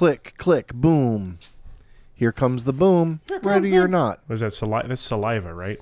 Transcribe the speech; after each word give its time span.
click, 0.00 0.32
click, 0.38 0.72
boom. 0.72 1.36
Here 2.14 2.32
comes 2.32 2.64
the 2.64 2.72
boom. 2.72 3.20
comes 3.28 3.44
Ready 3.44 3.68
the- 3.68 3.76
or 3.80 3.86
not. 3.86 4.20
Was 4.28 4.40
that 4.40 4.54
saliva? 4.54 4.88
That's 4.88 5.02
saliva, 5.02 5.52
right? 5.52 5.78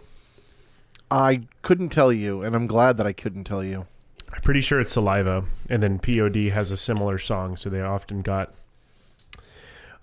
I 1.08 1.42
couldn't 1.62 1.90
tell 1.90 2.12
you, 2.12 2.42
and 2.42 2.56
I'm 2.56 2.66
glad 2.66 2.96
that 2.96 3.06
I 3.06 3.12
couldn't 3.12 3.44
tell 3.44 3.62
you. 3.62 3.86
I'm 4.34 4.40
pretty 4.42 4.60
sure 4.60 4.80
it's 4.80 4.92
saliva. 4.92 5.44
And 5.70 5.80
then 5.80 6.00
POD 6.00 6.48
has 6.50 6.72
a 6.72 6.76
similar 6.76 7.16
song, 7.18 7.54
so 7.54 7.70
they 7.70 7.80
often 7.80 8.22
got 8.22 8.52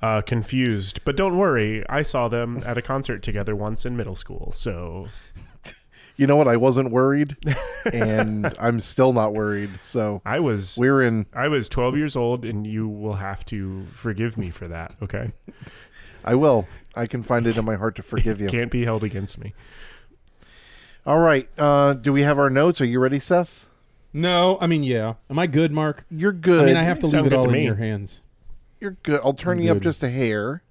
uh, 0.01 0.21
confused. 0.21 1.01
But 1.03 1.17
don't 1.17 1.37
worry, 1.37 1.83
I 1.89 2.01
saw 2.01 2.29
them 2.29 2.63
at 2.65 2.77
a 2.77 2.81
concert 2.81 3.21
together 3.21 3.53
once 3.53 3.85
in 3.85 3.97
middle 3.97 4.15
school. 4.15 4.53
So 4.55 5.07
You 6.17 6.27
know 6.27 6.35
what? 6.37 6.47
I 6.47 6.55
wasn't 6.57 6.91
worried, 6.91 7.35
and 7.93 8.53
I'm 8.59 8.79
still 8.79 9.11
not 9.11 9.33
worried. 9.33 9.81
So 9.81 10.21
I 10.25 10.39
was 10.39 10.77
we're 10.79 11.01
in. 11.01 11.25
I 11.33 11.47
was 11.49 11.67
12 11.67 11.97
years 11.97 12.15
old, 12.15 12.45
and 12.45 12.65
you 12.65 12.87
will 12.87 13.15
have 13.15 13.45
to 13.47 13.85
forgive 13.91 14.37
me 14.37 14.49
for 14.49 14.67
that. 14.69 14.95
Okay, 15.01 15.31
I 16.23 16.35
will. 16.35 16.67
I 16.95 17.07
can 17.07 17.21
find 17.21 17.45
it 17.47 17.57
in 17.57 17.65
my 17.65 17.75
heart 17.75 17.95
to 17.97 18.03
forgive 18.03 18.39
you. 18.39 18.47
can't 18.47 18.71
be 18.71 18.85
held 18.85 19.03
against 19.03 19.37
me. 19.37 19.53
All 21.05 21.19
right. 21.19 21.47
Uh, 21.57 21.93
do 21.93 22.11
we 22.13 22.23
have 22.23 22.39
our 22.39 22.49
notes? 22.49 22.79
Are 22.81 22.85
you 22.85 22.99
ready, 22.99 23.19
Seth? 23.19 23.67
No, 24.13 24.57
I 24.61 24.67
mean, 24.67 24.83
yeah. 24.83 25.15
Am 25.29 25.37
I 25.37 25.45
good, 25.45 25.71
Mark? 25.73 26.05
You're 26.09 26.31
good. 26.31 26.63
I 26.63 26.65
mean, 26.67 26.77
I 26.77 26.83
have 26.83 26.99
to 26.99 27.07
Sound 27.07 27.25
leave 27.25 27.33
it 27.33 27.35
good 27.35 27.39
all 27.39 27.43
to 27.43 27.49
in 27.49 27.55
me. 27.55 27.65
your 27.65 27.75
hands. 27.75 28.21
You're 28.79 28.95
good. 29.03 29.19
I'll 29.23 29.33
turn 29.33 29.57
I'm 29.57 29.65
you 29.65 29.71
up 29.73 29.81
just 29.81 30.01
a 30.03 30.09
hair, 30.09 30.63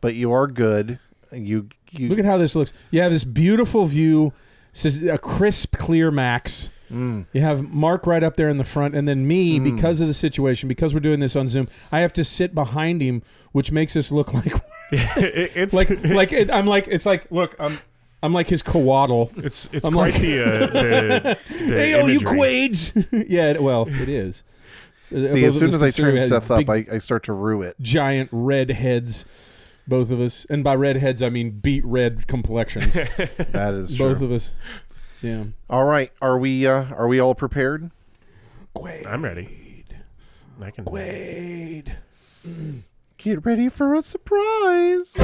but 0.00 0.14
you 0.16 0.32
are 0.32 0.48
good. 0.48 0.98
You 1.32 1.68
you 1.92 2.08
Look 2.08 2.18
at 2.18 2.24
how 2.24 2.38
this 2.38 2.54
looks. 2.54 2.72
You 2.90 3.00
have 3.02 3.12
this 3.12 3.24
beautiful 3.24 3.84
view. 3.86 4.32
This 4.72 4.84
is 4.86 5.02
a 5.02 5.18
crisp, 5.18 5.76
clear 5.76 6.10
max. 6.10 6.70
Mm. 6.90 7.26
You 7.32 7.40
have 7.40 7.62
Mark 7.70 8.06
right 8.06 8.22
up 8.22 8.36
there 8.36 8.48
in 8.50 8.58
the 8.58 8.64
front, 8.64 8.94
and 8.94 9.08
then 9.08 9.26
me, 9.26 9.58
Mm. 9.58 9.64
because 9.64 10.00
of 10.02 10.08
the 10.08 10.14
situation, 10.14 10.68
because 10.68 10.92
we're 10.92 11.00
doing 11.00 11.20
this 11.20 11.34
on 11.36 11.48
Zoom, 11.48 11.68
I 11.90 12.00
have 12.00 12.12
to 12.14 12.24
sit 12.24 12.54
behind 12.54 13.00
him, 13.00 13.22
which 13.52 13.72
makes 13.72 13.96
us 13.96 14.10
look 14.12 14.32
like 14.34 14.52
it's 14.92 15.72
like 15.74 15.88
like 16.04 16.32
it, 16.32 16.50
I'm 16.50 16.66
like 16.66 16.86
it's 16.88 17.06
like 17.06 17.30
look 17.30 17.56
I'm 17.58 17.78
I'm 18.22 18.32
like 18.34 18.48
his 18.48 18.62
cowaddle. 18.62 19.30
it's 19.38 19.68
it's 19.72 19.86
I'm 19.86 19.94
quite 19.94 20.12
like- 20.12 20.20
the, 20.22 20.44
uh, 20.44 20.66
the 20.66 21.38
the 21.48 21.76
Hey, 21.76 21.94
oh, 21.94 22.06
you 22.06 22.20
quades! 22.20 22.92
yeah, 23.28 23.58
well, 23.58 23.86
it 23.88 24.08
is. 24.08 24.44
See. 25.10 25.16
both 25.18 25.44
As 25.44 25.58
soon 25.58 25.68
as 25.68 25.82
I 25.82 25.90
turn 25.90 26.18
Seth 26.20 26.50
up, 26.50 26.68
I, 26.68 26.86
I 26.92 26.98
start 26.98 27.24
to 27.24 27.32
rue 27.34 27.62
it. 27.62 27.74
giant 27.80 28.28
red 28.32 28.70
heads, 28.70 29.24
both 29.86 30.10
of 30.10 30.20
us, 30.20 30.44
and 30.48 30.62
by 30.64 30.74
redheads 30.74 31.22
I 31.22 31.28
mean 31.28 31.50
beet 31.50 31.84
red 31.84 32.26
complexions. 32.26 32.94
That 33.52 33.74
is 33.74 33.94
true. 33.94 34.08
both 34.08 34.22
of 34.22 34.32
us. 34.32 34.52
Yeah. 35.20 35.44
All 35.70 35.84
right. 35.84 36.10
Are 36.20 36.38
we 36.38 36.66
uh, 36.66 36.84
are 36.94 37.06
we 37.08 37.20
all 37.20 37.34
prepared? 37.34 37.90
Quade. 38.74 39.06
I'm 39.06 39.22
ready. 39.22 39.84
I 40.60 40.70
can. 40.70 40.84
Quade. 40.84 41.96
Get 43.18 43.44
ready 43.44 43.68
for 43.68 43.94
a 43.94 44.02
surprise. 44.02 45.16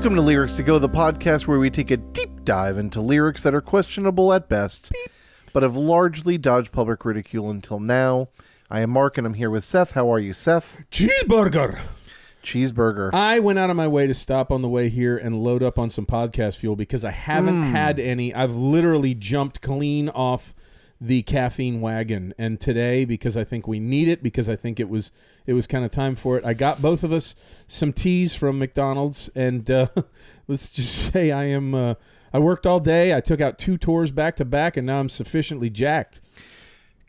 Welcome 0.00 0.16
to 0.16 0.22
Lyrics 0.22 0.54
to 0.54 0.62
Go, 0.62 0.78
the 0.78 0.88
podcast 0.88 1.46
where 1.46 1.58
we 1.58 1.68
take 1.68 1.90
a 1.90 1.98
deep 1.98 2.42
dive 2.44 2.78
into 2.78 3.02
lyrics 3.02 3.42
that 3.42 3.54
are 3.54 3.60
questionable 3.60 4.32
at 4.32 4.48
best, 4.48 4.90
but 5.52 5.62
have 5.62 5.76
largely 5.76 6.38
dodged 6.38 6.72
public 6.72 7.04
ridicule 7.04 7.50
until 7.50 7.78
now. 7.78 8.30
I 8.70 8.80
am 8.80 8.88
Mark, 8.88 9.18
and 9.18 9.26
I'm 9.26 9.34
here 9.34 9.50
with 9.50 9.62
Seth. 9.62 9.90
How 9.90 10.10
are 10.10 10.18
you, 10.18 10.32
Seth? 10.32 10.84
Cheeseburger. 10.90 11.80
Cheeseburger. 12.42 13.12
I 13.12 13.40
went 13.40 13.58
out 13.58 13.68
of 13.68 13.76
my 13.76 13.88
way 13.88 14.06
to 14.06 14.14
stop 14.14 14.50
on 14.50 14.62
the 14.62 14.70
way 14.70 14.88
here 14.88 15.18
and 15.18 15.44
load 15.44 15.62
up 15.62 15.78
on 15.78 15.90
some 15.90 16.06
podcast 16.06 16.56
fuel 16.56 16.76
because 16.76 17.04
I 17.04 17.10
haven't 17.10 17.64
hmm. 17.64 17.70
had 17.72 17.98
any. 17.98 18.34
I've 18.34 18.56
literally 18.56 19.14
jumped 19.14 19.60
clean 19.60 20.08
off 20.08 20.54
the 21.00 21.22
caffeine 21.22 21.80
wagon 21.80 22.34
and 22.36 22.60
today 22.60 23.06
because 23.06 23.36
I 23.36 23.42
think 23.42 23.66
we 23.66 23.80
need 23.80 24.06
it 24.06 24.22
because 24.22 24.50
I 24.50 24.56
think 24.56 24.78
it 24.78 24.88
was 24.88 25.10
it 25.46 25.54
was 25.54 25.66
kind 25.66 25.84
of 25.84 25.90
time 25.90 26.14
for 26.14 26.36
it. 26.36 26.44
I 26.44 26.52
got 26.52 26.82
both 26.82 27.02
of 27.02 27.12
us 27.12 27.34
some 27.66 27.92
teas 27.92 28.34
from 28.34 28.58
McDonald's 28.58 29.30
and 29.34 29.70
uh, 29.70 29.86
let's 30.48 30.68
just 30.68 30.94
say 31.12 31.32
I 31.32 31.44
am 31.44 31.74
uh, 31.74 31.94
I 32.32 32.38
worked 32.38 32.66
all 32.66 32.80
day. 32.80 33.14
I 33.14 33.20
took 33.20 33.40
out 33.40 33.58
two 33.58 33.78
tours 33.78 34.10
back 34.10 34.36
to 34.36 34.44
back 34.44 34.76
and 34.76 34.86
now 34.86 35.00
I'm 35.00 35.08
sufficiently 35.08 35.70
jacked. 35.70 36.20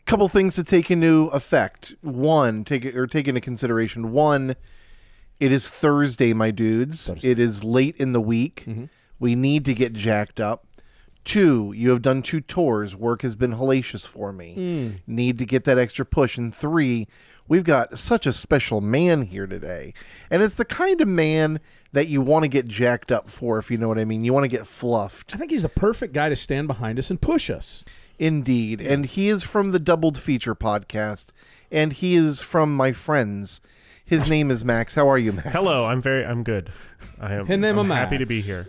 couple 0.06 0.26
things 0.28 0.54
to 0.54 0.64
take 0.64 0.90
into 0.90 1.28
effect. 1.34 1.94
One, 2.00 2.64
take 2.64 2.86
it 2.86 2.96
or 2.96 3.06
take 3.06 3.28
into 3.28 3.42
consideration. 3.42 4.12
One, 4.12 4.56
it 5.38 5.52
is 5.52 5.68
Thursday, 5.68 6.32
my 6.32 6.50
dudes. 6.50 7.08
Thursday. 7.08 7.30
It 7.30 7.38
is 7.38 7.62
late 7.62 7.96
in 7.98 8.12
the 8.12 8.20
week. 8.22 8.66
We 9.18 9.34
need 9.34 9.66
to 9.66 9.74
get 9.74 9.92
jacked 9.92 10.40
up. 10.40 10.66
Two, 11.24 11.72
you 11.76 11.90
have 11.90 12.02
done 12.02 12.22
two 12.22 12.40
tours. 12.40 12.96
Work 12.96 13.22
has 13.22 13.36
been 13.36 13.52
hellacious 13.52 14.06
for 14.06 14.32
me. 14.32 14.54
Hmm. 14.54 14.88
Need 15.06 15.38
to 15.38 15.46
get 15.46 15.64
that 15.64 15.78
extra 15.78 16.04
push. 16.04 16.36
And 16.36 16.52
three, 16.52 17.06
we've 17.46 17.62
got 17.62 17.96
such 17.96 18.26
a 18.26 18.32
special 18.32 18.80
man 18.80 19.22
here 19.22 19.46
today. 19.46 19.94
And 20.30 20.42
it's 20.42 20.54
the 20.54 20.64
kind 20.64 21.00
of 21.00 21.06
man 21.06 21.60
that 21.92 22.08
you 22.08 22.20
want 22.20 22.42
to 22.42 22.48
get 22.48 22.66
jacked 22.66 23.12
up 23.12 23.30
for, 23.30 23.58
if 23.58 23.70
you 23.70 23.78
know 23.78 23.86
what 23.86 23.98
I 24.00 24.04
mean. 24.04 24.24
You 24.24 24.32
want 24.32 24.44
to 24.44 24.48
get 24.48 24.66
fluffed. 24.66 25.34
I 25.34 25.38
think 25.38 25.52
he's 25.52 25.62
the 25.62 25.68
perfect 25.68 26.12
guy 26.12 26.28
to 26.28 26.36
stand 26.36 26.66
behind 26.66 26.98
us 26.98 27.08
and 27.08 27.20
push 27.20 27.50
us. 27.50 27.84
Indeed. 28.18 28.80
And 28.80 29.06
he 29.06 29.28
is 29.28 29.44
from 29.44 29.70
the 29.70 29.80
Doubled 29.80 30.18
Feature 30.18 30.56
podcast. 30.56 31.30
And 31.70 31.92
he 31.92 32.16
is 32.16 32.42
from 32.42 32.74
my 32.76 32.90
friends. 32.92 33.60
His 34.04 34.28
name 34.30 34.50
is 34.50 34.64
Max. 34.64 34.94
How 34.94 35.08
are 35.08 35.18
you, 35.18 35.32
Max? 35.32 35.48
Hello, 35.50 35.86
I'm 35.86 36.02
very. 36.02 36.24
I'm 36.24 36.42
good. 36.42 36.70
I 37.20 37.34
am. 37.34 37.46
His 37.46 37.58
name 37.58 37.78
I'm 37.78 37.90
is 37.90 37.96
happy 37.96 38.18
to 38.18 38.26
be 38.26 38.40
here. 38.40 38.68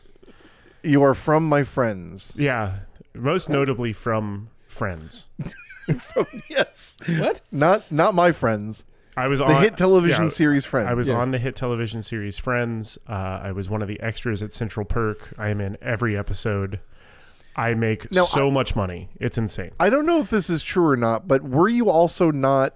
You 0.83 1.03
are 1.03 1.13
from 1.13 1.47
my 1.47 1.63
friends. 1.63 2.37
Yeah, 2.39 2.73
most 3.13 3.49
notably 3.49 3.93
from 3.93 4.49
Friends. 4.67 5.27
yes. 6.49 6.97
What? 7.19 7.41
Not 7.51 7.91
not 7.91 8.13
my 8.13 8.31
friends. 8.31 8.85
I 9.15 9.27
was 9.27 9.41
on 9.41 9.49
The 9.49 9.55
on 9.55 9.61
hit 9.61 9.77
television 9.77 10.23
yeah, 10.23 10.29
series 10.29 10.65
Friends. 10.65 10.87
I 10.87 10.93
was 10.93 11.07
Yes. 11.07 11.17
on 11.17 11.31
the 11.31 11.37
hit 11.37 11.55
television 11.55 12.01
series 12.01 12.37
Friends. 12.37 12.97
Uh, 13.07 13.13
I 13.43 13.51
was 13.51 13.69
one 13.69 13.81
of 13.83 13.87
the 13.87 13.99
extras 14.01 14.41
at 14.41 14.51
Central 14.51 14.85
Perk. 14.85 15.33
I 15.37 15.49
am 15.49 15.61
in 15.61 15.77
every 15.81 16.17
episode. 16.17 16.79
I 17.55 17.75
make 17.75 18.11
Now, 18.11 18.23
so 18.23 18.49
much 18.49 18.75
money. 18.75 19.09
It's 19.19 19.37
insane. 19.37 19.71
I 19.79 19.91
don't 19.91 20.07
know 20.07 20.19
if 20.19 20.31
this 20.31 20.49
is 20.49 20.63
true 20.63 20.87
or 20.87 20.97
not, 20.97 21.27
but 21.27 21.43
were 21.43 21.69
you 21.69 21.89
also 21.89 22.31
not 22.31 22.73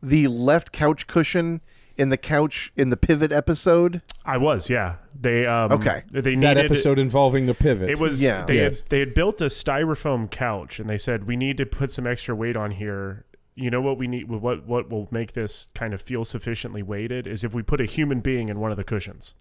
the 0.00 0.28
left 0.28 0.70
couch 0.70 1.08
cushion 1.08 1.60
in 1.96 2.08
the 2.10 2.16
couch 2.16 2.72
in 2.76 2.90
the 2.90 2.96
pivot 2.96 3.32
episode? 3.32 4.02
I 4.24 4.36
was, 4.36 4.68
yeah. 4.70 4.96
They 5.18 5.46
um, 5.46 5.72
Okay. 5.72 6.02
They 6.10 6.36
needed 6.36 6.42
That 6.42 6.58
episode 6.58 6.98
involving 6.98 7.46
the 7.46 7.54
pivot. 7.54 7.90
It 7.90 7.98
was 7.98 8.22
Yeah. 8.22 8.44
they 8.44 8.56
Yes. 8.56 8.80
had 8.80 8.88
they 8.90 8.98
had 9.00 9.14
built 9.14 9.40
a 9.40 9.46
styrofoam 9.46 10.30
couch 10.30 10.78
and 10.80 10.88
they 10.90 10.98
said 10.98 11.26
we 11.26 11.36
need 11.36 11.56
to 11.58 11.66
put 11.66 11.90
some 11.92 12.06
extra 12.06 12.34
weight 12.34 12.56
on 12.56 12.70
here. 12.72 13.24
You 13.54 13.70
know 13.70 13.80
what 13.80 13.96
we 13.96 14.06
need 14.06 14.28
what 14.28 14.66
what 14.66 14.90
will 14.90 15.08
make 15.10 15.32
this 15.32 15.68
kind 15.74 15.94
of 15.94 16.02
feel 16.02 16.24
sufficiently 16.26 16.82
weighted 16.82 17.26
is 17.26 17.42
if 17.44 17.54
we 17.54 17.62
put 17.62 17.80
a 17.80 17.86
human 17.86 18.20
being 18.20 18.48
in 18.50 18.60
one 18.60 18.70
of 18.70 18.76
the 18.76 18.84
cushions. 18.84 19.34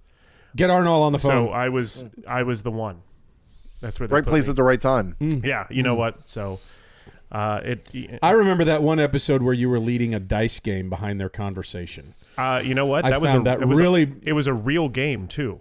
Get 0.55 0.69
Arnold 0.69 1.03
on 1.03 1.11
the 1.11 1.19
phone. 1.19 1.47
So. 1.47 1.49
I 1.51 1.67
was 1.69 2.05
I 2.27 2.43
was 2.43 2.61
the 2.63 2.71
one. 2.71 3.01
That's 3.81 3.99
where 3.99 4.07
they 4.07 4.15
Right 4.15 4.23
put 4.23 4.29
place 4.29 4.45
me. 4.47 4.51
at 4.51 4.55
the 4.55 4.63
right 4.63 4.79
time. 4.79 5.15
Yeah, 5.19 5.67
you 5.69 5.83
know 5.83 5.95
what? 5.95 6.29
So 6.29 6.59
uh 7.31 7.59
it 7.63 8.19
I 8.21 8.31
remember 8.31 8.63
that 8.65 8.81
one 8.83 8.99
episode 8.99 9.41
where 9.41 9.53
you 9.53 9.69
were 9.69 9.79
leading 9.79 10.13
a 10.13 10.19
dice 10.19 10.59
game 10.59 10.89
behind 10.89 11.19
their 11.19 11.29
conversation. 11.29 12.13
uh 12.37 12.61
you 12.63 12.75
know 12.75 12.85
what? 12.85 13.05
I 13.05 13.09
That 13.11 13.21
was 13.21 13.31
a 13.31 13.33
found 13.35 13.45
that 13.47 13.61
it 13.61 13.65
was 13.67 13.79
a- 13.79 13.83
really- 13.83 14.13
it 14.23 14.33
was 14.33 14.47
a 14.47 14.53
real 14.53 14.89
game 14.89 15.27
too. 15.27 15.59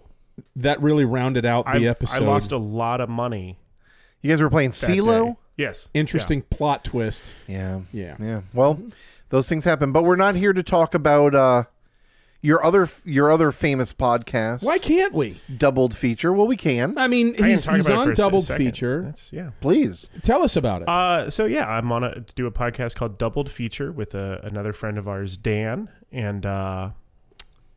That 0.57 0.83
really 0.83 1.05
rounded 1.05 1.45
out 1.47 1.65
the 1.67 1.87
I, 1.87 1.91
episode. 1.91 2.23
I 2.23 2.27
lost 2.27 2.53
a 2.53 2.59
lot 2.59 3.01
of 3.01 3.09
money. 3.09 3.59
You 4.21 4.31
guys 4.31 4.43
were 4.43 4.51
playing 4.51 4.71
that 4.71 4.77
CeeLo? 4.77 5.37
Yes. 5.57 5.89
Interesting 5.95 6.43
plot 6.43 6.83
twist. 6.85 7.35
Yeah. 7.47 7.81
Yeah. 7.93 8.17
Yeah. 8.19 8.41
Well, 8.53 8.81
those 9.29 9.49
things 9.49 9.65
happen, 9.65 9.93
but 9.93 10.03
we're 10.03 10.17
not 10.17 10.35
here 10.35 10.53
to 10.53 10.63
talk 10.63 10.95
about 10.95 11.35
uh 11.35 11.65
your 12.45 12.63
other 12.63 12.87
your 13.07 13.33
other 13.33 13.51
famous 13.51 13.95
podcast, 13.95 14.65
Why 14.65 14.77
can't 14.77 15.15
we? 15.15 15.41
Doubled 15.57 15.97
Feature. 15.97 16.31
Well, 16.35 16.47
we 16.47 16.59
can. 16.59 16.99
I 16.99 17.09
mean, 17.09 17.31
I 17.31 17.37
can 17.39 17.47
he's, 17.47 17.65
talk 17.65 17.77
he's 17.77 17.87
about 17.87 17.95
it 17.95 18.01
on 18.01 18.07
for 18.09 18.15
Doubled 18.15 18.45
second. 18.45 18.67
Feature. 18.67 19.03
That's 19.03 19.33
yeah. 19.33 19.51
Please. 19.63 20.11
Tell 20.21 20.43
us 20.43 20.55
about 20.55 20.83
it. 20.83 20.89
Uh, 20.89 21.31
so 21.31 21.47
yeah, 21.47 21.67
I'm 21.67 21.91
on 21.91 22.05
a 22.05 22.15
to 22.17 22.35
do 22.35 22.47
a 22.47 22.53
podcast 22.53 22.97
called 22.97 23.17
Doubled 23.17 23.51
Feature 23.51 23.93
with 23.93 24.15
a, 24.15 24.41
another 24.45 24.75
friend 24.75 24.99
of 24.99 25.09
ours, 25.09 25.39
Dan, 25.39 25.89
and 26.13 26.45
uh, 26.45 26.91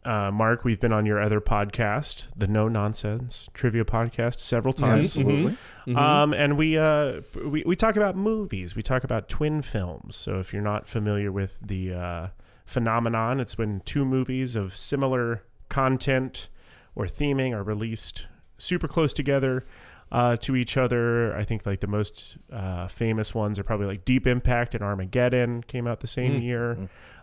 uh, 0.03 0.31
Mark. 0.31 0.65
We've 0.65 0.81
been 0.81 0.91
on 0.91 1.05
your 1.05 1.21
other 1.21 1.39
podcast, 1.39 2.27
the 2.35 2.47
No 2.47 2.67
Nonsense 2.67 3.47
Trivia 3.53 3.85
Podcast, 3.85 4.41
several 4.41 4.73
times. 4.73 5.05
Absolutely. 5.17 5.57
Um, 5.95 6.33
and 6.33 6.57
we, 6.57 6.77
uh, 6.77 7.21
we 7.41 7.63
we 7.65 7.77
talk 7.77 7.95
about 7.95 8.17
movies. 8.17 8.75
We 8.75 8.83
talk 8.83 9.05
about 9.05 9.29
twin 9.29 9.61
films. 9.61 10.17
So 10.17 10.41
if 10.41 10.51
you're 10.51 10.61
not 10.61 10.89
familiar 10.89 11.31
with 11.31 11.57
the 11.61 11.93
uh, 11.93 12.27
phenomenon, 12.67 13.39
it's 13.39 13.57
when 13.57 13.79
two 13.85 14.05
movies 14.05 14.55
of 14.55 14.75
similar 14.77 15.41
content 15.69 16.49
or 16.93 17.05
theming 17.05 17.53
are 17.53 17.63
released 17.63 18.27
super 18.59 18.87
close 18.87 19.13
together. 19.13 19.65
uh, 20.11 20.37
to 20.37 20.55
each 20.55 20.77
other. 20.77 21.35
I 21.35 21.43
think 21.43 21.65
like 21.65 21.81
the 21.81 21.87
most 21.87 22.37
uh, 22.51 22.87
famous 22.87 23.35
ones 23.35 23.59
are 23.59 23.63
probably 23.63 23.87
like 23.87 24.05
Deep 24.05 24.25
Impact 24.25 24.73
and 24.73 24.81
Armageddon 24.83 25.63
came 25.63 25.85
out 25.85 25.99
the 25.99 26.07
same 26.07 26.41
year. 26.41 26.77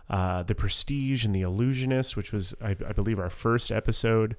Uh, 0.07 0.43
the 0.43 0.53
Prestige 0.53 1.25
and 1.25 1.33
The 1.33 1.41
Illusionist, 1.41 2.15
which 2.15 2.31
was 2.31 2.53
I, 2.61 2.75
I 2.87 2.93
believe 2.93 3.17
our 3.19 3.31
first 3.31 3.71
episode. 3.71 4.35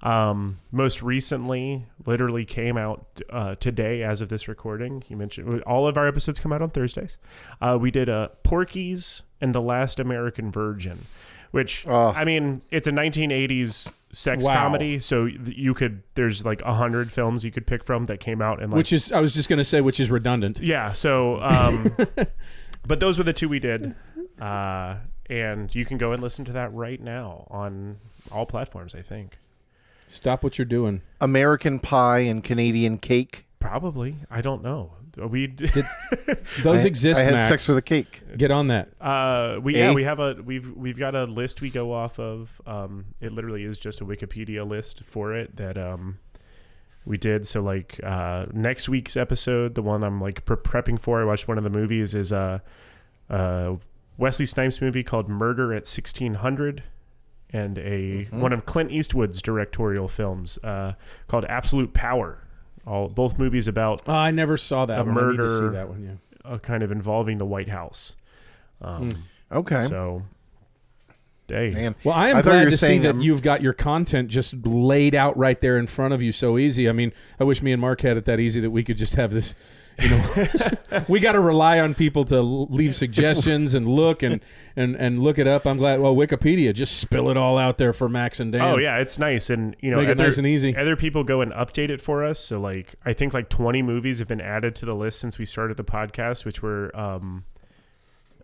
Um, 0.00 0.58
most 0.70 1.02
recently, 1.02 1.84
literally 2.06 2.44
came 2.44 2.76
out 2.78 3.04
uh, 3.30 3.56
today 3.56 4.02
as 4.04 4.20
of 4.20 4.28
this 4.28 4.46
recording. 4.46 5.02
You 5.08 5.16
mentioned 5.16 5.62
all 5.64 5.88
of 5.88 5.96
our 5.96 6.06
episodes 6.06 6.38
come 6.38 6.52
out 6.52 6.62
on 6.62 6.70
Thursdays. 6.70 7.18
Uh, 7.60 7.76
we 7.80 7.90
did 7.90 8.08
a 8.08 8.30
Porky's 8.44 9.24
and 9.40 9.52
the 9.54 9.60
Last 9.60 9.98
American 9.98 10.52
Virgin, 10.52 10.98
which 11.50 11.84
Oh. 11.88 12.12
I 12.14 12.24
mean, 12.24 12.62
it's 12.70 12.86
a 12.86 12.92
1980s 12.92 13.92
sex 14.12 14.44
Wow. 14.44 14.54
comedy. 14.54 15.00
So 15.00 15.24
you 15.26 15.74
could 15.74 16.02
there's 16.14 16.44
like 16.44 16.62
a 16.62 16.72
hundred 16.74 17.10
films 17.10 17.44
you 17.44 17.50
could 17.50 17.66
pick 17.66 17.82
from 17.82 18.06
that 18.06 18.20
came 18.20 18.40
out 18.40 18.62
in 18.62 18.70
like 18.70 18.76
Which 18.78 18.92
is, 18.92 19.10
I 19.10 19.18
was 19.20 19.34
just 19.34 19.48
going 19.48 19.58
to 19.58 19.64
say, 19.64 19.80
which 19.80 19.98
is 19.98 20.10
redundant. 20.12 20.60
yeah. 20.60 20.92
So, 20.92 21.42
um, 21.42 21.90
but 22.86 23.00
those 23.00 23.18
were 23.18 23.24
the 23.24 23.32
two 23.32 23.48
we 23.48 23.58
did, 23.58 23.94
uh, 24.40 24.94
and 25.28 25.74
you 25.74 25.84
can 25.84 25.98
go 25.98 26.12
and 26.12 26.22
listen 26.22 26.44
to 26.44 26.52
that 26.52 26.72
right 26.72 27.00
now 27.00 27.46
on 27.50 27.96
all 28.30 28.46
platforms. 28.46 28.94
I 28.94 29.02
think 29.02 29.36
Stop 30.08 30.42
what 30.42 30.58
you're 30.58 30.64
doing. 30.64 31.02
American 31.20 31.78
Pie 31.78 32.20
and 32.20 32.42
Canadian 32.42 32.98
Cake. 32.98 33.44
probably. 33.60 34.16
I 34.30 34.40
don't 34.40 34.62
know. 34.62 34.92
We 35.16 35.48
did. 35.48 35.84
Those 36.62 36.84
I, 36.84 36.88
exist, 36.88 37.20
I 37.20 37.24
had 37.24 37.32
Max. 37.34 37.48
sex 37.48 37.66
with 37.68 37.76
a 37.76 37.82
cake. 37.82 38.22
Get 38.36 38.52
on 38.52 38.68
that. 38.68 38.90
Uh, 39.00 39.58
we 39.60 39.74
yeah 39.76 39.90
Eh? 39.90 39.92
we 39.92 40.04
have 40.04 40.20
a 40.20 40.34
we've 40.44 40.70
we've 40.76 40.98
got 40.98 41.16
a 41.16 41.24
list 41.24 41.60
we 41.60 41.70
go 41.70 41.92
off 41.92 42.20
of. 42.20 42.60
Um, 42.66 43.06
it 43.20 43.32
literally 43.32 43.64
is 43.64 43.78
just 43.78 44.00
a 44.00 44.04
Wikipedia 44.04 44.68
list 44.68 45.02
for 45.02 45.34
it 45.34 45.56
that 45.56 45.76
um 45.76 46.18
we 47.04 47.16
did. 47.18 47.48
So 47.48 47.62
like 47.62 47.98
uh 48.04 48.46
next 48.52 48.88
week's 48.88 49.16
episode, 49.16 49.74
the 49.74 49.82
one 49.82 50.04
I'm 50.04 50.20
like 50.20 50.44
pre- 50.44 50.56
prepping 50.56 51.00
for, 51.00 51.20
I 51.20 51.24
watched 51.24 51.48
one 51.48 51.58
of 51.58 51.64
the 51.64 51.70
movies 51.70 52.14
is 52.14 52.32
uh 52.32 52.60
uh 53.28 53.74
Wesley 54.18 54.46
Snipes 54.46 54.80
movie 54.80 55.02
called 55.02 55.28
Murder 55.28 55.72
at 55.72 55.82
1600 55.86 56.82
and 57.52 57.78
a 57.78 58.24
one 58.30 58.52
of 58.52 58.66
Clint 58.66 58.90
Eastwood's 58.90 59.40
directorial 59.42 60.08
films 60.08 60.58
uh 60.64 60.92
called 61.28 61.44
Absolute 61.46 61.92
Power. 61.94 62.38
All 62.86 63.08
both 63.08 63.38
movies 63.38 63.68
about 63.68 64.02
Oh, 64.06 64.12
I 64.12 64.30
never 64.30 64.56
saw 64.56 64.86
that 64.86 65.00
A 65.00 65.04
one. 65.04 65.18
I 65.18 65.30
need 65.32 65.36
to 65.38 65.48
see 65.48 65.54
murder. 65.62 65.70
that 65.70 65.88
one. 65.88 66.18
Yeah. 66.44 66.50
uh, 66.52 66.58
kind 66.58 66.82
of 66.82 66.90
involving 66.90 67.38
the 67.38 67.46
White 67.46 67.68
House. 67.68 68.16
Um, 68.80 69.10
Okay. 69.52 69.86
So, 69.88 70.22
hey, 71.48 71.70
Man. 71.70 71.94
Well, 72.04 72.14
I 72.14 72.28
am 72.28 72.36
I 72.36 72.42
glad 72.42 72.64
to 72.64 72.70
see 72.72 72.76
saying, 72.76 73.02
that 73.02 73.10
um, 73.12 73.20
you've 73.20 73.40
got 73.42 73.62
your 73.62 73.72
content 73.72 74.28
just 74.28 74.54
laid 74.66 75.14
out 75.14 75.36
right 75.38 75.58
there 75.60 75.78
in 75.78 75.86
front 75.86 76.12
of 76.14 76.22
you 76.22 76.32
so 76.32 76.58
easy. 76.58 76.88
I 76.88 76.92
mean, 76.92 77.12
I 77.40 77.44
wish 77.44 77.62
me 77.62 77.72
and 77.72 77.80
Mark 77.80 78.02
had 78.02 78.16
it 78.18 78.24
that 78.26 78.40
easy 78.40 78.60
that 78.60 78.70
we 78.70 78.84
could 78.84 78.96
just 78.98 79.14
have 79.16 79.30
this. 79.30 79.54
You 80.00 80.10
know, 80.10 81.02
we 81.08 81.18
got 81.18 81.32
to 81.32 81.40
rely 81.40 81.80
on 81.80 81.94
people 81.94 82.24
to 82.26 82.40
leave 82.40 82.94
suggestions 82.94 83.74
and 83.74 83.88
look 83.88 84.22
and, 84.22 84.40
and 84.76 84.94
and 84.94 85.20
look 85.20 85.38
it 85.38 85.48
up. 85.48 85.66
I'm 85.66 85.76
glad. 85.76 86.00
Well, 86.00 86.14
Wikipedia 86.14 86.72
just 86.72 86.98
spill 86.98 87.30
it 87.30 87.36
all 87.36 87.58
out 87.58 87.78
there 87.78 87.92
for 87.92 88.08
Max 88.08 88.38
and 88.38 88.52
Dan. 88.52 88.60
Oh 88.60 88.78
yeah, 88.78 88.98
it's 88.98 89.18
nice, 89.18 89.50
and 89.50 89.74
you 89.80 89.90
know, 89.90 89.96
Make 89.96 90.08
it 90.08 90.12
other, 90.12 90.24
nice 90.24 90.38
and 90.38 90.46
easy. 90.46 90.76
Other 90.76 90.94
people 90.94 91.24
go 91.24 91.40
and 91.40 91.52
update 91.52 91.90
it 91.90 92.00
for 92.00 92.22
us. 92.22 92.38
So 92.38 92.60
like, 92.60 92.94
I 93.04 93.12
think 93.12 93.34
like 93.34 93.48
20 93.48 93.82
movies 93.82 94.20
have 94.20 94.28
been 94.28 94.40
added 94.40 94.76
to 94.76 94.86
the 94.86 94.94
list 94.94 95.18
since 95.18 95.38
we 95.38 95.44
started 95.44 95.76
the 95.76 95.84
podcast, 95.84 96.44
which 96.44 96.62
were 96.62 96.96
um, 96.96 97.44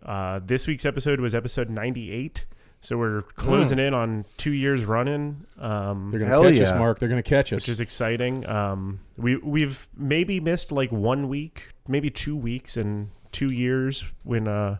uh, 0.03 0.41
this 0.43 0.67
week's 0.67 0.85
episode 0.85 1.19
was 1.19 1.33
episode 1.33 1.69
98. 1.69 2.45
So 2.85 2.99
we're 2.99 3.23
closing 3.35 3.79
in 3.79 3.95
on 3.95 4.25
two 4.37 4.51
years 4.51 4.85
running. 4.85 5.43
Um, 5.57 6.11
They're 6.11 6.19
gonna 6.19 6.29
Hell 6.29 6.43
catch 6.43 6.59
yeah. 6.59 6.69
us, 6.69 6.77
Mark. 6.79 6.99
They're 6.99 7.09
gonna 7.09 7.23
catch 7.23 7.51
us. 7.51 7.63
which 7.63 7.69
is 7.69 7.79
exciting. 7.79 8.47
Um, 8.47 8.99
we 9.17 9.37
we've 9.37 9.87
maybe 9.97 10.39
missed 10.39 10.71
like 10.71 10.91
one 10.91 11.27
week, 11.27 11.69
maybe 11.87 12.11
two 12.11 12.37
weeks 12.37 12.77
in 12.77 13.09
two 13.31 13.51
years 13.51 14.05
when 14.23 14.47
uh, 14.47 14.77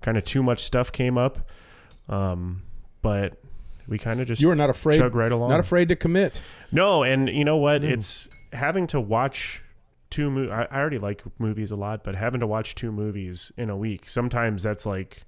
kind 0.00 0.16
of 0.16 0.24
too 0.24 0.42
much 0.42 0.64
stuff 0.64 0.90
came 0.90 1.16
up. 1.16 1.48
Um, 2.08 2.62
but 3.02 3.40
we 3.86 3.98
kind 3.98 4.20
of 4.20 4.26
just 4.26 4.42
you 4.42 4.50
are 4.50 4.56
not 4.56 4.68
afraid. 4.70 4.98
chug 4.98 5.14
right 5.14 5.30
along. 5.30 5.50
Not 5.50 5.60
afraid 5.60 5.88
to 5.90 5.96
commit. 5.96 6.42
No, 6.72 7.04
and 7.04 7.28
you 7.28 7.44
know 7.44 7.58
what? 7.58 7.82
Mm. 7.82 7.92
It's 7.92 8.28
having 8.52 8.88
to 8.88 9.00
watch 9.00 9.62
two 10.10 10.28
mo- 10.28 10.50
I, 10.50 10.64
I 10.64 10.80
already 10.80 10.98
like 10.98 11.22
movies 11.38 11.70
a 11.70 11.76
lot, 11.76 12.02
but 12.02 12.16
having 12.16 12.40
to 12.40 12.48
watch 12.48 12.74
two 12.74 12.90
movies 12.90 13.52
in 13.56 13.70
a 13.70 13.76
week, 13.76 14.08
sometimes 14.08 14.64
that's 14.64 14.84
like, 14.86 15.22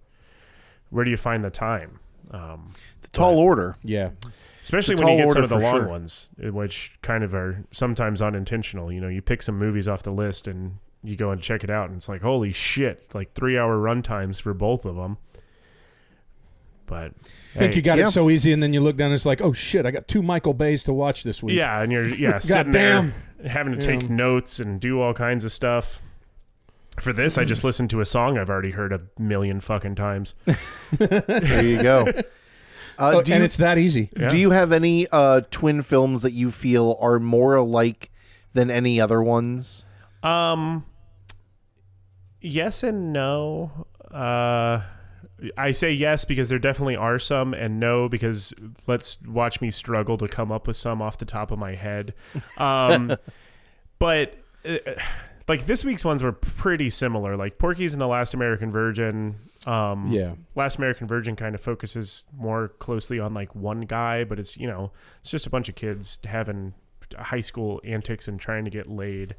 where 0.90 1.04
do 1.04 1.10
you 1.12 1.16
find 1.16 1.44
the 1.44 1.50
time? 1.50 2.00
Um, 2.30 2.68
It's 2.98 3.08
a 3.08 3.10
tall 3.12 3.38
order. 3.38 3.76
Yeah. 3.82 4.10
especially 4.62 4.96
when 4.96 5.06
you 5.08 5.18
tall 5.18 5.26
get 5.26 5.32
some 5.34 5.42
of 5.44 5.48
the 5.48 5.58
long 5.58 5.76
sure. 5.76 5.88
ones, 5.88 6.30
eh, 6.42 6.48
which 6.50 6.96
kind 7.02 7.22
of 7.24 7.34
are 7.34 7.62
sometimes 7.70 8.20
unintentional. 8.22 8.92
You 8.92 9.00
know, 9.00 9.08
you 9.08 9.22
pick 9.22 9.42
some 9.42 9.56
movies 9.58 9.88
off 9.88 10.02
the 10.02 10.12
list 10.12 10.48
and 10.48 10.76
you 11.04 11.14
go 11.16 11.30
and 11.30 11.40
check 11.40 11.62
it 11.62 11.70
out, 11.70 11.88
and 11.88 11.96
it's 11.96 12.08
like, 12.08 12.20
holy 12.22 12.52
shit, 12.52 13.04
like 13.14 13.32
three 13.34 13.56
hour 13.56 13.78
run 13.78 14.02
times 14.02 14.40
for 14.40 14.52
both 14.54 14.84
of 14.84 14.96
them. 14.96 15.18
But 16.86 17.12
I 17.54 17.58
Think 17.58 17.72
hey, 17.72 17.76
you 17.76 17.82
got 17.82 17.98
yeah. 17.98 18.04
it 18.04 18.10
so 18.10 18.30
easy, 18.30 18.52
and 18.52 18.62
then 18.62 18.72
you 18.72 18.80
look 18.80 18.96
down. 18.96 19.06
and 19.06 19.14
It's 19.14 19.26
like, 19.26 19.40
oh 19.40 19.52
shit! 19.52 19.86
I 19.86 19.90
got 19.90 20.06
two 20.06 20.22
Michael 20.22 20.54
Bays 20.54 20.84
to 20.84 20.92
watch 20.92 21.24
this 21.24 21.42
week. 21.42 21.56
Yeah, 21.56 21.80
and 21.82 21.90
you're 21.90 22.06
yeah 22.08 22.38
sitting 22.40 22.70
Goddamn. 22.72 23.12
there 23.38 23.50
having 23.50 23.72
to 23.74 23.80
take 23.80 24.02
Yeah. 24.02 24.14
notes 24.14 24.60
and 24.60 24.80
do 24.80 25.00
all 25.00 25.12
kinds 25.14 25.44
of 25.44 25.50
stuff. 25.52 26.00
For 27.00 27.12
this, 27.12 27.36
I 27.38 27.44
just 27.44 27.62
listened 27.64 27.90
to 27.90 28.00
a 28.00 28.04
song 28.04 28.38
I've 28.38 28.48
already 28.50 28.70
heard 28.70 28.92
a 28.92 29.00
million 29.18 29.60
fucking 29.60 29.94
times. 29.96 30.34
There 30.98 31.62
you 31.62 31.82
go. 31.82 32.06
Uh, 32.98 33.12
Oh, 33.16 33.20
do, 33.22 33.34
and 33.34 33.40
you, 33.40 33.44
it's 33.44 33.58
that 33.58 33.76
easy. 33.76 34.08
Yeah. 34.18 34.30
do 34.30 34.38
you 34.38 34.48
have 34.52 34.72
any 34.72 35.06
uh, 35.12 35.42
twin 35.50 35.82
films 35.82 36.22
that 36.22 36.32
you 36.32 36.50
feel 36.50 36.96
are 36.98 37.18
more 37.20 37.54
alike 37.56 38.10
than 38.54 38.70
any 38.70 39.02
other 39.02 39.22
ones? 39.22 39.84
Um, 40.22 40.82
yes 42.40 42.82
and 42.82 43.12
no. 43.12 43.86
Uh, 44.10 44.80
I 45.58 45.72
say 45.72 45.92
yes 45.92 46.24
because 46.24 46.48
there 46.48 46.58
definitely 46.58 46.96
are 46.96 47.18
some, 47.18 47.52
and 47.52 47.78
no 47.78 48.08
because 48.08 48.54
let's 48.86 49.20
watch 49.26 49.60
me 49.60 49.70
struggle 49.70 50.16
to 50.16 50.26
come 50.26 50.50
up 50.50 50.66
with 50.66 50.76
some 50.76 51.02
off 51.02 51.18
the 51.18 51.26
top 51.26 51.50
of 51.50 51.58
my 51.58 51.74
head. 51.74 52.14
Um, 52.56 53.14
but 53.98 54.38
uh, 54.64 54.78
like 55.48 55.66
this 55.66 55.84
week's 55.84 56.04
ones 56.04 56.22
were 56.22 56.32
pretty 56.32 56.90
similar. 56.90 57.36
Like 57.36 57.58
Porky's 57.58 57.92
and 57.94 58.00
the 58.00 58.06
Last 58.06 58.34
American 58.34 58.70
Virgin. 58.72 59.36
Um, 59.66 60.10
Yeah. 60.10 60.34
Last 60.54 60.78
American 60.78 61.06
Virgin 61.06 61.36
kind 61.36 61.54
of 61.54 61.60
focuses 61.60 62.24
more 62.36 62.68
closely 62.78 63.18
on 63.20 63.34
like 63.34 63.54
one 63.54 63.82
guy, 63.82 64.24
but 64.24 64.38
it's 64.38 64.56
you 64.56 64.66
know 64.66 64.92
it's 65.20 65.30
just 65.30 65.46
a 65.46 65.50
bunch 65.50 65.68
of 65.68 65.74
kids 65.74 66.18
having 66.24 66.74
high 67.18 67.40
school 67.40 67.80
antics 67.84 68.28
and 68.28 68.40
trying 68.40 68.64
to 68.64 68.70
get 68.70 68.88
laid. 68.88 69.34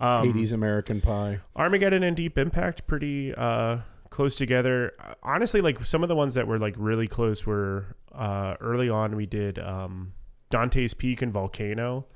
Um, 0.00 0.32
80s 0.32 0.52
American 0.52 1.00
Pie. 1.00 1.40
Armageddon 1.54 2.02
and 2.02 2.16
Deep 2.16 2.36
Impact 2.38 2.86
pretty 2.86 3.34
uh, 3.34 3.78
close 4.10 4.34
together. 4.36 4.92
Honestly, 5.22 5.60
like 5.60 5.84
some 5.84 6.02
of 6.02 6.08
the 6.08 6.16
ones 6.16 6.34
that 6.34 6.46
were 6.46 6.58
like 6.58 6.74
really 6.76 7.06
close 7.06 7.46
were 7.46 7.94
uh, 8.12 8.54
early 8.60 8.88
on. 8.88 9.14
We 9.16 9.26
did 9.26 9.58
um, 9.58 10.12
Dante's 10.50 10.94
Peak 10.94 11.22
and 11.22 11.32
Volcano. 11.32 12.06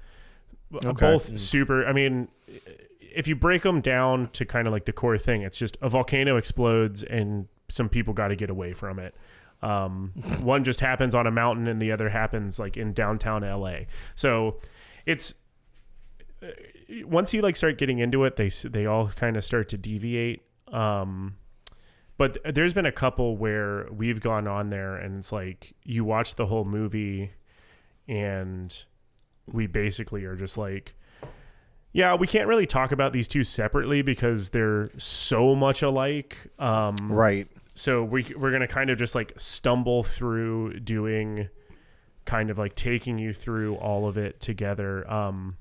Okay. 0.74 0.92
Both 0.92 1.38
super. 1.38 1.86
I 1.86 1.92
mean, 1.92 2.28
if 3.16 3.26
you 3.26 3.34
break 3.34 3.62
them 3.62 3.80
down 3.80 4.28
to 4.34 4.44
kind 4.44 4.68
of 4.68 4.74
like 4.74 4.84
the 4.84 4.92
core 4.92 5.16
thing, 5.16 5.40
it's 5.40 5.56
just 5.56 5.78
a 5.80 5.88
volcano 5.88 6.36
explodes 6.36 7.02
and 7.02 7.48
some 7.68 7.88
people 7.88 8.12
got 8.12 8.28
to 8.28 8.36
get 8.36 8.50
away 8.50 8.74
from 8.74 8.98
it. 8.98 9.14
Um, 9.62 10.12
one 10.42 10.64
just 10.64 10.80
happens 10.80 11.14
on 11.14 11.26
a 11.26 11.30
mountain 11.30 11.66
and 11.66 11.80
the 11.80 11.92
other 11.92 12.10
happens 12.10 12.58
like 12.58 12.76
in 12.76 12.92
downtown 12.92 13.40
LA. 13.40 13.86
So 14.14 14.60
it's 15.06 15.34
once 17.04 17.32
you 17.32 17.40
like 17.40 17.56
start 17.56 17.78
getting 17.78 18.00
into 18.00 18.24
it, 18.24 18.36
they 18.36 18.50
they 18.68 18.84
all 18.84 19.08
kind 19.08 19.38
of 19.38 19.44
start 19.44 19.70
to 19.70 19.78
deviate. 19.78 20.42
Um, 20.68 21.36
but 22.18 22.36
there's 22.54 22.74
been 22.74 22.86
a 22.86 22.92
couple 22.92 23.38
where 23.38 23.88
we've 23.90 24.20
gone 24.20 24.46
on 24.46 24.68
there 24.68 24.96
and 24.96 25.18
it's 25.18 25.32
like 25.32 25.74
you 25.84 26.04
watch 26.04 26.34
the 26.34 26.44
whole 26.44 26.66
movie, 26.66 27.30
and 28.08 28.84
we 29.50 29.66
basically 29.66 30.26
are 30.26 30.36
just 30.36 30.58
like, 30.58 30.94
yeah, 31.96 32.14
we 32.14 32.26
can't 32.26 32.46
really 32.46 32.66
talk 32.66 32.92
about 32.92 33.14
these 33.14 33.26
two 33.26 33.42
separately 33.42 34.02
because 34.02 34.50
they're 34.50 34.90
so 34.98 35.54
much 35.54 35.80
alike. 35.80 36.36
Um, 36.58 37.10
Right. 37.10 37.48
so 37.72 38.04
we 38.04 38.26
we're 38.36 38.50
gonna 38.52 38.68
kind 38.68 38.90
of 38.90 38.98
just 38.98 39.14
like 39.14 39.32
stumble 39.38 40.02
through 40.02 40.80
doing, 40.80 41.48
kind 42.26 42.50
of 42.50 42.58
like 42.58 42.74
taking 42.74 43.18
you 43.18 43.32
through 43.32 43.76
all 43.76 44.06
of 44.06 44.18
it 44.18 44.40
together. 44.42 45.10
Um, 45.10 45.56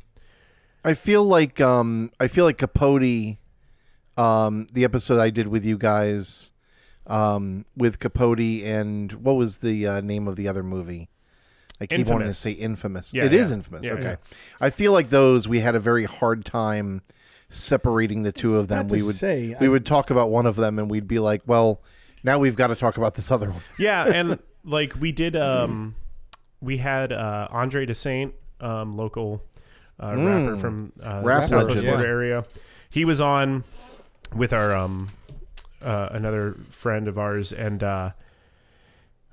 I 0.84 0.94
feel 0.94 1.24
like 1.24 1.62
um 1.62 2.12
I 2.20 2.28
feel 2.28 2.44
like 2.44 2.58
Capote 2.58 3.38
um 4.18 4.68
the 4.74 4.84
episode 4.84 5.20
I 5.20 5.30
did 5.30 5.48
with 5.48 5.64
you 5.64 5.78
guys 5.78 6.52
um 7.08 7.64
with 7.78 8.00
Capote 8.00 8.62
and 8.64 9.12
what 9.14 9.38
was 9.38 9.58
the 9.60 9.88
uh, 9.88 10.02
name 10.02 10.28
of 10.28 10.36
the 10.36 10.50
other 10.50 10.64
movie? 10.64 11.08
I 11.82 11.86
keep 11.88 12.08
wanting 12.08 12.28
to 12.28 12.34
say 12.34 12.52
infamous. 12.52 13.14
Yeah, 13.14 13.26
It 13.26 13.34
is 13.34 13.50
yeah. 13.50 13.56
infamous. 13.58 13.86
Yeah, 13.86 13.94
okay. 13.94 14.04
yeah. 14.04 14.16
I 14.62 14.70
feel 14.70 14.92
like 14.94 15.10
those 15.10 15.48
we 15.48 15.60
had 15.60 15.76
a 15.76 15.80
very 15.80 16.06
hard 16.06 16.46
time 16.46 17.02
separating 17.50 18.24
the 18.24 18.32
two 18.32 18.56
of 18.58 18.68
them. 18.68 18.88
We 18.88 19.04
would 19.04 19.16
say, 19.16 19.56
we 19.60 19.68
I- 19.68 19.70
would 19.70 19.86
talk 19.86 20.10
about 20.10 20.30
one 20.30 20.46
of 20.46 20.56
them 20.56 20.80
and 20.80 20.90
we'd 20.90 21.08
be 21.08 21.20
like, 21.20 21.42
well, 21.46 21.82
now 22.24 22.40
we've 22.40 22.56
got 22.56 22.68
to 22.68 22.76
talk 22.76 22.98
about 22.98 23.16
this 23.16 23.32
other 23.32 23.52
one. 23.52 23.62
yeah 23.78 24.06
and 24.14 24.40
like 24.64 24.94
we 25.00 25.12
did 25.12 25.36
um 25.36 25.94
we 26.60 26.78
had 26.78 27.12
uh 27.14 27.48
andre 27.52 27.86
de 27.86 27.94
saint 27.94 28.34
um 28.62 28.98
local 28.98 29.44
uh, 30.00 30.14
rapper 30.18 30.58
from 30.58 30.92
uh, 31.04 31.22
Rap 31.24 31.42
the 31.44 31.48
Southwest 31.48 31.84
legend. 31.84 32.02
Yeah. 32.02 32.08
area. 32.08 32.46
He 32.90 33.06
was 33.06 33.22
on 33.22 33.64
with 34.36 34.52
our 34.54 34.76
um, 34.76 35.10
uh, 35.82 36.10
another 36.12 36.56
friend 36.70 37.08
of 37.08 37.18
ours, 37.18 37.54
and 37.54 37.82
uh, 37.84 38.12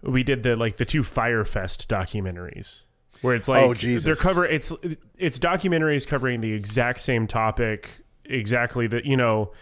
we 0.03 0.23
did 0.23 0.43
the 0.43 0.57
like 0.57 0.77
the 0.77 0.85
two 0.85 1.03
Fyre 1.03 1.45
Fest 1.45 1.89
documentaries, 1.89 2.85
where 3.23 3.35
it's 3.35 3.49
like 3.49 3.63
Oh, 3.63 3.75
Jesus. 3.75 4.05
they're 4.05 4.15
cover 4.17 4.45
it's 4.45 4.73
it's 5.17 5.39
documentaries 5.39 6.07
covering 6.07 6.41
the 6.41 6.53
exact 6.53 7.01
same 7.01 7.27
topic, 7.27 7.91
exactly 8.25 8.87
that 8.89 9.05
you 9.05 9.17
know, 9.17 9.53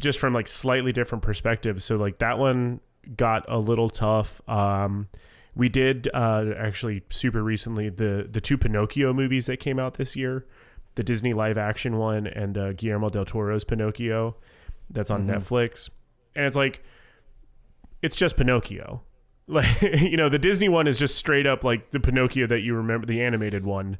just 0.00 0.18
from 0.18 0.32
like 0.34 0.48
slightly 0.48 0.92
different 0.92 1.22
perspectives. 1.22 1.84
So 1.84 1.96
like 1.96 2.18
that 2.18 2.38
one 2.38 2.80
got 3.16 3.44
a 3.48 3.58
little 3.58 3.88
tough. 3.90 4.40
Um, 4.48 5.08
we 5.54 5.68
did 5.68 6.08
uh, 6.12 6.46
actually 6.56 7.02
super 7.10 7.42
recently 7.42 7.88
the 7.88 8.28
the 8.30 8.40
two 8.40 8.58
Pinocchio 8.58 9.12
movies 9.12 9.46
that 9.46 9.58
came 9.60 9.78
out 9.78 9.94
this 9.94 10.16
year, 10.16 10.46
the 10.96 11.04
Disney 11.04 11.32
live 11.32 11.56
action 11.58 11.96
one 11.98 12.26
and 12.26 12.58
uh, 12.58 12.72
Guillermo 12.72 13.10
del 13.10 13.24
Toro's 13.24 13.62
Pinocchio, 13.62 14.34
that's 14.90 15.10
on 15.12 15.26
Netflix, 15.28 15.88
and 16.34 16.44
it's 16.46 16.56
like 16.56 16.82
it's 18.02 18.16
just 18.16 18.36
Pinocchio. 18.36 19.02
Like 19.46 19.82
you 20.00 20.16
know, 20.16 20.28
the 20.28 20.38
Disney 20.38 20.68
one 20.68 20.86
is 20.86 20.98
just 20.98 21.16
straight 21.16 21.46
up 21.46 21.64
like 21.64 21.90
the 21.90 22.00
Pinocchio 22.00 22.46
that 22.46 22.60
you 22.60 22.74
remember, 22.74 23.06
the 23.06 23.22
animated 23.22 23.64
one. 23.64 23.98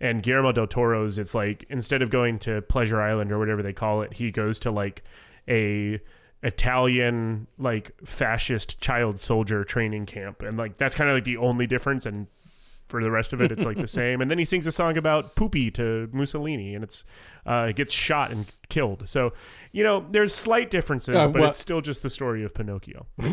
And 0.00 0.22
Guillermo 0.22 0.52
del 0.52 0.66
Toro's, 0.66 1.18
it's 1.18 1.34
like 1.34 1.64
instead 1.70 2.02
of 2.02 2.10
going 2.10 2.38
to 2.40 2.60
Pleasure 2.62 3.00
Island 3.00 3.32
or 3.32 3.38
whatever 3.38 3.62
they 3.62 3.72
call 3.72 4.02
it, 4.02 4.12
he 4.12 4.30
goes 4.30 4.58
to 4.60 4.70
like 4.70 5.02
a 5.48 6.00
Italian 6.42 7.46
like 7.58 7.92
fascist 8.04 8.80
child 8.80 9.20
soldier 9.20 9.64
training 9.64 10.06
camp, 10.06 10.42
and 10.42 10.56
like 10.56 10.76
that's 10.78 10.94
kind 10.94 11.10
of 11.10 11.16
like 11.16 11.24
the 11.24 11.36
only 11.36 11.66
difference. 11.66 12.06
And 12.06 12.26
for 12.88 13.02
the 13.02 13.10
rest 13.10 13.32
of 13.32 13.40
it, 13.40 13.50
it's 13.50 13.64
like 13.64 13.76
the 13.76 13.88
same. 14.00 14.20
And 14.20 14.30
then 14.30 14.38
he 14.38 14.44
sings 14.44 14.66
a 14.66 14.72
song 14.72 14.96
about 14.96 15.34
poopy 15.34 15.70
to 15.72 16.08
Mussolini, 16.12 16.74
and 16.74 16.84
it's 16.84 17.04
uh, 17.46 17.72
gets 17.72 17.92
shot 17.92 18.30
and 18.30 18.46
killed. 18.68 19.08
So 19.08 19.32
you 19.72 19.82
know, 19.82 20.06
there's 20.10 20.34
slight 20.34 20.70
differences, 20.70 21.16
Uh, 21.16 21.28
but 21.28 21.40
well- 21.40 21.50
it's 21.50 21.58
still 21.58 21.80
just 21.80 22.02
the 22.02 22.10
story 22.10 22.44
of 22.44 22.54
Pinocchio. 22.54 23.06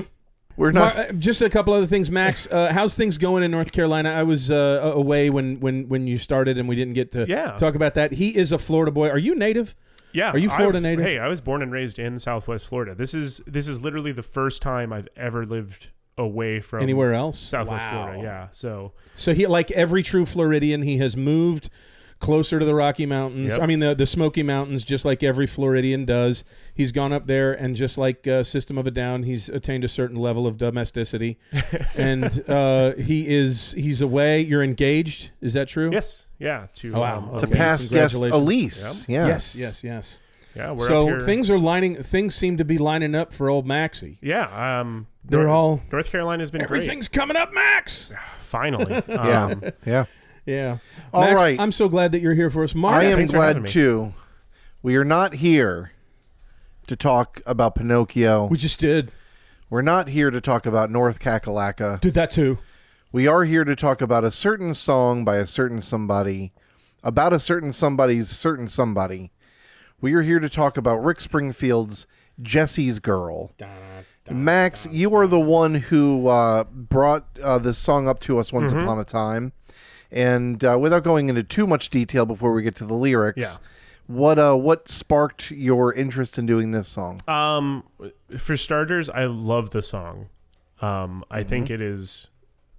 We're 0.58 0.72
not. 0.72 0.96
Mar- 0.96 1.06
uh, 1.06 1.12
just 1.14 1.42
a 1.42 1.50
couple 1.50 1.74
other 1.74 1.88
things, 1.88 2.10
Max. 2.12 2.48
Uh, 2.54 2.72
how's 2.72 2.94
things 2.96 3.18
going 3.18 3.42
in 3.44 3.50
North 3.52 3.72
Carolina? 3.72 4.12
I 4.12 4.24
was 4.24 4.52
uh, 4.52 4.92
away 4.96 5.30
when, 5.32 5.60
when, 5.60 5.90
when 5.90 6.06
you 6.08 6.18
started, 6.20 6.58
and 6.60 6.70
we 6.70 6.76
didn't 6.76 6.94
get 6.94 7.12
to 7.14 7.26
Yeah. 7.28 7.52
talk 7.58 7.74
about 7.74 7.96
that. 7.96 8.12
He 8.14 8.36
is 8.38 8.52
a 8.52 8.58
Florida 8.60 8.92
boy. 8.92 9.10
Are 9.10 9.18
you 9.18 9.34
native? 9.34 9.76
Yeah. 10.12 10.30
Are 10.32 10.38
you 10.38 10.50
Florida 10.50 10.78
I- 10.78 10.82
native? 10.82 11.06
Hey, 11.06 11.18
I 11.18 11.28
was 11.28 11.42
born 11.42 11.64
and 11.64 11.72
raised 11.72 11.98
in 11.98 12.20
Southwest 12.20 12.68
Florida. 12.68 12.94
This 12.94 13.14
is 13.16 13.42
this 13.48 13.68
is 13.68 13.82
literally 13.82 14.12
the 14.12 14.22
first 14.22 14.62
time 14.62 14.94
I've 14.94 15.08
ever 15.16 15.46
lived 15.46 15.90
away 16.18 16.60
from 16.60 16.84
Anywhere 16.84 17.14
else? 17.14 17.40
Southwest 17.40 17.88
Wow. 17.88 18.04
Florida. 18.04 18.22
Yeah. 18.24 18.48
So 18.52 18.94
So 19.16 19.34
he, 19.34 19.48
like 19.48 19.72
every 19.72 20.04
true 20.04 20.28
Floridian, 20.28 20.84
he 20.84 20.98
has 21.00 21.18
moved 21.18 21.72
closer 22.24 22.58
to 22.58 22.66
the 22.66 22.74
Rocky 22.74 23.06
Mountains. 23.06 23.52
Yep. 23.54 23.62
I 23.62 23.66
mean, 23.68 23.80
the 23.80 23.94
the 23.94 24.06
Smoky 24.08 24.42
Mountains, 24.42 24.84
just 24.84 25.04
like 25.06 25.22
every 25.22 25.46
Floridian 25.46 26.06
does. 26.06 26.44
He's 26.74 26.92
gone 26.92 27.12
up 27.14 27.26
there, 27.28 27.52
and 27.54 27.76
just 27.76 27.98
like 27.98 28.26
uh, 28.28 28.42
System 28.44 28.78
of 28.78 28.88
a 28.88 28.92
Down, 28.92 29.24
he's 29.24 29.50
attained 29.50 29.84
a 29.84 29.88
certain 29.88 30.16
level 30.18 30.48
of 30.48 30.58
domesticity, 30.58 31.38
and 31.98 32.44
uh, 32.50 32.94
he 32.94 33.28
is 33.28 33.74
he's 33.74 34.02
away. 34.02 34.42
You're 34.42 34.64
engaged. 34.64 35.32
Is 35.42 35.54
that 35.54 35.68
true? 35.68 35.92
yes, 35.92 36.28
yeah. 36.40 36.68
To 36.76 36.94
Oh, 36.96 37.02
wow. 37.02 37.18
um, 37.18 37.40
to 37.40 37.46
Okay. 37.46 37.56
past 37.56 37.92
guest 37.92 38.16
Congratulations. 38.16 38.34
Elise. 38.34 39.10
Yes. 39.10 39.28
Yes. 39.28 39.56
Yes. 39.60 39.84
Yes. 39.84 40.20
yeah, 40.56 40.72
we're 40.72 40.88
so 40.88 41.04
up 41.04 41.10
here. 41.10 41.20
things 41.20 41.52
are 41.52 41.60
lining. 41.60 41.96
Things 42.02 42.34
seem 42.36 42.58
to 42.58 42.66
be 42.66 42.78
lining 42.78 43.14
up 43.16 43.34
for 43.34 43.50
old 43.50 43.68
Maxie. 43.68 44.18
Yeah. 44.22 44.80
Um. 44.80 45.08
They're 45.26 45.44
North, 45.44 45.52
all 45.54 45.82
North 45.92 46.10
Carolina's 46.12 46.52
been 46.52 46.62
everything's 46.62 47.08
coming 47.08 47.38
up, 47.38 47.54
Max. 47.54 48.12
Finally. 48.40 48.94
Um, 49.10 49.28
yeah. 49.28 49.70
Yeah. 49.86 50.06
All 51.14 51.22
Max, 51.22 51.34
right. 51.42 51.60
I'm 51.60 51.72
so 51.72 51.88
glad 51.90 52.12
that 52.12 52.20
you're 52.22 52.34
here 52.34 52.50
for 52.50 52.64
us, 52.64 52.76
Mark. 52.76 52.96
I 52.96 53.06
am 53.06 53.18
thanks 53.18 53.32
for 53.32 53.38
having 53.42 53.64
glad 53.64 53.72
too. 53.72 54.14
We 54.82 54.96
are 54.98 55.06
not 55.06 55.36
here 55.36 55.92
to 56.88 56.96
talk 56.96 57.42
about 57.46 57.76
Pinocchio. 57.76 58.48
we 58.48 58.58
just 58.58 58.80
did 58.80 59.12
We're 59.70 59.82
not 59.82 60.10
here 60.10 60.30
to 60.32 60.42
talk 60.42 60.66
about 60.66 60.92
North 60.92 61.20
Kakalaka. 61.20 62.00
did 62.02 62.14
that 62.16 62.32
too. 62.32 62.60
We 63.12 63.28
are 63.28 63.44
here 63.46 63.64
to 63.64 63.76
talk 63.76 64.02
about 64.02 64.24
a 64.26 64.32
certain 64.32 64.74
song 64.74 65.24
by 65.24 65.38
a 65.38 65.48
certain 65.48 65.82
somebody, 65.82 66.52
about 67.04 67.32
a 67.32 67.40
certain 67.40 67.72
somebody's 67.72 68.28
certain 68.28 68.68
somebody. 68.68 69.32
We 70.02 70.14
are 70.16 70.22
here 70.24 70.40
to 70.40 70.50
talk 70.50 70.76
about 70.78 70.98
Rick 71.04 71.22
Springfield's 71.22 72.06
Jesse's 72.42 73.00
Girl. 73.00 73.52
Max, 74.32 74.88
you 74.92 75.14
are 75.16 75.28
the 75.28 75.40
one 75.40 75.76
who 75.76 76.28
uh, 76.28 76.64
brought 76.66 77.28
uh, 77.42 77.58
this 77.60 77.78
song 77.78 78.08
up 78.10 78.20
to 78.22 78.40
us 78.40 78.52
once 78.52 78.74
Mm-hmm. 78.74 78.84
upon 78.84 79.00
a 79.00 79.06
time. 79.06 79.54
And 80.14 80.64
uh, 80.64 80.78
without 80.80 81.04
going 81.04 81.28
into 81.30 81.44
too 81.44 81.66
much 81.68 81.90
detail 81.90 82.26
before 82.26 82.54
we 82.54 82.62
get 82.62 82.76
to 82.78 82.86
the 82.86 82.94
lyrics, 82.94 83.40
Yeah. 83.40 83.56
what 84.08 84.38
uh, 84.40 84.56
what 84.56 84.88
sparked 84.88 85.52
your 85.52 85.92
interest 85.94 86.38
in 86.38 86.46
doing 86.46 86.72
this 86.72 86.88
song? 86.88 87.22
Um, 87.28 87.84
for 88.38 88.56
starters, 88.56 89.10
I 89.10 89.26
love 89.26 89.72
the 89.72 89.82
song. 89.82 90.30
Um, 90.82 91.24
I 91.32 91.44
think 91.44 91.66
Mm-hmm. 91.66 91.74
it 91.76 91.82
is. 91.82 92.30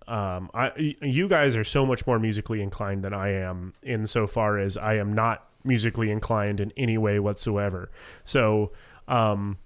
Um, 0.06 0.50
I 0.52 0.96
you 1.00 1.28
guys 1.28 1.56
are 1.56 1.64
so 1.64 1.84
much 1.86 2.06
more 2.06 2.18
musically 2.18 2.60
inclined 2.62 3.02
than 3.04 3.14
I 3.14 3.30
am, 3.32 3.72
insofar 3.82 4.58
as 4.58 4.76
I 4.76 4.94
am 4.96 5.14
not 5.14 5.48
musically 5.64 6.10
inclined 6.10 6.60
in 6.60 6.72
any 6.76 6.98
way 6.98 7.18
whatsoever. 7.18 7.90
So, 8.22 8.72
um, 9.08 9.56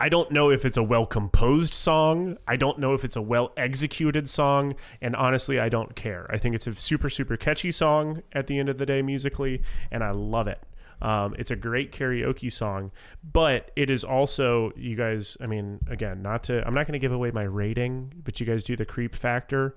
I 0.00 0.08
don't 0.08 0.30
know 0.30 0.50
if 0.50 0.64
it's 0.64 0.78
a 0.78 0.82
well 0.82 1.04
composed 1.04 1.74
song. 1.74 2.38
I 2.48 2.56
don't 2.56 2.78
know 2.78 2.94
if 2.94 3.04
it's 3.04 3.16
a 3.16 3.22
well 3.22 3.52
executed 3.56 4.28
song. 4.28 4.74
And 5.02 5.14
honestly, 5.14 5.60
I 5.60 5.68
don't 5.68 5.94
care. 5.94 6.26
I 6.30 6.38
think 6.38 6.54
it's 6.54 6.66
a 6.66 6.72
super, 6.72 7.10
super 7.10 7.36
catchy 7.36 7.70
song 7.70 8.22
at 8.32 8.46
the 8.46 8.58
end 8.58 8.70
of 8.70 8.78
the 8.78 8.86
day 8.86 9.02
musically, 9.02 9.62
and 9.90 10.02
I 10.02 10.12
love 10.12 10.48
it. 10.48 10.60
Um, 11.02 11.34
it's 11.38 11.50
a 11.50 11.56
great 11.56 11.92
karaoke 11.92 12.52
song, 12.52 12.90
but 13.32 13.70
it 13.74 13.88
is 13.88 14.04
also, 14.04 14.70
you 14.76 14.96
guys, 14.96 15.36
I 15.40 15.46
mean, 15.46 15.80
again, 15.88 16.20
not 16.20 16.42
to, 16.44 16.66
I'm 16.66 16.74
not 16.74 16.86
going 16.86 16.92
to 16.92 16.98
give 16.98 17.12
away 17.12 17.30
my 17.30 17.44
rating, 17.44 18.12
but 18.22 18.38
you 18.38 18.44
guys 18.44 18.64
do 18.64 18.76
the 18.76 18.84
creep 18.84 19.14
factor. 19.14 19.76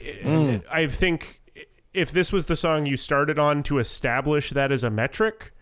I 0.00 0.86
think 0.86 1.42
if 1.92 2.10
this 2.10 2.32
was 2.32 2.46
the 2.46 2.56
song 2.56 2.86
you 2.86 2.96
started 2.96 3.38
on 3.38 3.62
to 3.64 3.78
establish 3.78 4.50
that 4.50 4.72
as 4.72 4.82
a 4.82 4.90
metric, 4.90 5.52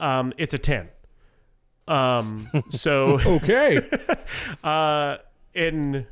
um, 0.00 0.32
it's 0.38 0.54
a 0.54 0.58
10. 0.58 0.88
Um, 1.88 2.48
so 2.70 3.20
Okay. 3.26 3.80
uh, 4.64 5.18
and 5.54 6.06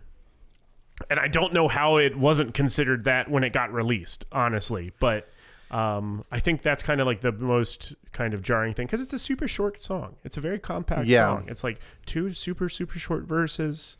and 1.10 1.20
I 1.20 1.28
don't 1.28 1.52
know 1.52 1.66
how 1.68 1.96
it 1.96 2.16
wasn't 2.16 2.54
considered 2.54 3.04
that 3.04 3.28
when 3.30 3.42
it 3.44 3.52
got 3.52 3.72
released, 3.72 4.26
honestly. 4.30 4.92
But 5.00 5.28
um, 5.70 6.24
I 6.30 6.38
think 6.38 6.62
that's 6.62 6.82
kind 6.84 7.00
of 7.00 7.06
like 7.06 7.20
the 7.20 7.32
most 7.32 7.94
kind 8.12 8.32
of 8.32 8.42
jarring 8.42 8.72
thing 8.74 8.86
because 8.86 9.00
it's 9.00 9.12
a 9.12 9.18
super 9.18 9.48
short 9.48 9.82
song. 9.82 10.14
It's 10.24 10.36
a 10.36 10.40
very 10.40 10.58
compact 10.60 11.06
Yeah. 11.08 11.34
song. 11.34 11.46
It's 11.48 11.64
like 11.64 11.80
two 12.06 12.30
super 12.30 12.68
super 12.68 12.98
short 12.98 13.24
verses, 13.24 13.96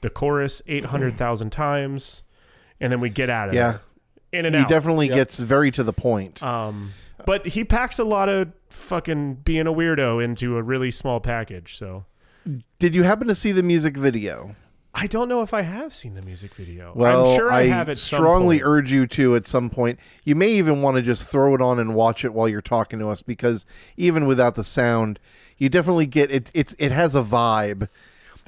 the 0.00 0.10
chorus 0.10 0.62
eight 0.66 0.86
hundred 0.86 1.16
thousand 1.16 1.50
times, 1.50 2.22
and 2.80 2.90
then 2.92 3.00
we 3.00 3.08
get 3.08 3.30
out 3.30 3.48
of 3.48 3.54
Yeah. 3.54 3.70
there. 3.72 3.80
In 4.32 4.46
and 4.46 4.54
He 4.56 4.62
out. 4.62 4.68
definitely 4.68 5.06
gets 5.08 5.38
very 5.38 5.70
to 5.70 5.84
the 5.84 5.92
point. 5.92 6.42
Um, 6.42 6.92
but 7.24 7.46
he 7.46 7.64
packs 7.64 7.98
a 7.98 8.04
lot 8.04 8.28
of 8.28 8.52
fucking 8.70 9.34
being 9.36 9.66
a 9.66 9.72
weirdo 9.72 10.22
into 10.22 10.56
a 10.56 10.62
really 10.62 10.90
small 10.90 11.20
package. 11.20 11.76
So 11.76 12.04
Did 12.78 12.94
you 12.94 13.02
happen 13.02 13.28
to 13.28 13.34
see 13.34 13.52
the 13.52 13.62
music 13.62 13.96
video? 13.96 14.54
I 14.98 15.06
don't 15.06 15.28
know 15.28 15.42
if 15.42 15.52
I 15.52 15.60
have 15.60 15.92
seen 15.92 16.14
the 16.14 16.22
music 16.22 16.54
video. 16.54 16.92
Well, 16.94 17.30
I'm 17.30 17.36
sure 17.36 17.52
I, 17.52 17.64
have 17.64 17.90
at 17.90 17.98
strongly 17.98 18.62
urge 18.62 18.90
you 18.90 19.06
to 19.08 19.36
at 19.36 19.46
some 19.46 19.68
point. 19.68 20.00
You 20.24 20.34
may 20.34 20.48
even 20.52 20.80
want 20.80 20.96
to 20.96 21.02
just 21.02 21.28
throw 21.28 21.54
it 21.54 21.60
on 21.60 21.78
and 21.78 21.94
watch 21.94 22.24
it 22.24 22.32
while 22.32 22.48
you're 22.48 22.62
talking 22.62 22.98
to 23.00 23.08
us 23.08 23.20
because 23.20 23.66
even 23.98 24.26
without 24.26 24.54
the 24.54 24.64
sound, 24.64 25.20
you 25.58 25.68
definitely 25.68 26.06
get 26.06 26.30
it. 26.30 26.50
It's 26.54 26.74
it 26.78 26.92
has 26.92 27.14
a 27.14 27.20
vibe. 27.22 27.90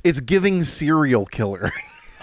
It's 0.05 0.21
giving 0.21 0.63
serial 0.63 1.27
killer. 1.27 1.71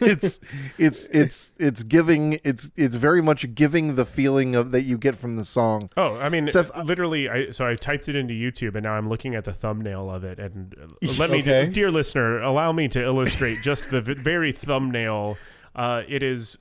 it's 0.00 0.40
it's 0.78 1.06
it's 1.08 1.52
it's 1.58 1.82
giving 1.82 2.38
it's 2.44 2.70
it's 2.76 2.94
very 2.96 3.22
much 3.22 3.54
giving 3.54 3.94
the 3.94 4.04
feeling 4.04 4.54
of 4.54 4.70
that 4.72 4.82
you 4.82 4.96
get 4.98 5.16
from 5.16 5.36
the 5.36 5.44
song. 5.44 5.90
Oh, 5.96 6.16
I 6.18 6.28
mean, 6.28 6.48
Seth, 6.48 6.74
literally. 6.84 7.28
I 7.28 7.50
so 7.50 7.66
I 7.66 7.74
typed 7.74 8.08
it 8.08 8.16
into 8.16 8.34
YouTube, 8.34 8.74
and 8.74 8.82
now 8.84 8.92
I'm 8.92 9.08
looking 9.08 9.34
at 9.34 9.44
the 9.44 9.52
thumbnail 9.52 10.10
of 10.10 10.24
it. 10.24 10.38
And 10.38 10.74
uh, 10.80 10.86
let 11.18 11.30
me, 11.30 11.40
Okay. 11.40 11.66
dear 11.66 11.90
listener, 11.90 12.38
allow 12.40 12.72
me 12.72 12.88
to 12.88 13.02
illustrate 13.02 13.58
just 13.62 13.90
the 13.90 14.00
very 14.00 14.52
thumbnail. 14.52 15.36
Uh, 15.74 16.02
it 16.08 16.22
is 16.22 16.58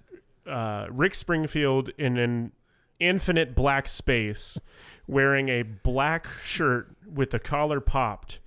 uh, 0.47 0.87
Rick 0.91 1.15
Springfield 1.15 1.89
in 1.97 2.17
an 2.17 2.51
infinite 2.99 3.55
black 3.55 3.87
space, 3.87 4.59
wearing 5.07 5.49
a 5.49 5.63
black 5.63 6.27
shirt 6.43 6.89
with 7.11 7.31
the 7.31 7.39
collar 7.39 7.79
popped, 7.79 8.39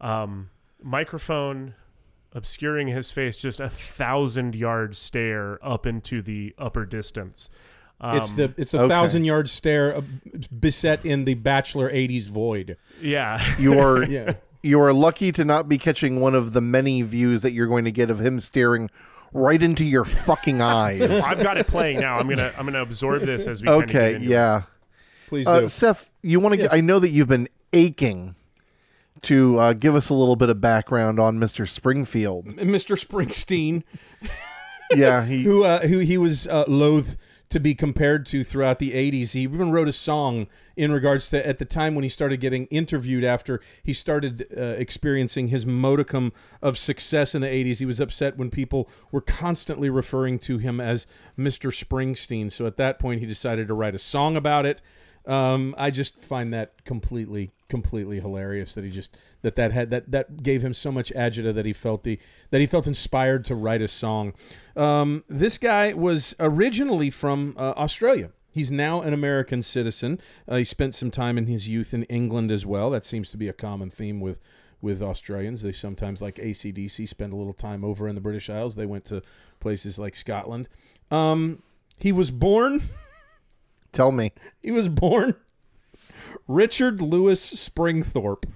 um, 0.00 0.48
microphone 0.82 1.74
obscuring 2.36 2.86
his 2.86 3.10
face, 3.10 3.36
just 3.36 3.58
a 3.58 3.68
thousand 3.68 4.54
yard 4.54 4.94
stare 4.94 5.58
up 5.66 5.86
into 5.86 6.22
the 6.22 6.54
upper 6.58 6.84
distance. 6.86 7.50
Um, 8.00 8.18
it's 8.18 8.34
the 8.34 8.52
it's 8.58 8.74
a 8.74 8.80
okay. 8.82 8.88
thousand 8.88 9.24
yard 9.24 9.48
stare 9.48 9.96
uh, 9.96 10.02
beset 10.60 11.04
in 11.04 11.24
the 11.24 11.34
Bachelor 11.34 11.90
'80s 11.90 12.28
void. 12.28 12.76
yeah. 13.02 13.42
You're 13.58 14.04
Yeah. 14.04 14.34
You 14.62 14.80
are 14.80 14.92
lucky 14.92 15.30
to 15.32 15.44
not 15.44 15.68
be 15.68 15.78
catching 15.78 16.20
one 16.20 16.34
of 16.34 16.52
the 16.52 16.60
many 16.60 17.02
views 17.02 17.42
that 17.42 17.52
you're 17.52 17.68
going 17.68 17.84
to 17.84 17.92
get 17.92 18.10
of 18.10 18.20
him 18.20 18.40
staring 18.40 18.90
right 19.32 19.62
into 19.62 19.84
your 19.84 20.04
fucking 20.04 20.60
eyes. 20.60 21.22
I've 21.24 21.40
got 21.42 21.56
it 21.56 21.68
playing 21.68 22.00
now. 22.00 22.16
I'm 22.16 22.28
gonna 22.28 22.52
I'm 22.58 22.66
gonna 22.66 22.82
absorb 22.82 23.22
this 23.22 23.46
as 23.46 23.62
we. 23.62 23.68
kinda 23.68 23.86
get 23.86 23.96
okay, 23.96 24.14
into 24.16 24.26
it. 24.26 24.30
yeah. 24.30 24.62
Please 25.28 25.46
Uh, 25.46 25.60
do. 25.60 25.68
Seth, 25.68 26.10
you 26.22 26.40
want 26.40 26.58
to? 26.60 26.72
I 26.74 26.80
know 26.80 26.98
that 26.98 27.10
you've 27.10 27.28
been 27.28 27.48
aching 27.72 28.34
to 29.26 29.58
uh, 29.58 29.72
give 29.72 29.94
us 29.94 30.08
a 30.08 30.14
little 30.14 30.36
bit 30.36 30.48
of 30.48 30.60
background 30.60 31.18
on 31.20 31.38
Mr. 31.38 31.68
Springfield. 31.68 32.46
Mr. 32.56 32.96
Springsteen, 32.96 33.82
Yeah, 34.94 35.24
he. 35.24 35.42
who 35.42 35.64
uh, 35.64 35.80
who 35.86 35.98
he 35.98 36.16
was 36.16 36.46
uh, 36.46 36.64
loath 36.68 37.16
to 37.48 37.60
be 37.60 37.74
compared 37.76 38.26
to 38.26 38.42
throughout 38.42 38.80
the 38.80 38.92
80s. 38.92 39.32
He 39.32 39.42
even 39.42 39.70
wrote 39.70 39.86
a 39.86 39.92
song 39.92 40.48
in 40.76 40.90
regards 40.90 41.28
to 41.28 41.46
at 41.46 41.58
the 41.58 41.64
time 41.64 41.94
when 41.94 42.02
he 42.02 42.08
started 42.08 42.40
getting 42.40 42.66
interviewed 42.66 43.22
after 43.22 43.60
he 43.84 43.92
started 43.92 44.46
uh, 44.56 44.60
experiencing 44.60 45.48
his 45.48 45.64
modicum 45.64 46.32
of 46.60 46.76
success 46.76 47.34
in 47.36 47.42
the 47.42 47.46
80s. 47.48 47.78
He 47.78 47.86
was 47.86 48.00
upset 48.00 48.36
when 48.36 48.50
people 48.50 48.88
were 49.12 49.20
constantly 49.20 49.88
referring 49.90 50.40
to 50.40 50.58
him 50.58 50.80
as 50.80 51.06
Mr. 51.38 51.70
Springsteen. 51.70 52.50
So 52.50 52.66
at 52.66 52.76
that 52.78 52.98
point, 52.98 53.20
he 53.20 53.26
decided 53.26 53.68
to 53.68 53.74
write 53.74 53.94
a 53.94 53.98
song 54.00 54.36
about 54.36 54.66
it. 54.66 54.82
Um, 55.26 55.74
I 55.76 55.90
just 55.90 56.18
find 56.18 56.52
that 56.54 56.84
completely, 56.84 57.50
completely 57.68 58.20
hilarious 58.20 58.74
that 58.74 58.84
he 58.84 58.90
just 58.90 59.16
that 59.42 59.56
that 59.56 59.72
had 59.72 59.90
that 59.90 60.10
that 60.12 60.42
gave 60.42 60.62
him 60.62 60.72
so 60.72 60.92
much 60.92 61.12
agita 61.14 61.54
that 61.54 61.66
he 61.66 61.72
felt 61.72 62.04
the 62.04 62.18
that 62.50 62.60
he 62.60 62.66
felt 62.66 62.86
inspired 62.86 63.44
to 63.46 63.54
write 63.54 63.82
a 63.82 63.88
song. 63.88 64.34
Um, 64.76 65.24
this 65.28 65.58
guy 65.58 65.92
was 65.92 66.34
originally 66.38 67.10
from 67.10 67.54
uh, 67.56 67.72
Australia. 67.76 68.30
He's 68.54 68.72
now 68.72 69.02
an 69.02 69.12
American 69.12 69.60
citizen. 69.60 70.18
Uh, 70.48 70.56
he 70.56 70.64
spent 70.64 70.94
some 70.94 71.10
time 71.10 71.36
in 71.36 71.46
his 71.46 71.68
youth 71.68 71.92
in 71.92 72.04
England 72.04 72.50
as 72.50 72.64
well. 72.64 72.88
That 72.88 73.04
seems 73.04 73.28
to 73.30 73.36
be 73.36 73.48
a 73.48 73.52
common 73.52 73.90
theme 73.90 74.20
with 74.20 74.40
with 74.80 75.02
Australians. 75.02 75.62
They 75.62 75.72
sometimes, 75.72 76.22
like 76.22 76.36
ACDC, 76.36 77.08
spend 77.08 77.32
a 77.32 77.36
little 77.36 77.52
time 77.52 77.84
over 77.84 78.08
in 78.08 78.14
the 78.14 78.20
British 78.20 78.48
Isles. 78.48 78.76
They 78.76 78.86
went 78.86 79.04
to 79.06 79.22
places 79.60 79.98
like 79.98 80.16
Scotland. 80.16 80.68
Um, 81.10 81.62
he 81.98 82.12
was 82.12 82.30
born. 82.30 82.82
Tell 83.92 84.12
me. 84.12 84.32
He 84.62 84.70
was 84.70 84.88
born 84.88 85.34
Richard 86.48 87.00
Lewis 87.00 87.40
Springthorpe, 87.42 88.46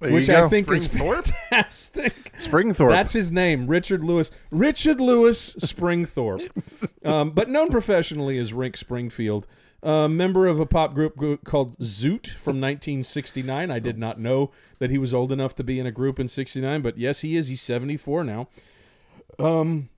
There 0.00 0.12
which 0.12 0.28
I 0.28 0.48
think 0.48 0.70
is 0.70 0.88
fantastic. 0.88 2.32
Springthorpe. 2.36 2.90
That's 2.90 3.12
his 3.12 3.30
name, 3.30 3.66
Richard 3.66 4.02
Lewis. 4.02 4.30
Richard 4.50 5.00
Lewis 5.00 5.54
Springthorpe, 5.58 6.48
um, 7.04 7.30
but 7.30 7.48
known 7.48 7.68
professionally 7.68 8.38
as 8.38 8.52
Rick 8.52 8.76
Springfield. 8.76 9.46
A 9.80 10.08
member 10.08 10.48
of 10.48 10.58
a 10.58 10.66
pop 10.66 10.92
group 10.92 11.16
group 11.16 11.44
called 11.44 11.78
Zoot 11.78 12.26
from 12.26 12.60
1969. 12.60 13.70
I 13.70 13.78
did 13.78 13.96
not 13.96 14.18
know 14.18 14.50
that 14.80 14.90
he 14.90 14.98
was 14.98 15.14
old 15.14 15.30
enough 15.30 15.54
to 15.54 15.62
be 15.62 15.78
in 15.78 15.86
a 15.86 15.92
group 15.92 16.18
in 16.18 16.26
69, 16.26 16.82
but 16.82 16.98
yes, 16.98 17.20
he 17.20 17.36
is. 17.36 17.46
He's 17.46 17.62
74 17.62 18.24
now. 18.24 18.48
Um, 19.38 19.88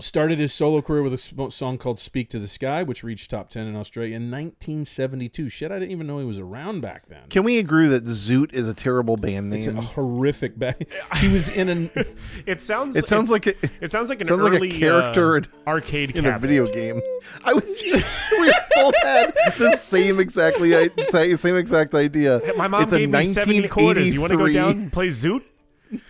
started 0.00 0.38
his 0.38 0.52
solo 0.52 0.80
career 0.80 1.02
with 1.02 1.12
a 1.14 1.50
song 1.50 1.76
called 1.78 1.98
"Speak 1.98 2.28
to 2.30 2.38
the 2.38 2.46
Sky," 2.48 2.82
which 2.82 3.02
reached 3.02 3.30
top 3.30 3.50
10 3.50 3.66
in 3.66 3.76
Australia 3.76 4.14
in 4.16 4.30
1972. 4.30 5.48
Shit, 5.48 5.70
I 5.72 5.78
didn't 5.78 5.90
even 5.90 6.06
know 6.06 6.18
he 6.18 6.24
was 6.24 6.38
around 6.38 6.80
back 6.80 7.06
then. 7.08 7.22
Can 7.30 7.42
we 7.44 7.58
agree 7.58 7.88
that 7.88 8.04
Zoot 8.04 8.52
is 8.52 8.68
a 8.68 8.74
terrible 8.74 9.16
band 9.16 9.50
name? 9.50 9.58
It's 9.58 9.66
a 9.66 9.72
horrific 9.72 10.58
band. 10.58 10.86
He 11.16 11.28
was 11.28 11.48
in 11.48 11.68
an 11.68 11.90
It 12.46 12.62
sounds. 12.62 12.96
It 12.96 13.06
sounds 13.06 13.30
like 13.30 13.46
a, 13.46 13.54
It 13.80 13.90
sounds 13.90 14.08
like 14.08 14.20
an 14.20 14.26
sounds 14.26 14.42
like 14.42 14.52
a 14.52 14.56
early 14.56 14.70
character 14.70 15.34
uh, 15.34 15.38
in- 15.38 15.46
arcade 15.66 16.16
in 16.16 16.26
a 16.26 16.38
video 16.38 16.66
game. 16.66 17.00
I 17.44 17.52
was. 17.52 17.64
we 17.86 18.52
both 18.74 18.94
had 19.02 19.34
the 19.58 19.76
same 19.76 20.20
exactly 20.20 20.72
same 21.06 21.36
same 21.36 21.56
exact 21.56 21.94
idea. 21.94 22.40
My 22.56 22.68
mom 22.68 22.84
It's 22.84 22.92
a 22.92 22.98
gave 22.98 23.10
me 23.10 23.24
seventy 23.24 23.68
quarters. 23.68 24.12
You 24.12 24.20
want 24.20 24.32
to 24.32 24.38
go 24.38 24.48
down 24.52 24.70
and 24.72 24.92
play 24.92 25.08
Zoot? 25.08 25.42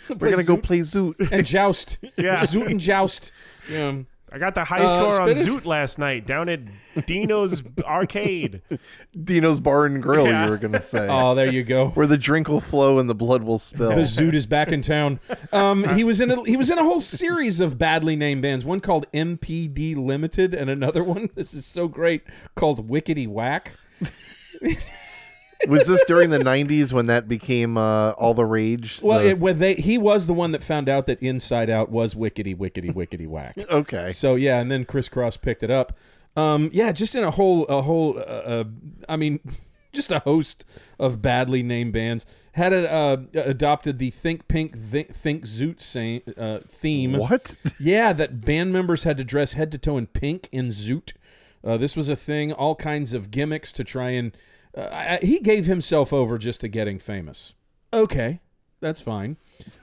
We're 0.08 0.30
gonna 0.30 0.44
go 0.44 0.56
play 0.56 0.80
Zoot. 0.80 1.30
and 1.30 1.46
joust. 1.46 1.98
Yeah. 2.16 2.40
Zoot 2.40 2.66
and 2.66 2.80
joust. 2.80 3.32
Yeah. 3.70 3.94
I 4.30 4.36
got 4.36 4.54
the 4.54 4.62
high 4.62 4.84
Uh, 4.84 4.88
score 4.88 5.22
on. 5.22 5.28
Zoot 5.30 5.64
last 5.64 5.98
night 5.98 6.26
down 6.26 6.50
at 6.50 6.60
Dino's 7.06 7.62
arcade. 7.82 8.60
Dino's 9.24 9.58
Bar 9.58 9.86
and 9.86 10.02
Grill. 10.02 10.26
Yeah. 10.26 10.44
You 10.44 10.50
were 10.50 10.58
gonna 10.58 10.82
say. 10.82 11.08
Oh, 11.10 11.34
there 11.34 11.50
you 11.50 11.64
go. 11.64 11.88
Where 11.88 12.06
the 12.06 12.18
drink 12.18 12.46
will 12.46 12.60
flow 12.60 12.98
and 12.98 13.08
the 13.08 13.14
blood 13.14 13.42
will 13.42 13.58
spill. 13.58 13.88
The 13.88 14.02
Zoot 14.02 14.34
is 14.34 14.46
back 14.46 14.70
in 14.70 14.82
town. 14.82 15.18
Um, 15.50 15.82
he 15.96 16.04
was 16.04 16.20
in 16.20 16.30
a, 16.30 16.44
he 16.44 16.58
was 16.58 16.68
in 16.68 16.78
a 16.78 16.84
whole 16.84 17.00
series 17.00 17.60
of 17.60 17.78
badly 17.78 18.16
named 18.16 18.42
bands. 18.42 18.66
One 18.66 18.80
called 18.80 19.06
MPD 19.12 19.96
Limited, 19.96 20.52
and 20.52 20.68
another 20.68 21.02
one. 21.02 21.30
This 21.34 21.54
is 21.54 21.64
so 21.64 21.88
great 21.88 22.24
called 22.54 22.86
Wickety 22.90 23.26
Wak. 23.26 23.72
Was 25.66 25.88
this 25.88 26.04
during 26.04 26.30
the 26.30 26.38
'90s 26.38 26.92
when 26.92 27.06
that 27.06 27.26
became 27.26 27.76
uh, 27.76 28.10
all 28.12 28.32
the 28.34 28.44
rage? 28.44 29.00
Well, 29.02 29.18
The- 29.18 29.30
it, 29.30 29.38
when 29.40 29.58
they 29.58 29.74
he 29.74 29.98
was 29.98 30.26
the 30.26 30.34
one 30.34 30.52
that 30.52 30.62
found 30.62 30.88
out 30.88 31.06
that 31.06 31.20
Inside 31.20 31.68
Out 31.68 31.90
was 31.90 32.14
Wickety 32.14 32.56
Wickety 32.56 32.92
Wickety 32.92 33.26
Whack. 33.26 33.56
okay. 33.70 34.12
So 34.12 34.36
yeah, 34.36 34.60
and 34.60 34.70
then 34.70 34.84
Kris 34.84 35.08
Kross 35.08 35.40
picked 35.40 35.62
it 35.62 35.70
up. 35.70 35.96
Um, 36.36 36.70
yeah, 36.72 36.92
just 36.92 37.16
in 37.16 37.24
a 37.24 37.32
whole 37.32 37.64
a 37.66 37.82
whole. 37.82 38.18
Uh, 38.18 38.22
uh, 38.22 38.64
I 39.08 39.16
mean, 39.16 39.40
just 39.92 40.12
a 40.12 40.20
host 40.20 40.64
of 40.98 41.20
badly 41.20 41.62
named 41.64 41.92
bands 41.92 42.24
had 42.52 42.72
it, 42.72 42.84
uh, 42.90 43.18
adopted 43.34 43.98
the 43.98 44.10
Think 44.10 44.46
Pink 44.48 44.76
Think, 44.78 45.14
Think 45.14 45.44
Zoot 45.44 46.38
uh, 46.38 46.60
theme. 46.68 47.12
What? 47.14 47.56
Yeah, 47.80 48.12
that 48.12 48.44
band 48.44 48.72
members 48.72 49.04
had 49.04 49.16
to 49.18 49.24
dress 49.24 49.54
head 49.54 49.72
to 49.72 49.78
toe 49.78 49.96
in 49.96 50.06
pink 50.06 50.48
in 50.52 50.68
Zoot. 50.68 51.14
Uh, 51.64 51.76
this 51.76 51.96
was 51.96 52.08
a 52.08 52.16
thing. 52.16 52.52
All 52.52 52.74
kinds 52.76 53.12
of 53.12 53.30
gimmicks 53.30 53.72
to 53.72 53.82
try 53.84 54.10
and. 54.10 54.32
Uh, 54.78 55.18
he 55.22 55.40
gave 55.40 55.66
himself 55.66 56.12
over 56.12 56.38
just 56.38 56.60
to 56.60 56.68
getting 56.68 56.98
famous. 56.98 57.54
Okay, 57.92 58.40
that's 58.80 59.02
fine. 59.02 59.36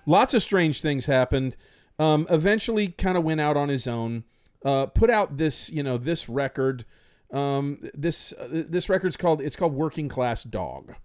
Lots 0.05 0.33
of 0.33 0.41
strange 0.41 0.81
things 0.81 1.05
happened. 1.05 1.57
Um, 1.99 2.27
eventually, 2.29 2.89
kind 2.89 3.17
of 3.17 3.23
went 3.23 3.41
out 3.41 3.57
on 3.57 3.69
his 3.69 3.87
own. 3.87 4.23
Uh, 4.63 4.85
put 4.87 5.09
out 5.09 5.37
this, 5.37 5.69
you 5.69 5.83
know, 5.83 5.97
this 5.97 6.29
record. 6.29 6.85
Um, 7.31 7.79
this 7.93 8.33
uh, 8.33 8.47
this 8.51 8.89
record's 8.89 9.17
called 9.17 9.41
it's 9.41 9.55
called 9.55 9.73
Working 9.73 10.07
Class 10.07 10.43
Dog. 10.43 10.95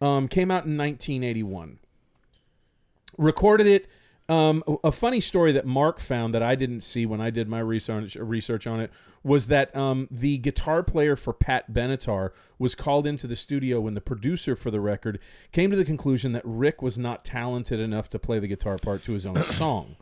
Um, 0.00 0.28
came 0.28 0.50
out 0.50 0.64
in 0.66 0.76
1981 0.76 1.78
recorded 3.18 3.66
it. 3.66 3.88
Um, 4.32 4.62
a- 4.84 4.92
funny 4.92 5.20
story 5.20 5.52
that 5.52 5.66
Mark 5.66 6.00
found 6.00 6.32
that 6.34 6.42
I 6.42 6.54
didn't 6.54 6.80
see 6.80 7.06
when 7.06 7.20
I 7.20 7.30
did 7.30 7.48
my 7.48 7.58
research 7.60 8.16
research 8.16 8.66
on 8.66 8.80
it 8.80 8.90
was 9.24 9.46
that 9.48 9.74
um, 9.76 10.08
the 10.10 10.38
guitar 10.38 10.82
player 10.82 11.14
for 11.16 11.32
Pat 11.32 11.72
Benatar 11.72 12.30
was 12.58 12.74
called 12.74 13.06
into 13.06 13.26
the 13.26 13.36
studio 13.36 13.80
when 13.80 13.94
the 13.94 14.00
producer 14.00 14.56
for 14.56 14.70
the 14.70 14.80
record 14.80 15.18
came 15.52 15.70
to 15.70 15.76
the 15.76 15.84
conclusion 15.84 16.32
that 16.32 16.42
Rick 16.44 16.82
was 16.82 16.98
not 16.98 17.24
talented 17.24 17.78
enough 17.78 18.08
to 18.10 18.18
play 18.18 18.38
the 18.38 18.48
guitar 18.48 18.78
part 18.78 19.02
to 19.04 19.12
his 19.12 19.26
own 19.26 19.42
song, 19.42 19.96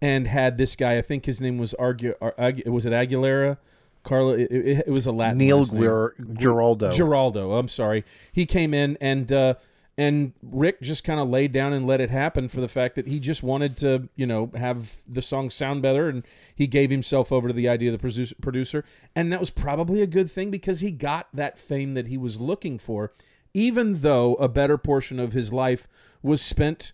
and 0.00 0.26
had 0.26 0.58
this 0.58 0.76
guy. 0.76 0.98
I 0.98 1.02
think 1.02 1.24
his 1.24 1.40
name 1.40 1.56
was 1.58 1.74
Argu- 1.78 2.14
Ar- 2.20 2.34
Agu- 2.38 2.66
was 2.68 2.86
it 2.86 2.92
Aguilera. 2.92 3.56
Carla, 4.02 4.34
it, 4.38 4.52
it, 4.52 4.84
it 4.86 4.90
was 4.90 5.06
a 5.06 5.12
Latin 5.12 5.38
Neil. 5.38 5.64
Guer- 5.64 6.14
Giraldo. 6.34 6.92
Geraldo. 6.92 7.58
I'm 7.58 7.66
sorry. 7.68 8.04
He 8.30 8.46
came 8.46 8.72
in 8.72 8.96
and 9.00 9.32
uh, 9.32 9.54
and 9.98 10.32
Rick 10.42 10.82
just 10.82 11.04
kind 11.04 11.18
of 11.18 11.28
laid 11.28 11.52
down 11.52 11.72
and 11.72 11.86
let 11.86 12.00
it 12.00 12.10
happen 12.10 12.48
for 12.48 12.60
the 12.60 12.68
fact 12.68 12.96
that 12.96 13.06
he 13.06 13.18
just 13.18 13.42
wanted 13.42 13.76
to, 13.78 14.08
you 14.14 14.26
know, 14.26 14.50
have 14.54 14.96
the 15.08 15.22
song 15.22 15.48
sound 15.48 15.82
better, 15.82 16.08
and 16.08 16.24
he 16.54 16.66
gave 16.66 16.90
himself 16.90 17.32
over 17.32 17.48
to 17.48 17.54
the 17.54 17.68
idea 17.68 17.92
of 17.92 18.00
the 18.00 18.34
producer, 18.40 18.84
and 19.14 19.32
that 19.32 19.40
was 19.40 19.50
probably 19.50 20.02
a 20.02 20.06
good 20.06 20.30
thing 20.30 20.50
because 20.50 20.80
he 20.80 20.90
got 20.90 21.28
that 21.32 21.58
fame 21.58 21.94
that 21.94 22.08
he 22.08 22.18
was 22.18 22.40
looking 22.40 22.78
for, 22.78 23.10
even 23.54 23.94
though 24.00 24.34
a 24.34 24.48
better 24.48 24.76
portion 24.76 25.18
of 25.18 25.32
his 25.32 25.52
life 25.52 25.88
was 26.22 26.42
spent 26.42 26.92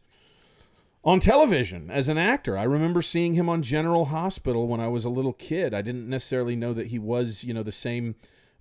on 1.05 1.19
television 1.19 1.91
as 1.91 2.09
an 2.09 2.19
actor. 2.19 2.57
I 2.57 2.63
remember 2.63 3.03
seeing 3.03 3.35
him 3.35 3.49
on 3.49 3.63
General 3.63 4.07
Hospital 4.07 4.69
when 4.69 4.79
I 4.79 4.87
was 4.87 5.05
a 5.05 5.11
little 5.11 5.33
kid. 5.33 5.75
I 5.75 5.83
didn't 5.83 6.09
necessarily 6.09 6.55
know 6.55 6.73
that 6.75 6.89
he 6.89 6.99
was, 7.01 7.43
you 7.43 7.53
know, 7.53 7.65
the 7.65 7.73
same 7.73 8.15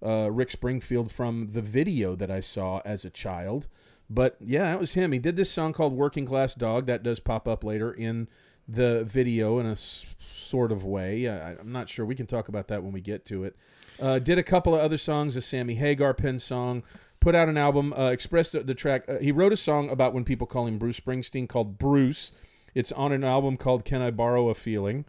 uh, 0.04 0.32
Rick 0.32 0.50
Springfield 0.50 1.12
from 1.12 1.50
the 1.52 1.62
video 1.62 2.16
that 2.16 2.32
I 2.32 2.40
saw 2.40 2.82
as 2.84 3.06
a 3.06 3.12
child. 3.12 3.68
But 4.14 4.36
yeah, 4.42 4.64
that 4.64 4.80
was 4.80 4.94
him. 4.94 5.14
He 5.14 5.20
did 5.20 5.38
this 5.38 5.50
song 5.50 5.72
called 5.72 5.94
Working 5.94 6.26
Class 6.26 6.54
Dog. 6.54 6.86
That 6.88 7.02
does 7.02 7.22
pop 7.22 7.48
up 7.48 7.64
later 7.64 7.94
in 7.94 8.28
the 8.68 9.06
video 9.06 9.58
in 9.60 9.66
a 9.66 9.72
s- 9.72 10.16
sort 10.20 10.72
of 10.74 10.84
way. 10.84 11.30
I, 11.30 11.52
I'm 11.54 11.72
not 11.72 11.88
sure. 11.88 12.06
We 12.06 12.16
can 12.16 12.26
talk 12.28 12.50
about 12.50 12.68
that 12.68 12.84
when 12.84 12.92
we 12.92 13.00
get 13.00 13.26
to 13.28 13.46
it. 13.46 13.56
Uh, 14.02 14.20
did 14.20 14.38
a 14.38 14.44
couple 14.44 14.76
of 14.76 14.82
other 14.82 14.98
songs, 14.98 15.36
a 15.38 15.42
Sammy 15.42 15.76
Hagar 15.76 16.14
pen 16.14 16.40
song. 16.40 16.84
Put 17.22 17.36
out 17.36 17.48
an 17.48 17.58
album, 17.58 17.94
uh, 17.94 18.10
expressed 18.10 18.52
the, 18.52 18.62
the 18.62 18.76
track. 18.76 19.06
Uh, 19.08 19.20
he 19.20 19.32
wrote 19.32 19.54
a 19.54 19.58
song 19.58 19.90
about 19.90 20.14
when 20.14 20.26
people 20.26 20.46
call 20.48 20.68
him 20.68 20.78
Bruce 20.78 21.00
Springsteen 21.00 21.48
called 21.48 21.78
Bruce. 21.78 22.34
It's 22.76 22.92
on 22.92 23.14
an 23.14 23.24
album 23.24 23.56
called 23.56 23.86
Can 23.86 24.02
I 24.02 24.12
Borrow 24.12 24.50
a 24.50 24.54
Feeling? 24.56 25.06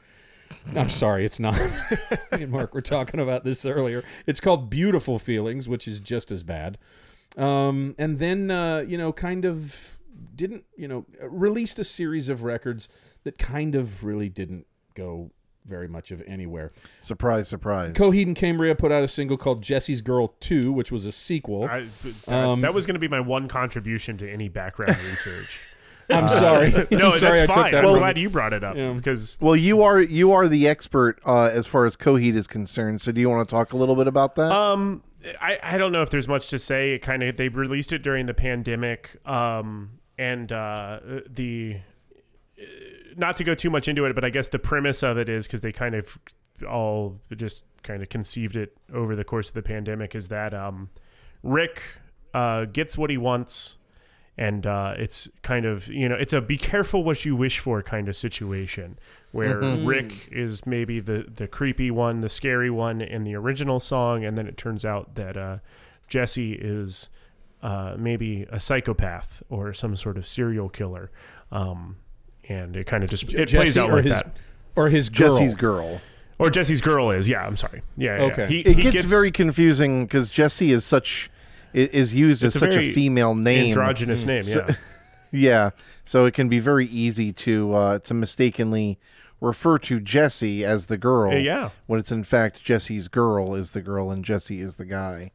I'm 0.77 0.91
sorry, 0.91 1.25
it's 1.25 1.41
not. 1.41 1.59
Me 2.33 2.43
and 2.43 2.53
Mark 2.53 2.75
were 2.75 2.81
talking 2.83 3.19
about 3.19 3.43
this 3.43 3.65
earlier. 3.65 4.05
It's 4.27 4.41
called 4.41 4.69
Beautiful 4.71 5.19
Feelings, 5.19 5.69
which 5.69 5.89
is 5.89 5.99
just 5.99 6.31
as 6.31 6.43
bad. 6.43 6.77
Um, 7.37 7.95
and 7.99 8.19
then, 8.19 8.51
uh, 8.51 8.85
you 8.87 8.99
know, 8.99 9.13
kind 9.13 9.45
of 9.45 9.99
didn't, 10.35 10.65
you 10.77 10.89
know, 10.89 11.07
released 11.23 11.79
a 11.79 11.85
series 11.85 12.29
of 12.29 12.43
records 12.43 12.89
that 13.25 13.39
kind 13.39 13.75
of 13.75 14.05
really 14.05 14.29
didn't 14.29 14.67
go 14.95 15.31
very 15.65 15.89
much 15.89 16.11
of 16.11 16.23
anywhere. 16.27 16.73
Surprise, 17.01 17.49
surprise. 17.49 17.95
Coheed 17.95 18.27
and 18.27 18.37
Cambria 18.37 18.75
put 18.75 18.91
out 18.91 19.05
a 19.05 19.09
single 19.09 19.37
called 19.37 19.63
Jesse's 19.63 20.03
Girl 20.03 20.35
2, 20.41 20.73
which 20.73 20.91
was 20.91 21.07
a 21.07 21.13
sequel. 21.13 21.65
I, 21.65 21.87
that, 22.03 22.29
Um, 22.29 22.61
that 22.63 22.75
was 22.75 22.85
going 22.85 22.95
to 22.95 23.01
be 23.01 23.09
my 23.09 23.21
one 23.21 23.49
contribution 23.49 24.17
to 24.19 24.31
any 24.31 24.49
background 24.49 24.97
research. 25.11 25.61
I'm 26.11 26.29
sorry. 26.29 26.71
No, 26.91 27.11
I'm 27.13 27.19
sorry 27.19 27.39
that's 27.39 27.51
I 27.51 27.55
fine. 27.55 27.73
that 27.73 27.85
I'm 27.85 27.91
from- 27.91 27.99
glad 27.99 28.19
you 28.19 28.29
brought 28.31 28.53
it 28.53 28.63
up 28.65 28.77
Yeah. 28.77 28.93
because 28.93 29.39
well, 29.41 29.57
you 29.57 29.83
are 29.83 30.01
you 30.01 30.33
are 30.33 30.49
the 30.49 30.69
expert 30.69 31.21
uh, 31.27 31.51
as 31.53 31.67
far 31.67 31.85
as 31.85 31.97
Coheed 31.97 32.35
is 32.35 32.47
concerned. 32.47 33.01
So, 33.01 33.13
do 33.13 33.21
you 33.21 33.29
want 33.31 33.49
to 33.49 33.51
talk 33.51 33.73
a 33.73 33.77
little 33.77 33.97
bit 33.97 34.07
about 34.09 34.35
that? 34.37 34.51
Um, 34.53 35.03
I, 35.41 35.59
I 35.63 35.79
don't 35.79 35.93
know 35.93 36.03
if 36.03 36.11
there's 36.11 36.29
much 36.29 36.49
to 36.49 36.59
say. 36.59 36.93
It 36.95 37.01
kind 37.01 37.23
of 37.23 37.37
they 37.37 37.49
released 37.49 37.93
it 37.93 38.03
during 38.03 38.27
the 38.27 38.35
pandemic, 38.35 39.17
um, 39.27 39.91
and 40.19 40.51
uh, 40.53 41.01
the 41.29 41.77
uh, 42.61 42.65
not 43.17 43.37
to 43.39 43.45
go 43.45 43.55
too 43.55 43.71
much 43.71 43.89
into 43.89 44.05
it, 44.07 44.15
but 44.15 44.25
I 44.25 44.31
guess 44.31 44.49
the 44.49 44.59
premise 44.59 45.03
of 45.03 45.19
it 45.19 45.29
is 45.29 45.47
because 45.47 45.61
they 45.61 45.73
kind 45.73 45.95
of 45.95 46.19
all 46.69 47.19
just 47.37 47.65
kind 47.83 48.03
of 48.03 48.09
conceived 48.09 48.57
it 48.57 48.77
over 48.95 49.17
the 49.17 49.25
course 49.25 49.49
of 49.49 49.55
the 49.55 49.63
pandemic 49.63 50.15
is 50.15 50.29
that 50.29 50.55
um, 50.55 50.89
Rick 51.43 51.83
uh, 52.35 52.65
gets 52.67 52.97
what 52.97 53.11
he 53.11 53.19
wants. 53.19 53.79
And 54.39 54.67
uh, 54.67 54.95
it's 54.97 55.29
kind 55.43 55.67
of 55.67 55.89
you 55.89 56.09
know 56.09 56.15
it's 56.15 56.33
a 56.33 56.41
be 56.41 56.57
careful 56.57 57.05
what 57.05 57.25
you 57.25 57.37
wish 57.37 57.59
for 57.59 57.83
kind 57.83 58.09
of 58.09 58.17
situation 58.17 58.99
where 59.33 59.61
Rick 59.61 60.29
is 60.31 60.65
maybe 60.67 61.01
the 61.01 61.27
the 61.35 61.49
creepy 61.49 61.91
one, 61.91 62.21
the 62.21 62.29
scary 62.29 62.71
one 62.71 63.01
in 63.01 63.25
the 63.25 63.35
original 63.35 63.81
song, 63.81 64.25
and 64.25 64.37
then 64.39 64.47
it 64.47 64.57
turns 64.57 64.85
out 64.85 65.15
that 65.17 65.37
uh, 65.37 65.59
Jesse 66.09 66.53
is 66.53 67.09
uh, 67.63 67.95
maybe 67.99 68.47
a 68.51 68.61
psychopath 68.61 69.43
or 69.49 69.73
some 69.73 69.97
sort 69.97 70.17
of 70.17 70.27
serial 70.27 70.69
killer, 70.69 71.11
um, 71.51 71.97
and 72.49 72.77
it 72.77 72.87
kind 72.87 73.03
of 73.03 73.11
just 73.11 73.33
it 73.35 73.51
plays 73.51 73.79
out 73.79 73.91
or 73.91 73.97
like 73.97 74.05
his, 74.05 74.13
that. 74.15 74.37
Or 74.77 74.89
his 74.89 75.09
girl. 75.09 75.31
Jesse's 75.31 75.55
girl. 75.55 76.01
Or 76.39 76.51
Jesse's 76.51 76.81
girl 76.81 77.11
is 77.11 77.29
yeah. 77.29 77.47
I'm 77.47 77.57
sorry. 77.57 77.83
Yeah. 77.97 78.17
yeah, 78.17 78.23
Okay. 78.25 78.47
He, 78.47 78.61
It 78.61 78.77
he 78.77 78.91
gets, 78.91 79.03
very 79.03 79.31
confusing 79.31 80.05
because 80.05 80.29
Jesse 80.29 80.73
is 80.73 80.85
such 80.85 81.31
is 81.75 82.15
used 82.15 82.45
as 82.45 82.57
a 82.57 82.59
such 82.61 82.77
a 82.77 82.93
female 82.93 83.35
name. 83.35 83.69
androgynous 83.69 84.25
name. 84.25 84.43
So- 84.43 84.65
Yeah. 84.69 84.75
Yeah, 85.35 85.71
so 86.05 86.27
it 86.27 86.35
can 86.35 86.51
be 86.51 86.59
very 86.59 86.85
easy 86.89 87.33
to 87.33 87.73
uh, 87.73 87.99
to 88.01 88.13
mistakenly 88.13 88.99
refer 89.41 89.79
to 89.79 89.99
Jesse 89.99 90.63
as 90.63 90.87
the 90.87 90.99
girl. 90.99 91.33
Yeah. 91.33 91.71
when 91.87 91.99
it's 91.99 92.13
in 92.13 92.23
fact 92.23 92.63
Jesse's 92.63 93.09
girl 93.09 93.55
is 93.55 93.71
the 93.71 93.81
girl 93.81 94.11
and 94.11 94.23
Jesse 94.23 94.61
is 94.61 94.77
the 94.77 94.85
guy. 94.85 95.31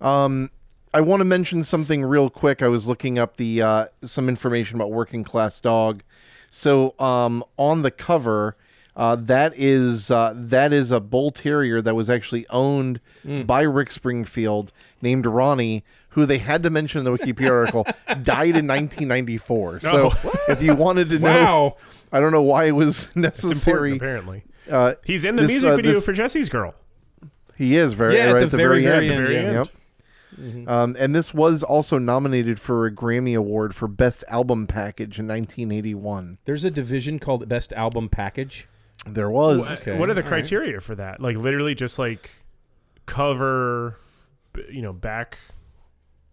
Um, 0.00 0.50
I 0.94 1.00
want 1.02 1.20
to 1.20 1.24
mention 1.24 1.64
something 1.64 2.02
real 2.02 2.30
quick. 2.30 2.62
I 2.62 2.68
was 2.68 2.86
looking 2.86 3.18
up 3.18 3.36
the 3.36 3.60
uh, 3.62 3.86
some 4.02 4.26
information 4.28 4.76
about 4.76 4.90
Working 4.90 5.22
Class 5.22 5.60
Dog. 5.60 6.02
So 6.50 6.98
um, 6.98 7.44
on 7.58 7.82
the 7.82 7.90
cover, 7.90 8.56
uh, 8.98 9.16
that 9.16 9.54
is 9.56 10.10
uh, 10.10 10.34
that 10.36 10.72
is 10.74 10.90
a 10.92 11.00
bull 11.00 11.30
terrier 11.30 11.80
that 11.80 11.94
was 11.94 12.10
actually 12.10 12.46
owned 12.50 13.00
by 13.46 13.62
Rick 13.62 13.90
Springfield, 13.92 14.72
named 15.00 15.24
Ronnie, 15.24 15.84
who 16.10 16.26
they 16.26 16.38
had 16.38 16.62
to 16.64 16.70
mention 16.70 16.98
in 16.98 17.04
the 17.04 17.16
Wikipedia 17.16 17.50
article 17.50 17.84
died 18.24 18.56
in 18.56 18.66
1994. 18.66 19.80
So 19.80 20.10
if 20.48 20.62
you 20.62 20.74
wanted 20.74 21.08
to 21.10 21.18
know, 21.18 21.28
Wow. 21.28 21.76
I 22.12 22.20
don't 22.20 22.32
know 22.32 22.42
why 22.42 22.64
it 22.64 22.72
was 22.72 23.14
necessary. 23.16 23.92
apparently. 23.96 24.44
Uh, 24.70 24.94
He's 25.04 25.24
in 25.24 25.36
the 25.36 25.42
this, 25.42 25.50
music 25.52 25.70
uh, 25.72 25.76
video 25.76 25.92
this- 25.92 26.04
for 26.04 26.12
Jesse's 26.12 26.48
girl. 26.48 26.74
he 27.56 27.76
is 27.76 27.92
very 27.92 28.16
Yeah, 28.16 28.32
right 28.32 28.42
at 28.42 28.50
the 28.50 28.56
very, 28.56 28.82
very 28.82 29.10
end, 29.10 29.26
Very 29.26 29.34
yeah. 29.36 29.40
end. 29.42 29.54
Yep. 29.54 29.68
Um, 30.68 30.96
and 30.98 31.14
this 31.14 31.34
was 31.34 31.62
also 31.62 31.98
nominated 31.98 32.60
for 32.60 32.86
a 32.86 32.92
Grammy 32.92 33.36
Award 33.36 33.74
for 33.74 33.88
Best 33.88 34.22
Album 34.28 34.66
Package 34.66 35.18
in 35.18 35.26
1981. 35.26 36.38
There's 36.44 36.64
a 36.64 36.70
division 36.70 37.18
called 37.18 37.48
Best 37.48 37.72
Album 37.72 38.08
Package. 38.08 38.68
There 39.06 39.30
was. 39.30 39.80
Okay. 39.80 39.96
What 39.96 40.10
are 40.10 40.14
the 40.14 40.20
All 40.20 40.30
right. 40.30 40.42
criteria 40.42 40.80
for 40.80 40.94
that? 40.96 41.20
Like 41.20 41.36
literally 41.36 41.74
just 41.74 41.98
like 41.98 42.30
cover, 43.06 43.98
you 44.70 44.82
know, 44.82 44.92
back 44.92 45.38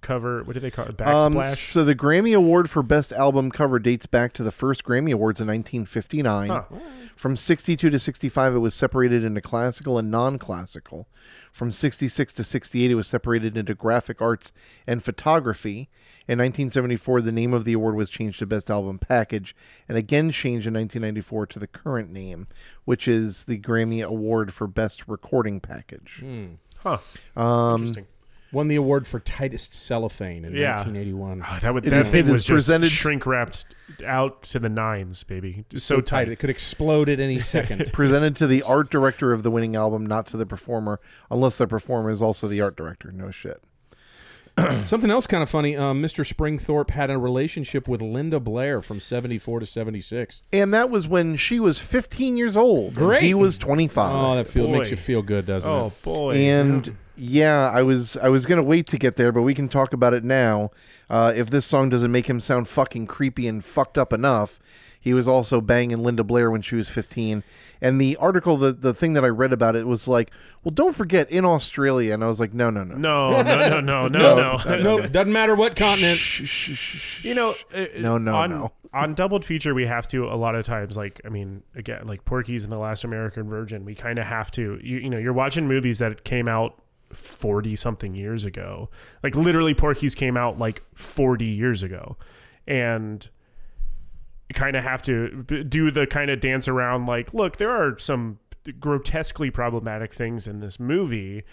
cover. 0.02 0.44
What 0.44 0.54
do 0.54 0.60
they 0.60 0.72
call 0.72 0.86
it? 0.86 1.02
Um, 1.02 1.34
Backsplash. 1.36 1.72
so 1.72 1.84
the 1.84 1.96
Grammy 1.96 2.36
Award 2.36 2.70
for 2.70 2.84
Best 2.84 3.12
Album 3.12 3.52
Cover 3.52 3.80
dates 3.80 4.06
back 4.06 4.34
to 4.34 4.44
the 4.44 4.52
first 4.52 4.84
Grammy 4.84 5.14
Awards 5.14 5.42
in 5.42 5.48
1959. 5.48 6.50
Huh. 6.50 6.64
From 7.16 7.36
62 7.36 7.90
to 7.90 7.98
65, 8.00 8.56
it 8.56 8.60
was 8.60 8.76
separated 8.76 9.24
into 9.24 9.42
classical 9.42 9.98
and 9.98 10.12
non-classical. 10.12 11.08
From 11.56 11.72
66 11.72 12.34
to 12.34 12.44
68, 12.44 12.92
it 12.92 12.96
was 12.96 13.08
separated 13.08 13.56
into 13.56 13.74
graphic 13.74 14.22
arts 14.22 14.52
and 14.86 15.02
photography. 15.02 15.88
In 16.28 16.38
1974, 16.38 17.22
the 17.22 17.32
name 17.32 17.54
of 17.54 17.64
the 17.64 17.72
award 17.72 17.96
was 17.96 18.10
changed 18.10 18.40
to 18.40 18.46
Best 18.46 18.70
Album 18.70 19.00
Package, 19.00 19.56
and 19.88 19.98
again 19.98 20.32
changed 20.32 20.68
in 20.68 20.74
1994 20.74 21.46
to 21.46 21.60
the 21.60 21.68
current 21.68 22.12
name, 22.12 22.48
which 22.84 23.08
is 23.08 23.46
the 23.46 23.58
Grammy 23.58 24.06
Award 24.06 24.54
for 24.54 24.68
Best 24.68 25.08
Recording 25.08 25.62
Package. 25.62 26.22
Huh. 26.80 26.98
Um, 27.38 27.84
Interesting. 27.84 28.08
Won 28.56 28.70
the 28.70 28.78
award 28.78 29.06
for 29.06 29.20
tightest 29.20 29.74
cellophane 29.74 30.46
in 30.46 30.56
Yeah. 30.56 30.76
1981. 30.78 31.42
Oh, 31.42 31.46
ah, 31.46 31.60
that 31.62 31.74
would 31.74 31.86
It 31.86 31.90
that 31.90 32.06
is- 32.06 32.08
thing 32.10 32.26
it 32.26 32.32
was 32.32 32.40
is 32.40 32.46
just 32.46 32.54
presented- 32.68 32.90
shrink 32.90 33.26
wrapped 33.26 33.66
out 34.06 34.44
to 34.44 34.60
the 34.60 34.70
nines, 34.70 35.24
baby. 35.26 35.66
So, 35.74 35.78
so 35.78 36.00
tight. 36.00 36.30
It 36.30 36.38
could 36.40 36.50
explode 36.50 37.10
at 37.10 37.20
any 37.20 37.42
second. 37.42 37.90
presented 37.94 38.38
to 38.38 38.48
the 38.48 38.64
art 38.64 38.90
director 38.90 39.34
of 39.34 39.44
the 39.44 39.52
winning 39.52 39.76
album, 39.76 40.06
not 40.06 40.26
to 40.28 40.38
the 40.38 40.46
performer, 40.46 41.02
unless 41.30 41.58
the 41.58 41.68
performer 41.68 42.10
is 42.10 42.22
also 42.22 42.48
the 42.48 42.62
art 42.62 42.78
director. 42.78 43.12
No 43.12 43.30
shit. 43.30 43.62
Something 44.86 45.12
else 45.12 45.28
kind 45.28 45.44
of 45.44 45.50
funny. 45.50 45.76
Um, 45.76 46.02
Mr. 46.02 46.26
Springthorpe 46.26 46.92
had 46.92 47.10
a 47.10 47.18
relationship 47.18 47.88
with 47.88 48.02
Linda 48.02 48.40
Blair 48.40 48.82
from 48.82 49.00
74 49.00 49.60
to 49.62 49.66
76. 49.66 50.44
And 50.54 50.74
that 50.74 50.90
was 50.90 51.08
when 51.08 51.36
she 51.36 51.60
was 51.60 51.80
15 51.80 52.38
years 52.38 52.56
old. 52.56 52.96
Great. 52.96 53.24
He 53.24 53.34
was 53.34 53.58
25. 53.58 54.16
Oh, 54.16 54.36
that 54.38 54.48
feels 54.48 54.68
boy. 54.68 54.78
makes 54.78 54.92
you 54.92 54.98
feel 54.98 55.22
good, 55.22 55.46
doesn't 55.46 55.70
Oh 55.70 55.78
it? 55.78 55.82
Oh 55.88 55.94
boy. 56.04 56.36
and 56.36 56.96
yeah, 57.18 57.70
I 57.74 57.82
was 57.82 58.16
I 58.18 58.30
was 58.30 58.46
gonna 58.46 58.64
wait 58.64 58.88
to 58.88 58.98
get 58.98 59.16
there, 59.18 59.32
but 59.32 59.42
we 59.42 59.54
can 59.54 59.68
talk 59.68 59.94
about 59.94 60.14
it 60.14 60.24
now. 60.24 60.72
Uh, 61.10 61.34
if 61.36 61.50
this 61.50 61.66
song 61.66 61.90
doesn't 61.90 62.12
make 62.12 62.28
him 62.28 62.40
sound 62.40 62.68
fucking 62.68 63.08
creepy 63.08 63.48
and 63.48 63.64
fucked 63.64 63.98
up 63.98 64.12
enough, 64.14 64.60
he 65.06 65.14
was 65.14 65.28
also 65.28 65.62
banging 65.62 66.02
Linda 66.02 66.24
Blair 66.24 66.50
when 66.50 66.64
she 66.64 66.76
was 66.76 66.90
15. 66.90 67.44
And 67.80 68.02
the 68.02 68.18
article, 68.18 68.58
the, 68.58 68.72
the 68.72 68.92
thing 68.92 69.14
that 69.14 69.24
I 69.24 69.28
read 69.28 69.54
about 69.54 69.76
it 69.76 69.86
was 69.86 70.08
like, 70.08 70.32
well, 70.64 70.72
don't 70.72 70.96
forget 70.96 71.30
in 71.30 71.46
Australia. 71.46 72.16
And 72.16 72.24
I 72.24 72.28
was 72.28 72.40
like, 72.40 72.56
no, 72.56 72.72
no, 72.72 72.84
no. 72.84 72.96
No, 72.96 73.44
no, 73.44 73.80
no, 73.80 73.80
no, 73.82 74.08
no, 74.08 74.58
no. 74.66 74.80
Nope. 74.80 75.12
Doesn't 75.12 75.32
matter 75.32 75.54
what 75.54 75.76
continent. 75.76 76.18
Shh, 76.18 76.48
shh, 76.48 76.76
shh, 76.76 77.24
you 77.24 77.36
know, 77.36 77.54
uh, 77.76 77.86
no, 78.00 78.18
no, 78.18 78.36
on, 78.36 78.50
no. 78.50 78.72
on 78.96 79.14
doubled 79.14 79.46
feature, 79.46 79.76
we 79.76 79.86
have 79.86 80.08
to 80.08 80.26
a 80.26 80.34
lot 80.34 80.56
of 80.56 80.66
times, 80.66 80.98
like, 80.98 81.22
I 81.24 81.30
mean, 81.30 81.62
again, 81.76 82.08
like 82.08 82.26
Porky's 82.26 82.64
and 82.64 82.72
The 82.72 82.80
Last 82.80 83.04
American 83.04 83.48
Virgin, 83.48 83.86
we 83.86 83.94
kind 83.94 84.18
of 84.18 84.26
have 84.26 84.50
to, 84.54 84.80
you, 84.82 84.98
you 84.98 85.10
know, 85.12 85.20
you're 85.20 85.34
watching 85.34 85.68
movies 85.68 86.00
that 86.00 86.24
came 86.24 86.48
out 86.48 86.82
40 87.12 87.76
something 87.76 88.16
years 88.16 88.44
ago. 88.44 88.90
Like 89.22 89.36
literally 89.36 89.76
Porky's 89.76 90.16
came 90.16 90.36
out 90.36 90.58
like 90.58 90.82
40 90.96 91.46
years 91.46 91.84
ago. 91.84 92.18
And 92.68 93.30
kind 94.54 94.76
of 94.76 94.84
have 94.84 95.02
to 95.04 95.44
do 95.44 95.92
the 95.92 96.06
kind 96.08 96.30
of 96.30 96.40
dance 96.40 96.68
around. 96.68 97.06
Like, 97.06 97.34
look, 97.34 97.58
there 97.58 97.72
are 97.72 97.98
some 97.98 98.40
grotesquely 98.80 99.52
problematic 99.52 100.14
things 100.14 100.48
in 100.48 100.60
this 100.60 100.80
movie, 100.80 101.44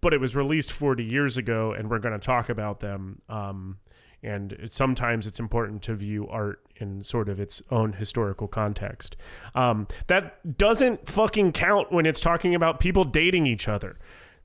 but 0.00 0.12
it 0.14 0.20
was 0.20 0.34
released 0.36 0.72
40 0.72 1.04
years 1.04 1.36
ago 1.36 1.72
and 1.72 1.90
we're 1.90 1.98
going 1.98 2.14
to 2.18 2.24
talk 2.24 2.48
about 2.48 2.80
them 2.80 3.20
um, 3.28 3.78
and 4.22 4.52
it, 4.52 4.72
sometimes 4.72 5.26
it's 5.28 5.38
important 5.40 5.82
to 5.82 5.94
view 5.94 6.26
art 6.28 6.60
in 6.76 7.02
sort 7.02 7.28
of 7.28 7.38
its 7.40 7.62
own 7.70 7.92
historical 7.92 8.48
context 8.48 9.16
um, 9.54 9.86
that 10.08 10.58
doesn't 10.58 11.06
fucking 11.08 11.52
count 11.52 11.90
when 11.92 12.06
it's 12.06 12.20
talking 12.20 12.54
about 12.56 12.80
people 12.80 13.04
dating 13.04 13.46
each 13.46 13.68
other 13.68 13.96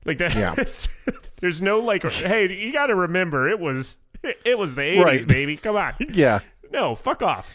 like 0.04 0.18
that 0.18 0.34
Yeah. 0.34 0.54
there's 1.40 1.60
no 1.60 1.80
like 1.80 2.04
hey 2.04 2.52
you 2.52 2.72
got 2.72 2.86
to 2.86 2.94
remember 2.94 3.48
it 3.48 3.58
was 3.58 3.96
it 4.22 4.56
was 4.58 4.74
the 4.76 4.82
80s 4.82 5.04
Right. 5.04 5.26
baby 5.28 5.56
come 5.56 5.76
on 5.76 5.94
Yeah. 6.12 6.40
no 6.72 6.94
fuck 6.94 7.22
off 7.22 7.52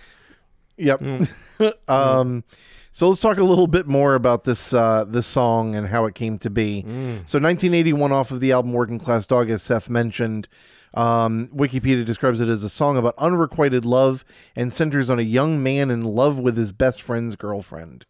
Yep. 0.80 1.02
um, 1.88 2.44
so 2.92 3.08
let's 3.10 3.22
talk 3.22 3.38
a 3.38 3.44
little 3.44 3.68
bit 3.68 3.88
more 3.88 4.16
about 4.16 4.44
this 4.44 4.74
uh, 4.74 5.06
this 5.08 5.28
song 5.28 5.76
and 5.76 5.88
how 5.88 6.06
it 6.06 6.16
came 6.16 6.38
to 6.40 6.50
be. 6.50 6.82
So 7.26 7.38
1981, 7.40 8.12
off 8.12 8.32
of 8.32 8.40
the 8.40 8.52
album 8.52 8.74
"Working 8.74 9.00
Class 9.00 9.26
Dog," 9.26 9.50
as 9.50 9.62
Seth 9.64 9.90
mentioned. 9.90 10.48
Um, 10.96 11.50
Wikipedia 11.50 12.04
describes 12.04 12.42
it 12.42 12.50
as 12.50 12.64
a 12.64 12.70
song 12.70 12.98
about 12.98 13.14
unrequited 13.20 13.86
love 13.86 14.26
and 14.56 14.74
centers 14.74 15.12
on 15.12 15.20
a 15.20 15.24
young 15.24 15.62
man 15.62 15.92
in 15.92 16.02
love 16.02 16.40
with 16.40 16.58
his 16.58 16.72
best 16.72 17.02
friend's 17.04 17.36
girlfriend. 17.36 18.06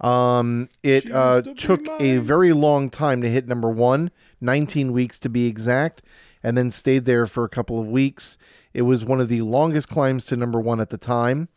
Um, 0.00 0.68
it 0.82 1.10
uh, 1.10 1.42
to 1.42 1.54
took 1.54 1.86
a 2.00 2.18
very 2.18 2.52
long 2.52 2.90
time 2.90 3.22
to 3.22 3.28
hit 3.28 3.46
number 3.48 3.70
one, 3.70 4.10
19 4.40 4.92
weeks 4.92 5.18
to 5.20 5.28
be 5.28 5.46
exact, 5.46 6.02
and 6.42 6.56
then 6.56 6.70
stayed 6.70 7.04
there 7.04 7.26
for 7.26 7.44
a 7.44 7.48
couple 7.48 7.80
of 7.80 7.88
weeks. 7.88 8.36
It 8.74 8.82
was 8.82 9.04
one 9.04 9.20
of 9.20 9.28
the 9.28 9.40
longest 9.42 9.88
climbs 9.88 10.24
to 10.26 10.36
number 10.36 10.60
one 10.60 10.80
at 10.80 10.90
the 10.90 10.98
time, 10.98 11.48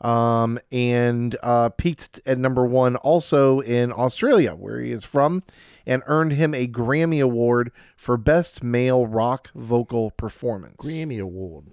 um, 0.00 0.58
and 0.72 1.36
uh, 1.42 1.70
peaked 1.70 2.20
at 2.26 2.38
number 2.38 2.64
one 2.66 2.96
also 2.96 3.60
in 3.60 3.92
Australia, 3.92 4.52
where 4.54 4.80
he 4.80 4.90
is 4.90 5.04
from, 5.04 5.42
and 5.86 6.02
earned 6.06 6.32
him 6.32 6.52
a 6.54 6.66
Grammy 6.66 7.22
Award 7.22 7.70
for 7.96 8.16
Best 8.16 8.62
Male 8.62 9.06
Rock 9.06 9.50
Vocal 9.54 10.10
Performance 10.10 10.76
Grammy 10.78 11.20
Award. 11.22 11.66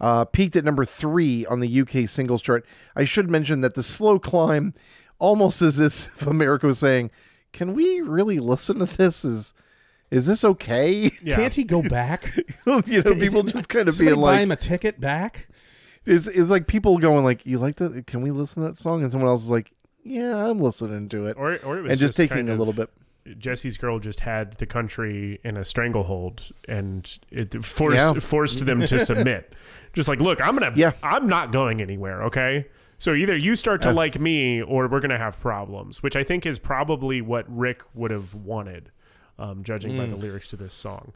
uh, 0.00 0.24
peaked 0.26 0.56
at 0.56 0.64
number 0.64 0.84
three 0.84 1.46
on 1.46 1.60
the 1.60 1.80
UK 1.80 2.08
singles 2.08 2.42
chart. 2.42 2.66
I 2.96 3.04
should 3.04 3.30
mention 3.30 3.60
that 3.62 3.74
the 3.74 3.82
slow 3.82 4.18
climb 4.18 4.74
almost 5.18 5.62
as 5.62 5.80
if 5.80 6.22
America 6.26 6.66
was 6.66 6.78
saying, 6.78 7.10
"Can 7.52 7.72
we 7.74 8.00
really 8.02 8.38
listen 8.40 8.78
to 8.80 8.86
this? 8.86 9.24
Is 9.24 9.54
is 10.14 10.26
this 10.26 10.44
okay?" 10.44 11.10
Yeah. 11.22 11.36
Can't 11.36 11.54
he 11.54 11.64
go 11.64 11.82
back? 11.82 12.34
you 12.86 13.02
know, 13.02 13.14
people 13.14 13.42
just 13.42 13.68
kind 13.68 13.88
of 13.88 13.94
Somebody 13.94 14.16
like, 14.16 14.22
buy 14.30 14.32
like, 14.38 14.42
him 14.42 14.50
a 14.52 14.56
ticket 14.56 15.00
back. 15.00 15.48
it's, 16.06 16.26
it's 16.26 16.50
like 16.50 16.66
people 16.66 16.98
going 16.98 17.24
like, 17.24 17.44
"You 17.46 17.58
like 17.58 17.76
that? 17.76 18.06
Can 18.06 18.20
we 18.22 18.30
listen 18.30 18.62
to 18.62 18.68
that 18.68 18.76
song?" 18.78 19.02
And 19.02 19.10
someone 19.12 19.28
else 19.28 19.42
is 19.44 19.50
like, 19.50 19.72
"Yeah, 20.02 20.48
I'm 20.50 20.60
listening 20.60 21.08
to 21.10 21.26
it," 21.26 21.36
or 21.38 21.58
or 21.64 21.78
it 21.78 21.82
was 21.82 21.90
and 21.92 21.98
just, 22.00 22.16
taking 22.16 22.36
kind 22.36 22.50
a 22.50 22.54
little 22.56 22.72
bit. 22.74 22.90
Jesse's 23.38 23.78
girl 23.78 23.98
just 23.98 24.20
had 24.20 24.52
the 24.58 24.66
country 24.66 25.40
in 25.44 25.56
a 25.56 25.64
stranglehold 25.64 26.50
and 26.68 27.18
it 27.30 27.64
forced 27.64 28.12
Yeah. 28.14 28.20
forced 28.20 28.66
them 28.66 28.80
to 28.84 28.98
submit. 29.10 29.54
Just 29.94 30.10
like, 30.10 30.20
look, 30.20 30.46
I'm 30.46 30.58
gonna, 30.58 30.72
Yeah. 30.76 30.92
I'm 31.02 31.26
not 31.26 31.50
going 31.50 31.80
anywhere. 31.80 32.24
Okay, 32.24 32.66
so 32.98 33.14
either 33.14 33.34
you 33.34 33.56
start 33.56 33.80
to 33.82 33.90
Uh. 33.90 33.94
like 33.94 34.20
me, 34.20 34.60
or 34.60 34.88
we're 34.88 35.00
gonna 35.00 35.16
have 35.16 35.40
problems. 35.40 36.02
Which 36.02 36.16
I 36.16 36.22
think 36.22 36.44
is 36.44 36.58
probably 36.58 37.22
what 37.22 37.46
Rick 37.48 37.80
would 37.94 38.10
have 38.10 38.34
wanted, 38.34 38.90
um, 39.38 39.62
judging 39.62 39.96
by 39.96 40.06
the 40.06 40.16
lyrics 40.16 40.48
to 40.48 40.56
this 40.56 40.74
song. 40.74 41.12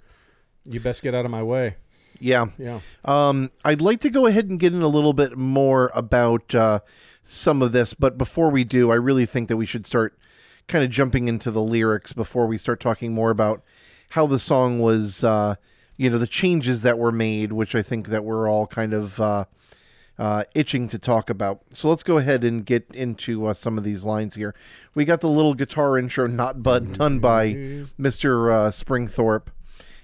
You 0.64 0.80
best 0.80 1.02
get 1.02 1.14
out 1.14 1.24
of 1.24 1.30
my 1.30 1.42
way. 1.42 1.76
Yeah. 2.20 2.46
Yeah. 2.58 2.80
Um, 3.04 3.50
I'd 3.64 3.80
like 3.80 4.00
to 4.00 4.10
go 4.10 4.26
ahead 4.26 4.48
and 4.48 4.58
get 4.58 4.74
in 4.74 4.82
a 4.82 4.88
little 4.88 5.12
bit 5.12 5.36
more 5.36 5.90
about 5.94 6.54
uh, 6.54 6.80
some 7.22 7.62
of 7.62 7.72
this, 7.72 7.94
but 7.94 8.18
before 8.18 8.50
we 8.50 8.64
do, 8.64 8.90
I 8.90 8.96
really 8.96 9.26
think 9.26 9.48
that 9.48 9.56
we 9.56 9.66
should 9.66 9.86
start 9.86 10.18
kind 10.66 10.84
of 10.84 10.90
jumping 10.90 11.28
into 11.28 11.50
the 11.50 11.62
lyrics 11.62 12.12
before 12.12 12.46
we 12.46 12.58
start 12.58 12.80
talking 12.80 13.12
more 13.12 13.30
about 13.30 13.62
how 14.10 14.26
the 14.26 14.38
song 14.38 14.78
was, 14.78 15.24
uh, 15.24 15.54
you 15.96 16.10
know, 16.10 16.18
the 16.18 16.26
changes 16.26 16.82
that 16.82 16.98
were 16.98 17.12
made, 17.12 17.52
which 17.52 17.74
I 17.74 17.82
think 17.82 18.08
that 18.08 18.24
we're 18.24 18.48
all 18.48 18.66
kind 18.66 18.92
of 18.92 19.20
uh, 19.20 19.44
uh, 20.18 20.44
itching 20.54 20.88
to 20.88 20.98
talk 20.98 21.30
about. 21.30 21.62
So 21.72 21.88
let's 21.88 22.02
go 22.02 22.18
ahead 22.18 22.44
and 22.44 22.64
get 22.64 22.90
into 22.92 23.46
uh, 23.46 23.54
some 23.54 23.78
of 23.78 23.84
these 23.84 24.04
lines 24.04 24.34
here. 24.34 24.54
We 24.94 25.04
got 25.04 25.20
the 25.20 25.28
little 25.28 25.54
guitar 25.54 25.96
intro, 25.96 26.26
not 26.26 26.62
but 26.62 26.92
done 26.94 27.20
by 27.20 27.52
Mr. 27.98 28.52
Uh, 28.52 28.70
Springthorpe 28.70 29.50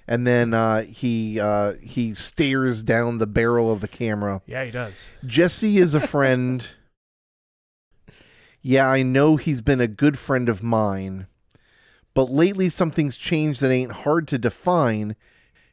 and 0.06 0.26
then 0.26 0.52
uh, 0.52 0.82
he 0.82 1.40
uh, 1.40 1.74
he 1.82 2.14
stares 2.14 2.82
down 2.82 3.18
the 3.18 3.26
barrel 3.26 3.72
of 3.72 3.80
the 3.80 3.88
camera. 3.88 4.42
Yeah, 4.46 4.64
he 4.64 4.70
does. 4.70 5.06
Jesse 5.26 5.78
is 5.78 5.94
a 5.94 6.00
friend. 6.00 6.66
yeah, 8.62 8.88
I 8.88 9.02
know 9.02 9.36
he's 9.36 9.60
been 9.60 9.80
a 9.80 9.88
good 9.88 10.18
friend 10.18 10.48
of 10.48 10.62
mine, 10.62 11.26
but 12.12 12.30
lately 12.30 12.68
something's 12.68 13.16
changed 13.16 13.60
that 13.60 13.70
ain't 13.70 13.92
hard 13.92 14.28
to 14.28 14.38
define. 14.38 15.16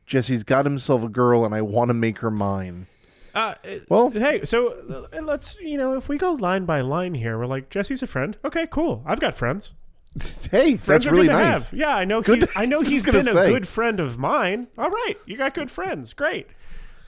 Jesse's 0.06 0.44
got 0.44 0.66
himself 0.66 1.04
a 1.04 1.10
girl, 1.10 1.46
and 1.46 1.54
I 1.54 1.62
want 1.62 1.90
to 1.90 1.94
make 1.94 2.20
her 2.20 2.32
mine. 2.32 2.88
Uh, 3.34 3.56
Well- 3.90 4.10
hey, 4.10 4.44
so 4.46 5.08
uh, 5.14 5.22
let's 5.22 5.58
you 5.62 5.78
know 5.78 5.96
if 5.96 6.10
we 6.10 6.18
go 6.18 6.34
line 6.34 6.66
by 6.66 6.82
line 6.82 7.14
here, 7.14 7.38
we're 7.38 7.46
like 7.46 7.70
Jesse's 7.70 8.04
a 8.04 8.08
friend. 8.08 8.38
Okay, 8.46 8.68
cool. 8.68 9.04
I've 9.06 9.20
got 9.20 9.34
friends. 9.34 9.74
hey, 10.52 10.76
Friends 10.76 11.06
that's 11.06 11.08
really 11.08 11.28
nice. 11.28 11.68
have. 11.68 11.74
Yeah, 11.80 11.96
I 11.96 12.04
know. 12.04 12.22
Good 12.22 12.40
He, 12.40 12.46
to- 12.46 12.52
I 12.60 12.66
know 12.66 12.78
I 12.80 12.80
was 12.80 12.90
he's 12.90 13.04
just 13.04 13.06
gonna 13.06 13.24
been 13.24 13.34
say. 13.34 13.46
a 13.46 13.50
good 13.50 13.68
friend 13.68 14.00
of 14.02 14.18
mine. 14.20 14.68
All 14.78 14.90
right, 14.90 15.16
you 15.26 15.38
got 15.38 15.54
good 15.54 15.72
friends. 15.72 16.14
Great. 16.14 16.48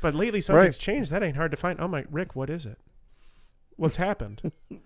But 0.02 0.16
lately 0.16 0.42
something's 0.42 0.78
changed. 0.78 1.12
That 1.12 1.24
ain't 1.24 1.36
hard 1.38 1.52
to 1.52 1.58
find. 1.58 1.80
Oh 1.82 1.88
my, 1.88 2.06
Rick, 2.12 2.36
what 2.36 2.50
is 2.50 2.66
it? 2.66 2.78
What's 3.76 3.98
happened? 3.98 4.52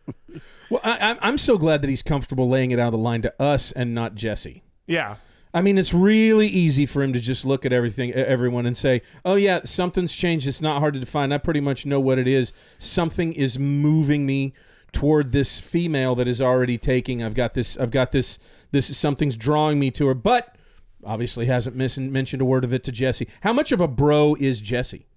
Well, 0.69 0.81
I, 0.83 0.97
I'm- 0.97 1.17
I'm 1.21 1.37
so 1.37 1.57
glad 1.57 1.81
that 1.81 1.87
he's 1.89 2.03
comfortable 2.03 2.47
laying 2.49 2.71
it 2.71 2.79
out 2.79 2.87
of 2.87 2.91
the 2.91 2.97
line 2.97 3.21
to 3.23 3.33
us 3.41 3.71
and 3.71 3.95
not 3.95 4.13
Jesse. 4.15 4.63
yeah. 4.85 5.15
I 5.57 5.61
mean, 5.61 5.79
it's 5.79 5.91
really 5.91 6.45
easy 6.45 6.85
for 6.85 7.01
him 7.01 7.13
to 7.13 7.19
just 7.19 7.43
look 7.43 7.65
at 7.65 7.73
everything, 7.73 8.13
everyone, 8.13 8.67
and 8.67 8.77
say, 8.77 9.01
"Oh 9.25 9.33
yeah, 9.33 9.61
something's 9.63 10.15
changed. 10.15 10.45
It's 10.45 10.61
not 10.61 10.81
hard 10.81 10.93
to 10.93 10.99
define. 10.99 11.31
I 11.31 11.39
pretty 11.39 11.61
much 11.61 11.83
know 11.83 11.99
what 11.99 12.19
it 12.19 12.27
is. 12.27 12.53
Something 12.77 13.33
is 13.33 13.57
moving 13.57 14.27
me 14.27 14.53
toward 14.91 15.31
this 15.31 15.59
female 15.59 16.13
that 16.13 16.27
is 16.27 16.43
already 16.43 16.77
taking. 16.77 17.23
I've 17.23 17.33
got 17.33 17.55
this. 17.55 17.75
I've 17.75 17.89
got 17.89 18.11
this. 18.11 18.37
This 18.69 18.91
is 18.91 18.99
something's 18.99 19.35
drawing 19.35 19.79
me 19.79 19.89
to 19.91 20.05
her, 20.05 20.13
but 20.13 20.55
obviously 21.03 21.47
hasn't 21.47 21.75
miss- 21.75 21.97
mentioned 21.97 22.43
a 22.43 22.45
word 22.45 22.63
of 22.63 22.71
it 22.71 22.83
to 22.83 22.91
Jesse. 22.91 23.27
How 23.41 23.51
much 23.51 23.71
of 23.71 23.81
a 23.81 23.87
bro 23.87 24.35
is 24.39 24.61
Jesse? 24.61 25.07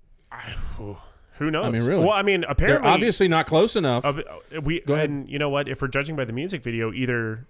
Who 0.79 1.50
knows? 1.50 1.66
I 1.66 1.70
mean, 1.70 1.85
really. 1.85 2.00
Well, 2.05 2.14
I 2.14 2.22
mean, 2.22 2.44
apparently, 2.48 2.83
They're 2.83 2.94
obviously 2.94 3.29
not 3.29 3.46
close 3.46 3.76
enough. 3.76 4.07
Uh, 4.07 4.22
we 4.62 4.81
Go 4.81 4.94
ahead. 4.94 5.11
and 5.11 5.29
you 5.29 5.38
know 5.38 5.50
what? 5.50 5.68
If 5.68 5.83
we're 5.83 5.88
judging 5.88 6.16
by 6.16 6.24
the 6.24 6.33
music 6.33 6.62
video, 6.62 6.94
either 6.94 7.46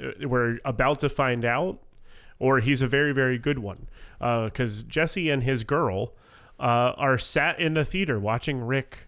uh, 0.00 0.28
we're 0.28 0.58
about 0.64 1.00
to 1.00 1.08
find 1.08 1.44
out, 1.44 1.80
or 2.38 2.60
he's 2.60 2.82
a 2.82 2.86
very, 2.86 3.12
very 3.12 3.38
good 3.38 3.58
one. 3.58 3.88
Because 4.18 4.82
Jesse 4.84 5.30
and 5.30 5.42
his 5.42 5.64
girl 5.64 6.12
uh, 6.58 6.92
are 6.96 7.18
sat 7.18 7.58
in 7.60 7.74
the 7.74 7.84
theater 7.84 8.18
watching 8.18 8.66
Rick. 8.66 8.98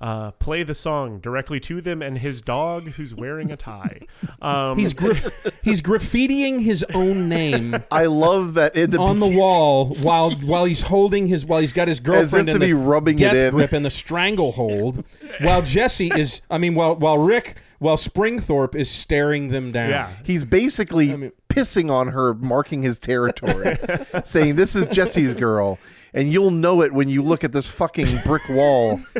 Uh, 0.00 0.32
play 0.32 0.64
the 0.64 0.74
song 0.74 1.20
directly 1.20 1.60
to 1.60 1.80
them 1.80 2.02
and 2.02 2.18
his 2.18 2.40
dog 2.40 2.88
who's 2.88 3.14
wearing 3.14 3.52
a 3.52 3.56
tie. 3.56 4.00
Um, 4.40 4.76
he's 4.80 4.92
graf- 4.92 5.32
he's 5.62 5.80
graffitiing 5.80 6.60
his 6.60 6.84
own 6.92 7.28
name 7.28 7.76
I 7.92 8.06
love 8.06 8.54
that 8.54 8.74
in 8.74 8.90
the 8.90 8.98
on 8.98 9.20
the 9.20 9.28
wall 9.28 9.94
while 10.02 10.32
while 10.32 10.64
he's 10.64 10.82
holding 10.82 11.28
his 11.28 11.46
while 11.46 11.60
he's 11.60 11.72
got 11.72 11.86
his 11.86 12.00
girlfriend 12.00 12.48
to 12.48 12.54
in 12.54 12.58
be 12.58 12.66
the 12.66 12.72
rubbing 12.72 13.14
it 13.14 13.18
death 13.18 13.34
in. 13.36 13.50
grip 13.54 13.70
and 13.72 13.84
the 13.84 13.90
stranglehold, 13.90 15.04
while 15.40 15.62
Jesse 15.62 16.08
is 16.16 16.42
I 16.50 16.58
mean 16.58 16.74
while 16.74 16.96
while 16.96 17.18
Rick 17.18 17.58
while 17.78 17.96
Springthorpe 17.96 18.74
is 18.74 18.90
staring 18.90 19.50
them 19.50 19.70
down. 19.70 19.90
yeah. 19.90 20.10
He's 20.24 20.44
basically 20.44 21.14
mean- 21.16 21.32
pissing 21.54 21.90
on 21.90 22.08
her, 22.08 22.34
marking 22.34 22.82
his 22.82 22.98
territory, 22.98 23.76
saying, 24.24 24.56
This 24.56 24.74
is 24.76 24.88
Jesse's 24.88 25.34
girl. 25.34 25.78
And 26.14 26.30
you'll 26.32 26.50
know 26.50 26.82
it 26.82 26.92
when 26.92 27.08
you 27.08 27.22
look 27.22 27.42
at 27.44 27.52
this 27.52 27.66
fucking 27.66 28.06
brick 28.26 28.48
wall. 28.50 29.00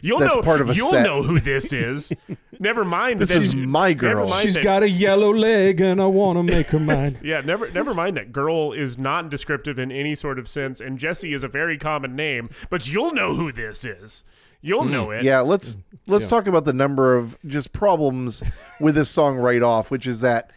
You'll 0.00 0.20
That's 0.20 0.34
know. 0.36 0.42
part 0.42 0.62
of 0.62 0.70
a 0.70 0.74
you'll 0.74 0.90
set. 0.90 1.04
know 1.04 1.22
who 1.22 1.38
this 1.38 1.70
is. 1.72 2.10
Never 2.58 2.82
mind. 2.82 3.20
This 3.20 3.28
that- 3.34 3.42
is 3.42 3.54
my 3.54 3.92
girl. 3.92 4.26
mind 4.26 4.42
She's 4.42 4.54
that- 4.54 4.64
got 4.64 4.82
a 4.82 4.88
yellow 4.88 5.32
leg 5.32 5.82
and 5.82 6.00
I 6.00 6.06
want 6.06 6.38
to 6.38 6.42
make 6.42 6.68
her 6.68 6.80
mine. 6.80 7.18
Yeah, 7.22 7.42
never 7.42 7.70
never 7.70 7.92
mind 7.92 8.16
that 8.16 8.32
girl 8.32 8.72
is 8.72 8.98
not 8.98 9.28
descriptive 9.28 9.78
in 9.78 9.92
any 9.92 10.14
sort 10.14 10.38
of 10.38 10.48
sense, 10.48 10.80
and 10.80 10.98
Jesse 10.98 11.34
is 11.34 11.44
a 11.44 11.48
very 11.48 11.76
common 11.78 12.16
name, 12.16 12.48
but 12.70 12.90
you'll 12.90 13.12
know 13.12 13.34
who 13.34 13.52
this 13.52 13.84
is. 13.84 14.24
You'll 14.62 14.86
know 14.86 15.10
it. 15.10 15.20
Hmm. 15.20 15.26
Yeah, 15.26 15.40
let's 15.40 15.76
let's 16.06 16.26
talk 16.26 16.46
about 16.46 16.64
the 16.64 16.72
number 16.72 17.14
of 17.14 17.36
just 17.46 17.72
problems 17.74 18.42
with 18.80 18.94
this 18.94 19.10
song 19.10 19.36
right 19.36 19.62
off, 19.62 19.90
which 19.90 20.06
is 20.06 20.22
that 20.22 20.50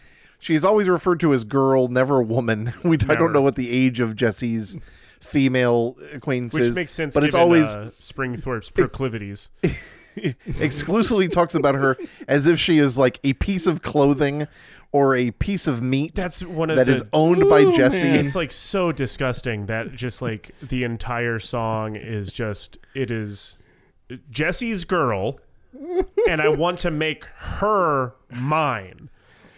she's 0.45 0.63
always 0.63 0.87
referred 0.87 1.19
to 1.21 1.33
as 1.33 1.43
girl, 1.43 1.87
never 1.87 2.21
woman. 2.21 2.71
We 2.83 2.97
I 3.09 3.15
don't 3.15 3.33
know 3.33 3.41
what 3.41 3.55
the 3.55 3.69
age 3.69 3.99
of 3.99 4.15
Jesse's 4.15 4.77
female 5.19 5.97
acquaintances, 6.13 6.69
Which 6.69 6.75
makes 6.75 6.91
sense 6.91 7.15
but 7.15 7.23
it's 7.23 7.33
always 7.33 7.75
uh, 7.75 7.89
Springthorpe's 7.99 8.69
proclivities. 8.69 9.49
exclusively 10.61 11.27
talks 11.27 11.55
about 11.55 11.75
her 11.75 11.97
as 12.27 12.47
if 12.47 12.57
she 12.59 12.77
is 12.77 12.97
like 12.97 13.19
a 13.23 13.33
piece 13.33 13.67
of 13.67 13.81
clothing 13.81 14.47
or 14.93 15.15
a 15.15 15.31
piece 15.31 15.67
of 15.67 15.81
meat 15.81 16.15
That's 16.15 16.41
one 16.41 16.69
of 16.69 16.77
that 16.77 16.85
the 16.85 16.93
is 16.93 17.03
owned 17.11 17.49
by 17.49 17.69
Jesse. 17.71 18.05
man. 18.07 18.23
it's 18.23 18.35
like 18.35 18.51
so 18.51 18.91
disgusting 18.93 19.65
that 19.65 19.93
just 19.93 20.21
like 20.21 20.51
the 20.61 20.83
entire 20.83 21.39
song 21.39 21.95
is 21.97 22.31
just 22.31 22.77
it 22.93 23.11
is 23.11 23.57
Jesse's 24.29 24.85
girl 24.85 25.39
and 26.29 26.39
I 26.39 26.49
want 26.49 26.79
to 26.79 26.91
make 26.91 27.25
her 27.35 28.13
mine. 28.29 29.09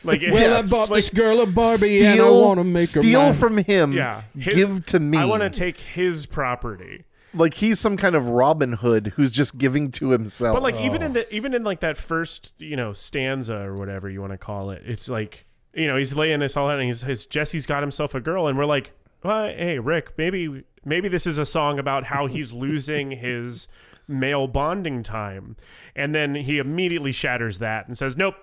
Like 0.04 0.22
it- 0.22 0.32
Well, 0.32 0.58
I 0.58 0.68
bought 0.68 0.90
like, 0.90 0.98
this 0.98 1.10
girl 1.10 1.42
a 1.42 1.46
Barbie 1.46 2.06
and 2.06 2.20
I 2.22 2.30
want 2.30 2.60
to 2.60 2.64
make 2.64 2.90
her 2.92 3.02
steal 3.02 3.34
from 3.34 3.58
him, 3.58 3.94
Yeah, 3.94 4.22
his- 4.38 4.54
give 4.54 4.86
to 4.88 5.00
me. 5.00 5.18
I 5.18 5.26
want 5.26 5.42
to 5.44 5.50
take 5.50 5.78
his 5.80 6.26
property. 6.26 7.04
like 7.34 7.54
he's 7.54 7.80
some 7.80 7.98
kind 7.98 8.16
of 8.16 8.30
Robin 8.30 8.74
Hood 8.74 9.14
who's 9.16 9.32
just 9.32 9.58
giving 9.58 9.92
to 9.92 10.10
himself. 10.10 10.56
But 10.56 10.64
like 10.64 10.76
even 10.76 11.04
oh. 11.04 11.08
in 11.08 11.14
the 11.14 11.36
even 11.36 11.54
in 11.54 11.64
like 11.64 11.82
that 11.82 11.98
first 11.98 12.54
you 12.60 12.76
know 12.76 12.94
stanza 12.94 13.56
or 13.56 13.76
whatever 13.76 14.10
you 14.10 14.22
want 14.22 14.34
to 14.34 14.38
call 14.38 14.72
it, 14.72 14.82
it's 14.86 15.10
like 15.10 15.46
you 15.74 15.88
know 15.88 15.98
he's 15.98 16.16
laying 16.16 16.40
this 16.40 16.56
all 16.58 16.70
out 16.70 16.80
and 16.80 16.88
he's 16.88 17.02
his 17.02 17.26
Jesse's 17.26 17.66
got 17.66 17.84
himself 17.84 18.16
a 18.16 18.22
girl 18.22 18.48
and 18.48 18.58
we're 18.58 18.66
like, 18.66 18.92
well, 19.24 19.48
hey 19.48 19.78
Rick, 19.80 20.18
maybe 20.18 20.64
maybe 20.86 21.10
this 21.10 21.28
is 21.28 21.38
a 21.38 21.46
song 21.46 21.80
about 21.80 22.04
how 22.06 22.28
he's 22.28 22.54
losing 22.66 23.12
his 23.12 23.68
male 24.08 24.48
bonding 24.48 25.04
time, 25.04 25.58
and 25.96 26.16
then 26.16 26.34
he 26.34 26.60
immediately 26.60 27.12
shatters 27.12 27.60
that 27.60 27.88
and 27.88 27.98
says, 27.98 28.16
nope, 28.18 28.36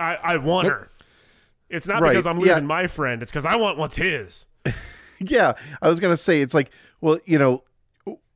I 0.00 0.14
I 0.16 0.36
want 0.38 0.66
her. 0.68 0.88
It's 1.70 1.88
not 1.88 2.02
Right, 2.02 2.10
because 2.10 2.26
I'm 2.26 2.38
yeah. 2.40 2.54
losing 2.54 2.66
my 2.66 2.86
friend. 2.86 3.22
It's 3.22 3.30
because 3.30 3.46
I 3.46 3.56
want 3.56 3.78
what's 3.78 3.96
his. 3.96 4.48
yeah, 5.20 5.54
I 5.80 5.88
was 5.88 6.00
gonna 6.00 6.16
say 6.16 6.42
it's 6.42 6.54
like, 6.54 6.70
well, 7.00 7.18
you 7.24 7.38
know, 7.38 7.64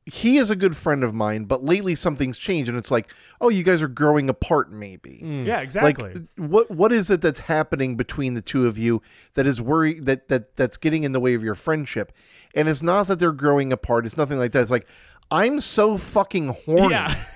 he 0.05 0.37
is 0.37 0.51
a 0.51 0.55
good 0.55 0.75
friend 0.75 1.03
of 1.03 1.15
mine, 1.15 1.45
but 1.45 1.63
lately 1.63 1.95
something's 1.95 2.37
changed, 2.37 2.69
and 2.69 2.77
it's 2.77 2.91
like, 2.91 3.11
oh, 3.41 3.49
you 3.49 3.63
guys 3.63 3.81
are 3.81 3.87
growing 3.87 4.29
apart, 4.29 4.71
maybe. 4.71 5.19
Hmm. 5.19 5.45
Yeah, 5.45 5.61
exactly. 5.61 6.13
Like, 6.13 6.23
what 6.35 6.69
what 6.69 6.91
is 6.91 7.09
it 7.09 7.21
that's 7.21 7.39
happening 7.39 7.97
between 7.97 8.35
the 8.35 8.41
two 8.41 8.67
of 8.67 8.77
you 8.77 9.01
that 9.33 9.47
is 9.47 9.61
worry 9.61 9.99
that 10.01 10.29
that 10.29 10.55
that's 10.55 10.77
getting 10.77 11.03
in 11.03 11.11
the 11.11 11.19
way 11.19 11.33
of 11.33 11.43
your 11.43 11.55
friendship? 11.55 12.11
And 12.53 12.69
it's 12.69 12.83
not 12.83 13.07
that 13.07 13.19
they're 13.19 13.31
growing 13.31 13.73
apart. 13.73 14.05
It's 14.05 14.17
nothing 14.17 14.37
like 14.37 14.51
that. 14.51 14.61
It's 14.61 14.71
like 14.71 14.87
I'm 15.31 15.59
so 15.59 15.97
fucking 15.97 16.49
horny 16.49 16.91
yeah, 16.91 17.13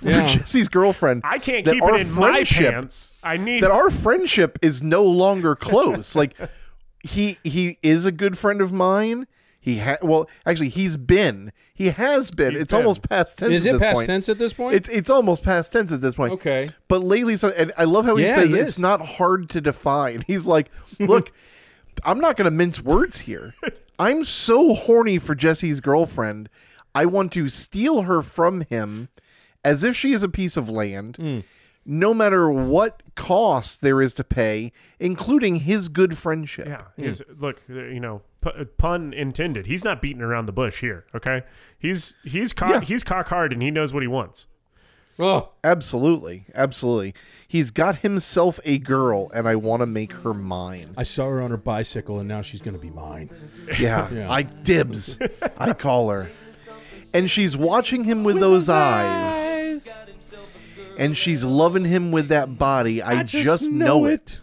for 0.00 0.08
Jesse's 0.26 0.68
girlfriend. 0.68 1.22
I 1.24 1.38
can't 1.38 1.64
keep 1.64 1.82
it 1.82 2.00
in 2.00 2.12
my 2.12 2.32
friendship- 2.32 2.72
pants. 2.72 3.12
I 3.22 3.36
need 3.36 3.62
that 3.62 3.70
our 3.70 3.90
friendship 3.90 4.58
is 4.62 4.82
no 4.82 5.04
longer 5.04 5.54
close. 5.56 6.14
like 6.16 6.34
he 7.02 7.38
he 7.44 7.78
is 7.82 8.06
a 8.06 8.12
good 8.12 8.36
friend 8.38 8.60
of 8.60 8.72
mine. 8.72 9.26
He 9.62 9.78
ha- 9.78 9.98
well, 10.00 10.28
actually, 10.46 10.70
he's 10.70 10.96
been. 10.96 11.52
He 11.74 11.88
has 11.90 12.30
been. 12.30 12.52
He's 12.52 12.62
it's 12.62 12.72
been. 12.72 12.78
almost 12.80 13.06
past 13.06 13.38
tense. 13.38 13.52
Is 13.52 13.66
at 13.66 13.70
it 13.70 13.72
this 13.74 13.82
past 13.82 13.94
point. 13.96 14.06
tense 14.06 14.28
at 14.30 14.38
this 14.38 14.52
point? 14.54 14.74
It's 14.74 14.88
it's 14.88 15.10
almost 15.10 15.42
past 15.44 15.72
tense 15.72 15.92
at 15.92 16.00
this 16.00 16.14
point. 16.14 16.32
Okay. 16.32 16.70
But 16.88 17.02
lately, 17.02 17.36
so 17.36 17.50
and 17.50 17.70
I 17.76 17.84
love 17.84 18.06
how 18.06 18.16
he 18.16 18.24
Yeah, 18.24 18.36
says 18.36 18.52
he 18.52 18.58
it's 18.58 18.78
not 18.78 19.02
hard 19.02 19.50
to 19.50 19.60
define. 19.60 20.22
He's 20.26 20.46
like, 20.46 20.70
look, 20.98 21.30
I'm 22.04 22.20
not 22.20 22.38
going 22.38 22.46
to 22.46 22.50
mince 22.50 22.82
words 22.82 23.20
here. 23.20 23.54
I'm 23.98 24.24
so 24.24 24.72
horny 24.72 25.18
for 25.18 25.34
Jesse's 25.34 25.82
girlfriend. 25.82 26.48
I 26.94 27.04
want 27.04 27.32
to 27.32 27.50
steal 27.50 28.02
her 28.02 28.22
from 28.22 28.62
him 28.62 29.08
as 29.64 29.84
if 29.84 29.94
she 29.96 30.12
is 30.12 30.22
a 30.22 30.28
piece 30.28 30.56
of 30.56 30.68
land. 30.68 31.16
Hmm. 31.16 31.22
Mm. 31.24 31.44
No 31.86 32.12
matter 32.12 32.50
what 32.50 33.02
cost 33.16 33.80
there 33.80 34.02
is 34.02 34.12
to 34.14 34.22
pay, 34.24 34.70
including 35.00 35.56
his 35.56 35.88
good 35.88 36.16
friendship. 36.16 36.68
Yeah, 36.68 36.82
he's 36.94 37.22
look, 37.38 37.58
uh, 37.70 37.72
you 37.84 37.98
know, 38.00 38.20
pun 38.76 39.14
intended. 39.14 39.64
He's 39.66 39.82
not 39.82 40.02
beating 40.02 40.20
around 40.20 40.44
the 40.44 40.52
bush 40.52 40.80
here. 40.82 41.06
Okay, 41.14 41.42
he's 41.78 42.16
he's 42.22 42.52
cock, 42.52 42.70
Yeah. 42.70 42.80
he's 42.82 43.02
cock 43.02 43.28
hard 43.28 43.54
and 43.54 43.62
he 43.62 43.70
knows 43.70 43.94
what 43.94 44.02
he 44.02 44.08
wants. 44.08 44.46
oh, 45.18 45.48
Absolutely. 45.64 46.44
Absolutely. 46.54 47.14
He's 47.48 47.70
got 47.70 47.96
himself 47.96 48.60
a 48.66 48.78
girl, 48.78 49.30
and 49.34 49.48
I 49.48 49.56
want 49.56 49.80
to 49.80 49.86
make 49.86 50.12
her 50.12 50.34
mine. 50.34 50.94
I 50.98 51.02
saw 51.02 51.28
her 51.30 51.40
on 51.40 51.50
her 51.50 51.56
bicycle, 51.56 52.18
and 52.18 52.28
now 52.28 52.42
she's 52.42 52.60
going 52.60 52.74
to 52.76 52.80
be 52.80 52.90
mine. 52.90 53.30
Yeah, 53.78 54.08
Yeah. 54.12 54.30
I 54.30 54.42
dibs. 54.42 55.18
I 55.58 55.72
call 55.72 56.10
her. 56.10 56.30
And 57.12 57.30
she's 57.30 57.56
watching 57.56 58.04
him 58.04 58.24
with 58.24 58.38
those 58.40 58.68
eyes. 58.68 59.88
And 60.98 61.16
she's 61.16 61.44
loving 61.44 61.84
him 61.84 62.12
with 62.12 62.28
that 62.28 62.58
body. 62.58 63.02
I, 63.02 63.22
just, 63.22 63.70
know, 63.70 64.04
it. 64.04 64.40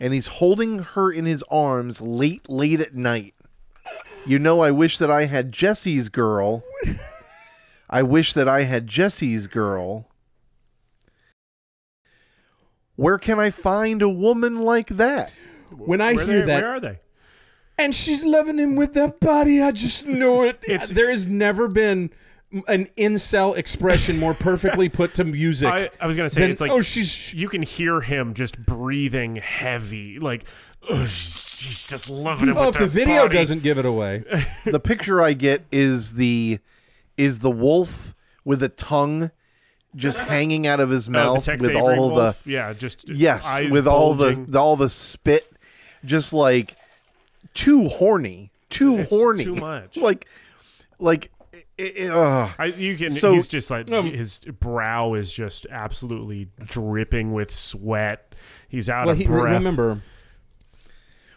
And 0.00 0.12
he's 0.12 0.26
holding 0.26 0.80
her 0.80 1.10
in 1.12 1.24
his 1.24 1.42
arms 1.50 2.00
late, 2.00 2.48
late 2.48 2.80
at 2.80 2.94
night. 2.94 3.34
You 4.26 4.38
know, 4.38 4.60
I 4.60 4.70
wish 4.70 4.98
that 4.98 5.10
I 5.10 5.26
had 5.26 5.52
Jesse's 5.52 6.08
girl. 6.08 6.64
I 7.88 8.02
wish 8.02 8.32
that 8.34 8.48
I 8.48 8.62
had 8.62 8.86
Jesse's 8.86 9.46
girl. 9.46 10.08
Where 12.96 13.18
can 13.18 13.38
I 13.38 13.50
find 13.50 14.02
a 14.02 14.08
woman 14.08 14.60
like 14.62 14.88
that? 14.88 15.32
When 15.70 16.00
I 16.00 16.14
Where 16.14 16.24
hear 16.26 16.40
they- 16.40 16.46
that, 16.46 16.62
where 16.62 16.70
are 16.74 16.80
they? 16.80 16.98
And 17.78 17.94
she's 17.94 18.24
loving 18.24 18.58
him 18.58 18.76
with 18.76 18.94
that 18.94 19.20
body, 19.20 19.62
I 19.62 19.70
just 19.72 20.06
know 20.06 20.42
it. 20.42 20.60
It's- 20.66 20.88
there 20.90 21.10
has 21.10 21.26
never 21.26 21.68
been 21.68 22.10
an 22.68 22.86
incel 22.96 23.56
expression 23.56 24.18
more 24.20 24.32
perfectly 24.34 24.88
put 24.88 25.14
to 25.14 25.24
music. 25.24 25.68
I, 25.68 25.90
I 26.00 26.06
was 26.06 26.16
gonna 26.16 26.30
say 26.30 26.42
than, 26.42 26.50
it's 26.50 26.60
like 26.60 26.70
oh, 26.70 26.80
she's 26.82 27.34
you 27.34 27.48
can 27.48 27.62
hear 27.62 28.00
him 28.00 28.32
just 28.34 28.64
breathing 28.64 29.36
heavy, 29.36 30.20
like 30.20 30.44
"Ugh, 30.88 31.04
she's 31.06 31.88
just 31.88 32.08
loving 32.08 32.50
it. 32.50 32.56
Oh, 32.56 32.66
with 32.66 32.76
if 32.76 32.80
the 32.80 32.86
video 32.86 33.22
body." 33.22 33.38
doesn't 33.38 33.62
give 33.64 33.78
it 33.78 33.84
away. 33.86 34.22
the 34.66 34.78
picture 34.78 35.20
I 35.20 35.32
get 35.32 35.64
is 35.72 36.12
the 36.12 36.60
is 37.16 37.40
the 37.40 37.50
wolf 37.50 38.14
with 38.44 38.62
a 38.62 38.68
tongue 38.68 39.32
just 39.96 40.18
hanging 40.30 40.68
out 40.68 40.78
of 40.78 40.90
his 40.90 41.08
Oh, 41.08 41.12
mouth 41.12 41.44
Tex 41.44 41.60
with 41.60 41.70
Avery 41.72 41.96
all 41.98 42.10
wolf? 42.14 42.46
yeah, 42.46 42.72
just 42.72 43.08
yes 43.08 43.62
eyes 43.62 43.72
with 43.72 43.88
all 43.88 44.14
the 44.14 44.56
all 44.56 44.76
the 44.76 44.88
spit 44.88 45.50
just 46.04 46.32
like 46.32 46.76
too 47.54 47.88
horny 47.88 48.50
too 48.70 48.98
It's 48.98 49.10
horny 49.10 49.44
too 49.44 49.54
much. 49.70 49.96
like 49.96 50.26
like 50.98 51.30
i- 51.78 51.92
i- 52.00 52.06
ugh. 52.08 52.50
I, 52.58 52.64
you 52.66 52.96
can. 52.96 53.10
So- 53.10 53.32
he's 53.32 53.46
just 53.48 53.70
like 53.70 53.90
Um, 53.90 54.06
his 54.10 54.40
brow 54.40 55.14
is 55.14 55.32
just 55.32 55.66
absolutely 55.70 56.48
dripping 56.64 57.32
with 57.32 57.50
sweat. 57.50 58.34
He's 58.68 58.90
out 58.90 59.06
well, 59.06 59.12
of 59.12 59.18
he, 59.18 59.26
breath. 59.26 59.54
remember, 59.54 60.00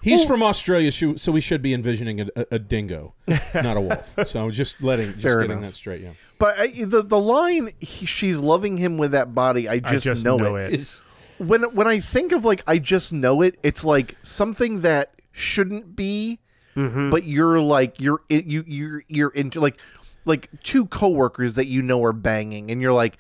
he's 0.01 0.25
from 0.25 0.41
Australia, 0.43 0.91
so 0.91 1.15
so 1.15 1.31
we 1.31 1.41
should 1.41 1.61
be 1.61 1.73
envisioning 1.73 2.21
a, 2.21 2.27
a, 2.35 2.45
a 2.53 2.59
dingo, 2.59 3.13
not 3.55 3.77
a 3.77 3.81
wolf. 3.81 4.15
So 4.27 4.49
just 4.51 4.81
letting, 4.81 5.11
just 5.13 5.23
getting 5.23 5.51
enough. 5.51 5.61
that 5.61 5.75
straight. 5.75 6.01
Yeah. 6.01 6.11
but 6.39 6.59
I, 6.59 6.67
the 6.83 7.03
the 7.03 7.19
line 7.19 7.71
he, 7.79 8.05
she's 8.05 8.37
loving 8.39 8.77
him 8.77 8.97
with 8.97 9.11
that 9.11 9.35
body 9.35 9.67
I 9.67 9.73
I 9.73 9.79
just, 9.79 10.05
just 10.05 10.25
know, 10.25 10.37
know 10.37 10.55
it. 10.55 10.73
it. 10.73 10.79
Is 10.79 11.03
when 11.37 11.63
when 11.75 11.87
I 11.87 11.99
think 11.99 12.31
of 12.31 12.45
like 12.45 12.63
I 12.67 12.79
just 12.79 13.13
know 13.13 13.41
it, 13.41 13.59
it's 13.63 13.83
like 13.85 14.15
something 14.23 14.81
that 14.81 15.11
shouldn't 15.37 15.95
be, 15.95 16.39
Mm-hmm. 16.75 17.09
but 17.09 17.23
you're 17.23 17.59
like 17.59 17.99
you're 17.99 18.21
you 18.29 18.63
you're 18.67 19.03
you're 19.07 19.29
into 19.31 19.59
like 19.59 19.79
like 20.25 20.47
two 20.61 20.85
coworkers 20.85 21.55
that 21.55 21.65
you 21.65 21.81
know 21.81 22.03
are 22.03 22.13
banging, 22.13 22.69
and 22.69 22.81
you're 22.83 22.93
like 22.93 23.17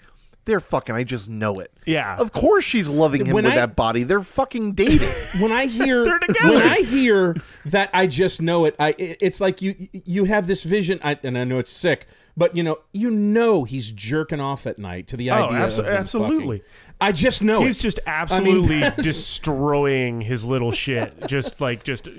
they're 0.47 0.59
fucking. 0.59 0.95
I 0.95 1.03
just 1.03 1.29
know 1.29 1.59
it. 1.59 1.71
Yeah. 1.85 2.15
Of 2.17 2.31
course 2.33 2.63
she's 2.63 2.89
loving 2.89 3.27
him 3.27 3.33
When 3.35 3.43
with 3.43 3.53
I- 3.53 3.57
that 3.57 3.75
body. 3.75 4.01
They're 4.03 4.21
fucking 4.23 4.71
dating. 4.73 5.07
when 5.39 5.51
I 5.51 5.65
hear 5.67 6.03
They're 6.03 6.17
together. 6.19 6.49
when 6.55 6.63
I 6.63 6.77
hear 6.81 7.35
that 7.65 7.89
I 7.93 8.07
just 8.07 8.41
know 8.41 8.65
it. 8.65 8.75
I 8.79 8.95
it- 8.97 9.17
it's 9.21 9.39
like 9.39 9.61
you 9.61 9.75
you 9.91 10.23
have 10.25 10.47
this 10.47 10.63
vision, 10.63 10.99
I, 11.03 11.19
and 11.21 11.37
I 11.37 11.43
know 11.43 11.59
it's 11.59 11.71
sick, 11.71 12.07
but 12.35 12.55
you 12.55 12.63
know 12.63 12.79
you 12.93 13.11
know 13.11 13.63
he's 13.65 13.91
jerking 13.91 14.39
off 14.41 14.65
at 14.65 14.79
night 14.79 15.07
to 15.09 15.17
the 15.17 15.29
Oh, 15.29 15.45
idea. 15.45 15.57
abso- 15.59 15.79
of 15.79 15.85
him 15.85 15.93
absolutely. 15.93 16.57
fucking. 16.59 16.71
I 16.99 17.11
just 17.11 17.43
know 17.43 17.61
He's 17.61 17.77
it. 17.77 17.81
just 17.81 17.99
absolutely 18.07 18.79
that's- 18.79 19.03
destroying 19.03 20.19
his 20.21 20.43
little 20.43 20.71
shit. 20.71 21.27
Just 21.27 21.61
like 21.61 21.83
just 21.83 22.09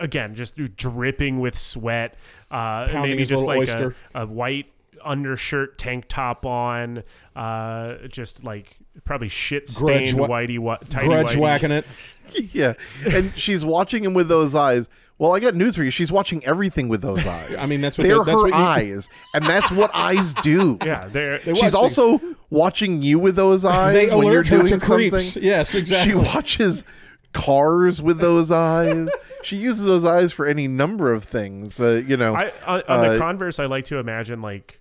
again, 0.00 0.34
just 0.34 0.56
dripping 0.76 1.40
with 1.40 1.56
sweat. 1.56 2.14
Uh, 2.50 2.86
Pounding 2.88 3.02
maybe 3.02 3.18
his 3.18 3.28
just 3.30 3.44
little 3.44 3.60
like 3.60 3.68
oyster. 3.70 3.94
a, 4.14 4.22
a 4.22 4.26
white 4.26 4.70
undershirt, 5.04 5.78
tank 5.78 6.06
top 6.08 6.44
on. 6.46 7.02
Uh, 7.36 7.94
just 8.08 8.44
like 8.44 8.76
probably 9.04 9.28
shit 9.28 9.68
stained 9.68 10.18
wa- 10.18 10.26
whitey 10.28 10.58
wha- 10.58 10.76
tighty 10.88 11.06
grudge 11.06 11.28
whitey. 11.34 11.36
whacking 11.40 11.70
it. 11.70 11.86
yeah, 12.52 12.74
and 13.10 13.32
she's 13.36 13.64
watching 13.64 14.02
him 14.04 14.14
with 14.14 14.28
those 14.28 14.54
eyes. 14.54 14.88
Well, 15.18 15.34
I 15.34 15.40
got 15.40 15.56
news 15.56 15.74
for 15.76 15.82
you. 15.82 15.90
She's 15.90 16.12
watching 16.12 16.44
everything 16.44 16.88
with 16.88 17.00
those 17.02 17.26
eyes. 17.26 17.56
I 17.58 17.66
mean, 17.66 17.80
that's 17.80 17.98
what 17.98 18.06
they're 18.06 18.18
they- 18.18 18.24
that's 18.32 18.42
her 18.42 18.48
what 18.50 18.54
eyes, 18.54 19.08
and 19.34 19.44
that's 19.44 19.70
what 19.70 19.90
eyes 19.94 20.34
do. 20.34 20.78
Yeah, 20.84 21.06
they're, 21.08 21.38
They 21.38 21.54
She's 21.54 21.74
watch 21.74 21.82
also 21.82 22.20
watching 22.50 23.02
you 23.02 23.18
with 23.18 23.34
those 23.36 23.64
eyes 23.64 23.94
They 23.94 24.14
when 24.14 24.26
you're 24.26 24.34
alert 24.36 24.48
her 24.48 24.56
doing 24.58 24.66
to 24.68 24.80
something. 24.80 25.10
creeps. 25.10 25.36
Yes, 25.36 25.74
exactly. 25.74 26.12
She 26.12 26.16
watches 26.18 26.84
cars 27.32 28.00
with 28.00 28.18
those 28.20 28.50
eyes. 28.50 29.08
she 29.42 29.56
uses 29.56 29.84
those 29.84 30.04
eyes 30.04 30.32
for 30.32 30.46
any 30.46 30.66
number 30.66 31.12
of 31.12 31.24
things. 31.24 31.80
Uh, 31.80 32.02
you 32.06 32.16
know, 32.16 32.34
I, 32.34 32.52
on, 32.66 32.82
on 32.88 33.00
the 33.02 33.14
Uh, 33.14 33.18
converse, 33.18 33.58
I 33.58 33.66
like 33.66 33.84
to 33.86 33.98
imagine 33.98 34.40
like 34.40 34.80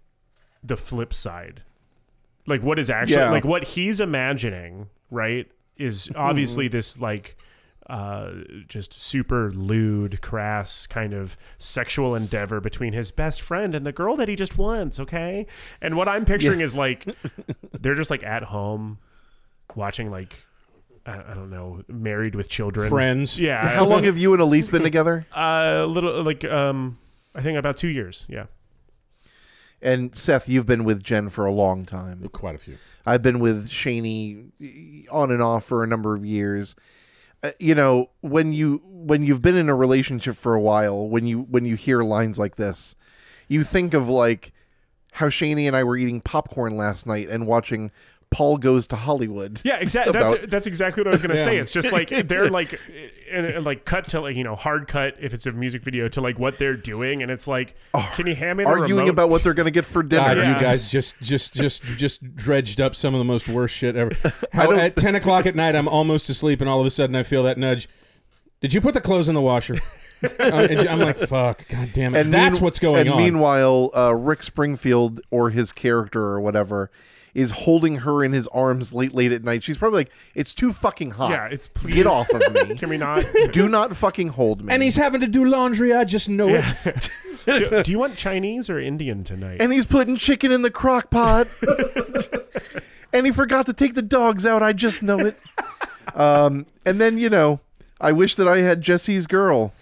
the 0.68 0.78
flip 0.78 1.14
side, 1.14 1.62
like 2.46 2.62
what 2.62 2.80
is 2.80 2.90
actually 2.90 3.16
Yeah. 3.18 3.32
like 3.32 3.46
what 3.46 3.64
he's 3.64 4.00
imagining, 4.00 4.88
right? 5.12 5.48
Is 5.78 6.08
Hmm. 6.08 6.14
obviously 6.18 6.68
this 6.68 7.00
like 7.00 7.38
uh 7.90 8.32
just 8.68 8.92
super 8.92 9.50
lewd 9.54 10.22
crass 10.22 10.86
kind 10.88 11.14
of 11.14 11.38
sexual 11.58 12.16
endeavor 12.16 12.60
between 12.60 12.92
his 12.92 13.12
best 13.12 13.42
friend 13.42 13.74
and 13.74 13.86
the 13.86 13.94
girl 13.94 14.18
that 14.18 14.28
he 14.28 14.36
just 14.36 14.58
wants 14.58 15.00
okay 15.00 15.48
and 15.82 15.96
what 15.96 16.10
i'm 16.10 16.26
picturing 16.26 16.60
is 16.60 16.76
like 16.76 17.06
they're 17.80 17.94
just 17.96 18.10
like 18.12 18.24
at 18.24 18.44
home 18.44 18.98
watching 19.76 20.12
like 20.12 20.36
I 21.06 21.14
I 21.32 21.34
don't 21.34 21.50
know, 21.50 21.82
married 21.88 22.36
with 22.36 22.50
children, 22.50 22.90
Friends. 22.90 23.40
Yeah, 23.40 23.66
how 23.66 23.86
long 23.86 24.04
have 24.04 24.18
you 24.18 24.34
and 24.34 24.42
Elise 24.42 24.68
been 24.68 24.84
together? 24.92 25.26
a 25.34 25.86
little 25.86 26.22
like 26.24 26.44
um, 26.44 26.98
I 27.34 27.42
think 27.42 27.58
about 27.58 27.78
two 27.78 27.88
years. 27.88 28.26
Yeah, 28.28 28.48
And 29.82 30.16
Seth, 30.16 30.50
you've 30.50 30.66
been 30.66 30.84
with 30.84 31.04
Jen 31.04 31.30
for 31.30 31.46
a 31.46 31.52
long 31.52 31.86
time. 31.86 32.28
Quite 32.32 32.56
a 32.56 32.58
few. 32.58 32.78
I've 33.06 33.22
been 33.22 33.40
with 33.40 33.70
Shaney 33.70 35.06
on 35.12 35.32
and 35.32 35.42
off 35.42 35.66
for 35.66 35.84
a 35.84 35.88
number 35.88 36.16
of 36.16 36.26
years. 36.26 36.76
Uh, 37.44 37.52
you 37.60 37.76
know, 37.76 38.10
when 38.22 38.52
you 38.54 38.82
when 38.84 39.24
you've 39.24 39.44
been 39.44 39.56
in 39.56 39.70
a 39.70 39.76
relationship 39.76 40.36
for 40.36 40.56
a 40.56 40.62
while, 40.62 41.08
when 41.08 41.28
you 41.28 41.42
when 41.42 41.66
you 41.66 41.76
hear 41.76 42.02
lines 42.02 42.40
like 42.40 42.56
this, 42.56 42.96
you 43.48 43.64
think 43.64 43.94
of 43.94 44.10
like 44.10 44.52
how 45.14 45.28
Shaney 45.28 45.68
and 45.68 45.76
I 45.76 45.84
were 45.84 45.98
eating 45.98 46.22
popcorn 46.22 46.78
last 46.78 47.06
night 47.06 47.30
and 47.30 47.46
watching 47.46 47.92
Paul 48.30 48.58
Goes 48.58 48.88
to 48.88 48.96
Hollywood. 48.96 49.62
yeah, 49.64 49.78
exactly. 49.78 50.12
That's 50.14 50.34
About- 50.34 50.50
that's 50.50 50.68
exactly 50.68 51.02
what 51.02 51.08
I 51.08 51.16
was 51.16 51.22
gonna 51.22 51.38
say. 51.44 51.58
It's 51.58 51.72
just 51.72 51.92
like 51.92 52.10
they're 52.28 52.50
like, 52.52 52.80
and, 53.32 53.46
and 53.46 53.66
like 53.66 53.86
cut 53.86 54.10
to 54.10 54.22
like 54.22 54.36
you 54.36 54.44
know 54.44 54.56
hard 54.56 54.88
cut 54.88 55.16
if 55.22 55.34
it's 55.34 55.46
a 55.46 55.52
music 55.52 55.82
video 55.82 56.08
to 56.10 56.22
like 56.22 56.38
what 56.38 56.60
they're 56.60 56.76
doing, 56.78 57.24
and 57.24 57.32
it's 57.32 57.48
like, 57.48 57.76
can 58.14 58.28
you 58.28 58.36
hand 58.36 58.58
me 58.58 58.64
the 58.66 58.70
arguing 58.70 59.00
remote? 59.06 59.10
about 59.12 59.30
what 59.30 59.44
they're 59.44 59.54
going 59.54 59.66
to 59.66 59.72
get 59.72 59.86
for 59.86 60.04
dinner. 60.04 60.22
God, 60.36 60.38
Yeah. 60.38 60.56
you 60.56 60.62
guys 60.62 60.92
just 60.92 61.20
just 61.22 61.54
just 61.54 61.84
just 61.96 62.36
dredged 62.36 62.82
up 62.82 62.96
some 62.96 63.16
of 63.16 63.20
the 63.20 63.26
most 63.26 63.48
worst 63.48 63.76
shit 63.76 63.96
ever. 63.96 64.12
How 64.54 64.72
at 64.74 64.96
ten 64.98 65.16
o'clock 65.16 65.46
at 65.46 65.56
night 65.56 65.76
I'm 65.76 65.88
almost 65.88 66.30
asleep 66.30 66.60
and 66.62 66.70
all 66.70 66.80
of 66.82 66.86
a 66.86 66.92
sudden 66.92 67.16
I 67.16 67.24
feel 67.24 67.44
that 67.44 67.58
nudge. 67.58 67.88
Did 68.60 68.74
you 68.74 68.82
put 68.82 68.94
the 68.94 69.02
clothes 69.02 69.30
in 69.30 69.36
the 69.36 69.42
washer? 69.42 69.78
I'm 70.40 70.98
like, 71.00 71.16
fuck, 71.18 71.68
god 71.70 71.90
damn 71.94 72.16
it. 72.16 72.22
And 72.22 72.34
That's 72.34 72.56
mean- 72.56 72.64
what's 72.64 72.80
going 72.80 73.02
and 73.02 73.10
on. 73.12 73.18
meanwhile, 73.18 73.92
uh, 73.96 74.16
Rick 74.16 74.42
Springfield 74.44 75.22
or 75.30 75.52
his 75.52 75.72
character 75.72 76.22
or 76.22 76.42
whatever 76.42 76.90
is 77.38 77.52
holding 77.52 77.98
her 77.98 78.24
in 78.24 78.34
his 78.34 78.48
arms 78.48 78.92
late, 78.92 79.14
late 79.14 79.32
at 79.32 79.44
night. 79.44 79.64
She's 79.64 79.78
probably 79.78 80.00
like, 80.00 80.12
"It's 80.34 80.56
too 80.56 80.74
fucking 80.74 81.12
hot. 81.12 81.30
Yeah, 81.30 81.46
it's 81.46 81.68
please 81.68 81.94
get 81.94 82.08
off 82.08 82.28
of 82.32 82.42
me. 82.52 82.76
Can 82.78 82.90
we 82.90 82.98
not? 82.98 83.24
Do 83.52 83.70
not 83.70 83.96
fucking 83.96 84.30
hold 84.30 84.64
me." 84.66 84.74
and 84.74 84.82
he's 84.82 84.96
having 84.96 85.22
to 85.22 85.28
do 85.28 85.46
laundry. 85.46 85.94
I 85.94 86.04
just 86.04 86.30
know 86.30 86.50
it. 86.50 87.10
do, 87.46 87.84
do 87.84 87.92
you 87.92 88.00
want 88.00 88.18
Chinese 88.18 88.72
or 88.72 88.80
Indian 88.80 89.24
tonight? 89.24 89.62
and 89.62 89.72
he's 89.72 89.86
putting 89.86 90.16
chicken 90.16 90.52
in 90.52 90.64
the 90.64 90.72
crock 90.72 91.12
pot. 91.12 91.48
and 93.14 93.26
he 93.26 93.32
forgot 93.32 93.68
to 93.68 93.74
take 93.74 93.94
the 93.94 94.02
dogs 94.02 94.44
out. 94.44 94.64
I 94.64 94.74
just 94.74 95.04
know 95.04 95.20
it. 95.20 95.38
Um, 96.16 96.66
and 96.88 97.00
then 97.00 97.20
you 97.20 97.30
know, 97.30 97.60
I 98.02 98.14
wish 98.14 98.36
that 98.38 98.48
I 98.48 98.62
had 98.62 98.82
Jesse's 98.82 99.28
girl. 99.28 99.74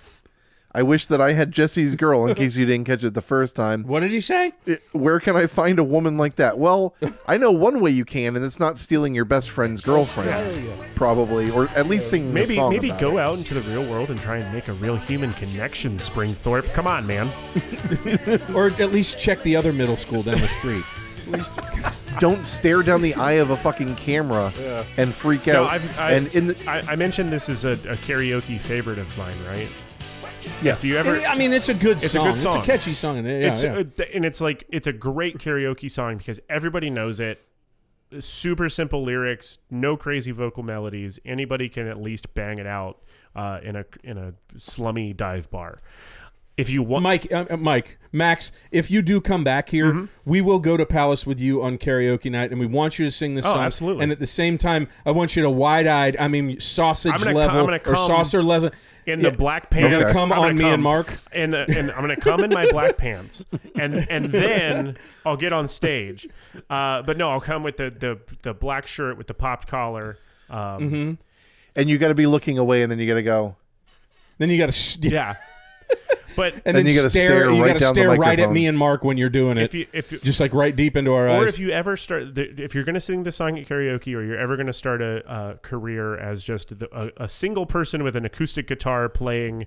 I 0.78 0.84
wish 0.84 1.06
that 1.08 1.22
I 1.22 1.32
had 1.32 1.54
Jesse's 1.54 1.96
girl. 1.96 2.28
In 2.28 2.36
case 2.36 2.58
you 2.58 2.66
didn't 2.66 2.86
catch 2.86 3.04
it 3.06 3.14
the 3.14 3.22
first 3.22 3.56
time, 3.56 3.84
What 3.84 4.02
did 4.02 4.12
he 4.12 4.20
say? 4.20 4.52
It- 4.66 4.82
where 4.92 5.22
can 5.22 5.38
I 5.38 5.48
find 5.48 5.80
a 5.80 5.84
woman 5.86 6.18
like 6.18 6.36
that? 6.36 6.58
Well, 6.58 6.94
I 7.28 7.38
know 7.38 7.50
one 7.52 7.80
way 7.80 7.92
you 7.92 8.04
can, 8.04 8.36
and 8.36 8.44
it's 8.44 8.60
not 8.60 8.78
stealing 8.78 9.16
your 9.16 9.24
best 9.24 9.50
friend's 9.52 9.80
girlfriend, 9.82 10.68
probably, 10.96 11.50
or 11.50 11.70
at 11.70 11.88
least 11.88 12.10
singing 12.10 12.32
a 12.32 12.34
Maybe 12.34 12.56
song 12.56 12.72
maybe 12.72 12.90
about 12.90 13.00
go 13.00 13.18
it. 13.18 13.22
out 13.22 13.38
into 13.38 13.54
the 13.54 13.62
real 13.62 13.90
world 13.90 14.10
and 14.12 14.20
try 14.20 14.38
and 14.38 14.54
make 14.54 14.68
a 14.68 14.74
real 14.74 14.98
human 14.98 15.32
connection, 15.34 15.98
Springthorpe. 15.98 16.66
Come 16.74 16.88
on, 16.88 17.08
man. 17.08 17.30
Or 18.54 18.68
at 18.68 18.92
least 18.92 19.18
check 19.18 19.42
the 19.44 19.56
other 19.56 19.72
middle 19.72 19.96
school 19.98 20.22
down 20.24 20.40
the 20.42 20.48
street. 20.48 20.84
Don't 22.20 22.46
stare 22.46 22.82
down 22.84 23.02
the 23.02 23.14
eye 23.16 23.34
of 23.34 23.50
a 23.50 23.58
fucking 23.58 23.96
camera 23.96 24.54
and 24.98 25.14
freak 25.14 25.48
out. 25.48 25.54
No, 25.54 25.64
out. 25.64 25.72
I've, 25.72 26.00
I, 26.00 26.12
and 26.12 26.36
in 26.36 26.48
the, 26.48 26.64
I, 26.68 26.94
I 26.94 26.96
mentioned 26.96 27.32
this 27.32 27.50
is 27.50 27.66
a, 27.66 27.72
a 27.72 27.96
karaoke 27.98 28.60
favorite 28.60 29.00
of 29.00 29.18
mine, 29.18 29.38
right? 29.48 29.68
Yes, 30.62 30.78
If 30.78 30.86
you 30.86 30.98
ever, 30.98 31.16
I 31.28 31.36
mean, 31.36 31.54
it's 31.54 31.70
a 31.70 31.74
good 31.74 31.98
It's 31.98 32.16
a 32.16 32.20
good 32.20 32.40
song. 32.40 32.58
It's 32.58 32.68
a 32.68 32.72
catchy 32.72 32.94
song. 32.94 33.18
and 33.18 33.28
Yeah, 33.28 33.50
it's 33.50 33.64
yeah. 33.64 33.76
uh, 33.78 34.06
and 34.14 34.26
it's 34.26 34.42
like 34.42 34.66
it's 34.70 34.88
a 34.88 34.94
great 34.94 35.38
karaoke 35.38 35.90
song 35.90 36.18
because 36.18 36.40
everybody 36.50 36.90
knows 36.90 37.20
it. 37.20 37.42
Super 38.20 38.70
simple 38.70 39.04
lyrics, 39.04 39.58
no 39.72 39.98
crazy 39.98 40.32
vocal 40.32 40.64
melodies. 40.64 41.20
Anybody 41.26 41.68
can 41.70 41.88
at 41.88 42.00
least 42.02 42.34
bang 42.34 42.60
it 42.60 42.68
out 42.68 43.02
uh, 43.36 43.60
in 43.64 43.76
a 43.76 43.86
in 44.04 44.18
a 44.18 44.34
slummy 44.58 45.12
dive 45.14 45.50
bar. 45.50 45.74
If 46.58 46.70
you 46.70 46.82
want, 46.84 47.04
Mike, 47.04 47.28
uh, 47.34 47.46
uh, 47.50 47.58
Mike, 47.58 47.98
Max, 48.14 48.54
if 48.72 48.90
you 48.90 49.02
do 49.02 49.20
come 49.20 49.44
back 49.44 49.70
here, 49.70 49.88
Mm-hmm. 49.92 50.06
we 50.24 50.40
will 50.40 50.60
go 50.60 50.78
to 50.78 50.86
Palace 50.86 51.26
with 51.28 51.38
you 51.38 51.62
on 51.62 51.78
karaoke 51.78 52.32
night, 52.32 52.50
and 52.52 52.60
we 52.62 52.66
want 52.66 52.98
you 52.98 53.04
to 53.04 53.12
sing 53.12 53.36
this 53.36 53.46
Oh, 53.46 53.54
song. 53.56 53.64
absolutely. 53.64 54.04
And 54.04 54.12
at 54.14 54.20
the 54.20 54.26
same 54.26 54.58
time, 54.58 54.88
I 55.06 55.12
want 55.12 55.36
you 55.36 55.44
to 55.44 55.50
wide-eyed, 55.50 56.16
I 56.18 56.30
mean, 56.30 56.58
sausage 56.62 57.12
I'm 57.14 57.20
gonna 57.20 57.36
level 57.38 57.70
I'm 57.70 57.80
or 57.86 57.96
saucer 57.98 58.42
level. 58.42 58.72
in 59.06 59.20
Yeah. 59.20 59.32
the 59.32 59.38
black 59.38 59.68
You're 59.74 59.90
pants, 59.90 60.14
gonna 60.14 60.14
come 60.14 60.32
I'm 60.32 60.38
gonna 60.38 60.50
on 60.52 60.56
me 60.58 60.64
come 60.64 60.74
and 60.76 60.84
Mark. 60.84 61.14
and 61.34 61.54
and 61.54 61.92
I'm 61.92 62.00
gonna 62.02 62.16
come 62.16 62.42
in 62.46 62.50
my 62.52 62.72
black 62.72 62.96
pants, 62.98 63.44
and 63.78 64.08
and 64.10 64.26
then 64.32 64.98
I'll 65.26 65.36
get 65.38 65.52
on 65.52 65.68
stage. 65.68 66.26
Uh, 66.70 67.02
but 67.02 67.18
no, 67.18 67.32
I'll 67.32 67.42
come 67.42 67.64
with 67.64 67.76
the 67.76 67.90
the 67.90 68.18
the 68.44 68.54
black 68.54 68.88
shirt 68.88 69.18
with 69.18 69.28
the 69.28 69.34
popped 69.34 69.68
collar. 69.68 70.18
Um, 70.50 70.58
Mm-hmm. 70.58 71.12
and 71.76 71.90
you 71.90 71.98
got 71.98 72.08
to 72.08 72.16
be 72.16 72.28
looking 72.28 72.58
away, 72.60 72.82
and 72.82 72.90
then 72.90 72.98
you 73.00 73.08
got 73.08 73.16
to 73.16 73.24
go. 73.24 73.58
Then 74.38 74.50
you 74.50 74.58
got 74.58 74.68
to, 74.68 74.72
st- 74.72 75.12
Yeah, 75.14 75.36
but 76.36 76.54
and 76.54 76.62
Then 76.64 76.76
then, 76.76 76.86
you 76.88 76.96
gotta 76.96 77.10
stare. 77.10 77.28
stare 77.28 77.52
you 77.52 77.62
right 77.62 77.68
got 77.68 77.74
to 77.74 77.80
down 77.80 77.94
the 77.94 78.02
stare 78.02 78.10
right 78.10 78.14
at 78.14 78.20
microphone. 78.28 78.54
me 78.54 78.68
and 78.68 78.78
Mark 78.78 79.04
when 79.04 79.18
you're 79.18 79.30
doing 79.30 79.58
it, 79.58 79.64
if 79.64 79.74
you 79.74 79.88
if 79.94 80.12
you, 80.12 80.20
just 80.20 80.40
like 80.40 80.54
right 80.54 80.76
deep 80.76 80.96
into 80.98 81.14
our 81.14 81.28
eyes. 81.30 81.42
or 81.42 81.48
eyes. 81.48 81.54
if 81.54 81.60
you 81.60 81.72
ever 81.72 81.98
start 81.98 82.38
if 82.38 82.76
you're 82.76 82.84
going 82.84 82.96
to 82.96 83.00
sing 83.00 83.24
the 83.24 83.32
song 83.32 83.58
at 83.58 83.68
karaoke 83.68 84.16
or 84.16 84.24
you're 84.24 84.38
ever 84.38 84.56
going 84.56 84.68
to 84.68 84.74
start 84.74 85.02
a, 85.02 85.26
uh 85.30 85.56
career 85.58 86.18
as 86.18 86.44
just 86.44 86.80
the, 86.80 86.90
a, 86.92 87.24
a 87.24 87.28
single 87.28 87.66
person 87.66 88.04
with 88.04 88.16
an 88.16 88.26
acoustic 88.26 88.68
guitar 88.68 89.10
playing 89.10 89.66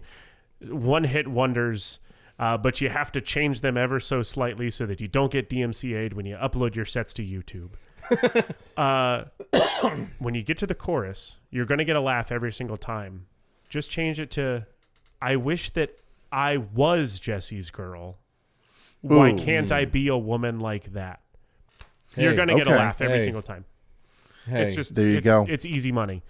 one 0.69 1.05
hit 1.05 1.29
wonders 1.29 2.01
uh, 2.39 2.57
but 2.57 2.81
you 2.81 2.89
have 2.89 3.11
to 3.11 3.21
change 3.21 3.61
them 3.63 3.77
ever 3.77 3.99
so 3.99 4.23
slightly 4.23 4.71
so 4.71 4.87
that 4.87 5.01
you 5.01 5.09
don't 5.09 5.33
get 5.33 5.51
DMCA'd 5.51 6.13
when 6.13 6.25
you 6.25 6.37
upload 6.37 6.77
your 6.77 6.85
sets 6.85 7.13
to 7.15 7.23
YouTube. 7.25 7.71
uh, 8.77 9.25
when 10.19 10.35
you 10.35 10.43
get 10.43 10.57
to 10.59 10.67
the 10.67 10.75
chorus, 10.75 11.39
you're 11.51 11.67
going 11.67 11.79
to 11.79 11.85
get 11.85 11.97
a 11.97 12.01
laugh 12.01 12.31
every 12.31 12.53
single 12.53 12.77
time. 12.77 13.27
Just 13.69 13.91
change 13.91 14.21
it 14.21 14.31
to, 14.33 14.65
I 15.21 15.35
wish 15.35 15.71
that 15.71 15.99
I 16.31 16.57
was 16.59 17.19
Jesse's 17.21 17.71
girl. 17.71 18.19
Why 19.01 19.31
Ooh. 19.33 19.39
can't 19.39 19.71
I 19.73 19.85
be 19.85 20.09
a 20.09 20.17
woman 20.17 20.59
like 20.61 20.93
that? 20.93 21.21
You're 22.17 22.35
going 22.35 22.49
to 22.49 22.55
get 22.57 22.67
a 22.67 22.71
laugh 22.71 23.01
every 23.01 23.19
Hey. 23.19 23.25
single 23.25 23.43
time. 23.43 23.65
hey, 24.47 24.63
It's 24.63 24.75
just 24.75 24.95
There 24.95 25.07
you 25.07 25.19
it's, 25.19 25.25
go. 25.25 25.47
It's 25.49 25.65
easy 25.65 25.93
money. 25.93 26.23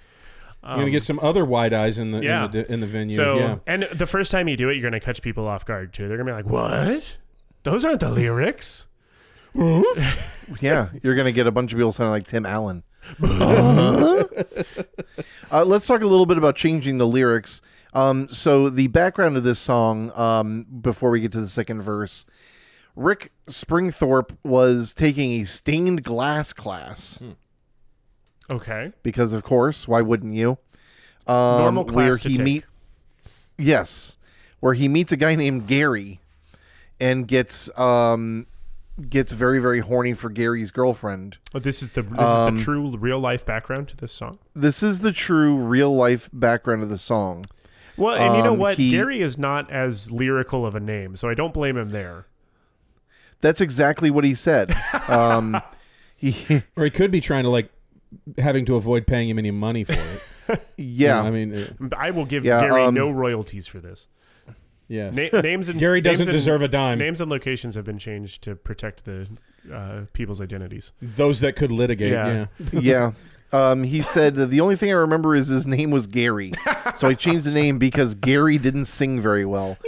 you're 0.64 0.76
gonna 0.76 0.90
get 0.90 1.03
some 1.05 1.18
other 1.20 1.44
wide 1.44 1.72
eyes 1.72 1.99
in 1.99 2.11
the 2.11 2.22
Yeah. 2.22 2.44
in 2.46 2.51
the 2.51 2.72
in 2.72 2.80
the 2.80 2.86
venue. 2.86 3.14
So, 3.16 3.38
yeah. 3.38 3.59
and 3.66 3.84
the 3.84 4.07
first 4.07 4.30
time 4.32 4.49
you 4.49 4.57
do 4.57 4.68
it, 4.68 4.74
you're 4.74 4.82
going 4.82 4.92
to 4.92 5.01
catch 5.01 5.22
people 5.22 5.46
off 5.46 5.64
guard 5.64 5.92
too. 5.94 6.09
They're 6.09 6.16
going 6.18 6.26
to 6.26 6.32
be 6.32 6.36
like, 6.36 6.46
"What? 6.46 7.16
Those 7.62 7.84
aren't 7.84 8.01
the 8.01 8.11
lyrics." 8.11 8.86
Yeah, 10.61 10.88
you're 11.03 11.14
gonna 11.16 11.32
get 11.32 11.46
a 11.46 11.51
bunch 11.51 11.72
of 11.72 11.78
people 11.78 11.90
sounding 11.92 12.11
like 12.12 12.26
Tim 12.26 12.44
Allen. 12.46 12.82
uh, 13.22 14.24
let's 15.64 15.86
talk 15.86 16.03
a 16.03 16.07
little 16.07 16.26
bit 16.26 16.38
about 16.38 16.57
changing 16.57 16.99
the 16.99 17.07
lyrics. 17.07 17.62
Um, 17.95 18.28
so 18.28 18.68
the 18.68 18.86
background 18.89 19.36
of 19.36 19.45
this 19.45 19.59
song, 19.59 20.12
um, 20.14 20.66
before 20.82 21.11
we 21.11 21.20
get 21.20 21.32
to 21.32 21.41
the 21.41 21.49
second 21.49 21.82
verse, 21.82 22.26
Rick 22.97 23.32
Springthorpe 23.47 24.36
was 24.45 24.93
taking 24.95 25.41
a 25.41 25.45
stained 25.45 26.03
glass 26.05 26.53
class 26.53 27.22
Okay. 28.53 28.93
because, 29.03 29.32
of 29.32 29.43
course, 29.43 29.86
why 29.89 30.01
wouldn't 30.03 30.34
you? 30.34 30.59
Um, 31.26 31.59
Normal 31.62 31.84
class 31.84 31.95
where 32.11 32.16
to 32.18 32.28
he 32.28 32.36
take. 32.36 32.45
meet, 32.45 32.64
yes, 33.59 34.16
where 34.61 34.74
he 34.74 34.89
meets 34.89 35.12
a 35.12 35.16
guy 35.16 35.34
named 35.34 35.66
Gary, 35.66 36.20
and 37.01 37.28
gets 37.28 37.70
um, 37.78 38.47
gets 39.11 39.32
very 39.32 39.59
very 39.61 39.78
horny 39.80 40.14
for 40.14 40.30
Gary's 40.30 40.70
girlfriend. 40.70 41.36
Oh, 41.55 41.59
this 41.59 41.82
is 41.82 41.91
the 41.91 42.03
this 42.03 42.18
Um, 42.28 42.57
is 42.57 42.61
the 42.61 42.64
true 42.64 42.97
real 42.97 43.20
life 43.20 43.45
background 43.45 43.89
to 43.89 43.97
this 43.97 44.11
song. 44.12 44.39
this 44.55 44.82
is 44.82 45.01
the 45.01 45.12
true 45.12 45.55
real 45.57 45.95
life 45.95 46.30
background 46.32 46.82
of 46.82 46.89
the 46.89 46.97
song. 46.99 47.45
Well, 47.99 48.14
and 48.14 48.36
you 48.36 48.42
know 48.42 48.53
Um, 48.53 48.59
what? 48.59 48.76
he- 48.78 48.90
Gary 48.90 49.20
is 49.20 49.36
not 49.38 49.70
as 49.70 50.11
lyrical 50.11 50.64
of 50.64 50.74
a 50.74 50.80
name, 50.80 51.16
so 51.16 51.28
I 51.28 51.34
don't 51.34 51.53
blame 51.53 51.76
him 51.76 51.90
there. 51.90 52.26
That's 53.40 53.61
exactly 53.61 54.11
what 54.11 54.24
he 54.24 54.34
said. 54.34 54.74
Um, 55.09 55.61
he, 56.16 56.62
Or 56.76 56.84
he 56.84 56.90
could 56.90 57.11
be 57.11 57.20
trying 57.20 57.44
to 57.44 57.51
like 57.51 57.70
having 58.38 58.64
to 58.66 58.76
avoid 58.76 59.07
paying 59.07 59.28
him 59.28 59.38
any 59.38 59.51
money 59.51 59.84
for 59.84 59.92
it. 59.92 60.66
yeah, 60.76 61.22
I 61.22 61.30
mean, 61.30 61.55
uh, 61.55 61.88
I 61.96 62.11
will 62.11 62.24
give 62.24 62.44
Yeah, 62.44 62.61
Gary 62.62 62.82
um, 62.84 62.94
no 62.94 63.11
royalties 63.11 63.66
for 63.66 63.80
this. 63.80 64.09
yes. 64.88 65.14
Na- 65.14 65.40
names 65.40 65.68
and 65.68 65.78
Gary 65.78 66.01
doesn't 66.01 66.20
names 66.20 66.28
and- 66.28 66.32
deserve 66.34 66.62
a 66.62 66.68
dime. 66.68 66.99
Names 66.99 67.20
and 67.20 67.30
locations 67.30 67.74
have 67.74 67.84
been 67.84 67.99
changed 67.99 68.42
to 68.44 68.55
protect 68.57 69.05
the 69.05 69.28
uh, 69.72 70.01
people's 70.14 70.40
identities. 70.40 70.92
Those 71.03 71.40
that 71.40 71.55
could 71.57 71.70
litigate. 71.70 72.12
Yeah. 72.12 72.46
Yeah. 72.72 72.80
yeah. 72.80 73.11
Um, 73.53 73.82
he 73.82 74.03
said 74.03 74.34
the 74.34 74.61
only 74.61 74.76
thing 74.76 74.90
I 74.90 74.94
remember 74.96 75.34
is 75.34 75.49
his 75.49 75.66
name 75.66 75.90
was 75.90 76.07
Gary, 76.07 76.53
so 76.96 77.09
I 77.09 77.14
changed 77.14 77.46
the 77.46 77.51
name 77.51 77.78
because 77.78 78.14
Gary 78.14 78.59
didn't 78.59 78.84
sing 78.84 79.20
very 79.20 79.44
well. 79.46 79.78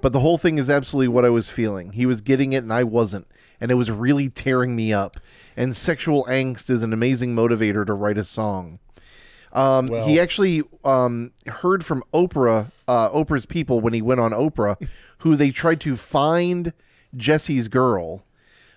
But 0.00 0.12
the 0.12 0.20
whole 0.20 0.38
thing 0.38 0.58
is 0.58 0.70
absolutely 0.70 1.08
what 1.08 1.24
I 1.24 1.28
was 1.30 1.48
feeling. 1.50 1.90
He 1.90 2.06
was 2.06 2.20
getting 2.20 2.52
it 2.52 2.58
and 2.58 2.72
I 2.72 2.84
wasn't, 2.84 3.26
and 3.60 3.70
it 3.72 3.74
was 3.74 3.90
really 3.90 4.28
tearing 4.28 4.76
me 4.76 4.92
up. 4.92 5.16
And 5.56 5.76
sexual 5.76 6.24
angst 6.26 6.70
is 6.70 6.84
an 6.84 6.92
amazing 6.92 7.34
motivator 7.34 7.84
to 7.84 7.92
write 7.94 8.18
a 8.18 8.22
song. 8.24 8.78
Um, 9.52 9.86
Well- 9.86 10.06
he 10.06 10.20
actually 10.20 10.62
um, 10.84 11.32
heard 11.46 11.84
from 11.84 12.04
Oprah, 12.14 12.70
uh, 12.86 13.10
Oprah's 13.10 13.46
people 13.46 13.80
when 13.80 13.92
he 13.94 14.02
went 14.02 14.20
on 14.20 14.30
Oprah, 14.30 14.76
who 15.18 15.34
they 15.34 15.50
tried 15.50 15.80
to 15.80 15.96
find 15.96 16.72
Jesse's 17.16 17.66
girl. 17.66 18.22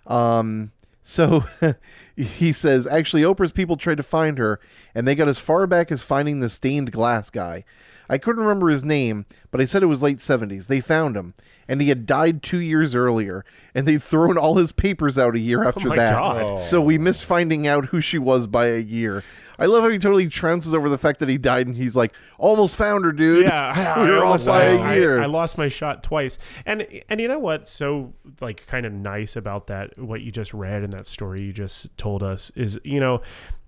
Um, 0.08 0.72
so 1.04 1.46
he 2.16 2.52
says, 2.52 2.86
actually, 2.88 3.24
Oprah's 3.24 3.52
people 3.52 3.78
tried 3.78 3.98
to 3.98 4.04
find 4.04 4.38
her, 4.38 4.60
and 4.94 5.08
they 5.08 5.16
got 5.16 5.28
as 5.28 5.40
far 5.40 5.66
back 5.68 5.92
as 5.92 6.02
finding 6.02 6.40
the 6.40 6.50
stained 6.50 6.92
glass 6.92 7.30
guy. 7.30 7.64
I 8.12 8.18
couldn't 8.18 8.42
remember 8.42 8.68
his 8.68 8.84
name, 8.84 9.26
but 9.52 9.62
I 9.62 9.66
said 9.66 9.82
it 9.84 9.88
was 9.88 10.02
late 10.04 10.18
70s. 10.18 10.68
They 10.68 10.82
found 10.82 11.16
him, 11.16 11.34
and 11.70 11.80
he 11.80 11.88
had 11.88 12.06
died 12.06 12.44
two 12.44 12.60
years 12.60 12.94
earlier, 12.94 13.46
and 13.74 13.88
they'd 13.88 14.04
thrown 14.04 14.38
all 14.38 14.58
his 14.58 14.74
papers 14.74 15.18
out 15.18 15.34
a 15.34 15.40
year 15.40 15.64
oh 15.64 15.70
after 15.70 15.88
my 15.88 15.96
that. 15.96 16.18
God. 16.18 16.62
So 16.62 16.82
we 16.82 16.98
missed 16.98 17.24
finding 17.24 17.68
out 17.68 17.86
who 17.86 18.02
she 18.02 18.18
was 18.18 18.48
by 18.48 18.66
a 18.68 18.80
year. 18.80 19.24
I 19.58 19.68
love 19.68 19.84
how 19.84 19.90
he 19.90 19.98
totally 19.98 20.26
trounces 20.28 20.74
over 20.74 20.90
the 20.90 20.98
fact 20.98 21.20
that 21.20 21.30
he 21.30 21.38
died, 21.38 21.68
and 21.68 21.78
he's 21.78 21.96
like, 21.96 22.14
almost 22.38 22.76
found 22.76 23.06
her, 23.06 23.14
dude. 23.14 23.46
Yeah, 23.46 24.04
we 24.04 24.10
were 24.10 24.18
I 24.18 24.20
off 24.20 24.26
almost- 24.26 24.48
by 24.48 24.64
a 24.64 24.96
year. 24.96 25.22
I, 25.22 25.24
I 25.24 25.28
lost 25.28 25.58
my 25.58 25.70
shot 25.70 26.04
twice, 26.04 26.38
and 26.66 26.86
and 27.08 27.22
you 27.22 27.30
know 27.30 27.40
what's 27.40 27.72
so 27.72 28.14
like 28.42 28.68
kind 28.68 28.86
of 28.86 28.92
nice 28.92 29.38
about 29.38 29.68
that? 29.68 29.98
What 29.98 30.20
you 30.20 30.32
just 30.32 30.54
read 30.54 30.84
in 30.84 30.90
that 30.90 31.08
story 31.08 31.44
you 31.44 31.54
just 31.54 31.96
told 31.98 32.24
us 32.24 32.52
is 32.58 32.78
you 32.84 33.00
know 33.00 33.22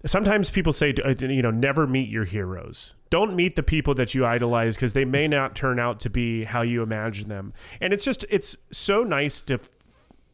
sometimes 0.05 0.49
people 0.49 0.73
say 0.73 0.93
uh, 1.03 1.13
you 1.19 1.41
know 1.41 1.51
never 1.51 1.87
meet 1.87 2.09
your 2.09 2.25
heroes. 2.25 2.95
Don't 3.09 3.35
meet 3.35 3.55
the 3.55 3.63
people 3.63 3.93
that 3.95 4.13
you 4.15 4.25
idolize 4.25 4.75
because 4.75 4.93
they 4.93 5.05
may 5.05 5.27
not 5.27 5.55
turn 5.55 5.79
out 5.79 5.99
to 6.01 6.09
be 6.09 6.43
how 6.43 6.61
you 6.63 6.81
imagine 6.81 7.29
them. 7.29 7.53
And 7.81 7.93
it's 7.93 8.03
just 8.03 8.25
it's 8.29 8.57
so 8.71 9.03
nice 9.03 9.39
to 9.41 9.59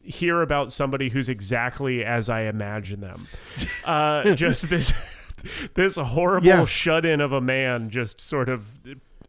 hear 0.02 0.42
about 0.42 0.72
somebody 0.72 1.10
who's 1.10 1.30
exactly 1.30 2.04
as 2.06 2.30
I 2.30 2.44
imagine 2.44 3.02
them. 3.02 3.28
Uh, 3.86 4.34
just 4.36 4.70
this 4.70 4.94
this 5.74 5.96
horrible 5.98 6.48
Yeah. 6.48 6.66
shut 6.66 7.06
in 7.06 7.22
of 7.22 7.32
a 7.34 7.42
man, 7.42 7.90
just 7.90 8.20
sort 8.22 8.50
of. 8.50 8.68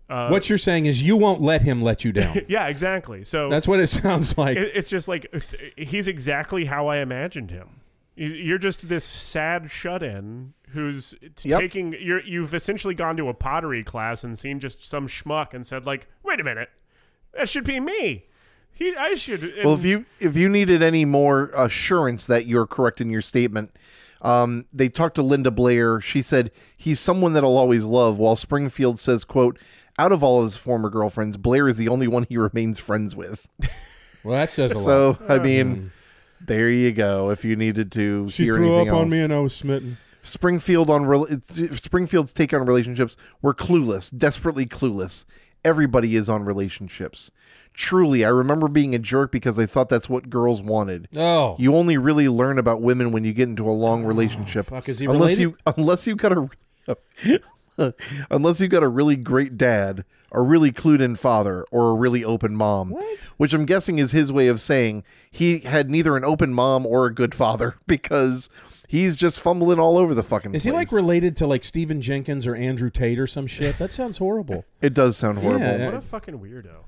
Uh, 0.09 0.29
What 0.29 0.49
you're 0.49 0.59
saying 0.59 0.87
is 0.87 1.03
you 1.03 1.17
won't 1.17 1.41
let 1.41 1.63
him 1.63 1.83
let 1.83 2.05
you 2.05 2.13
down. 2.13 2.41
yeah, 2.49 2.67
exactly. 2.67 3.23
So 3.25 3.49
That's 3.49 3.69
what 3.69 3.79
it 3.81 3.87
sounds 3.89 4.37
like. 4.39 4.57
it, 4.57 4.73
it's 4.75 4.91
just 4.91 5.07
like 5.09 5.27
he's 5.77 6.09
exactly 6.09 6.65
how 6.65 6.87
I 6.89 6.99
imagined 6.99 7.51
him. 7.51 7.80
You- 8.21 8.35
You're 8.35 8.59
just 8.59 8.89
this 8.89 9.05
sad 9.05 9.71
shut-in 9.71 10.53
who's 10.73 11.15
Yep. 11.43 11.61
taking. 11.61 11.97
You're 11.99 12.21
you've 12.23 12.53
essentially 12.55 12.95
gone 12.95 13.17
to 13.17 13.29
a 13.29 13.35
pottery 13.35 13.83
class 13.83 14.25
and 14.25 14.39
seen 14.39 14.61
just 14.61 14.85
some 14.85 15.07
schmuck 15.07 15.55
and 15.55 15.67
said 15.67 15.87
like, 15.87 16.07
"Wait 16.23 16.39
a 16.41 16.45
minute, 16.45 16.69
that 17.33 17.49
should 17.49 17.65
be 17.65 17.81
me." 17.81 18.27
He, 18.73 18.95
I 18.97 19.15
should. 19.15 19.55
Well, 19.65 19.75
if 19.75 19.85
you 19.85 20.05
if 20.21 20.37
you 20.37 20.49
needed 20.49 20.83
any 20.83 21.05
more 21.05 21.51
assurance 21.57 22.27
that 22.27 22.47
you're 22.47 22.67
correct 22.67 23.01
in 23.01 23.11
your 23.11 23.21
statement, 23.23 23.75
um, 24.23 24.65
they 24.73 24.89
talked 24.89 25.15
to 25.17 25.23
Linda 25.23 25.51
Blair. 25.51 26.01
She 26.01 26.23
said 26.23 26.51
he's 26.77 27.01
someone 27.01 27.33
that 27.33 27.43
I'll 27.45 27.57
always 27.57 27.85
love. 27.85 28.19
While 28.19 28.37
Springfield 28.37 28.99
says, 29.01 29.25
"quote 29.25 29.59
out 29.99 30.13
of 30.13 30.23
all 30.23 30.39
of 30.39 30.45
his 30.45 30.57
former 30.57 30.89
girlfriends, 30.89 31.37
Blair 31.37 31.69
is 31.69 31.77
the 31.79 31.89
only 31.89 32.07
one 32.07 32.25
he 32.29 32.37
remains 32.39 32.79
friends 32.79 33.15
with. 33.17 33.47
Well, 34.25 34.35
that 34.35 34.51
says 34.51 34.73
a 34.73 34.75
lot. 34.79 34.85
So 34.85 35.19
I 35.29 35.39
mean, 35.39 35.91
there 36.47 36.69
you 36.71 36.93
go. 36.93 37.31
If 37.31 37.45
you 37.45 37.57
needed 37.57 37.93
to 37.93 38.29
She 38.29 38.45
hear 38.45 38.57
threw 38.57 38.75
up 38.75 38.81
anything 38.83 38.95
on 38.95 39.03
else. 39.05 39.13
me 39.13 39.21
and 39.21 39.33
I 39.33 39.39
was 39.41 39.55
smitten. 39.55 39.97
Springfield 40.23 40.91
on 40.91 41.07
rel- 41.07 41.25
it's- 41.25 41.81
Springfield's 41.81 42.33
take 42.33 42.53
on 42.53 42.67
relationships 42.67 43.17
were 43.43 43.55
clueless, 43.55 44.17
desperately 44.17 44.67
clueless. 44.67 45.25
Everybody 45.65 46.17
is 46.17 46.29
on 46.29 46.43
relationships. 46.45 47.31
Truly, 47.75 48.25
I 48.25 48.29
remember 48.29 48.69
being 48.69 48.95
a 48.95 48.99
jerk 48.99 49.31
because 49.33 49.59
I 49.59 49.65
thought 49.67 49.89
that's 49.89 50.09
what 50.09 50.29
girls 50.29 50.61
wanted. 50.61 51.09
Oh, 51.17 51.57
You 51.59 51.75
only 51.75 51.97
really 51.99 52.29
learn 52.29 52.59
about 52.59 52.83
women 52.83 53.13
when 53.13 53.25
you 53.25 53.33
get 53.33 53.49
into 53.49 53.69
a 53.69 53.73
long 53.73 54.05
oh, 54.05 54.09
relationship. 54.09 54.67
fuck, 54.67 54.89
is 54.89 54.99
he 54.99 55.07
unless 55.07 55.39
related? 55.39 55.41
you 55.43 55.57
unless 55.79 56.07
you 56.07 56.17
got 56.17 56.33
a 56.89 56.97
unless 58.31 58.61
you've 58.61 58.71
got 58.71 58.83
a 58.83 58.89
really 58.89 59.17
great 59.17 59.57
dad, 59.57 60.05
a 60.33 60.41
really 60.41 60.73
clued 60.73 61.01
in 61.01 61.17
father, 61.17 61.65
or 61.71 61.91
a 61.91 61.95
really 61.95 62.25
open 62.25 62.55
mom. 62.57 62.91
What? 62.91 63.19
Which 63.37 63.53
I'm 63.55 63.65
guessing 63.67 63.99
is 63.99 64.13
his 64.13 64.31
way 64.33 64.49
of 64.49 64.61
saying 64.61 65.05
he 65.31 65.61
had 65.61 65.91
neither 65.91 66.17
an 66.17 66.25
open 66.25 66.53
mom 66.55 66.87
or 66.87 67.07
a 67.07 67.15
good 67.15 67.35
father 67.35 67.77
because 67.87 68.51
he's 68.89 69.17
just 69.17 69.41
fumbling 69.41 69.79
all 69.79 69.97
over 69.99 70.15
the 70.15 70.23
fucking 70.23 70.53
place. 70.53 70.61
is 70.61 70.65
he 70.65 70.73
like 70.73 70.93
related 70.93 71.37
to 71.37 71.47
like 71.47 71.65
Steven 71.65 72.01
Jenkins 72.01 72.47
or 72.47 72.55
Andrew 72.55 72.91
Tate 72.91 73.19
or 73.19 73.27
some 73.27 73.47
shit? 73.47 73.79
That 73.79 73.93
sounds 73.93 74.19
horrible. 74.19 74.65
It 74.83 74.95
does 74.95 75.17
sound 75.17 75.39
horrible. 75.39 75.67
Yeah. 75.67 75.87
What 75.87 75.95
a 75.95 76.01
fucking 76.01 76.39
weirdo. 76.39 76.85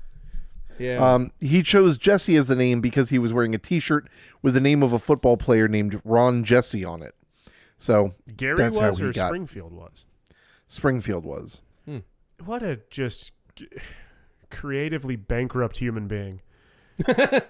Yeah. 0.79 1.13
Um, 1.13 1.31
he 1.39 1.61
chose 1.61 1.97
Jesse 1.97 2.35
as 2.35 2.47
the 2.47 2.55
name 2.55 2.81
because 2.81 3.09
he 3.11 3.19
was 3.19 3.31
wearing 3.31 3.53
a 3.53 3.59
T-shirt 3.59 4.09
with 4.41 4.55
the 4.55 4.59
name 4.59 4.81
of 4.81 4.93
a 4.93 4.99
football 4.99 5.37
player 5.37 5.67
named 5.67 6.01
Ron 6.03 6.43
Jessie 6.43 6.83
on 6.83 7.03
it. 7.03 7.13
So 7.77 8.13
Gary 8.35 8.55
that's 8.55 8.79
was 8.79 8.97
how 8.97 9.03
he 9.03 9.09
or 9.09 9.13
got 9.13 9.27
Springfield 9.27 9.73
was. 9.73 10.05
Springfield 10.73 11.25
was. 11.25 11.61
What 12.45 12.63
a 12.63 12.79
just 12.89 13.31
creatively 14.49 15.15
bankrupt 15.15 15.77
human 15.77 16.07
being. 16.07 16.41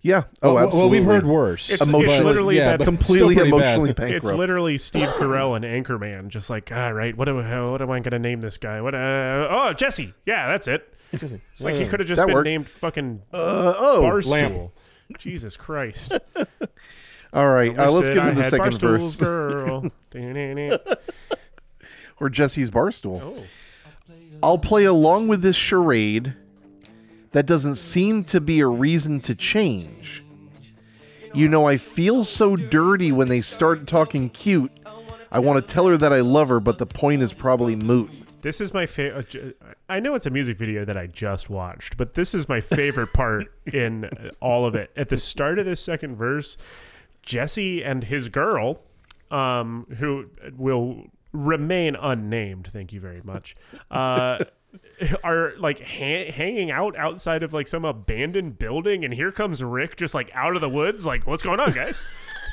Yeah. 0.00 0.22
Oh, 0.44 0.54
well, 0.54 0.64
absolutely. 0.66 0.78
well, 0.78 0.88
we've 0.90 1.04
heard 1.04 1.26
worse. 1.26 1.70
It's- 1.70 1.88
Emotionally- 1.88 2.14
it's 2.14 2.24
literally 2.24 2.56
yeah, 2.56 2.76
that 2.76 2.84
completely 2.84 3.34
still 3.34 3.34
pretty 3.34 3.50
bad. 3.50 3.56
emotionally 3.58 3.92
bankrupt. 3.94 4.24
It's 4.26 4.32
literally 4.32 4.78
Steve 4.88 5.08
Carell 5.08 5.56
and 5.56 5.64
Anchorman, 5.64 6.28
just 6.28 6.48
like, 6.50 6.70
all 6.70 6.92
right, 6.92 7.16
what 7.16 7.28
am, 7.28 7.38
I- 7.38 7.68
what 7.70 7.82
am 7.82 7.90
I 7.90 7.98
going 7.98 8.12
to 8.12 8.18
name 8.20 8.40
this 8.40 8.58
guy? 8.58 8.80
What? 8.80 8.94
Uh, 8.94 9.48
oh, 9.50 9.72
Jesse. 9.72 10.14
Yeah, 10.24 10.46
that's 10.46 10.68
it. 10.68 10.94
It's 11.10 11.62
like 11.62 11.74
he 11.74 11.84
could 11.84 11.98
have 11.98 12.06
just 12.08 12.20
That 12.20 12.26
been 12.28 12.34
works. 12.36 12.48
named 12.48 12.68
fucking 12.68 13.22
Uh, 13.32 13.74
oh, 13.76 14.02
Barstool. 14.04 14.30
Lamp. 14.30 14.70
Jesus 15.18 15.56
Christ. 15.56 16.16
all 17.32 17.48
right. 17.48 17.76
Uh, 17.76 17.90
let's 17.90 18.06
that 18.08 18.14
get 18.14 18.22
I 18.22 18.28
into 18.28 18.42
the 18.42 18.50
second 18.50 18.58
Barstool's 18.58 19.16
verse, 19.16 19.26
Girl. 19.26 19.90
Da-na-na. 20.12 20.76
Or 22.20 22.28
Jesse's 22.28 22.70
barstool. 22.70 23.20
oh. 23.22 23.44
I'll 24.42 24.58
play 24.58 24.84
along 24.84 25.28
with 25.28 25.42
this 25.42 25.56
charade. 25.56 26.34
That 27.32 27.46
doesn't 27.46 27.74
seem 27.74 28.24
to 28.24 28.40
be 28.40 28.60
a 28.60 28.66
reason 28.66 29.20
to 29.22 29.34
change. 29.34 30.24
You 31.34 31.48
know, 31.48 31.66
I 31.66 31.76
feel 31.76 32.24
so 32.24 32.56
dirty 32.56 33.12
when 33.12 33.28
they 33.28 33.40
start 33.40 33.86
talking 33.86 34.30
cute. 34.30 34.72
I 35.30 35.40
want 35.40 35.62
to 35.62 35.74
tell 35.74 35.86
her 35.86 35.96
that 35.98 36.12
I 36.12 36.20
love 36.20 36.48
her, 36.48 36.60
but 36.60 36.78
the 36.78 36.86
point 36.86 37.20
is 37.20 37.32
probably 37.34 37.76
moot. 37.76 38.10
This 38.40 38.60
is 38.60 38.72
my 38.72 38.86
favorite. 38.86 39.34
Uh, 39.34 39.48
uh, 39.66 39.72
I 39.88 40.00
know 40.00 40.14
it's 40.14 40.26
a 40.26 40.30
music 40.30 40.56
video 40.56 40.84
that 40.84 40.96
I 40.96 41.06
just 41.06 41.50
watched, 41.50 41.96
but 41.96 42.14
this 42.14 42.34
is 42.34 42.48
my 42.48 42.60
favorite 42.60 43.12
part 43.12 43.52
in 43.66 44.04
uh, 44.04 44.30
all 44.40 44.64
of 44.64 44.74
it. 44.74 44.90
At 44.96 45.08
the 45.08 45.18
start 45.18 45.58
of 45.58 45.66
this 45.66 45.80
second 45.80 46.16
verse, 46.16 46.56
Jesse 47.22 47.84
and 47.84 48.04
his 48.04 48.28
girl, 48.28 48.80
um, 49.30 49.84
who 49.98 50.30
will 50.56 51.04
remain 51.32 51.96
unnamed, 51.96 52.68
thank 52.68 52.92
you 52.92 53.00
very 53.00 53.20
much, 53.22 53.54
uh, 53.90 54.38
are 55.24 55.52
like 55.58 55.80
ha- 55.80 56.30
hanging 56.30 56.70
out 56.70 56.96
outside 56.96 57.42
of 57.42 57.52
like 57.52 57.68
some 57.68 57.84
abandoned 57.84 58.58
building, 58.58 59.04
and 59.04 59.12
here 59.12 59.32
comes 59.32 59.62
Rick 59.62 59.96
just 59.96 60.14
like 60.14 60.30
out 60.34 60.54
of 60.54 60.60
the 60.60 60.68
woods, 60.68 61.06
like, 61.06 61.26
what's 61.26 61.42
going 61.42 61.60
on, 61.60 61.72
guys? 61.72 62.00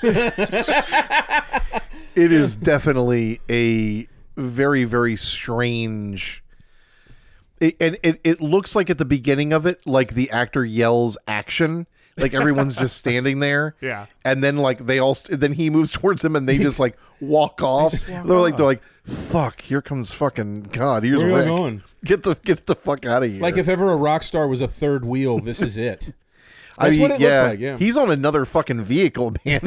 It 2.15 2.31
is 2.31 2.55
definitely 2.55 3.41
a 3.49 4.07
very, 4.37 4.85
very 4.85 5.17
strange. 5.17 6.43
It, 7.59 7.75
and 7.81 7.97
it, 8.03 8.21
it 8.23 8.41
looks 8.41 8.73
like 8.73 8.89
at 8.89 8.97
the 8.97 9.05
beginning 9.05 9.51
of 9.51 9.65
it, 9.65 9.85
like 9.85 10.13
the 10.13 10.31
actor 10.31 10.63
yells 10.63 11.17
action, 11.27 11.87
like 12.17 12.33
everyone's 12.33 12.75
just 12.75 12.97
standing 12.99 13.39
there. 13.39 13.75
Yeah. 13.81 14.05
And 14.23 14.43
then 14.43 14.57
like 14.57 14.85
they 14.85 14.99
all, 14.99 15.15
st- 15.15 15.39
then 15.39 15.53
he 15.53 15.69
moves 15.69 15.91
towards 15.91 16.21
them 16.21 16.35
and 16.35 16.47
they 16.47 16.57
just 16.57 16.79
like 16.79 16.97
walk 17.19 17.61
off. 17.61 17.93
walk 18.09 18.25
they're 18.25 18.37
like 18.39 18.57
they're 18.57 18.65
like, 18.65 18.81
fuck, 19.03 19.61
here 19.61 19.81
comes 19.81 20.11
fucking 20.11 20.63
God. 20.63 21.03
Here's 21.03 21.19
Where 21.23 21.31
are 21.33 21.35
Rick. 21.37 21.45
you 21.45 21.55
going? 21.55 21.83
Get 22.05 22.23
the 22.23 22.35
get 22.35 22.65
the 22.67 22.75
fuck 22.75 23.05
out 23.05 23.23
of 23.23 23.31
here. 23.31 23.41
Like 23.41 23.57
if 23.57 23.67
ever 23.67 23.91
a 23.91 23.95
rock 23.95 24.23
star 24.23 24.47
was 24.47 24.61
a 24.61 24.67
third 24.67 25.03
wheel, 25.05 25.39
this 25.39 25.61
is 25.61 25.77
it. 25.77 26.13
I 26.77 26.87
That's 26.87 26.97
mean, 26.97 27.01
what 27.09 27.11
it 27.21 27.23
looks 27.23 27.37
like, 27.39 27.59
yeah. 27.61 27.77
he's 27.77 27.95
on 27.95 28.11
another 28.11 28.43
fucking 28.43 28.81
vehicle, 28.81 29.33
man. 29.45 29.61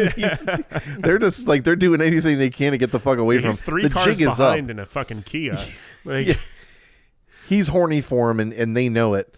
They're 0.98 1.18
just 1.18 1.48
like 1.48 1.64
they're 1.64 1.74
doing 1.74 2.02
anything 2.02 2.36
they 2.36 2.50
can 2.50 2.72
to 2.72 2.78
get 2.78 2.92
the 2.92 3.00
fuck 3.00 3.16
away 3.16 3.38
from 3.38 3.46
He's 3.46 3.60
him. 3.60 3.64
three 3.64 3.82
the 3.84 3.88
cars 3.90 4.18
jig 4.18 4.26
is 4.28 4.38
up. 4.38 4.50
behind 4.52 4.70
in 4.70 4.78
a 4.78 4.84
fucking 4.84 5.22
Kia. 5.22 5.56
Like, 6.04 6.38
he's 7.48 7.68
horny 7.68 8.02
for 8.02 8.30
him 8.30 8.40
and, 8.40 8.52
and 8.52 8.76
they 8.76 8.90
know 8.90 9.14
it. 9.14 9.34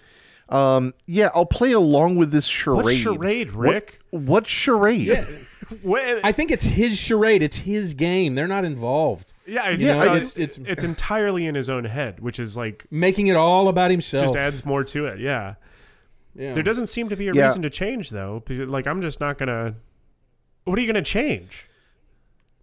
Um, 0.51 0.95
yeah, 1.07 1.31
I'll 1.35 1.47
play 1.47 1.73
along 1.73 2.17
with 2.17 2.33
this 2.33 2.45
charade. 2.47 2.85
what 2.85 2.95
charade, 2.95 3.53
Rick? 3.53 4.01
What, 4.11 4.23
what 4.23 4.47
charade? 4.47 5.27
What- 5.83 6.25
I 6.25 6.33
think 6.33 6.51
it's 6.51 6.65
his 6.65 6.99
charade. 6.99 7.45
It's 7.45 7.59
his 7.59 7.95
game. 7.95 8.35
They're 8.35 8.49
not 8.49 8.65
involved. 8.65 9.33
Yeah, 9.47 9.69
it's, 9.69 9.83
You 9.87 9.93
know, 9.95 10.01
uh, 10.01 10.05
it's- 10.17 10.37
it's, 10.37 10.59
it's- 10.59 10.83
entirely 10.83 11.47
in 11.47 11.55
his 11.55 11.71
own 11.71 11.85
head, 11.85 12.19
which 12.19 12.41
is 12.41 12.57
like 12.57 12.85
Making 12.91 13.29
it 13.29 13.37
all 13.37 13.69
about 13.69 13.93
himself. 13.93 14.25
just 14.25 14.35
adds 14.37 14.65
more 14.65 14.83
to 14.83 15.07
it. 15.07 15.21
Yeah, 15.21 15.55
Yeah. 16.35 16.55
there 16.55 16.65
doesn't 16.65 16.89
seem 16.89 17.09
to 17.11 17.17
be 17.17 17.29
a 17.29 17.35
Yeah. 17.35 17.45
reason 17.47 17.63
to 17.63 17.71
change 17.71 18.11
though. 18.11 18.43
Like 18.49 18.89
I'm 18.89 19.01
just 19.01 19.21
not 19.21 19.39
gonna. 19.39 19.77
What 20.65 20.77
are 20.77 20.83
you 20.83 20.89
gonna 20.89 21.03
change? 21.03 21.69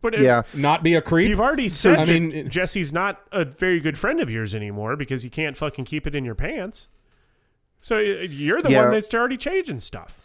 But 0.02 0.14
it- 0.14 0.22
Yeah. 0.24 0.42
not 0.54 0.84
be 0.84 0.96
a 0.96 1.02
creep. 1.02 1.30
You've 1.30 1.40
already 1.40 1.70
said 1.70 1.98
I 2.00 2.04
mean, 2.06 2.50
Jesse's 2.50 2.92
not 2.92 3.22
a 3.32 3.46
very 3.46 3.80
good 3.80 3.98
friend 3.98 4.20
of 4.20 4.30
yours 4.30 4.54
anymore 4.54 4.98
because 4.98 5.24
you 5.24 5.30
can't 5.30 5.56
fucking 5.56 5.86
keep 5.86 6.06
it 6.08 6.14
in 6.14 6.26
your 6.26 6.36
pants. 6.36 6.90
So 7.82 7.98
uh, 7.98 8.02
you're 8.02 8.62
the 8.62 8.72
Yeah. 8.72 8.84
one 8.84 8.92
that's 8.92 9.14
already 9.14 9.38
changing 9.38 9.80
stuff. 9.80 10.24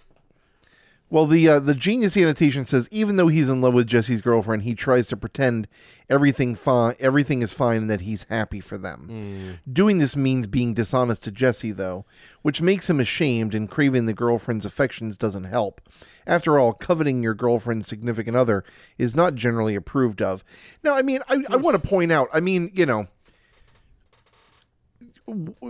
Well, 1.11 1.27
the 1.27 1.47
uh, 1.47 1.59
the 1.59 1.75
genius 1.75 2.17
annotation 2.17 2.65
says 2.65 2.89
even 2.91 3.17
though 3.17 3.29
he's 3.29 3.51
in 3.51 3.61
love 3.61 3.75
with 3.75 3.87
Jesse's 3.87 4.23
girlfriend, 4.23 4.63
he 4.63 4.75
tries 4.75 5.07
to 5.09 5.17
pretend 5.19 5.69
everything 6.09 6.55
fine, 6.55 6.95
everything 6.99 7.43
is 7.43 7.53
fine, 7.53 7.83
and 7.83 7.91
that 7.91 8.01
he's 8.01 8.25
happy 8.31 8.61
for 8.61 8.79
them. 8.79 9.59
Doing 9.71 9.99
this 9.99 10.17
means 10.17 10.47
being 10.47 10.73
dishonest 10.73 11.23
to 11.25 11.31
Jesse, 11.31 11.73
though, 11.73 12.07
which 12.41 12.63
makes 12.63 12.89
him 12.89 12.99
ashamed, 12.99 13.55
and 13.55 13.71
craving 13.71 14.07
the 14.07 14.15
girlfriend's 14.15 14.65
affections 14.65 15.19
doesn't 15.19 15.45
help. 15.45 15.83
After 16.27 16.59
all, 16.59 16.73
coveting 16.73 17.23
your 17.23 17.35
girlfriend's 17.35 17.89
significant 17.89 18.35
other 18.39 18.65
is 18.97 19.15
not 19.15 19.35
generally 19.35 19.75
approved 19.75 20.23
of. 20.23 20.43
Now, 20.83 20.95
I 20.97 21.03
mean, 21.03 21.21
I, 21.29 21.45
I 21.51 21.57
want 21.57 21.81
to 21.81 21.87
point 21.87 22.11
out, 22.11 22.29
I 22.33 22.41
mean, 22.41 22.71
you 22.73 22.87
know, 22.87 23.07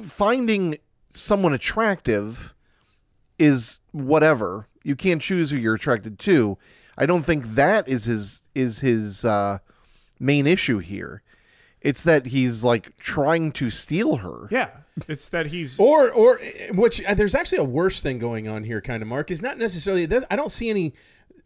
finding 0.05 0.79
someone 1.17 1.53
attractive 1.53 2.55
is 3.39 3.81
whatever. 3.93 4.69
You 4.83 4.97
can't 4.97 5.23
choose 5.23 5.51
who 5.51 5.57
you're 5.57 5.75
attracted 5.75 6.19
to. 6.21 6.59
I 6.99 7.07
don't 7.07 7.23
think 7.23 7.45
that 7.55 7.89
is 7.89 8.05
his 8.05 8.43
is 8.55 8.81
his 8.81 9.25
uh, 9.25 9.59
main 10.19 10.47
issue 10.47 10.79
here. 10.79 11.23
It's 11.81 12.03
that 12.03 12.27
he's 12.27 12.63
like 12.63 12.97
trying 12.99 13.53
to 13.53 13.71
steal 13.71 14.17
her. 14.17 14.47
Yeah, 14.51 14.71
it's 15.09 15.29
that 15.31 15.47
he's 15.47 15.81
or 15.81 16.11
or 16.11 16.41
which 16.73 17.03
uh, 17.05 17.15
there's 17.15 17.35
actually 17.35 17.59
a 17.59 17.65
worse 17.65 18.03
thing 18.03 18.19
going 18.19 18.49
on 18.49 18.65
here 18.65 18.81
kind 18.81 19.03
of 19.03 19.09
mark 19.09 19.31
is 19.31 19.41
not 19.41 19.57
necessarily 19.57 20.09
i 20.31 20.37
don't 20.37 20.51
see 20.51 20.69
any 20.69 20.93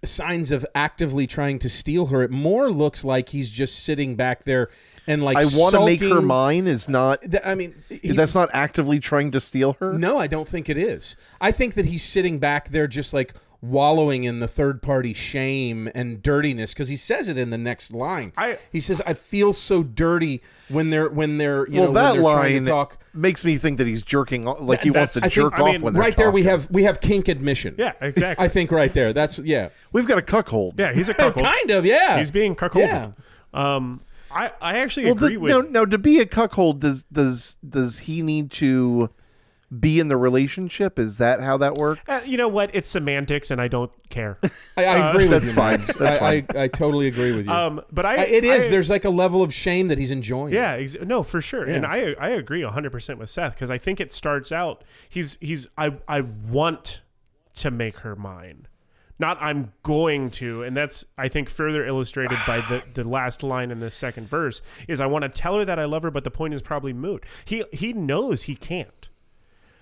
signs 0.05 0.51
of 0.51 0.67
actively 0.75 1.27
trying 1.27 1.59
to 1.59 1.69
steal 1.69 2.07
her 2.07 2.23
it 2.23 2.31
more 2.31 2.71
looks 2.71 3.05
like 3.05 3.29
he's 3.31 3.51
just 3.51 3.83
sitting 3.85 4.17
back 4.17 4.45
there 4.45 4.69
and 5.07 5.23
like 5.23 5.37
I 5.37 5.45
want 5.57 5.75
to 5.75 5.85
make 5.85 6.01
her 6.01 6.21
mine 6.23 6.67
is 6.67 6.89
not 6.89 7.21
Th- 7.23 7.43
i 7.45 7.55
mean 7.55 7.75
he- 7.89 8.13
that's 8.13 8.35
not 8.35 8.51
actively 8.53 8.99
trying 9.01 9.31
to 9.33 9.41
steal 9.41 9.77
her. 9.81 9.93
no 9.93 10.19
i 10.19 10.27
don't 10.27 10.49
think 10.49 10.69
it 10.69 10.77
is 10.79 11.17
i 11.41 11.53
think 11.53 11.75
that 11.75 11.87
he's 11.87 12.03
sitting 12.03 12.39
back 12.39 12.69
there 12.69 12.87
just 12.87 13.15
like 13.15 13.35
wallowing 13.63 14.25
in 14.25 14.39
the 14.39 14.47
third 14.47 14.83
party 14.83 15.15
shame 15.15 15.91
and 15.95 16.23
dirtiness 16.23 16.75
because 16.75 16.89
he 16.89 16.95
says 16.97 17.29
it 17.29 17.39
in 17.39 17.49
the 17.51 17.59
next 17.59 17.91
line 17.93 18.33
I- 18.37 18.59
he 18.71 18.81
says 18.81 19.01
i 19.07 19.15
feel 19.15 19.53
so 19.55 19.83
dirty 19.83 20.43
when 20.69 20.91
they're 20.91 21.09
when 21.09 21.39
they're 21.39 21.67
you 21.69 21.81
well, 21.81 21.93
know 21.93 21.93
when 21.93 21.95
that 21.95 22.13
they're 22.15 22.23
line 22.23 22.65
to 22.65 22.71
talk 22.71 22.99
makes 23.15 23.45
me 23.47 23.57
think 23.57 23.79
that 23.79 23.87
he's 23.87 24.03
jerking 24.03 24.47
off, 24.47 24.61
like 24.61 24.81
he 24.83 24.91
wants 24.91 25.15
to 25.15 25.21
I 25.21 25.23
think- 25.23 25.33
jerk 25.33 25.55
I 25.55 25.63
off 25.63 25.73
mean, 25.73 25.81
when 25.83 25.95
they're 25.95 26.03
right 26.03 26.17
there 26.17 26.31
we 26.31 26.43
have 26.45 26.71
we 26.71 26.85
have 26.85 27.01
kink 27.01 27.29
admission 27.29 27.75
yeah 27.79 27.93
exactly. 28.01 28.45
I 28.45 28.49
think 28.49 28.71
right 28.71 28.93
there. 28.93 29.13
That's 29.15 29.39
yeah. 29.39 29.71
We've 29.93 30.07
got 30.07 30.19
a 30.19 30.23
cuckold. 30.23 30.79
yeah, 30.79 30.93
he's 30.93 31.09
a 31.09 31.15
cuckold. 31.23 31.47
kind 31.47 31.71
of 31.71 31.87
yeah. 31.87 32.19
He's 32.19 32.31
being 32.31 32.55
cuckolded. 32.55 33.15
Yeah. 33.55 33.77
Um, 33.77 34.01
I 34.31 34.51
I 34.61 34.79
actually 34.79 35.07
Well, 35.07 35.15
agree 35.17 35.31
do, 35.33 35.41
with 35.41 35.51
no, 35.51 35.61
no. 35.63 35.87
To 35.87 35.99
be 35.99 36.21
a 36.21 36.27
cuckold, 36.27 36.81
does 36.81 37.05
does 37.05 37.57
does 37.69 37.99
he 38.01 38.23
need 38.23 38.51
to 38.53 39.11
be 39.81 39.99
in 39.99 40.07
the 40.07 40.17
relationship? 40.17 40.99
Is 40.99 41.19
that 41.19 41.41
how 41.41 41.57
that 41.59 41.75
works? 41.75 42.01
Uh, 42.09 42.21
you 42.25 42.37
know 42.37 42.47
what? 42.47 42.71
It's 42.73 42.89
semantics, 42.89 43.51
and 43.51 43.61
I 43.61 43.67
don't 43.69 43.91
care. 44.11 44.39
I, 44.77 44.85
I 44.85 45.11
agree 45.11 45.25
with 45.25 45.31
that's 45.43 45.47
you. 45.49 45.53
fine. 45.55 45.81
Max. 45.81 45.97
That's 45.99 46.23
I, 46.23 46.45
I, 46.55 46.63
I 46.63 46.69
totally 46.69 47.09
agree 47.09 47.33
with 47.35 47.47
you. 47.47 47.53
Um, 47.53 47.81
but 47.91 48.07
I, 48.07 48.15
I- 48.17 48.27
it 48.27 48.45
is. 48.45 48.67
I- 48.67 48.71
There's 48.71 48.91
like 48.91 49.05
a 49.05 49.11
level 49.11 49.43
of 49.43 49.53
shame 49.53 49.89
that 49.89 49.99
he's 49.99 50.11
enjoying. 50.13 50.55
Yeah, 50.55 50.73
ex- 50.75 50.97
no, 51.03 51.23
for 51.25 51.41
sure, 51.43 51.65
and 51.65 51.85
I 51.85 52.15
I 52.21 52.31
agree 52.31 52.63
hundred 52.63 52.91
percent 52.93 53.19
with 53.19 53.29
Seth 53.31 53.55
because 53.55 53.71
I 53.71 53.79
think 53.79 54.01
it 54.01 54.13
starts 54.13 54.53
out 54.53 54.85
he's 55.09 55.37
he's 55.41 55.69
I 55.77 55.95
I 56.07 56.21
want 56.21 57.03
to 57.55 57.71
make 57.71 57.99
her 57.99 58.15
mine, 58.15 58.69
not 59.19 59.39
I'm 59.41 59.73
going 59.83 60.31
to, 60.33 60.63
and 60.63 60.77
that's 60.77 61.05
I 61.17 61.29
think 61.29 61.49
further 61.49 61.87
illustrated 61.87 62.39
by 62.47 62.61
the 62.63 62.83
the 62.95 63.09
last 63.09 63.43
line 63.43 63.71
in 63.71 63.79
the 63.79 63.91
second 63.91 64.29
verse 64.29 64.63
is 64.89 65.01
I 65.01 65.07
want 65.07 65.23
to 65.23 65.29
tell 65.29 65.57
her 65.59 65.65
that 65.65 65.79
I 65.79 65.85
love 65.87 66.03
her, 66.03 66.11
but 66.11 66.25
the 66.25 66.31
point 66.31 66.55
is 66.55 66.63
probably 66.63 66.93
moot. 66.93 67.25
He 67.45 67.65
he 67.73 67.93
knows 67.93 68.43
he 68.45 68.55
can't, 68.57 69.09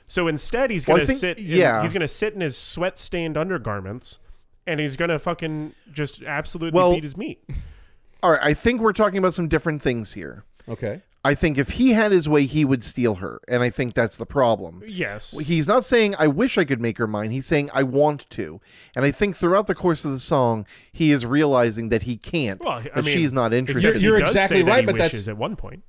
so 0.06 0.28
instead 0.28 0.70
he's 0.70 0.86
Well, 0.86 0.98
gonna 0.98 1.06
think- 1.06 1.18
sit. 1.18 1.38
in- 1.38 1.46
yeah. 1.46 1.82
he's 1.82 1.92
gonna 1.92 2.06
sit 2.08 2.34
in 2.34 2.40
his 2.40 2.56
sweat 2.56 2.98
stained 2.98 3.36
undergarments. 3.36 4.18
And 4.66 4.80
he's 4.80 4.96
gonna 4.96 5.18
fucking 5.18 5.74
just 5.92 6.22
absolutely 6.22 6.74
Well- 6.78 6.94
beat 6.94 7.02
his 7.02 7.18
meat. 7.18 7.44
All 8.22 8.30
right, 8.30 8.40
I 8.42 8.54
think 8.54 8.80
we're 8.80 8.94
talking 8.94 9.18
about 9.18 9.34
some 9.34 9.46
different 9.46 9.82
things 9.82 10.14
here. 10.14 10.42
Okay. 10.66 11.02
I 11.26 11.34
think 11.34 11.56
if 11.56 11.70
he 11.70 11.92
had 11.92 12.12
his 12.12 12.28
way, 12.28 12.44
he 12.44 12.66
would 12.66 12.84
steal 12.84 13.14
her, 13.14 13.40
and 13.48 13.62
I 13.62 13.70
think 13.70 13.94
that's 13.94 14.18
the 14.18 14.26
problem. 14.26 14.82
Yes, 14.86 15.30
He's 15.38 15.66
not 15.66 15.82
saying 15.84 16.14
I 16.18 16.26
wish 16.26 16.58
I 16.58 16.64
could 16.64 16.82
make 16.82 16.98
her 16.98 17.06
mine. 17.06 17.30
He's 17.30 17.46
saying 17.46 17.70
I 17.72 17.82
want 17.82 18.28
to, 18.30 18.60
and 18.94 19.04
I 19.06 19.10
think 19.10 19.34
throughout 19.34 19.66
the 19.66 19.74
course 19.74 20.04
of 20.04 20.10
the 20.10 20.18
song, 20.18 20.66
he 20.92 21.12
is 21.12 21.24
realizing 21.24 21.88
that 21.88 22.02
he 22.02 22.18
can't. 22.18 22.60
Well, 22.60 22.72
I 22.72 22.82
that 22.82 22.96
mean, 23.04 23.14
she's 23.14 23.32
not 23.32 23.54
interested. 23.54 23.86
Except 23.88 24.00
he 24.00 24.06
You're 24.06 24.18
exactly 24.18 24.58
say 24.58 24.62
that 24.64 24.70
right, 24.70 24.84
but 24.86 24.96
that's- 24.96 25.26
at 25.28 25.36
one 25.38 25.56
point. 25.56 25.82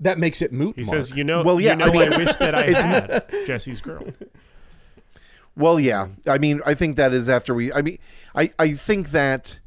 That 0.00 0.18
makes 0.18 0.42
it 0.42 0.52
moot. 0.52 0.74
He 0.76 0.82
Mark. 0.82 0.94
says, 1.02 1.16
"You 1.16 1.22
know, 1.22 1.42
Well, 1.44 1.60
yeah, 1.60 1.72
you 1.72 1.78
know, 1.78 2.00
I 2.00 2.06
I, 2.06 2.16
wish 2.16 2.34
that 2.36 2.54
I 2.56 2.66
had 2.80 3.24
Jesse's 3.46 3.80
girl." 3.80 4.04
Well, 5.56 5.78
yeah. 5.78 6.08
I 6.26 6.38
mean, 6.38 6.60
I 6.64 6.74
think 6.74 6.96
that 6.96 7.12
is 7.12 7.28
after 7.28 7.54
we. 7.54 7.72
I 7.72 7.82
mean, 7.82 7.98
I 8.34 8.50
I 8.58 8.74
think 8.74 9.10
that 9.10 9.60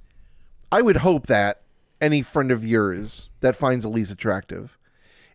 I 0.71 0.81
would 0.81 0.97
hope 0.97 1.27
that 1.27 1.61
any 2.01 2.21
friend 2.21 2.51
of 2.51 2.65
yours 2.65 3.29
that 3.41 3.55
finds 3.55 3.85
Elise 3.85 4.11
attractive, 4.11 4.77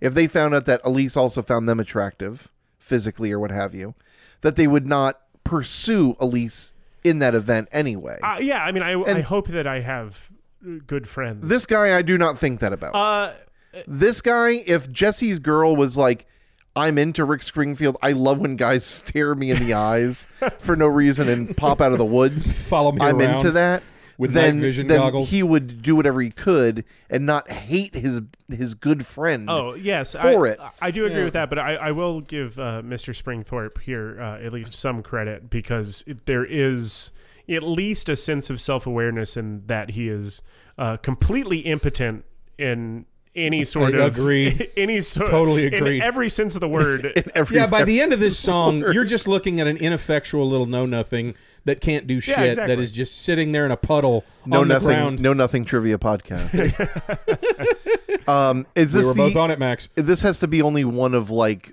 if 0.00 0.14
they 0.14 0.26
found 0.26 0.54
out 0.54 0.66
that 0.66 0.80
Elise 0.84 1.16
also 1.16 1.42
found 1.42 1.68
them 1.68 1.80
attractive, 1.80 2.48
physically 2.78 3.32
or 3.32 3.38
what 3.38 3.50
have 3.50 3.74
you, 3.74 3.94
that 4.40 4.56
they 4.56 4.66
would 4.66 4.86
not 4.86 5.20
pursue 5.44 6.16
Elise 6.20 6.72
in 7.04 7.18
that 7.20 7.34
event 7.34 7.68
anyway. 7.72 8.18
Uh, 8.22 8.38
yeah, 8.40 8.64
I 8.64 8.72
mean, 8.72 8.82
I, 8.82 8.92
I 9.02 9.20
hope 9.20 9.48
that 9.48 9.66
I 9.66 9.80
have 9.80 10.30
uh, 10.66 10.78
good 10.86 11.08
friends. 11.08 11.46
this 11.46 11.66
guy, 11.66 11.96
I 11.96 12.02
do 12.02 12.18
not 12.18 12.38
think 12.38 12.60
that 12.60 12.72
about. 12.72 12.94
uh, 12.94 13.32
this 13.86 14.20
guy, 14.20 14.62
if 14.66 14.90
Jesse's 14.90 15.38
girl 15.38 15.76
was 15.76 15.96
like, 15.96 16.26
I'm 16.76 16.98
into 16.98 17.24
Rick 17.24 17.42
Springfield. 17.42 17.96
I 18.02 18.12
love 18.12 18.38
when 18.38 18.56
guys 18.56 18.84
stare 18.86 19.34
me 19.34 19.50
in 19.50 19.58
the 19.64 19.74
eyes 19.74 20.26
for 20.60 20.76
no 20.76 20.86
reason 20.86 21.28
and 21.28 21.56
pop 21.56 21.80
out 21.80 21.92
of 21.92 21.98
the 21.98 22.04
woods. 22.04 22.52
Follow 22.68 22.92
me 22.92 23.00
I'm 23.00 23.20
around 23.20 23.34
into 23.36 23.50
that. 23.52 23.82
With 24.20 24.32
then, 24.32 24.56
night 24.56 24.62
vision 24.62 24.86
then 24.86 24.98
goggles. 25.00 25.30
he 25.30 25.42
would 25.42 25.82
do 25.82 25.96
whatever 25.96 26.20
he 26.20 26.30
could 26.30 26.84
and 27.08 27.26
not 27.26 27.50
hate 27.50 27.94
his 27.94 28.20
his 28.48 28.74
good 28.74 29.04
friend. 29.06 29.48
oh 29.50 29.74
yes, 29.74 30.12
For 30.12 30.46
I, 30.46 30.50
it. 30.50 30.60
I 30.80 30.90
do 30.90 31.06
agree 31.06 31.18
Yeah. 31.18 31.24
with 31.24 31.32
that, 31.34 31.48
but 31.48 31.58
I, 31.58 31.74
I 31.76 31.90
will 31.92 32.20
give 32.20 32.58
uh, 32.58 32.82
Mr. 32.84 33.14
Springthorpe 33.14 33.80
here 33.80 34.18
uh, 34.20 34.38
at 34.44 34.52
least 34.52 34.74
some 34.74 35.02
credit 35.02 35.50
because 35.50 36.04
it, 36.06 36.26
there 36.26 36.44
is 36.44 37.12
at 37.48 37.62
least 37.64 38.08
a 38.08 38.14
sense 38.16 38.50
of 38.50 38.60
self 38.60 38.86
awareness 38.86 39.36
in 39.36 39.62
that 39.66 39.90
he 39.90 40.08
is 40.08 40.42
uh, 40.78 40.96
completely 40.98 41.58
impotent 41.60 42.24
in 42.58 43.06
any 43.36 43.64
sort 43.64 43.94
I 43.94 43.98
of 43.98 44.16
agreed. 44.18 44.70
any 44.76 45.00
sort 45.00 45.30
Totally 45.30 45.66
in 45.66 45.74
agreed. 45.74 46.02
every 46.02 46.28
sense 46.28 46.54
of 46.56 46.60
the 46.60 46.68
word. 46.68 47.12
Every- 47.34 47.56
yeah, 47.56 47.66
by 47.66 47.84
the 47.84 48.00
end 48.00 48.12
of 48.12 48.18
this 48.18 48.38
song, 48.38 48.80
you're 48.80 49.04
just 49.04 49.28
looking 49.28 49.60
at 49.60 49.66
an 49.66 49.76
ineffectual 49.76 50.48
little 50.48 50.66
know 50.66 50.84
nothing 50.86 51.34
that 51.64 51.80
can't 51.80 52.06
do 52.06 52.18
shit. 52.20 52.38
exactly. 52.38 52.74
That 52.74 52.82
is 52.82 52.90
just 52.90 53.22
sitting 53.22 53.52
there 53.52 53.64
in 53.64 53.70
a 53.70 53.76
puddle 53.76 54.24
no 54.46 54.60
on 54.60 54.68
the 54.68 54.74
nothing, 54.74 54.88
ground. 54.88 55.20
no 55.22 55.32
nothing 55.32 55.64
trivia 55.64 55.96
podcast. 55.98 56.58
um, 58.28 58.66
is 58.74 58.94
we 58.94 59.00
this 59.00 59.08
were 59.08 59.14
the, 59.14 59.18
both 59.18 59.36
on 59.36 59.50
it, 59.50 59.58
Max. 59.58 59.88
this 59.94 60.22
has 60.22 60.38
to 60.40 60.48
be 60.48 60.62
only 60.62 60.84
one 60.84 61.14
of 61.14 61.30
like 61.30 61.72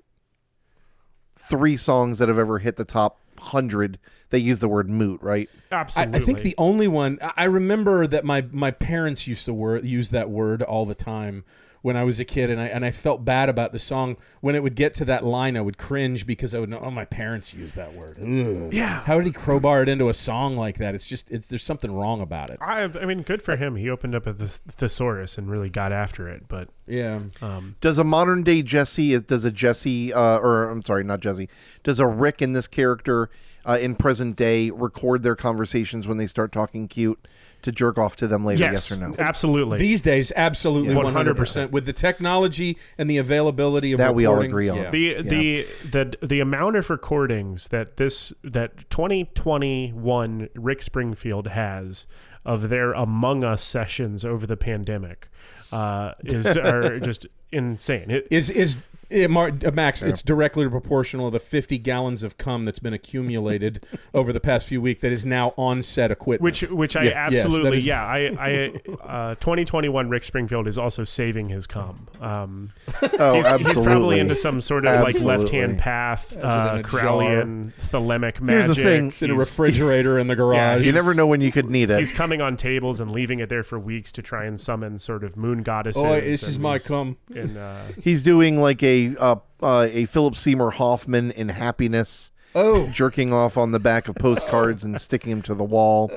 three 1.35 1.77
songs 1.77 2.19
that 2.19 2.27
have 2.27 2.39
ever 2.39 2.59
hit 2.59 2.75
the 2.75 2.85
top 2.85 3.19
hundred 3.47 3.99
that 4.29 4.39
use 4.39 4.59
the 4.59 4.67
word 4.67 4.89
moot, 4.89 5.21
right? 5.21 5.49
I, 5.71 5.75
Absolutely, 5.75 6.19
I 6.19 6.19
think 6.23 6.39
the 6.41 6.55
only 6.57 6.87
one 6.87 7.19
I 7.21 7.31
I 7.37 7.43
remember 7.45 8.07
that 8.07 8.25
my 8.25 8.45
my 8.51 8.71
parents 8.71 9.27
used 9.27 9.45
to 9.45 9.53
wor- 9.53 9.77
use 9.77 10.09
that 10.11 10.29
word 10.29 10.61
all 10.61 10.85
the 10.85 10.95
time 10.95 11.43
when 11.81 11.95
I 11.95 12.03
was 12.03 12.19
a 12.19 12.25
kid, 12.25 12.49
and 12.49 12.59
I 12.59 12.67
and 12.67 12.85
I 12.85 12.91
felt 12.91 13.23
bad 13.25 13.49
about 13.49 13.71
the 13.71 13.79
song 13.79 14.17
when 14.41 14.55
it 14.55 14.63
would 14.63 14.75
get 14.75 14.93
to 14.95 15.05
that 15.05 15.23
line. 15.23 15.57
I 15.57 15.61
would 15.61 15.77
cringe 15.77 16.25
because 16.25 16.53
I 16.55 16.59
would 16.59 16.69
know, 16.69 16.79
oh, 16.79 16.91
my 16.91 17.05
parents 17.05 17.53
use 17.53 17.75
that 17.75 17.93
word. 17.93 18.17
Ugh. 18.21 18.73
Yeah. 18.73 19.01
how 19.03 19.17
did 19.17 19.27
he 19.27 19.31
crowbar 19.31 19.83
it 19.83 19.89
into 19.89 20.09
a 20.09 20.13
song 20.13 20.57
like 20.57 20.77
that? 20.77 20.95
It's 20.95 21.07
just 21.07 21.31
it's 21.31 21.47
there's 21.47 21.63
something 21.63 21.91
wrong 21.91 22.21
about 22.21 22.49
it. 22.49 22.57
I, 22.61 22.83
I 22.83 23.05
mean, 23.05 23.21
good 23.21 23.41
for 23.41 23.55
him. 23.55 23.75
He 23.75 23.89
opened 23.89 24.15
up 24.15 24.27
a 24.27 24.33
thes- 24.33 24.61
thesaurus 24.67 25.37
and 25.37 25.49
really 25.49 25.69
got 25.69 25.91
after 25.91 26.27
it. 26.27 26.47
But 26.47 26.69
Yeah, 26.87 27.21
um, 27.41 27.75
Does 27.81 27.99
a 27.99 28.03
modern 28.03 28.43
day 28.43 28.61
Jesse, 28.61 29.19
does 29.19 29.45
a 29.45 29.51
Jesse, 29.51 30.13
uh, 30.13 30.39
or 30.39 30.69
I'm 30.69 30.83
sorry, 30.83 31.03
not 31.03 31.19
Jesse, 31.19 31.49
does 31.83 31.99
a 31.99 32.07
Rick 32.07 32.41
in 32.41 32.53
this 32.53 32.67
character 32.67 33.29
uh, 33.65 33.77
in 33.79 33.95
present 33.95 34.35
day 34.35 34.69
record 34.69 35.23
their 35.23 35.35
conversations 35.35 36.07
when 36.07 36.17
they 36.17 36.27
start 36.27 36.51
talking 36.51 36.87
cute 36.87 37.27
to 37.67 37.71
jerk 37.71 37.97
off 37.97 38.15
to 38.17 38.27
them 38.27 38.43
later? 38.43 38.63
yes, 38.63 38.89
Yes, 38.89 38.91
or 39.01 39.07
no? 39.09 39.15
absolutely. 39.19 39.77
these 39.77 40.01
days, 40.01 40.31
absolutely, 40.35 40.89
Yeah. 40.95 41.03
one 41.03 41.13
hundred 41.13 41.37
percent 41.37 41.71
with 41.71 41.85
the 41.85 41.93
technology 41.93 42.77
and 42.97 43.09
the 43.09 43.17
availability 43.17 43.91
of 43.93 43.99
That 43.99 44.15
we 44.15 44.25
all 44.25 44.39
agree 44.41 44.69
on. 44.69 44.77
yeah. 44.77 44.89
the 44.89 45.21
the 45.21 45.65
the 45.91 46.27
the 46.27 46.39
amount 46.39 46.75
of 46.75 46.89
recordings 46.89 47.67
that 47.69 47.97
this 47.97 48.33
that 48.43 48.89
2021 48.89 50.49
Rick 50.55 50.81
Springfield 50.81 51.47
has 51.49 52.07
of 52.45 52.69
their 52.69 52.93
Among 52.93 53.43
Us 53.43 53.61
sessions 53.63 54.23
over 54.25 54.47
the 54.47 54.57
pandemic 54.57 55.27
uh, 55.71 56.13
is 56.23 56.55
are 56.57 56.99
just 57.01 57.27
insane. 57.51 58.09
It, 58.09 58.27
is 58.31 58.49
is 58.49 58.77
it, 59.09 59.29
Mar- 59.29 59.51
uh, 59.65 59.71
Max? 59.71 60.01
It's 60.03 60.21
directly 60.21 60.67
proportional 60.69 61.29
to 61.31 61.33
the 61.35 61.39
fifty 61.43 61.77
gallons 61.77 62.23
of 62.23 62.37
cum 62.37 62.63
that's 62.65 62.79
been 62.79 62.93
accumulated 62.93 63.83
over 64.13 64.31
the 64.33 64.39
past 64.39 64.67
few 64.67 64.81
weeks 64.81 65.01
that 65.01 65.11
is 65.11 65.25
now 65.25 65.53
on 65.57 65.81
set 65.81 66.11
equipment. 66.11 66.41
which 66.43 66.61
which 66.69 66.95
I 66.95 67.03
Yeah. 67.03 67.29
Yes, 67.29 67.43
absolutely 67.45 67.77
is- 67.77 67.85
yeah 67.85 68.05
I 68.05 68.17
I 68.39 69.29
uh, 69.31 69.35
2021 69.35 70.09
Rick 70.09 70.23
Springfield 70.23 70.67
is 70.67 70.77
also 70.77 71.03
saving 71.03 71.49
his 71.49 71.67
cum. 71.67 72.07
Um, 72.21 72.71
Oh, 73.19 73.35
he's, 73.35 73.45
absolutely. 73.45 73.73
he's 73.73 73.79
probably 73.85 74.19
into 74.19 74.35
some 74.35 74.61
sort 74.61 74.85
of 74.85 74.99
like 75.01 75.15
Absolutely. 75.15 75.43
left 75.43 75.53
hand 75.53 75.77
path, 75.79 76.33
it 76.37 76.43
uh, 76.43 76.73
in 76.75 76.79
a 76.79 76.83
Corellian 76.83 77.73
Thelemic 77.73 78.41
magic. 78.41 78.65
Here's 78.65 78.67
the 78.67 78.83
thing. 78.83 79.07
it's 79.09 79.21
in 79.21 79.31
a 79.31 79.33
He's- 79.33 79.47
refrigerator 79.49 80.19
in 80.19 80.27
the 80.27 80.35
garage. 80.35 80.85
you 80.85 80.91
never 80.91 81.13
know 81.13 81.25
when 81.27 81.41
you 81.41 81.51
could 81.51 81.69
need 81.69 81.89
it. 81.89 81.99
He's 81.99 82.11
coming 82.11 82.41
on 82.41 82.57
tables 82.57 82.99
and 82.99 83.11
leaving 83.11 83.39
it 83.39 83.49
there 83.49 83.63
for 83.63 83.79
weeks 83.79 84.11
to 84.13 84.21
try 84.21 84.45
and 84.45 84.59
summon 84.59 84.99
sort 84.99 85.23
of 85.23 85.37
moon 85.37 85.63
goddesses. 85.63 86.03
Oh, 86.03 86.19
this 86.19 86.43
is 86.43 86.55
and 86.55 86.63
my 86.63 86.73
he's- 86.73 86.87
cum. 86.87 87.17
And, 87.35 87.57
uh, 87.57 87.77
He's 88.01 88.23
doing 88.23 88.59
like 88.61 88.83
a 88.83 88.96
uh, 89.19 89.35
uh, 89.61 89.87
a 89.91 90.05
Philip 90.05 90.35
Seymour 90.35 90.71
Hoffman 90.71 91.31
in 91.31 91.49
Happiness, 91.49 92.31
Oh, 92.55 92.87
jerking 92.91 93.33
off 93.33 93.57
on 93.57 93.71
the 93.71 93.79
back 93.79 94.07
of 94.07 94.15
postcards 94.15 94.83
and 94.83 94.99
sticking 94.99 95.29
them 95.31 95.41
to 95.43 95.53
the 95.53 95.63
wall. 95.63 96.11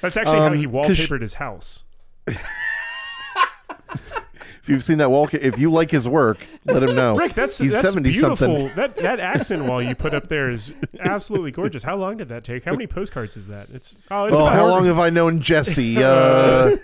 that's 0.00 0.16
actually 0.16 0.38
how 0.38 0.46
Um, 0.46 0.54
he 0.54 0.66
'cause 0.66 0.96
sh- 0.96 1.08
wallpapered 1.10 1.20
his 1.22 1.34
house. 1.34 1.84
If 4.62 4.68
you've 4.68 4.84
seen 4.84 4.98
that 4.98 5.10
wall, 5.10 5.28
if 5.32 5.58
you 5.58 5.72
like 5.72 5.90
his 5.90 6.08
work, 6.08 6.38
let 6.66 6.84
him 6.84 6.94
know. 6.94 7.16
Rick, 7.16 7.34
that's 7.34 7.58
he's 7.58 7.72
that's 7.72 7.88
seventy 7.88 8.12
beautiful. 8.12 8.36
something. 8.36 8.70
That 8.76 8.96
that 8.98 9.18
accent 9.18 9.64
wall 9.64 9.82
you 9.82 9.96
put 9.96 10.14
up 10.14 10.28
there 10.28 10.48
is 10.48 10.72
absolutely 11.00 11.50
gorgeous. 11.50 11.82
How 11.82 11.96
long 11.96 12.16
did 12.16 12.28
that 12.28 12.44
take? 12.44 12.62
How 12.64 12.70
many 12.70 12.86
postcards 12.86 13.36
is 13.36 13.48
that? 13.48 13.66
It's 13.74 13.96
oh, 14.12 14.26
it's 14.26 14.36
Well, 14.36 14.46
how 14.46 14.68
long 14.68 14.84
have 14.86 15.00
I 15.00 15.10
known 15.10 15.40
Jesse? 15.40 15.96
Uh, 16.02 16.76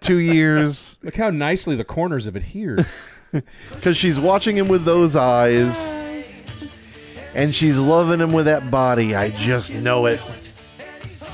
two 0.00 0.16
years. 0.18 0.98
look 1.04 1.14
how 1.14 1.30
nicely 1.30 1.76
the 1.76 1.84
corners 1.84 2.26
of 2.26 2.36
it 2.36 2.42
here. 2.42 2.84
Because 3.74 3.96
she's 3.96 4.18
watching 4.18 4.56
him 4.56 4.68
with 4.68 4.84
those 4.84 5.14
eyes, 5.16 5.92
and 7.34 7.54
she's 7.54 7.78
loving 7.78 8.20
him 8.20 8.32
with 8.32 8.46
that 8.46 8.70
body. 8.70 9.14
I 9.14 9.30
just 9.30 9.72
know 9.74 10.06
it. 10.06 10.20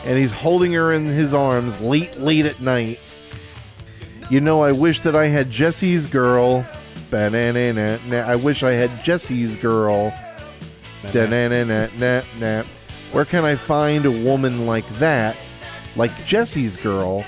And 0.05 0.19
he's 0.19 0.33
holding 0.33 0.73
her 0.73 0.93
in 0.93 1.07
his 1.07 1.33
arms 1.33 1.81
late, 1.81 2.19
late 2.19 2.47
at 2.47 2.61
night. 2.61 2.99
You 4.29 4.41
know, 4.41 4.63
I 4.63 4.73
wish 4.73 5.01
that 5.01 5.15
I 5.15 5.27
had 5.27 5.51
Jesse's 5.51 6.07
girl. 6.07 6.67
I 7.13 8.37
wish 8.37 8.63
I 8.63 8.73
had 8.73 9.05
Jesse's 9.05 9.57
girl. 9.57 10.13
Where 13.13 13.25
can 13.25 13.45
I 13.45 13.55
find 13.55 14.05
a 14.05 14.11
woman 14.11 14.67
like 14.67 14.89
that? 14.99 15.37
Like 15.97 16.11
Jesse's 16.27 16.77
girl? 16.77 17.25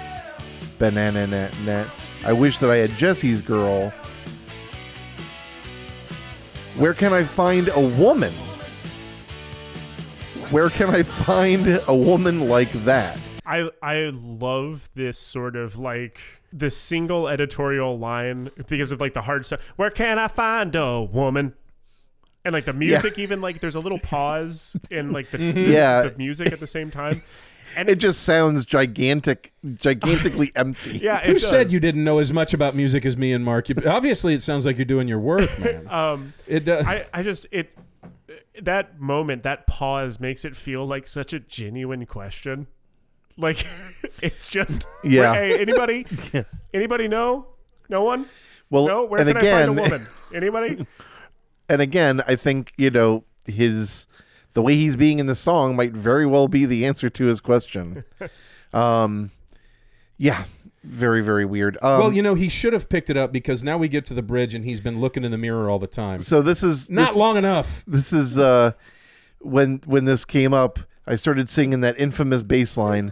Ba-na-na-na-na. 0.79 1.85
I 2.25 2.33
wish 2.33 2.59
that 2.59 2.71
I 2.71 2.77
had 2.77 2.91
Jesse's 2.97 3.41
girl. 3.41 3.93
Where 6.77 6.93
can 6.93 7.15
I 7.15 7.25
find 7.25 7.69
a 7.69 7.81
woman? 7.81 8.35
Where 10.51 10.69
can 10.69 10.91
I 10.91 11.03
find 11.03 11.81
a 11.89 11.97
woman 11.97 12.49
like 12.49 12.71
that? 12.85 13.19
I 13.47 13.71
I 13.83 14.11
love 14.13 14.91
this 14.95 15.19
sort 15.19 15.57
of 15.57 15.79
like 15.79 16.19
the 16.53 16.69
single 16.69 17.29
editorial 17.29 17.99
line 17.99 18.51
because 18.69 18.93
of 18.93 19.01
like 19.01 19.15
the 19.15 19.23
hard 19.23 19.47
stuff. 19.47 19.63
Where 19.77 19.91
can 19.91 20.19
I 20.19 20.29
find 20.29 20.75
a 20.77 21.03
woman? 21.03 21.55
and 22.45 22.53
like 22.53 22.65
the 22.65 22.73
music 22.73 23.19
even 23.19 23.41
like 23.41 23.59
there's 23.59 23.75
a 23.75 23.81
little 23.81 23.99
pause 23.99 24.77
in 24.91 25.11
like 25.13 25.31
the. 25.31 25.39
Yeah. 25.57 26.03
the 26.03 26.17
music 26.17 26.53
at 26.53 26.61
the 26.61 26.67
same 26.67 26.91
time 26.91 27.23
and 27.77 27.89
It 27.89 27.97
just 27.97 28.23
sounds 28.23 28.65
gigantic, 28.65 29.53
gigantically 29.77 30.53
empty. 30.57 30.99
yeah 30.99 31.19
it 31.21 31.27
Who 31.27 31.39
said 31.39 31.71
you 31.73 31.81
didn't 31.81 32.05
know 32.05 32.19
as 32.19 32.33
much 32.33 32.55
about 32.55 32.75
music 32.75 33.05
as 33.07 33.17
me 33.17 33.33
and 33.33 33.45
Mark? 33.45 33.69
You, 33.69 33.77
obviously, 33.87 34.35
it 34.35 34.43
sounds 34.43 34.67
like 34.67 34.77
you're 34.79 34.85
doing 34.85 35.09
your 35.09 35.19
work, 35.19 35.51
man. 35.59 35.87
um 35.89 36.35
It 36.47 36.65
does. 36.65 36.87
I, 36.87 37.07
I 37.13 37.23
just 37.23 37.47
it 37.51 37.73
that 38.63 38.99
moment 39.01 39.43
that 39.43 39.67
pause 39.67 40.19
makes 40.21 40.45
it 40.45 40.57
feel 40.57 40.87
like 40.87 41.07
such 41.07 41.33
a 41.33 41.41
genuine 41.41 42.07
question 42.07 42.67
like 43.37 43.67
it's 44.23 44.47
just 44.49 44.87
Yeah. 45.05 45.35
hey 45.35 45.59
anybody 45.61 46.07
anybody 46.73 47.07
know 47.07 47.49
no 47.91 48.03
one 48.03 48.25
Well, 48.71 48.87
no 48.89 49.05
where 49.05 49.21
and 49.21 49.29
can 49.29 49.37
again, 49.37 49.55
i 49.55 49.67
find 49.67 49.79
a 49.79 49.83
woman 49.83 50.07
anybody 50.35 50.87
and 51.69 51.83
again, 51.83 52.23
I 52.29 52.37
think 52.37 52.73
you 52.79 52.91
know 52.91 53.25
his 53.47 54.07
the 54.57 54.63
way 54.63 54.75
he's 54.75 54.97
being 54.97 55.19
in 55.19 55.27
the 55.27 55.35
song 55.35 55.77
might 55.77 55.93
very 55.93 56.25
well 56.25 56.49
be 56.49 56.65
the 56.65 56.87
answer 56.87 57.11
to 57.11 57.27
his 57.27 57.43
question. 57.43 58.03
um, 58.73 59.31
yeah, 60.17 60.45
very 60.83 61.23
very 61.23 61.45
weird. 61.45 61.77
Um, 61.83 62.01
well, 62.01 62.13
you 62.13 62.23
know, 62.23 62.35
he 62.35 62.49
should 62.49 62.73
have 62.73 62.89
picked 62.89 63.11
it 63.11 63.19
up 63.19 63.33
because 63.33 63.63
now 63.63 63.77
we 63.77 63.87
get 63.87 64.07
to 64.07 64.15
the 64.15 64.23
bridge 64.23 64.55
and 64.55 64.65
he's 64.65 64.81
been 64.81 64.99
looking 64.99 65.25
in 65.25 65.31
the 65.31 65.37
mirror 65.37 65.69
all 65.69 65.79
the 65.79 65.87
time. 65.87 66.19
so 66.19 66.41
this 66.41 66.63
is 66.63 66.91
Not 66.91 67.09
this, 67.09 67.19
long 67.19 67.37
enough. 67.37 67.85
This 67.87 68.15
is 68.15 68.39
uh, 68.39 68.73
when 69.41 69.83
when 69.85 70.07
this 70.07 70.25
came 70.25 70.55
up, 70.55 70.79
I 71.07 71.17
started 71.17 71.51
singing 71.51 71.83
that 71.83 72.01
infamous 72.01 72.43
bass 72.43 72.79
line. 72.79 73.11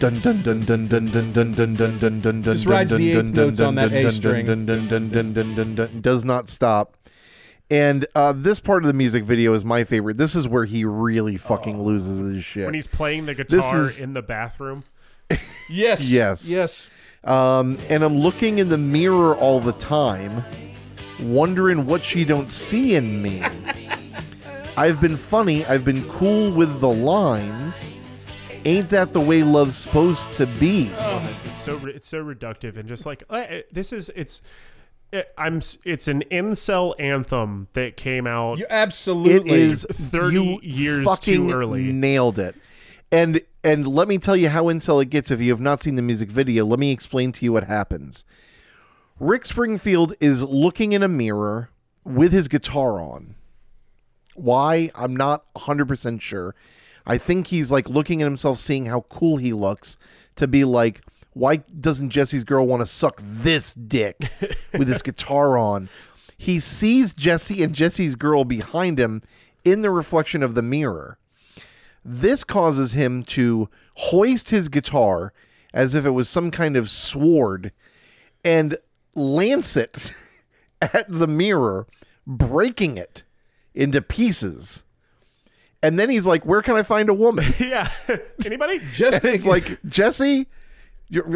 Dun 0.00 0.18
dun 0.18 0.42
dun 0.42 0.64
dun 0.64 0.88
dun 0.88 1.06
dun 1.06 1.32
dun 1.32 1.52
dun 1.54 1.74
dun 1.76 1.98
dun 2.00 2.20
dun 2.20 2.42
Just 2.42 2.64
dun 2.64 2.72
rides 2.72 2.90
dun 2.90 3.00
the 3.00 3.14
dun 3.14 3.26
eighth 3.26 3.34
dun 3.34 3.46
notes 3.46 3.60
on 3.60 3.74
dun 3.76 3.90
that 3.90 3.96
A 3.96 4.02
dun 4.02 4.10
string. 4.10 4.46
Dun 4.46 4.66
dun 4.66 4.88
dun 4.88 5.10
dun 5.10 5.32
dun 5.32 5.54
dun 5.54 5.74
dun 5.76 6.00
does 6.00 6.24
not 6.24 6.48
stop. 6.48 6.96
And 7.70 8.06
uh, 8.14 8.32
this 8.32 8.60
part 8.60 8.82
of 8.82 8.86
the 8.86 8.94
music 8.94 9.24
video 9.24 9.52
is 9.52 9.64
my 9.64 9.84
favorite. 9.84 10.16
This 10.16 10.34
is 10.34 10.48
where 10.48 10.64
he 10.64 10.84
really 10.86 11.36
fucking 11.36 11.82
loses 11.82 12.32
his 12.32 12.42
shit. 12.42 12.64
when 12.64 12.74
he's 12.74 12.86
playing 12.86 13.26
the 13.26 13.34
This 13.34 13.46
guitar 13.66 13.80
is- 13.82 14.02
in 14.02 14.14
the 14.14 14.22
bathroom 14.22 14.84
Yes. 15.70 16.10
Yes. 16.10 16.48
Yes. 16.48 16.88
Um, 17.24 17.76
and 17.90 18.02
I'm 18.02 18.16
looking 18.18 18.58
in 18.58 18.70
the 18.70 18.78
mirror 18.78 19.36
all 19.36 19.60
the 19.60 19.72
time, 19.72 20.42
wondering 21.20 21.84
what 21.84 22.02
she 22.02 22.24
don't 22.24 22.50
see 22.50 22.94
in 22.94 23.20
me. 23.20 23.42
I've 24.78 25.00
been 25.00 25.16
funny. 25.16 25.66
I've 25.66 25.84
been 25.84 26.02
cool 26.08 26.50
with 26.52 26.80
the 26.80 26.88
lines. 26.88 27.92
Ain't 28.64 28.88
that 28.90 29.12
the 29.12 29.20
way 29.20 29.42
love's 29.42 29.76
supposed 29.76 30.32
to 30.34 30.46
be? 30.58 30.90
it's 31.44 31.60
so 31.60 31.78
it's 31.86 32.08
so 32.08 32.24
reductive 32.24 32.76
and 32.76 32.88
just 32.88 33.04
like 33.04 33.22
uh, 33.28 33.44
this 33.72 33.92
is 33.92 34.08
it's 34.14 34.42
it, 35.12 35.32
I'm 35.38 35.60
it's 35.84 36.08
an 36.08 36.22
incel 36.30 36.94
anthem 36.98 37.68
that 37.72 37.96
came 37.96 38.26
out 38.26 38.58
You 38.58 38.66
absolutely. 38.68 39.62
is 39.62 39.86
30 39.90 40.34
you 40.34 40.60
years 40.62 41.04
fucking 41.04 41.48
too 41.48 41.54
early. 41.54 41.92
Nailed 41.92 42.38
it. 42.38 42.54
And 43.10 43.40
and 43.64 43.86
let 43.86 44.06
me 44.08 44.18
tell 44.18 44.36
you 44.36 44.48
how 44.48 44.64
incel 44.64 45.02
it 45.02 45.06
gets 45.06 45.30
if 45.30 45.40
you 45.40 45.50
have 45.50 45.60
not 45.60 45.80
seen 45.80 45.96
the 45.96 46.02
music 46.02 46.30
video. 46.30 46.64
Let 46.64 46.78
me 46.78 46.92
explain 46.92 47.32
to 47.32 47.44
you 47.44 47.52
what 47.52 47.64
happens. 47.64 48.24
Rick 49.18 49.46
Springfield 49.46 50.14
is 50.20 50.44
looking 50.44 50.92
in 50.92 51.02
a 51.02 51.08
mirror 51.08 51.70
with 52.04 52.32
his 52.32 52.46
guitar 52.46 53.00
on. 53.00 53.34
Why? 54.36 54.90
I'm 54.94 55.16
not 55.16 55.52
100% 55.54 56.20
sure. 56.20 56.54
I 57.04 57.18
think 57.18 57.46
he's 57.48 57.72
like 57.72 57.88
looking 57.88 58.22
at 58.22 58.26
himself, 58.26 58.58
seeing 58.58 58.86
how 58.86 59.00
cool 59.08 59.38
he 59.38 59.52
looks 59.52 59.96
to 60.36 60.46
be 60.46 60.64
like, 60.64 61.00
why 61.38 61.56
doesn't 61.80 62.10
Jesse's 62.10 62.42
girl 62.42 62.66
want 62.66 62.80
to 62.80 62.86
suck 62.86 63.20
this 63.22 63.72
dick 63.74 64.16
with 64.72 64.88
his 64.88 65.02
guitar 65.02 65.56
on? 65.56 65.88
He 66.36 66.58
sees 66.58 67.14
Jesse 67.14 67.62
and 67.62 67.74
Jesse's 67.74 68.16
girl 68.16 68.44
behind 68.44 68.98
him 68.98 69.22
in 69.64 69.82
the 69.82 69.90
reflection 69.90 70.42
of 70.42 70.54
the 70.54 70.62
mirror. 70.62 71.16
This 72.04 72.42
causes 72.42 72.92
him 72.92 73.22
to 73.24 73.68
hoist 73.96 74.50
his 74.50 74.68
guitar 74.68 75.32
as 75.72 75.94
if 75.94 76.06
it 76.06 76.10
was 76.10 76.28
some 76.28 76.50
kind 76.50 76.76
of 76.76 76.90
sword 76.90 77.72
and 78.44 78.76
lance 79.14 79.76
it 79.76 80.12
at 80.82 81.06
the 81.08 81.28
mirror, 81.28 81.86
breaking 82.26 82.96
it 82.96 83.22
into 83.74 84.02
pieces. 84.02 84.84
And 85.82 86.00
then 86.00 86.10
he's 86.10 86.26
like, 86.26 86.44
Where 86.44 86.62
can 86.62 86.74
I 86.74 86.82
find 86.82 87.08
a 87.08 87.14
woman? 87.14 87.44
yeah 87.60 87.88
anybody 88.44 88.80
just 88.92 89.24
it's 89.24 89.46
like, 89.46 89.78
Jesse, 89.86 90.48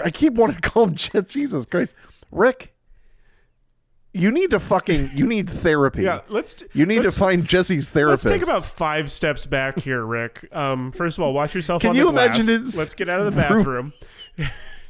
I 0.05 0.11
keep 0.11 0.35
wanting 0.35 0.57
to 0.61 0.71
call 0.71 0.85
him 0.85 0.95
Je- 0.97 1.23
Jesus 1.23 1.67
Christ. 1.67 1.95
Rick, 2.31 2.75
you 4.15 4.31
need 4.31 4.51
to 4.51 4.61
fucking, 4.61 5.11
you 5.15 5.27
need 5.27 5.49
therapy. 5.49 6.03
yeah 6.03 6.21
let's 6.29 6.63
You 6.75 6.85
need 6.87 6.97
to 6.99 7.03
let's- 7.05 7.19
find 7.19 7.45
Jesse's 7.47 7.89
therapist. 7.91 8.27
Let's 8.27 8.39
take 8.41 8.43
about 8.49 8.65
five 8.65 9.11
steps 9.11 9.47
back 9.47 9.79
here, 9.79 10.05
Rick. 10.05 10.49
Um, 10.53 10.93
first 10.93 11.17
of 11.19 11.25
all, 11.25 11.33
watch 11.33 11.55
yourself 11.55 11.81
Can 11.83 11.91
on 11.91 11.97
you 11.97 12.05
the 12.07 12.13
glass. 12.13 12.37
imagine 12.39 12.47
his 12.47 12.77
Let's 12.77 12.95
get 12.95 13.09
out 13.09 13.21
of 13.21 13.35
the 13.35 13.41
room- 13.41 13.93
bathroom. 14.39 14.49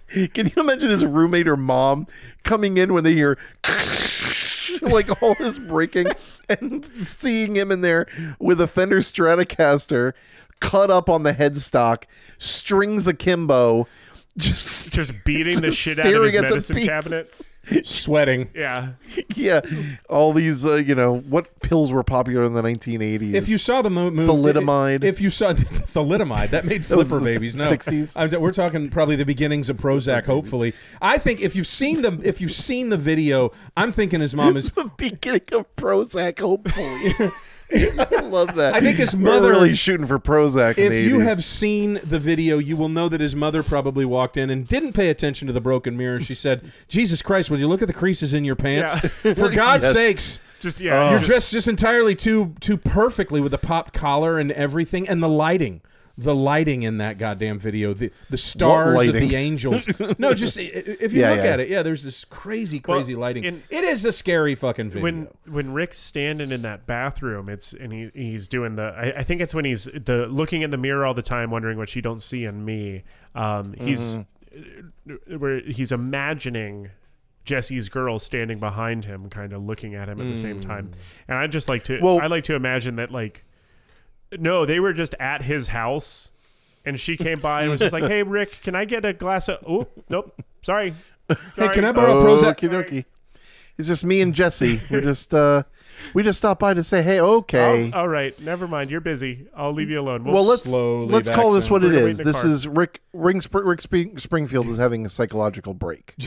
Can 0.35 0.47
you 0.55 0.63
imagine 0.63 0.91
his 0.91 1.07
roommate 1.07 1.49
or 1.49 1.57
mom 1.57 2.07
coming 2.43 2.77
in 2.77 2.93
when 2.93 3.03
they 3.03 3.15
hear 3.15 3.39
like 4.83 5.23
all 5.23 5.35
this 5.39 5.59
breaking 5.59 6.07
and 6.51 6.85
seeing 7.07 7.57
him 7.57 7.71
in 7.73 7.81
there 7.81 8.07
with 8.39 8.61
a 8.61 8.67
Fender 8.67 8.99
Stratocaster 8.99 10.13
cut 10.61 10.91
up 10.91 11.09
on 11.09 11.23
the 11.23 11.33
headstock, 11.33 12.05
strings 12.39 13.09
akimbo, 13.09 13.89
just 14.39 14.93
Just 14.93 15.13
beating 15.25 15.61
the 15.61 15.73
shit 15.73 15.99
out 15.99 16.07
of 16.07 16.23
his 16.23 16.33
staring 16.33 16.37
at 16.37 16.49
the 16.49 16.55
medicine 16.55 16.77
pieces. 16.77 16.89
cabinet. 16.89 17.87
sweating. 17.87 18.49
Yeah. 18.55 18.93
yeah, 19.37 19.61
all 20.11 20.33
these 20.33 20.67
uh, 20.67 20.77
you 20.77 20.95
know 20.95 21.19
what 21.21 21.61
pills 21.61 21.93
were 21.93 22.03
popular 22.03 22.45
in 22.45 22.55
the 22.55 22.63
1980s. 22.63 23.35
If 23.35 23.49
you 23.49 23.57
saw 23.59 23.83
the 23.83 23.91
mo- 23.91 24.11
movie, 24.11 24.31
Thalidomide. 24.31 25.05
If 25.05 25.21
you 25.21 25.31
saw 25.31 25.53
thalidomide, 25.55 26.51
that 26.51 26.65
made 26.65 26.85
flipper 26.85 27.19
the 27.19 27.25
babies. 27.25 27.57
No, 27.57 27.65
60s. 27.71 28.15
I'm, 28.17 28.41
we're 28.41 28.53
talking 28.53 28.91
probably 28.91 29.17
the 29.17 29.25
beginnings 29.25 29.71
of 29.71 29.79
Prozac. 29.79 30.27
Hopefully, 30.27 30.75
I 31.01 31.19
think 31.19 31.41
if 31.41 31.55
you've 31.55 31.67
seen 31.67 32.03
the 32.03 32.21
if 32.25 32.41
you've 32.41 32.51
seen 32.53 32.89
the 32.89 32.97
video, 32.97 33.51
I'm 33.77 33.93
thinking 33.93 34.21
his 34.21 34.35
mom 34.35 34.57
is. 34.57 34.71
the 34.73 34.91
beginning 34.97 35.43
of 35.53 35.75
Prozac, 35.77 36.39
hopefully. 36.41 37.31
I 38.17 38.21
love 38.21 38.55
that. 38.57 38.75
I 38.75 38.81
think 38.81 38.99
his 38.99 39.17
We're 39.17 39.41
really 39.49 39.75
shooting 39.75 40.07
for 40.07 40.19
Prozac. 40.19 40.79
in 40.79 40.85
If 40.87 40.91
the 40.93 41.03
you 41.03 41.19
80s. 41.19 41.23
have 41.25 41.45
seen 41.45 42.01
the 42.05 42.19
video, 42.19 42.59
you 42.59 42.77
will 42.77 42.89
know 42.89 43.09
that 43.09 43.21
his 43.21 43.35
mother 43.37 43.63
probably 43.63 44.05
walked 44.05 44.37
in 44.37 44.51
and 44.51 44.67
didn't 44.67 44.93
pay 44.93 45.09
attention 45.09 45.47
to 45.47 45.53
the 45.53 45.61
broken 45.61 45.97
mirror. 45.97 46.21
She 46.21 46.35
said, 46.35 46.71
"Jesus 46.89 47.23
Christ, 47.23 47.51
would 47.51 47.61
you 47.61 47.69
look 47.69 47.83
at 47.83 47.89
the 47.89 47.95
creases 47.95 48.35
in 48.35 48.45
your 48.45 48.57
pants? 48.57 48.95
For 49.09 49.51
God's 49.55 49.85
Yes. 49.87 49.93
sakes." 49.93 50.39
Just 50.61 50.81
yeah. 50.81 51.11
You're 51.11 51.19
just- 51.19 51.31
dressed 51.31 51.51
just 51.53 51.69
entirely 51.69 52.15
too 52.15 52.55
too 52.61 52.77
perfectly 52.77 53.41
with 53.41 53.53
the 53.53 53.59
pop 53.59 53.93
collar 53.93 54.39
and 54.39 54.53
everything, 54.53 55.09
and 55.09 55.23
the 55.23 55.29
lighting, 55.29 55.81
the 56.23 56.35
lighting 56.35 56.83
in 56.83 56.99
that 56.99 57.19
goddamn 57.19 57.59
video, 57.59 57.95
the 57.95 58.11
the 58.31 58.39
stars 58.39 59.07
of 59.09 59.15
the 59.15 59.35
angels. 59.37 59.89
no, 60.19 60.33
just 60.35 60.59
i- 60.59 60.63
i- 60.63 60.67
if 61.01 61.13
you 61.13 61.21
Yeah, 61.21 61.31
look 61.31 61.45
yeah. 61.45 61.51
at 61.51 61.61
it, 61.61 61.69
yeah, 61.69 61.83
there's 61.83 62.03
this 62.03 62.25
crazy, 62.25 62.81
Well, 62.87 62.99
crazy 62.99 63.15
lighting. 63.15 63.45
in- 63.45 63.63
it 63.71 63.85
is 63.85 64.05
a 64.05 64.13
scary 64.13 64.55
fucking 64.55 64.91
video. 64.91 65.03
when 65.03 65.29
when 65.47 65.73
Rick's 65.73 65.99
standing 65.99 66.51
in 66.53 66.63
that 66.63 66.87
bathroom, 66.87 67.49
it's 67.49 67.73
and 67.73 67.93
he 67.93 68.11
he's 68.15 68.49
doing 68.49 68.77
the. 68.77 68.85
I, 68.85 69.19
I 69.19 69.23
think 69.23 69.41
it's 69.41 69.55
when 69.55 69.65
he's 69.65 69.85
the 69.85 70.27
looking 70.31 70.63
in 70.63 70.71
the 70.71 70.79
mirror 70.79 71.05
all 71.07 71.15
the 71.15 71.23
time, 71.23 71.51
wondering 71.51 71.79
what 71.79 71.89
she 71.89 72.01
don't 72.01 72.23
see 72.23 72.45
in 72.45 72.65
me. 72.65 73.03
Um, 73.35 73.75
he's 73.75 74.19
Mm-hmm. 74.55 75.13
uh, 75.35 75.39
where 75.39 75.61
he's 75.61 75.93
imagining 75.93 76.91
Jesse's 77.45 77.89
girl 77.89 78.19
standing 78.19 78.59
behind 78.59 79.05
him, 79.05 79.29
kind 79.31 79.53
of 79.53 79.63
looking 79.65 79.95
at 79.95 80.09
him 80.09 80.21
at 80.21 80.29
the 80.31 80.37
same 80.37 80.61
time. 80.61 80.91
And 81.27 81.37
I 81.39 81.47
just 81.47 81.69
like 81.69 81.85
to. 81.85 81.99
Well- 82.01 82.21
I 82.21 82.27
like 82.27 82.45
to 82.45 82.55
imagine 82.55 82.97
that 82.97 83.11
like, 83.11 83.45
no, 84.39 84.67
they 84.67 84.81
were 84.81 84.93
just 84.93 85.15
at 85.21 85.43
his 85.43 85.69
house. 85.69 86.31
And 86.85 86.99
she 86.99 87.17
came 87.17 87.39
by 87.39 87.63
and 87.63 87.71
was 87.71 87.79
just 87.79 87.93
like, 87.93 88.03
"Hey, 88.05 88.25
Rick, 88.25 88.61
can 88.65 88.75
I 88.75 88.85
get 88.85 89.05
a 89.05 89.13
glass 89.13 89.49
of? 89.49 89.59
Oh, 89.69 89.87
nope, 90.11 90.35
sorry. 90.63 90.95
hey, 91.29 91.37
Sorry. 91.55 91.75
can 91.75 91.85
I 91.85 91.93
borrow 91.93 92.19
a 92.21 92.25
Prozac? 92.25 92.57
Okie 92.59 92.69
dokie. 92.69 93.05
It's 93.83 93.89
just 93.89 94.05
me 94.05 94.21
and 94.21 94.33
Jesse. 94.33 94.81
We're 94.91 95.01
just 95.13 95.35
uh 95.35 95.65
we 96.15 96.23
just 96.23 96.39
stopped 96.39 96.61
by 96.61 96.73
to 96.75 96.85
say, 96.85 97.03
hey, 97.03 97.21
okay. 97.21 97.91
Oh, 97.93 97.99
all 98.01 98.09
right, 98.09 98.39
never 98.41 98.69
mind. 98.69 98.91
You're 98.91 99.01
busy. 99.01 99.47
I'll 99.57 99.73
leave 99.73 99.91
you 99.91 99.99
alone. 100.01 100.23
well, 100.23 100.45
let's 100.45 100.63
slowly 100.63 101.07
let's 101.07 101.29
back 101.29 101.37
call 101.37 101.51
this 101.53 101.69
what 101.69 101.83
We're 101.83 101.89
gonna 101.91 102.05
wait 102.05 102.11
in 102.13 102.17
the 102.19 102.23
This 102.25 102.43
car. 102.43 102.51
is 102.51 102.69
Rick 102.69 103.01
Ring 103.13 103.41
Spr- 103.41 103.65
Rick 103.67 103.81
Spring, 103.81 104.19
Springfield 104.19 104.69
is 104.69 104.79
having 104.79 105.05
a 105.05 105.09
psychological 105.09 105.75
break. 105.75 106.15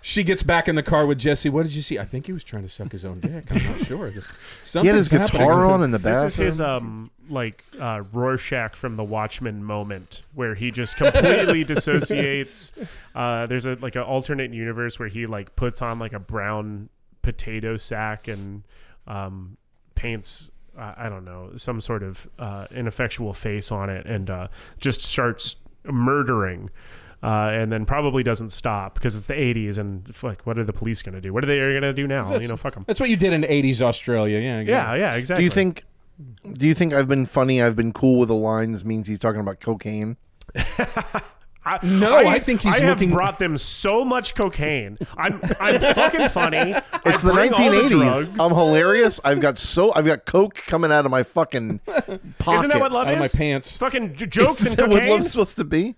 She 0.00 0.24
gets 0.24 0.42
back 0.42 0.68
in 0.68 0.74
the 0.74 0.82
car 0.82 1.06
with 1.06 1.18
Jesse. 1.18 1.48
What 1.48 1.62
did 1.64 1.74
you 1.74 1.82
see? 1.82 1.98
I 1.98 2.04
think 2.04 2.26
he 2.26 2.32
was 2.32 2.42
trying 2.42 2.62
to 2.64 2.68
suck 2.68 2.90
his 2.92 3.04
own 3.04 3.20
dick. 3.20 3.44
I'm 3.52 3.62
not 3.64 3.78
sure. 3.84 4.10
He 4.80 4.86
had 4.86 4.96
his 4.96 5.08
guitar 5.08 5.64
on 5.64 5.82
in 5.82 5.90
the 5.90 5.98
This 5.98 6.04
bathroom. 6.12 6.26
is 6.26 6.36
his 6.36 6.60
um 6.60 7.10
like 7.28 7.64
uh, 7.80 8.02
Rorschach 8.12 8.74
from 8.76 8.96
the 8.96 9.04
Watchmen 9.04 9.62
moment 9.64 10.22
where 10.34 10.54
he 10.54 10.70
just 10.70 10.96
completely 10.96 11.64
dissociates. 11.72 12.72
Uh, 13.14 13.46
there's 13.46 13.66
a 13.66 13.74
like 13.80 13.96
an 13.96 14.02
alternate 14.02 14.52
universe 14.52 14.98
where 14.98 15.08
he 15.08 15.26
like 15.26 15.54
puts 15.56 15.82
on 15.82 15.98
like 15.98 16.12
a 16.12 16.18
brown 16.20 16.88
potato 17.22 17.76
sack 17.76 18.28
and 18.28 18.62
um, 19.06 19.56
paints. 19.94 20.50
Uh, 20.78 20.94
I 20.96 21.08
don't 21.08 21.24
know 21.24 21.52
some 21.56 21.80
sort 21.80 22.02
of 22.02 22.28
uh, 22.38 22.66
ineffectual 22.70 23.32
face 23.32 23.72
on 23.72 23.88
it 23.90 24.06
and 24.06 24.28
uh, 24.30 24.48
just 24.78 25.00
starts 25.02 25.56
murdering. 25.84 26.70
Uh, 27.22 27.48
and 27.50 27.72
then 27.72 27.86
probably 27.86 28.22
doesn't 28.22 28.50
stop 28.50 28.92
because 28.94 29.14
it's 29.14 29.26
the 29.26 29.32
80s 29.34 29.78
and 29.78 30.14
fuck, 30.14 30.42
what 30.42 30.58
are 30.58 30.64
the 30.64 30.72
police 30.72 31.02
going 31.02 31.14
to 31.14 31.20
do? 31.20 31.32
What 31.32 31.42
are 31.42 31.46
they 31.46 31.56
going 31.58 31.80
to 31.80 31.94
do 31.94 32.06
now? 32.06 32.22
That's- 32.24 32.42
You 32.42 32.48
know, 32.48 32.58
fuck 32.58 32.74
them. 32.74 32.84
That's 32.86 33.00
what 33.00 33.08
you 33.08 33.16
did 33.16 33.32
in 33.32 33.40
'80s 33.42 33.80
Australia. 33.80 34.38
Yeah. 34.38 34.58
exactly. 34.60 34.72
Yeah, 34.72 34.94
yeah, 35.12 35.16
exactly. 35.16 35.40
Do 35.40 35.44
you 35.44 35.50
think? 35.50 35.84
Do 36.52 36.66
you 36.66 36.74
think 36.74 36.92
I've 36.94 37.08
been 37.08 37.26
funny? 37.26 37.60
I've 37.62 37.76
been 37.76 37.92
cool 37.92 38.18
with 38.18 38.28
the 38.28 38.34
lines 38.34 38.84
means 38.84 39.06
he's 39.06 39.18
talking 39.18 39.40
about 39.40 39.60
cocaine. 39.60 40.16
I, 41.68 41.80
No, 41.82 42.16
I 42.16 42.38
think 42.38 42.60
he's 42.60 42.76
I 42.76 42.84
have 42.84 43.00
brought 43.10 43.38
them 43.40 43.56
so 43.58 44.04
much 44.04 44.34
cocaine. 44.36 44.98
I'm 45.16 45.40
I'm 45.60 45.80
fucking 45.94 46.28
funny. 46.28 46.74
It's 47.06 47.24
I 47.24 47.28
the 47.28 47.34
bring 47.34 47.52
all 47.52 47.70
the 47.70 47.76
1980s. 47.78 48.36
I'm 48.40 48.54
hilarious. 48.56 49.20
I've 49.24 49.40
got 49.40 49.58
so 49.58 49.92
I've 49.94 50.06
got 50.06 50.26
coke 50.26 50.54
coming 50.66 50.90
out 50.92 51.04
of 51.04 51.10
my 51.10 51.22
fucking 51.22 51.78
pockets. 51.86 52.18
Isn't 52.48 52.68
that 52.70 52.80
what 52.80 52.92
love 52.92 53.06
Out 53.08 53.12
of 53.14 53.18
my 53.20 53.28
pants. 53.28 53.76
Fucking 53.76 54.14
j- 54.16 54.26
jokes 54.26 54.60
Isn't 54.62 54.80
and 54.80 54.92
that 54.92 54.96
what 55.02 55.04
love's 55.08 55.30
supposed 55.30 55.56
to 55.56 55.64
be? 55.64 55.94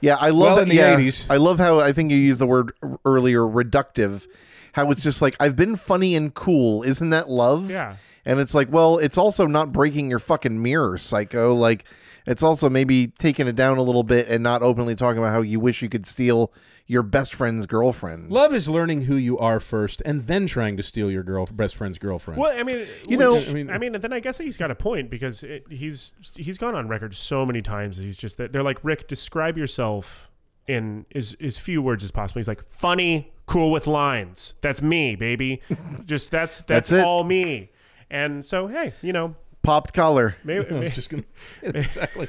Yeah, 0.00 0.16
I 0.16 0.30
love 0.30 0.38
Well, 0.40 0.56
that. 0.56 0.62
in 0.62 0.68
the 0.68 0.74
yeah, 0.76 0.96
80s. 0.96 1.26
I 1.30 1.36
love 1.36 1.58
how 1.58 1.78
I 1.78 1.92
think 1.92 2.10
you 2.10 2.16
used 2.16 2.40
the 2.40 2.46
word 2.46 2.72
earlier, 3.04 3.40
reductive. 3.42 4.26
How 4.72 4.90
it's 4.90 5.02
just 5.02 5.22
like 5.22 5.36
I've 5.40 5.56
been 5.56 5.76
funny 5.76 6.16
and 6.16 6.32
cool. 6.34 6.82
Isn't 6.82 7.10
that 7.10 7.28
love? 7.30 7.70
Yeah. 7.70 7.96
And 8.24 8.38
it's 8.38 8.54
like, 8.54 8.70
well, 8.70 8.98
it's 8.98 9.18
also 9.18 9.46
not 9.46 9.72
breaking 9.72 10.08
your 10.08 10.18
fucking 10.20 10.60
mirror, 10.62 10.96
psycho. 10.98 11.54
Like, 11.54 11.84
it's 12.24 12.44
also 12.44 12.70
maybe 12.70 13.08
taking 13.08 13.48
it 13.48 13.56
down 13.56 13.78
a 13.78 13.82
little 13.82 14.04
bit 14.04 14.28
and 14.28 14.44
not 14.44 14.62
openly 14.62 14.94
talking 14.94 15.18
about 15.18 15.32
how 15.32 15.40
you 15.42 15.58
wish 15.58 15.82
you 15.82 15.88
could 15.88 16.06
steal 16.06 16.52
your 16.86 17.02
best 17.02 17.34
friend's 17.34 17.66
girlfriend. 17.66 18.30
Love 18.30 18.54
is 18.54 18.68
learning 18.68 19.02
who 19.02 19.16
you 19.16 19.38
are 19.38 19.58
first, 19.58 20.02
and 20.04 20.22
then 20.22 20.46
trying 20.46 20.76
to 20.76 20.84
steal 20.84 21.10
your 21.10 21.24
girl 21.24 21.46
best 21.46 21.74
friend's 21.74 21.98
girlfriend. 21.98 22.40
Well, 22.40 22.56
I 22.56 22.62
mean, 22.62 22.86
You 23.08 23.16
know- 23.16 23.34
which- 23.34 23.48
I 23.48 23.52
mean- 23.54 23.70
I 23.70 23.78
mean, 23.78 23.92
then 23.92 24.12
I 24.12 24.20
guess 24.20 24.38
he's 24.38 24.56
got 24.56 24.70
a 24.70 24.74
point 24.76 25.10
because 25.10 25.42
it, 25.42 25.64
he's 25.68 26.14
he's 26.36 26.58
gone 26.58 26.76
on 26.76 26.86
record 26.86 27.14
so 27.14 27.44
many 27.44 27.60
times. 27.60 27.96
He's 27.96 28.16
just 28.16 28.36
that 28.38 28.52
they're 28.52 28.62
like 28.62 28.78
Rick, 28.84 29.08
describe 29.08 29.58
yourself 29.58 30.30
in 30.68 31.06
as 31.16 31.34
as 31.40 31.58
few 31.58 31.82
words 31.82 32.04
as 32.04 32.12
possible. 32.12 32.38
He's 32.38 32.46
like 32.48 32.64
funny, 32.68 33.32
cool 33.46 33.72
with 33.72 33.88
lines. 33.88 34.54
That's 34.60 34.80
me, 34.80 35.16
baby. 35.16 35.60
just 36.04 36.30
that's 36.30 36.60
that's, 36.60 36.90
That's 36.90 37.04
all 37.04 37.24
me. 37.24 37.70
And 38.12 38.44
so, 38.44 38.68
hey, 38.68 38.92
you 39.02 39.12
know, 39.12 39.34
Popped 39.62 39.94
collar. 39.94 40.36
maybe, 40.44 40.66
I 40.70 40.78
was 40.80 40.94
just 40.94 41.08
gonna 41.08 41.22
exactly. 41.62 42.28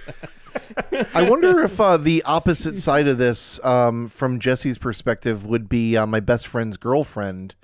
I 1.16 1.28
wonder 1.28 1.62
if 1.62 1.80
uh, 1.82 1.98
the 1.98 2.22
opposite 2.24 2.78
side 2.78 3.08
of 3.08 3.18
this, 3.18 3.64
um, 3.66 4.08
from 4.08 4.40
Jesse's 4.40 4.78
perspective, 4.78 5.46
would 5.48 5.68
be 5.68 5.98
uh, 5.98 6.06
my 6.06 6.20
best 6.20 6.48
friend's 6.48 6.78
girlfriend 6.78 7.56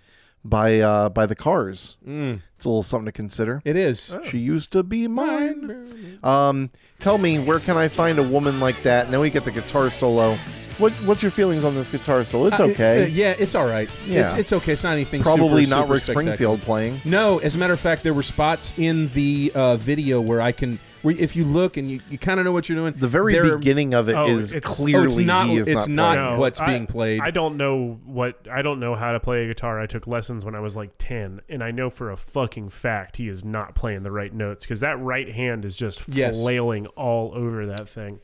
by 0.44 0.80
uh, 0.80 1.10
by 1.10 1.28
the 1.28 1.36
Cars. 1.36 1.98
It's 2.06 2.66
a 2.66 2.70
little 2.70 2.82
something 2.84 3.06
to 3.06 3.12
consider. 3.12 3.62
It 3.64 3.76
is. 3.76 4.16
She 4.24 4.40
used 4.40 4.72
to 4.72 4.82
be 4.84 5.08
mine. 5.08 6.18
Um, 6.24 6.72
tell 7.00 7.18
me, 7.20 7.38
where 7.40 7.60
can 7.60 7.78
I 7.78 7.88
find 7.88 8.18
a 8.20 8.24
woman 8.24 8.60
like 8.60 8.82
that? 8.84 9.06
And 9.06 9.14
then 9.14 9.22
we 9.22 9.30
get 9.30 9.46
the 9.46 9.52
guitar 9.52 9.90
solo. 9.92 10.36
What 10.80 10.94
What's 11.06 11.22
your 11.22 11.32
feelings 11.32 11.64
on 11.66 11.76
this 11.76 11.88
guitar 11.88 12.24
solo? 12.24 12.48
It's 12.48 12.60
Uh, 12.60 12.64
okay. 12.68 13.04
uh, 13.04 13.08
yeah, 13.08 13.36
it's 13.38 13.54
all 13.54 13.68
right. 13.68 13.90
Yeah. 14.08 14.22
It's, 14.22 14.34
it's 14.34 14.54
okay. 14.54 14.74
It's 14.74 14.84
not 14.84 14.94
anything. 14.94 15.22
Probably 15.22 15.66
super, 15.66 15.76
not 15.76 15.82
super 15.84 15.94
Rick. 15.94 16.04
Springfield 16.04 16.62
playing. 16.62 17.02
No, 17.06 17.40
as 17.40 17.56
a 17.56 17.58
matter 17.58 17.74
of 17.74 17.80
fact, 17.80 18.02
there 18.04 18.14
were 18.14 18.24
spots 18.24 18.74
in 18.78 19.10
the 19.10 19.52
uh, 19.54 19.76
video 19.76 20.22
where 20.22 20.42
I 20.42 20.54
can, 20.54 20.80
where 21.02 21.14
if 21.18 21.36
you 21.36 21.44
look 21.44 21.76
and 21.76 21.92
you, 21.92 22.00
you 22.10 22.18
kind 22.18 22.40
of 22.40 22.46
know 22.46 22.54
what 22.54 22.70
you're 22.70 22.78
doing. 22.78 22.94
The 22.98 23.10
very 23.10 23.34
there 23.34 23.54
are- 23.54 23.58
beginning 23.58 23.94
of 23.94 24.08
it 24.08 24.16
Oh, 24.16 24.28
is 24.28 24.54
it's- 24.54 24.72
oh, 24.72 24.74
clearly 24.76 25.06
it's 25.08 25.18
not- 25.18 25.48
he 25.48 25.58
is 25.58 25.68
it's 25.68 25.88
not. 25.90 25.96
not 25.96 26.16
playing. 26.16 26.34
No, 26.34 26.40
what's 26.40 26.60
I- 26.62 26.66
being 26.68 26.88
played. 26.88 27.22
I 27.22 27.32
don't 27.32 27.58
know 27.58 28.00
what 28.06 28.48
I 28.50 28.62
don't 28.62 28.80
know 28.80 28.96
how 28.96 29.12
to 29.12 29.20
play 29.20 29.44
a 29.44 29.48
guitar. 29.48 29.82
I 29.82 29.86
took 29.86 30.08
lessons 30.08 30.46
when 30.46 30.56
I 30.56 30.62
was 30.62 30.78
like 30.78 30.92
10 30.98 31.42
and 31.50 31.62
I 31.62 31.72
know 31.72 31.90
for 31.90 32.12
a 32.12 32.16
fucking 32.18 32.70
fact 32.70 33.18
he 33.18 33.28
is 33.28 33.44
not 33.44 33.76
playing 33.76 34.04
the 34.04 34.12
right 34.12 34.34
notes 34.34 34.66
cuz 34.66 34.80
that 34.80 34.98
right 35.02 35.30
hand 35.30 35.66
is 35.66 35.76
just 35.76 36.02
Yes. 36.08 36.40
flailing 36.42 36.88
all 36.96 37.34
over 37.36 37.66
that 37.66 37.90
thing. 37.90 38.20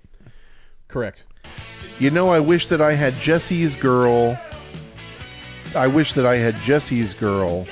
Correct. 0.87 1.25
You 1.99 2.11
know, 2.11 2.29
I 2.29 2.39
wish 2.39 2.67
that 2.67 2.81
I 2.81 2.93
had 2.93 3.13
Jesse's 3.15 3.75
girl. 3.75 4.39
I 5.75 5.87
wish 5.87 6.13
that 6.13 6.25
I 6.25 6.37
had 6.37 6.55
Jesse's 6.57 7.13
girl. 7.13 7.65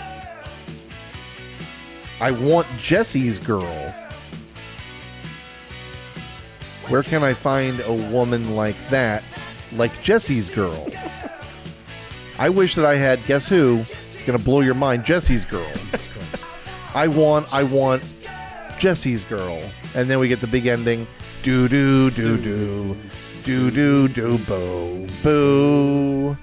I 2.20 2.32
want 2.32 2.68
Jesse's 2.78 3.40
girl. 3.40 3.94
Where 6.88 7.04
can 7.04 7.24
I 7.24 7.34
find 7.34 7.80
a 7.82 7.94
woman 7.94 8.56
like 8.56 8.76
that, 8.90 9.24
like 9.74 10.02
Jesse's 10.02 10.50
girl? 10.50 10.88
I 12.38 12.50
wish 12.50 12.76
that 12.76 12.86
I 12.86 12.96
had, 12.96 13.20
guess 13.26 13.48
who? 13.48 13.80
It's 13.80 14.24
going 14.24 14.38
to 14.38 14.44
blow 14.44 14.62
your 14.62 14.74
mind 14.74 15.06
Jesse's 15.06 15.46
girl. 15.46 15.72
I 16.96 17.08
want, 17.08 17.54
I 17.54 17.64
want 17.64 18.04
Jesse's 18.78 19.24
girl. 19.26 19.62
And 19.96 20.10
then 20.10 20.20
we 20.20 20.28
get 20.28 20.42
the 20.42 20.48
big 20.48 20.68
ending. 20.68 21.08
Do 21.44 21.68
do 21.68 22.10
do 22.10 22.38
do. 22.38 22.98
Do 23.44 23.70
do 23.70 24.08
do 24.08 24.38
boo. 24.38 25.08
Boo. 25.22 26.38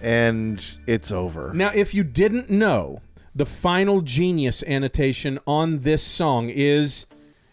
And 0.00 0.76
it's 0.88 1.12
over. 1.12 1.54
Now, 1.54 1.70
if 1.72 1.94
you 1.94 2.02
didn't 2.02 2.50
know, 2.50 3.00
the 3.32 3.46
final 3.46 4.00
genius 4.00 4.64
annotation 4.64 5.38
on 5.46 5.78
this 5.78 6.02
song 6.02 6.48
is 6.50 7.06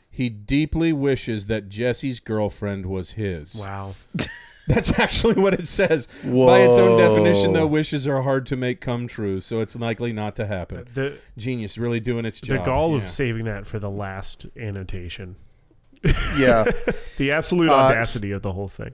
he 0.09 0.27
deeply 0.27 0.91
wishes 0.91 1.45
that 1.45 1.69
Jesse's 1.69 2.19
girlfriend 2.19 2.87
was 2.87 3.11
his. 3.11 3.53
Wow. 3.53 3.93
That's 4.67 4.97
actually 4.99 5.35
what 5.35 5.53
it 5.53 5.67
says. 5.67 6.07
By 6.23 6.61
its 6.61 6.79
own 6.79 6.97
definition, 6.99 7.53
though, 7.53 7.67
wishes 7.67 8.07
are 8.07 8.23
hard 8.23 8.47
to 8.47 8.55
make 8.55 8.81
come 8.81 9.07
true, 9.07 9.39
so 9.39 9.59
it's 9.59 9.75
likely 9.75 10.13
not 10.13 10.35
to 10.37 10.47
happen. 10.47 10.87
The 10.95 11.15
Genius 11.37 11.77
really 11.77 11.99
doing 11.99 12.25
its 12.25 12.41
job. 12.41 12.57
the 12.57 12.63
gall 12.65 12.97
yeah. 12.97 13.03
of 13.03 13.07
saving 13.07 13.45
that 13.45 13.67
for 13.67 13.77
the 13.77 13.91
last 13.91 14.47
annotation. 14.57 15.35
Yeah. 16.37 16.65
The 17.17 17.31
absolute 17.31 17.69
Uh, 17.69 17.73
audacity 17.73 18.31
of 18.31 18.41
the 18.43 18.51
whole 18.53 18.67
thing. 18.67 18.93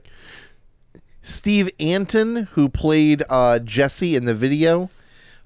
Steve 1.22 1.70
Antin, 1.80 2.44
who 2.52 2.68
played 2.68 3.22
uh, 3.28 3.58
Jesse 3.60 4.16
in 4.16 4.24
the 4.24 4.34
video, 4.34 4.90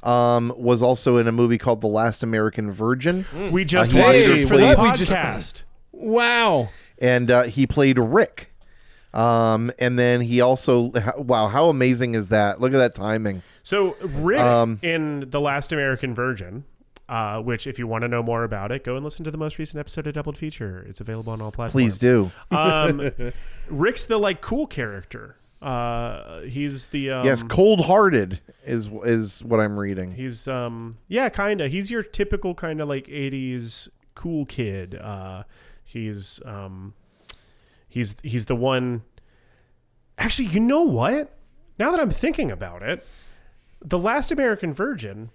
um, 0.02 0.52
was 0.56 0.82
also 0.82 1.16
in 1.18 1.26
a 1.28 1.32
movie 1.32 1.58
called 1.58 1.80
The 1.80 1.88
Last 1.88 2.22
American 2.22 2.70
Virgin. 2.72 3.24
We 3.50 3.64
just 3.64 3.92
he 3.92 4.00
watched 4.00 4.28
it 4.28 4.46
for 4.46 4.56
the 4.56 4.74
played- 4.74 4.78
we 4.78 4.92
just- 4.96 5.12
podcast. 5.12 5.62
Wow. 5.92 6.68
and 7.00 7.30
uh, 7.30 7.42
he 7.44 7.66
played 7.66 7.98
Rick. 7.98 8.52
Um, 9.14 9.72
and 9.80 9.98
then 9.98 10.20
he 10.20 10.40
also, 10.40 10.92
wow, 11.16 11.48
how 11.48 11.68
amazing 11.70 12.14
is 12.14 12.28
that? 12.28 12.60
Look 12.60 12.72
at 12.74 12.78
that 12.78 12.94
timing. 12.94 13.42
So 13.64 13.96
Rick 14.18 14.38
Um, 14.40 14.78
in 14.82 15.28
the 15.30 15.40
Last 15.40 15.72
American 15.72 16.14
Virgin, 16.14 16.64
uh, 17.08 17.40
which 17.40 17.66
if 17.66 17.78
you 17.78 17.86
want 17.86 18.02
to 18.02 18.08
know 18.08 18.22
more 18.22 18.44
about 18.44 18.72
it, 18.72 18.84
go 18.84 18.96
and 18.96 19.04
listen 19.04 19.24
to 19.24 19.30
the 19.30 19.38
most 19.38 19.58
recent 19.58 19.80
episode 19.80 20.06
of 20.06 20.14
Doubled 20.14 20.36
Feature. 20.36 20.84
It's 20.88 21.00
available 21.00 21.32
on 21.32 21.40
all 21.40 21.50
platforms. 21.50 21.72
Please 21.72 21.98
do. 21.98 22.30
Um, 22.50 23.10
Rick's 23.68 24.04
the 24.04 24.18
like 24.18 24.40
cool 24.40 24.66
character. 24.66 25.36
Uh, 25.60 26.40
he's 26.42 26.86
the 26.88 27.10
um, 27.10 27.26
yes, 27.26 27.42
cold 27.42 27.84
hearted 27.84 28.40
is 28.64 28.88
is 29.04 29.42
what 29.42 29.58
I'm 29.60 29.78
reading. 29.78 30.12
He's 30.12 30.46
um 30.46 30.98
yeah, 31.08 31.28
kind 31.28 31.60
of. 31.60 31.70
He's 31.70 31.90
your 31.90 32.02
typical 32.02 32.54
kind 32.54 32.80
of 32.80 32.88
like 32.88 33.06
80s 33.06 33.88
cool 34.14 34.46
kid. 34.46 34.94
Uh 34.94 35.42
he's 35.84 36.40
um 36.44 36.94
he's 37.88 38.14
he's 38.22 38.44
the 38.44 38.54
one 38.56 39.02
Actually, 40.18 40.48
you 40.48 40.60
know 40.60 40.82
what? 40.82 41.32
Now 41.78 41.92
that 41.92 42.00
I'm 42.00 42.10
thinking 42.10 42.50
about 42.50 42.82
it, 42.82 43.06
The 43.80 43.98
Last 43.98 44.32
American 44.32 44.74
Virgin 44.74 45.30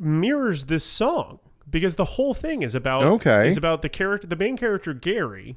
mirrors 0.00 0.64
this 0.66 0.84
song 0.84 1.38
because 1.68 1.94
the 1.96 2.04
whole 2.04 2.34
thing 2.34 2.62
is 2.62 2.74
about 2.74 3.02
Okay. 3.04 3.46
is 3.48 3.56
about 3.56 3.82
the 3.82 3.88
character 3.88 4.26
the 4.26 4.36
main 4.36 4.56
character 4.56 4.92
Gary 4.94 5.56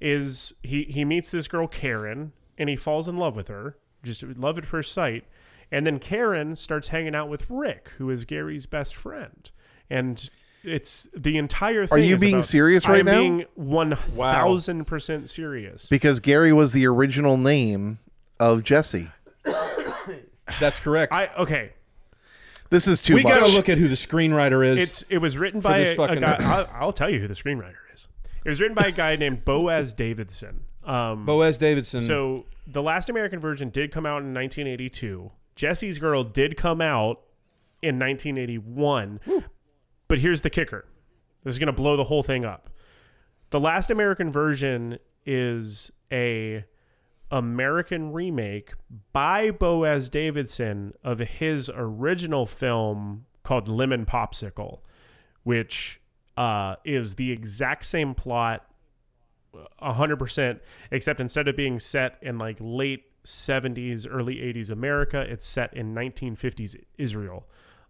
is 0.00 0.52
he 0.62 0.84
he 0.84 1.04
meets 1.04 1.30
this 1.30 1.48
girl 1.48 1.66
Karen 1.66 2.32
and 2.58 2.68
he 2.68 2.76
falls 2.76 3.08
in 3.08 3.16
love 3.16 3.34
with 3.36 3.48
her, 3.48 3.76
just 4.02 4.22
love 4.22 4.58
at 4.58 4.66
first 4.66 4.92
sight. 4.92 5.24
And 5.70 5.86
then 5.86 5.98
Karen 5.98 6.54
starts 6.54 6.88
hanging 6.88 7.14
out 7.14 7.28
with 7.30 7.46
Rick, 7.48 7.90
who 7.96 8.10
is 8.10 8.26
Gary's 8.26 8.66
best 8.66 8.94
friend. 8.94 9.50
And 9.88 10.28
it's 10.62 11.08
the 11.16 11.38
entire 11.38 11.86
thing. 11.86 11.98
Are 11.98 12.02
you 12.02 12.16
is 12.16 12.20
being 12.20 12.34
about- 12.34 12.44
serious 12.44 12.86
right 12.86 13.00
I'm 13.00 13.06
now? 13.06 13.18
being 13.20 13.44
one 13.54 13.94
thousand 13.96 14.84
percent 14.84 15.30
serious. 15.30 15.88
Because 15.88 16.20
Gary 16.20 16.52
was 16.52 16.72
the 16.72 16.86
original 16.86 17.36
name 17.38 17.98
of 18.38 18.62
Jesse. 18.62 19.08
That's 20.60 20.78
correct. 20.78 21.12
I 21.12 21.28
okay. 21.38 21.72
This 22.72 22.88
is 22.88 23.02
too 23.02 23.16
we 23.16 23.22
much. 23.22 23.34
got 23.34 23.46
to 23.46 23.52
look 23.52 23.68
at 23.68 23.76
who 23.76 23.86
the 23.86 23.96
screenwriter 23.96 24.66
is. 24.66 24.78
It's 24.78 25.04
it 25.10 25.18
was 25.18 25.36
written 25.36 25.60
by 25.60 25.80
a, 25.80 25.92
a 25.92 26.16
guy. 26.16 26.36
I'll, 26.40 26.70
I'll 26.72 26.92
tell 26.92 27.10
you 27.10 27.20
who 27.20 27.28
the 27.28 27.34
screenwriter 27.34 27.74
is. 27.92 28.08
It 28.46 28.48
was 28.48 28.62
written 28.62 28.74
by 28.74 28.86
a 28.86 28.90
guy 28.92 29.14
named 29.16 29.44
Boaz 29.44 29.92
Davidson. 29.92 30.64
Um, 30.82 31.26
Boaz 31.26 31.58
Davidson. 31.58 32.00
So 32.00 32.46
the 32.66 32.82
last 32.82 33.10
American 33.10 33.40
Virgin 33.40 33.68
did 33.68 33.92
come 33.92 34.06
out 34.06 34.22
in 34.22 34.32
1982. 34.32 35.30
Jesse's 35.54 35.98
Girl 35.98 36.24
did 36.24 36.56
come 36.56 36.80
out 36.80 37.20
in 37.82 37.98
1981. 37.98 39.20
But 40.08 40.18
here's 40.18 40.40
the 40.40 40.50
kicker. 40.50 40.86
This 41.44 41.52
is 41.52 41.58
going 41.58 41.66
to 41.66 41.74
blow 41.74 41.98
the 41.98 42.04
whole 42.04 42.22
thing 42.22 42.46
up. 42.46 42.70
The 43.50 43.60
last 43.60 43.90
American 43.90 44.32
Virgin 44.32 44.98
is 45.26 45.92
a 46.10 46.64
American 47.32 48.12
remake 48.12 48.74
by 49.12 49.50
Boaz 49.50 50.10
Davidson 50.10 50.92
of 51.02 51.18
his 51.18 51.70
original 51.74 52.44
film 52.46 53.24
called 53.42 53.68
Lemon 53.68 54.04
Popsicle, 54.04 54.80
which 55.42 56.00
uh, 56.36 56.76
is 56.84 57.14
the 57.14 57.32
exact 57.32 57.86
same 57.86 58.14
plot 58.14 58.66
hundred 59.80 60.18
percent. 60.18 60.60
Except 60.90 61.20
instead 61.20 61.48
of 61.48 61.56
being 61.56 61.80
set 61.80 62.18
in 62.22 62.38
like 62.38 62.58
late 62.60 63.04
'70s, 63.24 64.06
early 64.10 64.36
'80s 64.36 64.70
America, 64.70 65.20
it's 65.28 65.46
set 65.46 65.74
in 65.74 65.94
1950s 65.94 66.76
Israel. 66.98 67.46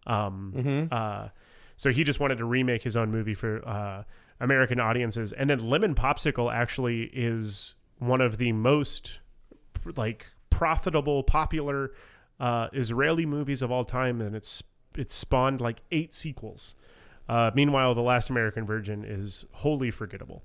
Um, 0.07 0.89
uh, 0.91 1.29
so 1.77 1.91
he 1.91 2.05
just 2.05 2.21
wanted 2.21 2.39
to 2.39 2.45
remake 2.45 2.83
his 2.83 2.97
own 2.97 3.11
movie 3.11 3.35
for 3.35 3.67
uh, 3.69 4.05
American 4.41 4.79
audiences. 4.79 5.33
And 5.33 5.51
then 5.51 5.59
Lemon 5.59 5.95
Popsicle 5.95 6.53
actually 6.53 7.05
is 7.13 7.75
one 7.99 8.21
of 8.21 8.39
the 8.39 8.53
most 8.53 9.21
like 9.97 10.27
profitable, 10.51 11.23
popular 11.23 11.93
uh, 12.41 12.69
Israeli 12.73 13.27
movies 13.27 13.63
of 13.63 13.71
all 13.71 13.85
time, 13.85 14.21
and 14.21 14.35
it's 14.37 14.63
it's 14.95 15.15
spawned 15.15 15.61
like 15.61 15.79
eight 15.91 16.13
sequels. 16.15 16.75
Uh, 17.29 17.51
meanwhile, 17.55 17.95
The 17.95 18.03
Last 18.03 18.31
American 18.31 18.67
Virgin 18.67 19.05
is 19.05 19.47
wholly 19.53 19.91
forgettable. 19.91 20.43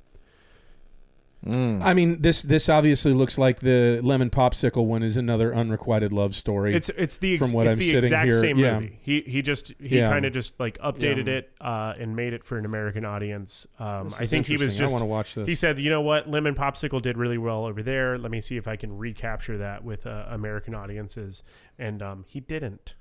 I 1.46 1.94
mean, 1.94 2.22
this 2.22 2.42
this 2.42 2.68
obviously 2.68 3.14
looks 3.14 3.38
like 3.38 3.60
the 3.60 4.02
lemon 4.04 4.30
popsicle 4.30 4.86
one 4.86 5.04
is 5.04 5.18
another 5.18 5.54
unrequited 5.56 6.12
love 6.12 6.36
story. 6.36 6.76
It's 6.76 6.90
it's 6.90 7.18
the 7.18 7.36
ex- 7.36 7.46
From 7.46 7.54
what 7.54 7.68
it's 7.68 7.76
I'm 7.76 7.80
the 7.80 7.86
sitting 7.86 7.98
exact 8.04 8.26
here, 8.32 8.40
same 8.40 8.58
yeah. 8.58 8.80
movie. 8.80 9.00
He 9.02 9.22
he 9.22 9.42
just 9.42 9.74
he 9.80 9.98
Yeah. 9.98 10.10
kind 10.10 10.26
of 10.26 10.34
just 10.34 10.60
like 10.60 10.78
updated 10.80 11.28
Yeah. 11.28 11.34
it 11.34 11.52
uh, 11.62 11.94
and 12.00 12.16
made 12.16 12.34
it 12.34 12.44
for 12.44 12.58
an 12.58 12.66
American 12.66 13.06
audience. 13.06 13.66
Um, 13.80 14.10
I 14.20 14.26
think 14.26 14.48
he 14.48 14.54
was 14.54 14.74
interesting. 14.74 14.84
I 14.84 14.86
just 14.86 14.94
want 14.94 15.02
to 15.02 15.06
watch 15.06 15.36
this. 15.36 15.48
He 15.48 15.56
said, 15.56 15.80
"You 15.80 15.90
know 15.90 16.02
what? 16.02 16.30
Lemon 16.30 16.56
Popsicle 16.56 17.02
did 17.02 17.18
really 17.18 17.38
well 17.38 17.66
over 17.66 17.82
there. 17.84 18.18
Let 18.18 18.32
me 18.32 18.42
see 18.42 18.58
if 18.58 18.68
I 18.68 18.76
can 18.76 18.98
recapture 18.98 19.58
that 19.60 19.84
with 19.84 20.06
uh, 20.06 20.26
American 20.30 20.76
audiences." 20.76 21.44
And 21.80 22.02
um, 22.02 22.26
he 22.28 22.40
didn't. 22.40 22.96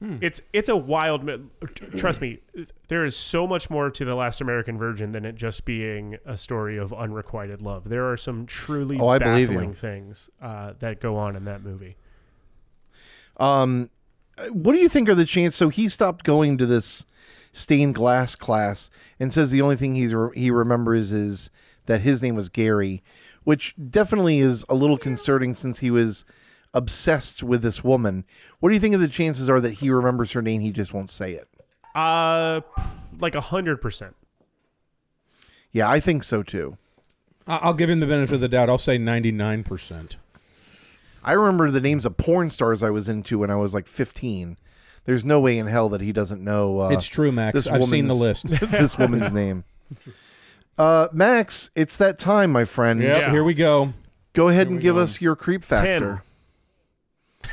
Hmm. 0.00 0.18
It's 0.20 0.40
it's 0.52 0.68
a 0.68 0.76
wild. 0.76 1.28
Trust 1.96 2.20
me, 2.20 2.38
there 2.86 3.04
is 3.04 3.16
so 3.16 3.48
much 3.48 3.68
more 3.68 3.90
to 3.90 4.04
the 4.04 4.14
Last 4.14 4.40
American 4.40 4.78
Virgin 4.78 5.10
than 5.10 5.24
it 5.24 5.34
just 5.34 5.64
being 5.64 6.16
a 6.24 6.36
story 6.36 6.76
of 6.76 6.92
unrequited 6.92 7.62
love. 7.62 7.88
There 7.88 8.04
are 8.10 8.16
some 8.16 8.46
truly 8.46 8.96
Oh, 9.00 9.18
baffling 9.18 9.72
things 9.74 10.30
uh, 10.40 10.74
that 10.78 11.00
go 11.00 11.16
on 11.16 11.34
in 11.34 11.46
that 11.46 11.64
movie. 11.64 11.96
Um, 13.40 13.90
what 14.50 14.72
do 14.72 14.78
you 14.78 14.88
think 14.88 15.08
are 15.08 15.14
the 15.14 15.24
chances? 15.24 15.56
So 15.58 15.68
he 15.68 15.88
stopped 15.88 16.24
going 16.24 16.58
to 16.58 16.66
this 16.66 17.04
stained 17.52 17.94
glass 17.94 18.36
class 18.36 18.90
and 19.18 19.32
says 19.32 19.50
the 19.50 19.62
only 19.62 19.76
thing 19.76 19.94
he's 19.94 20.14
re- 20.14 20.30
he 20.34 20.50
remembers 20.50 21.10
is 21.12 21.50
that 21.86 22.02
his 22.02 22.22
name 22.22 22.36
was 22.36 22.48
Gary, 22.48 23.02
which 23.44 23.74
definitely 23.90 24.38
is 24.38 24.64
a 24.68 24.74
little 24.74 24.98
concerning 24.98 25.54
since 25.54 25.78
he 25.80 25.90
was 25.90 26.24
obsessed 26.74 27.42
with 27.42 27.62
this 27.62 27.82
woman. 27.82 28.24
What 28.60 28.68
do 28.70 28.74
you 28.74 28.80
think 28.80 28.94
of 28.94 29.00
the 29.00 29.08
chances 29.08 29.48
are 29.50 29.60
that 29.60 29.72
he 29.72 29.90
remembers 29.90 30.32
her 30.32 30.42
name? 30.42 30.60
He 30.60 30.70
just 30.72 30.92
won't 30.94 31.10
say 31.10 31.32
it. 31.34 31.48
Uh, 31.94 32.60
like 33.18 33.34
a 33.34 33.40
hundred 33.40 33.80
percent. 33.80 34.14
Yeah, 35.72 35.88
I 35.90 36.00
think 36.00 36.22
so 36.22 36.42
too. 36.42 36.76
I- 37.46 37.56
I'll 37.58 37.74
give 37.74 37.90
him 37.90 38.00
the 38.00 38.06
benefit 38.06 38.36
of 38.36 38.40
the 38.40 38.48
doubt. 38.48 38.68
I'll 38.68 38.78
say 38.78 38.98
ninety 38.98 39.32
nine 39.32 39.64
percent. 39.64 40.16
I 41.24 41.32
remember 41.32 41.70
the 41.70 41.80
names 41.80 42.06
of 42.06 42.16
porn 42.16 42.48
stars 42.50 42.82
I 42.82 42.90
was 42.90 43.08
into 43.08 43.38
when 43.40 43.50
I 43.50 43.56
was 43.56 43.74
like 43.74 43.86
15. 43.88 44.56
There's 45.04 45.24
no 45.24 45.40
way 45.40 45.58
in 45.58 45.66
hell 45.66 45.88
that 45.90 46.00
he 46.00 46.12
doesn't 46.12 46.42
know. 46.42 46.80
Uh, 46.80 46.88
It's 46.90 47.06
true, 47.06 47.32
Max. 47.32 47.54
this 47.54 47.66
I've 47.66 47.84
seen 47.84 48.06
the 48.06 48.14
list. 48.14 48.46
this 48.70 48.96
woman's 48.96 49.32
name. 49.32 49.64
Uh, 50.78 51.08
Max, 51.12 51.70
it's 51.74 51.96
that 51.96 52.18
time, 52.20 52.52
my 52.52 52.64
friend. 52.64 53.02
Yep, 53.02 53.16
Yeah. 53.16 53.30
here 53.32 53.42
we 53.42 53.52
go. 53.54 53.92
Go 54.32 54.48
ahead 54.48 54.68
Here 54.68 54.74
and 54.74 54.80
give 54.82 54.94
go. 54.94 55.02
us 55.02 55.20
your 55.20 55.34
creep 55.34 55.64
factor. 55.64 55.98
Ten. 55.98 56.20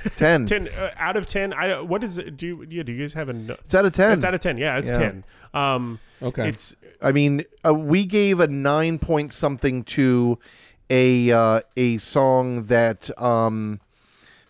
Ten 0.16 0.68
uh, 0.78 0.91
out 0.97 1.18
of 1.18 1.28
ten. 1.28 1.53
I 1.53 1.82
what 1.82 2.03
is 2.03 2.18
it? 2.18 2.38
Do 2.38 2.47
you, 2.47 2.68
yeah? 2.70 2.84
Do 2.84 2.91
you 2.93 2.99
guys 3.01 3.14
have 3.14 3.30
a? 3.30 3.34
No- 3.34 3.56
It's 3.64 3.74
out 3.76 3.86
of 3.86 3.93
ten. 3.93 4.12
it's 4.14 4.24
out 4.26 4.34
of 4.34 4.39
ten. 4.41 4.58
Yeah, 4.58 4.78
it's 4.78 4.91
Yeah. 4.91 4.97
ten. 4.97 5.24
Um, 5.53 5.99
Okay. 6.22 6.47
it's 6.49 6.76
I 7.01 7.12
mean, 7.12 7.43
uh, 7.66 7.74
we 7.74 8.06
gave 8.06 8.39
a 8.39 8.47
nine 8.47 8.99
point 8.99 9.34
something 9.34 9.84
to 9.86 10.38
a 10.89 11.32
uh, 11.32 11.62
a 11.78 11.97
song 11.97 12.64
that 12.66 13.10
um 13.22 13.80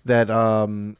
that 0.05 0.29
um 0.29 0.97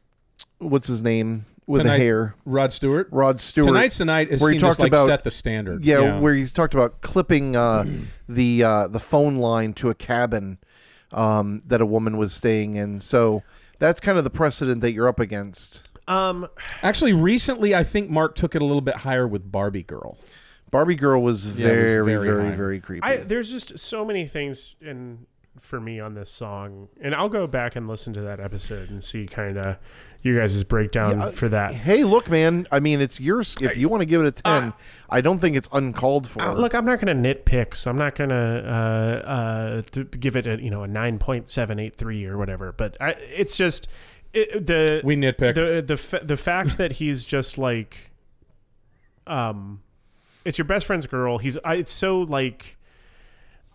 what's 0.60 0.88
his 0.88 1.04
name 1.04 1.46
with 1.68 1.82
Tonight- 1.82 1.98
the 1.98 2.04
hair 2.04 2.36
Rod 2.46 2.72
Stewart. 2.74 3.08
Rod 3.12 3.42
Stewart 3.42 3.68
Tonight's 3.68 3.98
the 3.98 4.06
night. 4.06 4.32
It 4.32 4.40
where 4.40 4.52
he 4.52 4.60
seemed 4.60 4.62
just 4.62 4.80
talked 4.80 4.80
like 4.80 4.92
about- 4.92 5.06
set 5.08 5.24
the 5.24 5.32
standard. 5.32 5.84
yeah, 5.86 6.20
where 6.20 6.34
he's 6.34 6.52
talked 6.52 6.74
about 6.74 7.02
clipping 7.02 7.56
uh, 7.56 7.86
the 8.30 8.64
uh, 8.64 8.88
the 8.88 9.00
phone 9.00 9.38
line 9.38 9.74
to 9.74 9.90
a 9.90 9.96
cabin 9.96 10.58
um, 11.12 11.62
that 11.68 11.82
a 11.82 11.86
woman 11.86 12.18
was 12.18 12.34
staying 12.34 12.76
in. 12.76 13.00
So 13.00 13.44
that's 13.80 14.00
kind 14.00 14.18
of 14.18 14.24
the 14.24 14.30
precedent 14.30 14.82
that 14.82 14.94
you're 14.94 15.08
up 15.08 15.20
against. 15.20 15.90
um. 16.08 16.48
Actually, 16.84 17.14
recently, 17.14 17.74
I 17.76 17.84
think 17.84 18.10
Mark 18.10 18.36
took 18.36 18.56
it 18.56 18.62
a 18.62 18.66
little 18.66 18.82
bit 18.82 18.96
higher 18.98 19.28
with 19.28 19.52
Barbie 19.52 19.84
Girl. 19.84 20.18
Barbie 20.72 20.96
Girl 20.96 21.22
was 21.22 21.46
Yeah, 21.46 21.52
was 21.52 21.76
very, 21.76 22.06
very 22.06 22.28
very, 22.28 22.56
very 22.56 22.80
creepy. 22.80 23.04
I 23.04 23.18
there's 23.18 23.50
just 23.50 23.78
so 23.80 24.04
many 24.04 24.26
things 24.28 24.76
in 24.82 25.26
for 25.60 25.80
me 25.80 26.00
on 26.00 26.14
this 26.14 26.30
song, 26.30 26.90
and 27.02 27.16
I'll 27.16 27.30
go 27.30 27.48
back 27.48 27.76
and 27.76 27.88
listen 27.88 28.14
to 28.14 28.22
that 28.22 28.40
episode 28.40 28.90
and 28.90 29.04
see 29.04 29.26
kind 29.26 29.58
of 29.58 29.78
you 30.22 30.38
guys' 30.38 30.64
breakdown 30.64 31.20
Yeah, 31.20 31.30
for 31.32 31.48
that. 31.50 31.72
hey, 31.72 32.04
look, 32.04 32.30
man. 32.30 32.66
I 32.72 32.80
mean, 32.80 33.00
it's 33.00 33.20
yours. 33.20 33.56
If 33.62 33.78
you 33.78 33.88
want 33.88 34.02
to 34.02 34.06
give 34.06 34.22
it 34.22 34.28
a 34.28 34.32
ten, 34.32 34.74
I 35.10 35.22
don't 35.22 35.38
think 35.40 35.56
it's 35.56 35.70
uncalled 35.72 36.28
for. 36.28 36.42
Uh, 36.42 36.54
look, 36.54 36.74
I'm 36.74 36.86
not 36.86 37.00
going 37.00 37.22
to 37.22 37.36
nitpick, 37.36 37.76
so 37.76 37.92
I'm 37.92 37.98
not 37.98 38.16
going 38.16 38.32
to 38.32 38.36
uh, 38.36 39.28
uh, 39.30 39.82
to 39.92 40.04
give 40.04 40.36
it 40.36 40.48
a 40.48 40.62
you 40.62 40.70
know 40.72 40.84
a 40.84 40.88
nine 40.88 41.20
point 41.20 41.48
seven 41.50 41.80
eight 41.80 41.96
three 41.96 42.26
or 42.26 42.38
whatever. 42.38 42.72
But 42.72 42.98
I, 43.00 43.12
it's 43.12 43.56
just 43.56 43.88
it, 44.34 44.66
the 44.66 45.02
We 45.04 45.16
nitpick. 45.16 45.54
the 45.56 45.84
the 45.86 45.98
fa- 45.98 46.22
the 46.24 46.38
fact 46.38 46.78
that 46.80 46.92
he's 46.94 47.24
just 47.24 47.58
like, 47.58 47.96
um, 49.28 49.82
it's 50.44 50.58
your 50.58 50.66
best 50.66 50.86
friend's 50.86 51.08
girl. 51.08 51.38
He's 51.38 51.58
I, 51.64 51.76
it's 51.76 51.92
so 51.92 52.20
like, 52.22 52.78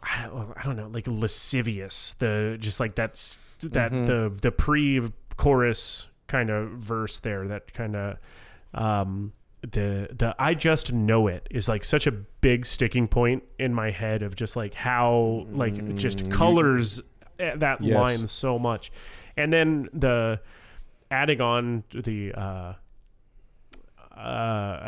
I, 0.03 0.29
well, 0.33 0.53
I 0.57 0.63
don't 0.65 0.77
know, 0.77 0.89
like 0.89 1.07
lascivious. 1.07 2.15
The 2.19 2.57
just 2.61 2.81
like 2.81 2.95
that's 2.95 3.39
that 3.61 3.91
the 4.07 4.33
the 4.41 4.53
pre 4.53 5.03
chorus 5.37 6.09
kind 6.27 6.51
of 6.51 6.71
verse 6.71 7.19
there. 7.19 7.47
That 7.49 7.73
kind 7.75 7.97
of 7.97 8.17
um 8.75 9.33
the 9.63 10.09
the 10.13 10.35
I 10.39 10.55
just 10.55 10.93
know 10.93 11.27
it 11.27 11.47
is 11.51 11.69
like 11.69 11.85
such 11.85 12.07
a 12.07 12.13
big 12.13 12.65
sticking 12.65 13.07
point 13.07 13.43
in 13.59 13.75
my 13.75 13.91
head 13.91 14.23
of 14.23 14.35
just 14.37 14.57
like 14.57 14.73
how 14.75 15.47
like 15.53 15.79
it 15.87 15.97
just 15.97 16.31
colors 16.31 17.03
eh, 17.39 17.57
that 17.57 17.83
Yes. 17.83 17.95
line 17.97 18.27
so 18.27 18.59
much, 18.59 18.91
and 19.37 19.53
then 19.53 19.89
the 19.93 20.41
adding 21.11 21.41
on 21.43 21.85
the 21.93 22.33
uh 22.33 22.73
uh, 24.21 24.23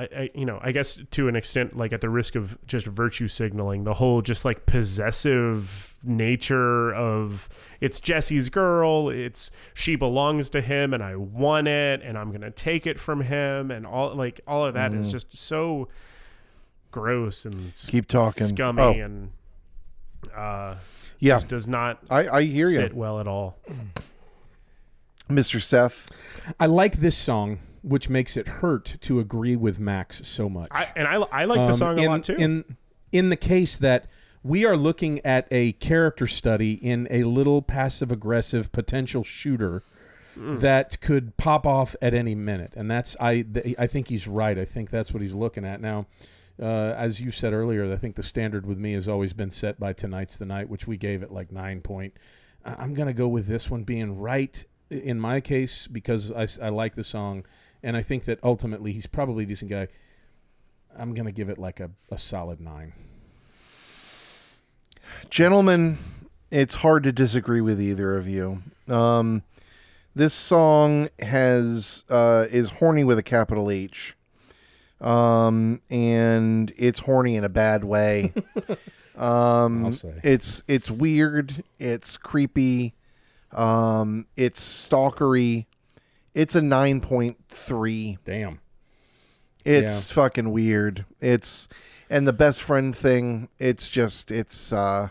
I, 0.03 0.09
I, 0.17 0.31
you 0.35 0.45
know, 0.45 0.59
I 0.63 0.73
guess 0.73 0.99
to 1.13 1.29
an 1.29 1.37
extent, 1.37 1.77
like 1.77 1.93
at 1.93 2.01
the 2.03 2.11
risk 2.11 2.35
of 2.35 2.59
just 2.67 2.87
virtue 2.87 3.29
signaling, 3.29 3.85
the 3.85 3.95
whole 3.95 4.21
just 4.21 4.45
like 4.45 4.67
possessive 4.67 5.97
nature 6.05 6.95
of 6.95 7.49
it's 7.81 7.99
Jessie's 7.99 8.51
girl, 8.51 9.09
it's 9.09 9.51
she 9.75 9.97
belongs 9.97 10.51
to 10.51 10.61
him, 10.61 10.93
and 10.93 11.03
I 11.03 11.17
want 11.17 11.67
it, 11.69 12.03
and 12.03 12.19
I'm 12.19 12.31
gonna 12.31 12.51
take 12.51 12.87
it 12.87 13.01
from 13.01 13.21
him, 13.23 13.71
and 13.71 13.87
all 13.87 14.15
like 14.15 14.41
all 14.47 14.67
of 14.67 14.75
that 14.75 14.93
is 14.93 15.11
just 15.11 15.35
so 15.37 15.89
gross 16.91 17.47
and 17.47 17.73
Keep 17.89 18.09
talking. 18.09 18.47
scummy, 18.49 18.83
Oh. 18.83 18.93
and 18.93 19.31
uh, 20.37 20.75
yeah, 21.21 21.35
just 21.37 21.49
does 21.49 21.67
not 21.67 21.99
I, 22.11 22.29
I 22.29 22.43
hear 22.43 22.69
you, 22.69 22.91
well 22.93 23.19
at 23.19 23.27
all. 23.27 23.57
Mr. 25.31 25.63
Seth. 25.63 26.09
I 26.61 26.67
like 26.67 26.97
this 26.99 27.17
song, 27.17 27.59
which 27.83 28.09
makes 28.09 28.37
it 28.37 28.47
hurt 28.49 28.97
to 29.03 29.19
agree 29.21 29.57
with 29.57 29.79
Max 29.79 30.27
so 30.27 30.49
much. 30.49 30.69
I, 30.71 30.89
and 30.97 31.07
I, 31.09 31.15
I 31.33 31.45
like 31.45 31.59
the 31.67 31.73
Um, 31.73 31.75
song 31.75 31.99
a 31.99 32.03
in, 32.03 32.09
lot 32.09 32.23
too. 32.25 32.37
In 32.37 32.65
in 33.11 33.29
the 33.29 33.37
case 33.37 33.77
that 33.79 34.07
we 34.43 34.65
are 34.65 34.77
looking 34.77 35.21
at 35.25 35.47
a 35.51 35.73
character 35.73 36.27
study 36.27 36.73
in 36.73 37.07
a 37.11 37.25
little 37.25 37.61
passive 37.63 38.11
aggressive 38.11 38.73
potential 38.73 39.23
shooter 39.23 39.83
that 40.37 41.01
could 41.01 41.37
pop 41.37 41.67
off 41.67 41.95
at 42.01 42.15
any 42.15 42.35
minute, 42.35 42.73
and 42.75 42.91
that's 42.91 43.17
I 43.21 43.43
th- 43.43 43.75
I 43.79 43.87
think 43.87 44.09
he's 44.09 44.27
right. 44.27 44.59
I 44.59 44.65
think 44.65 44.89
that's 44.91 45.13
what 45.13 45.21
he's 45.23 45.35
looking 45.35 45.65
at 45.65 45.81
now. 45.81 46.07
Uh, 46.61 46.95
as 46.97 47.21
you 47.21 47.31
said 47.31 47.53
earlier, 47.53 47.91
I 47.93 47.97
think 47.97 48.17
the 48.17 48.23
standard 48.23 48.65
with 48.67 48.79
me 48.79 48.93
has 48.95 49.09
always 49.09 49.33
been 49.33 49.51
set 49.51 49.79
by 49.81 49.93
tonight's 49.93 50.37
the 50.39 50.47
night, 50.47 50.69
which 50.69 50.87
we 50.87 50.97
gave 50.97 51.23
it 51.23 51.31
like 51.33 51.51
nine 51.53 51.81
point. 51.83 52.15
I- 52.65 52.75
I'm 52.75 52.95
gonna 52.95 53.13
go 53.13 53.29
with 53.29 53.47
this 53.47 53.71
one 53.71 53.85
being 53.85 54.19
right 54.19 54.65
in 54.91 55.19
my 55.21 55.41
case 55.41 55.87
because 55.87 56.31
I, 56.33 56.47
I 56.65 56.69
like 56.71 56.95
the 56.95 57.05
song, 57.05 57.45
and 57.83 57.97
I 57.97 58.03
think 58.03 58.25
that 58.25 58.39
ultimately 58.43 58.93
he's 58.93 59.07
probably 59.07 59.45
a 59.45 59.47
decent 59.47 59.71
guy. 59.71 59.89
I'm 60.97 61.15
gonna 61.15 61.33
give 61.33 61.49
it 61.49 61.59
like 61.59 61.81
a, 61.81 61.91
a 62.11 62.19
solid 62.19 62.61
nine. 62.61 62.93
Gentlemen, 65.31 65.99
it's 66.51 66.77
hard 66.77 67.03
to 67.05 67.13
disagree 67.13 67.61
with 67.61 67.81
either 67.81 68.17
of 68.17 68.29
you. 68.29 68.63
Um, 68.89 69.43
this 70.15 70.35
song 70.35 71.09
has 71.19 72.05
uh, 72.11 72.47
is 72.51 72.69
horny 72.71 73.05
with 73.05 73.19
a 73.19 73.23
capital 73.23 73.71
H, 73.71 74.15
um, 75.01 75.81
and 75.91 76.73
it's 76.77 77.01
horny 77.01 77.37
in 77.37 77.45
a 77.45 77.49
bad 77.49 77.85
way. 77.85 78.33
um, 79.17 79.87
I'll 79.87 79.93
say. 79.93 80.21
it's 80.23 80.63
it's 80.69 80.91
weird. 80.91 81.65
It's 81.79 82.17
creepy. 82.19 82.95
Um, 83.53 84.27
it's 84.37 84.89
stalkery. 84.89 85.67
It's 86.35 86.55
a 86.55 86.63
nine 86.63 87.01
point 87.01 87.37
three. 87.49 88.19
Damn. 88.25 88.61
It's 89.65 90.11
fucking 90.13 90.51
weird. 90.51 91.05
It's 91.21 91.69
and 92.11 92.27
the 92.27 92.33
best 92.33 92.63
friend 92.63 92.95
thing. 92.97 93.49
It's 93.59 93.89
just 93.89 94.31
it's 94.31 94.73
uh 94.73 95.09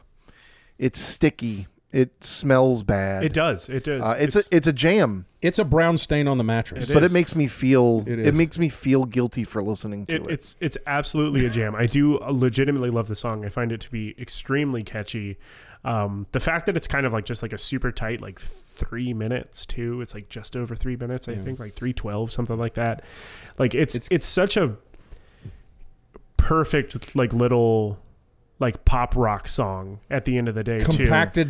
It's 0.77 0.99
sticky. 0.99 1.67
It 1.93 2.23
smells 2.23 2.83
bad. 2.83 3.23
It 3.25 3.33
does. 3.33 3.67
It 3.67 3.83
does. 3.83 4.01
Uh, 4.01 4.15
it's, 4.17 4.37
a 4.37 4.43
it's 4.49 4.67
a 4.67 4.71
jam, 4.71 5.25
It's 5.41 5.59
a 5.59 5.65
brown 5.65 5.97
stain 5.97 6.25
on 6.29 6.37
the 6.37 6.43
mattress. 6.43 6.89
It 6.89 6.93
but 6.93 7.03
is. 7.03 7.11
it 7.11 7.13
makes 7.13 7.35
me 7.35 7.47
feel 7.47 8.05
It 8.07 8.17
it, 8.19 8.27
is. 8.27 8.37
makes 8.37 8.57
me 8.57 8.69
feel 8.69 9.03
guilty 9.03 9.43
for 9.43 9.61
listening 9.61 10.05
to 10.05 10.15
It, 10.15 10.21
it. 10.21 10.29
it's 10.29 10.57
it's 10.61 10.77
absolutely 10.87 11.45
a 11.45 11.49
jam. 11.49 11.75
I 11.75 11.85
do 11.87 12.17
legitimately 12.19 12.91
love 12.91 13.09
the 13.09 13.15
song. 13.15 13.43
I 13.45 13.49
find 13.49 13.73
it 13.73 13.81
to 13.81 13.91
be 13.91 14.15
extremely 14.17 14.83
catchy. 14.83 15.37
Um, 15.83 16.25
the 16.31 16.39
fact 16.39 16.67
that 16.67 16.77
it's 16.77 16.87
kind 16.87 17.05
of 17.05 17.13
like 17.13 17.25
just 17.25 17.41
like 17.41 17.53
a 17.53 17.57
super 17.57 17.91
tight, 17.91 18.21
like 18.21 18.39
three 18.39 19.13
minutes 19.13 19.65
too. 19.65 20.01
It's 20.01 20.13
like 20.13 20.29
just 20.29 20.55
over 20.55 20.75
three 20.75 20.95
minutes. 20.95 21.27
I 21.27 21.35
think 21.35 21.59
like 21.59 21.73
three 21.73 21.93
twelve, 21.93 22.31
something 22.31 22.57
like 22.57 22.75
that. 22.75 23.03
Like 23.57 23.73
it's 23.73 23.95
it's, 23.95 24.07
it's 24.11 24.27
such 24.27 24.57
a 24.57 24.75
perfect 26.37 27.15
like 27.15 27.33
little 27.33 27.99
like 28.59 28.85
pop 28.85 29.15
rock 29.15 29.47
song 29.47 29.99
at 30.09 30.25
the 30.25 30.37
end 30.37 30.47
of 30.47 30.55
the 30.55 30.63
day 30.63 30.77
too. 30.79 31.07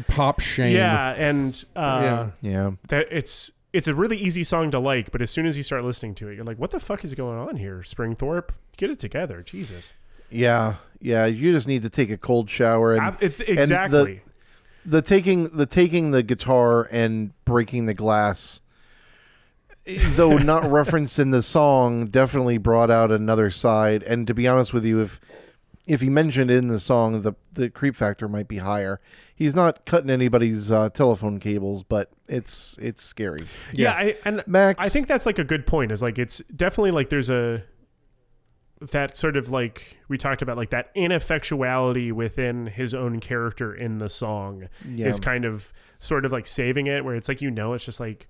Pop 0.07 0.39
shame. 0.39 0.75
Yeah, 0.75 1.11
and 1.11 1.63
uh, 1.75 2.29
Yeah. 2.41 2.51
yeah. 2.51 2.71
that 2.87 3.07
it's 3.11 3.51
it's 3.73 3.87
a 3.87 3.95
really 3.95 4.17
easy 4.17 4.43
song 4.43 4.71
to 4.71 4.79
like, 4.79 5.11
but 5.11 5.21
as 5.21 5.31
soon 5.31 5.45
as 5.45 5.55
you 5.55 5.63
start 5.63 5.83
listening 5.85 6.13
to 6.15 6.27
it, 6.27 6.35
you're 6.35 6.43
like, 6.43 6.57
"What 6.59 6.71
the 6.71 6.79
fuck 6.79 7.03
is 7.05 7.13
going 7.13 7.37
on 7.39 7.55
here, 7.55 7.83
Springthorpe? 7.83 8.51
Get 8.77 8.89
it 8.89 8.99
together, 8.99 9.41
Jesus!" 9.43 9.93
Yeah. 10.29 10.75
Yeah. 11.01 11.25
You 11.25 11.53
just 11.53 11.67
need 11.67 11.81
to 11.83 11.89
take 11.89 12.09
a 12.11 12.17
cold 12.17 12.49
shower 12.49 12.93
and 12.93 13.01
Ab- 13.01 13.17
it- 13.21 13.37
the- 13.37 13.51
exactly. 13.51 14.21
the 14.85 15.01
taking 15.01 15.49
the 15.49 15.65
taking 15.65 16.11
the 16.11 16.23
guitar 16.23 16.87
and 16.91 17.31
breaking 17.45 17.85
the 17.85 17.93
glass 17.93 18.61
though 20.15 20.37
not 20.37 20.69
referenced 20.71 21.19
in 21.19 21.31
the 21.31 21.41
song 21.41 22.07
definitely 22.07 22.57
brought 22.57 22.91
out 22.91 23.11
another 23.11 23.49
side 23.49 24.03
and 24.03 24.27
to 24.27 24.33
be 24.33 24.47
honest 24.47 24.73
with 24.73 24.85
you 24.85 24.99
if 24.99 25.19
if 25.87 25.99
he 26.01 26.09
mentioned 26.09 26.51
it 26.51 26.57
in 26.57 26.67
the 26.67 26.79
song 26.79 27.19
the 27.21 27.33
the 27.53 27.69
creep 27.69 27.95
factor 27.95 28.27
might 28.27 28.47
be 28.47 28.57
higher 28.57 28.99
he's 29.35 29.55
not 29.55 29.83
cutting 29.85 30.09
anybody's 30.11 30.71
uh, 30.71 30.87
telephone 30.91 31.39
cables 31.39 31.81
but 31.83 32.11
it's 32.27 32.77
it's 32.79 33.01
scary 33.03 33.39
yeah, 33.73 33.91
I, 33.93 34.15
and 34.23 34.43
Max 34.47 34.83
I 34.83 34.89
think 34.89 35.07
that's 35.07 35.25
like 35.25 35.39
a 35.39 35.43
good 35.43 35.65
point. 35.67 35.91
Is 35.91 36.01
like 36.01 36.17
it's 36.19 36.37
definitely 36.55 36.91
like 36.91 37.09
there's 37.09 37.29
a 37.29 37.63
that 38.91 39.15
sort 39.15 39.37
of 39.37 39.49
like 39.49 39.95
we 40.07 40.17
talked 40.17 40.41
about 40.41 40.57
like 40.57 40.71
that 40.71 40.93
ineffectuality 40.95 42.11
within 42.11 42.65
his 42.65 42.93
own 42.93 43.19
character 43.19 43.73
in 43.75 43.99
the 43.99 44.09
song 44.09 44.67
Yeah. 44.89 45.07
is 45.07 45.19
kind 45.19 45.45
of 45.45 45.71
sort 45.99 46.25
of 46.25 46.31
like 46.31 46.47
saving 46.47 46.87
it 46.87 47.05
where 47.05 47.15
it's 47.15 47.27
like 47.29 47.41
you 47.41 47.51
know 47.51 47.73
it's 47.73 47.85
just 47.85 47.99
like 47.99 48.27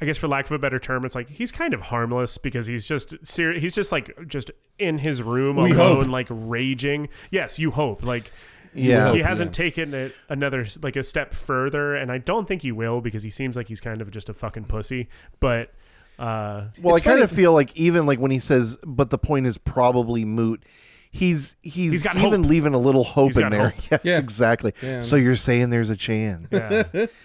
I 0.00 0.04
guess 0.04 0.18
for 0.18 0.28
lack 0.28 0.44
of 0.44 0.52
a 0.52 0.58
better 0.58 0.78
term 0.78 1.04
it's 1.04 1.14
like 1.14 1.28
he's 1.28 1.50
kind 1.50 1.72
of 1.74 1.80
harmless 1.80 2.36
because 2.38 2.66
he's 2.66 2.86
just 2.86 3.14
ser- 3.26 3.54
he's 3.58 3.74
just 3.74 3.90
like 3.92 4.14
just 4.28 4.50
in 4.78 4.98
his 4.98 5.22
room 5.22 5.56
We 5.56 5.72
alone 5.72 6.02
hope. 6.02 6.08
like 6.08 6.26
raging 6.30 7.08
yes 7.30 7.58
you 7.58 7.70
hope 7.70 8.02
like 8.04 8.30
yeah 8.74 9.12
he 9.14 9.20
hasn't 9.20 9.54
taken 9.54 9.94
it 9.94 10.14
another 10.28 10.66
like 10.82 10.96
a 10.96 11.02
step 11.02 11.32
further 11.32 11.94
and 11.94 12.12
i 12.12 12.18
don't 12.18 12.46
think 12.46 12.60
he 12.60 12.72
will 12.72 13.00
because 13.00 13.22
he 13.22 13.30
seems 13.30 13.56
like 13.56 13.68
he's 13.68 13.80
kind 13.80 14.02
of 14.02 14.10
just 14.10 14.28
a 14.28 14.34
fucking 14.34 14.64
pussy 14.64 15.08
but 15.40 15.72
uh 16.18 16.68
well 16.80 16.94
i 16.94 16.96
It's 16.96 17.04
kind 17.04 17.20
of 17.22 17.30
feel 17.30 17.52
like 17.52 17.76
even 17.76 18.06
like 18.06 18.18
when 18.18 18.30
he 18.30 18.38
says 18.38 18.78
but 18.86 19.10
the 19.10 19.18
point 19.18 19.46
is 19.46 19.58
probably 19.58 20.24
moot 20.24 20.64
he's 21.10 21.56
he's, 21.62 21.92
He's 21.92 22.02
got 22.02 22.16
even 22.16 22.42
hope. 22.42 22.50
leaving 22.50 22.74
a 22.74 22.78
little 22.78 23.04
hope 23.04 23.28
He's 23.28 23.36
in 23.38 23.42
got 23.44 23.50
there 23.52 23.68
hope. 23.70 23.84
yes 23.90 24.00
Yeah. 24.04 24.18
exactly 24.18 24.72
Yeah. 24.82 25.00
so 25.02 25.16
you're 25.16 25.36
saying 25.36 25.70
there's 25.70 25.90
a 25.90 25.96
chance 25.96 26.48
yeah 26.50 27.06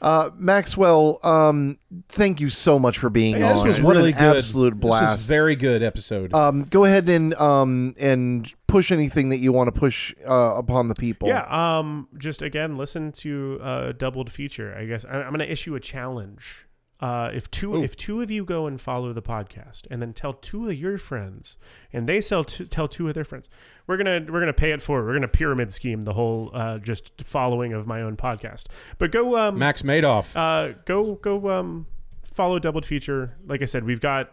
Uh, 0.00 0.30
Maxwell, 0.36 1.20
um, 1.22 1.78
thank 2.08 2.40
you 2.40 2.48
so 2.48 2.76
much 2.76 2.98
for 2.98 3.08
being 3.08 3.36
Yeah, 3.38 3.50
on. 3.50 3.54
this 3.54 3.64
was 3.64 3.80
What 3.82 3.94
really 3.94 4.10
an 4.10 4.18
good. 4.18 4.36
absolute 4.36 4.70
This 4.74 4.82
was 4.82 5.00
blast. 5.00 5.28
very 5.28 5.54
good 5.54 5.80
episode. 5.84 6.34
um, 6.34 6.64
go 6.64 6.84
ahead 6.84 7.08
and 7.08 7.32
um, 7.34 7.94
and 8.00 8.52
push 8.66 8.90
anything 8.90 9.28
that 9.28 9.36
you 9.36 9.52
want 9.52 9.72
to 9.72 9.78
push 9.78 10.12
uh, 10.26 10.54
upon 10.56 10.88
the 10.88 10.96
people. 10.96 11.28
yeah 11.28 11.44
um 11.48 12.08
just 12.18 12.42
again 12.42 12.76
listen 12.76 13.12
to 13.12 13.60
uh 13.62 13.92
doubled 13.92 14.28
feature 14.32 14.74
i 14.76 14.84
guess 14.86 15.04
I- 15.04 15.22
i'm 15.22 15.30
gonna 15.30 15.44
issue 15.44 15.76
a 15.76 15.80
challenge 15.80 16.66
uh, 17.02 17.30
if 17.34 17.50
two 17.50 17.74
Ooh. 17.74 17.82
if 17.82 17.96
two 17.96 18.22
of 18.22 18.30
you 18.30 18.44
go 18.44 18.66
and 18.68 18.80
follow 18.80 19.12
the 19.12 19.20
podcast 19.20 19.88
and 19.90 20.00
then 20.00 20.12
tell 20.12 20.32
two 20.32 20.68
of 20.68 20.74
your 20.74 20.96
friends 20.98 21.58
and 21.92 22.08
they 22.08 22.20
sell 22.20 22.44
t- 22.44 22.64
tell 22.64 22.86
two 22.86 23.08
of 23.08 23.14
their 23.14 23.24
friends 23.24 23.48
we're 23.88 23.96
gonna 23.96 24.24
we're 24.28 24.38
gonna 24.38 24.52
pay 24.52 24.70
it 24.70 24.80
forward 24.80 25.06
we're 25.06 25.14
gonna 25.14 25.26
pyramid 25.26 25.72
scheme 25.72 26.02
the 26.02 26.12
whole 26.12 26.50
uh, 26.54 26.78
just 26.78 27.20
following 27.20 27.72
of 27.72 27.88
my 27.88 28.02
own 28.02 28.16
podcast 28.16 28.66
but 28.98 29.10
go 29.10 29.36
um 29.36 29.58
Max 29.58 29.82
Madoff. 29.82 30.36
uh, 30.36 30.74
go 30.86 31.16
go 31.16 31.50
um 31.50 31.86
follow 32.22 32.58
doubled 32.60 32.86
feature 32.86 33.36
like 33.46 33.60
i 33.60 33.66
said 33.66 33.82
we've 33.84 34.00
got 34.00 34.30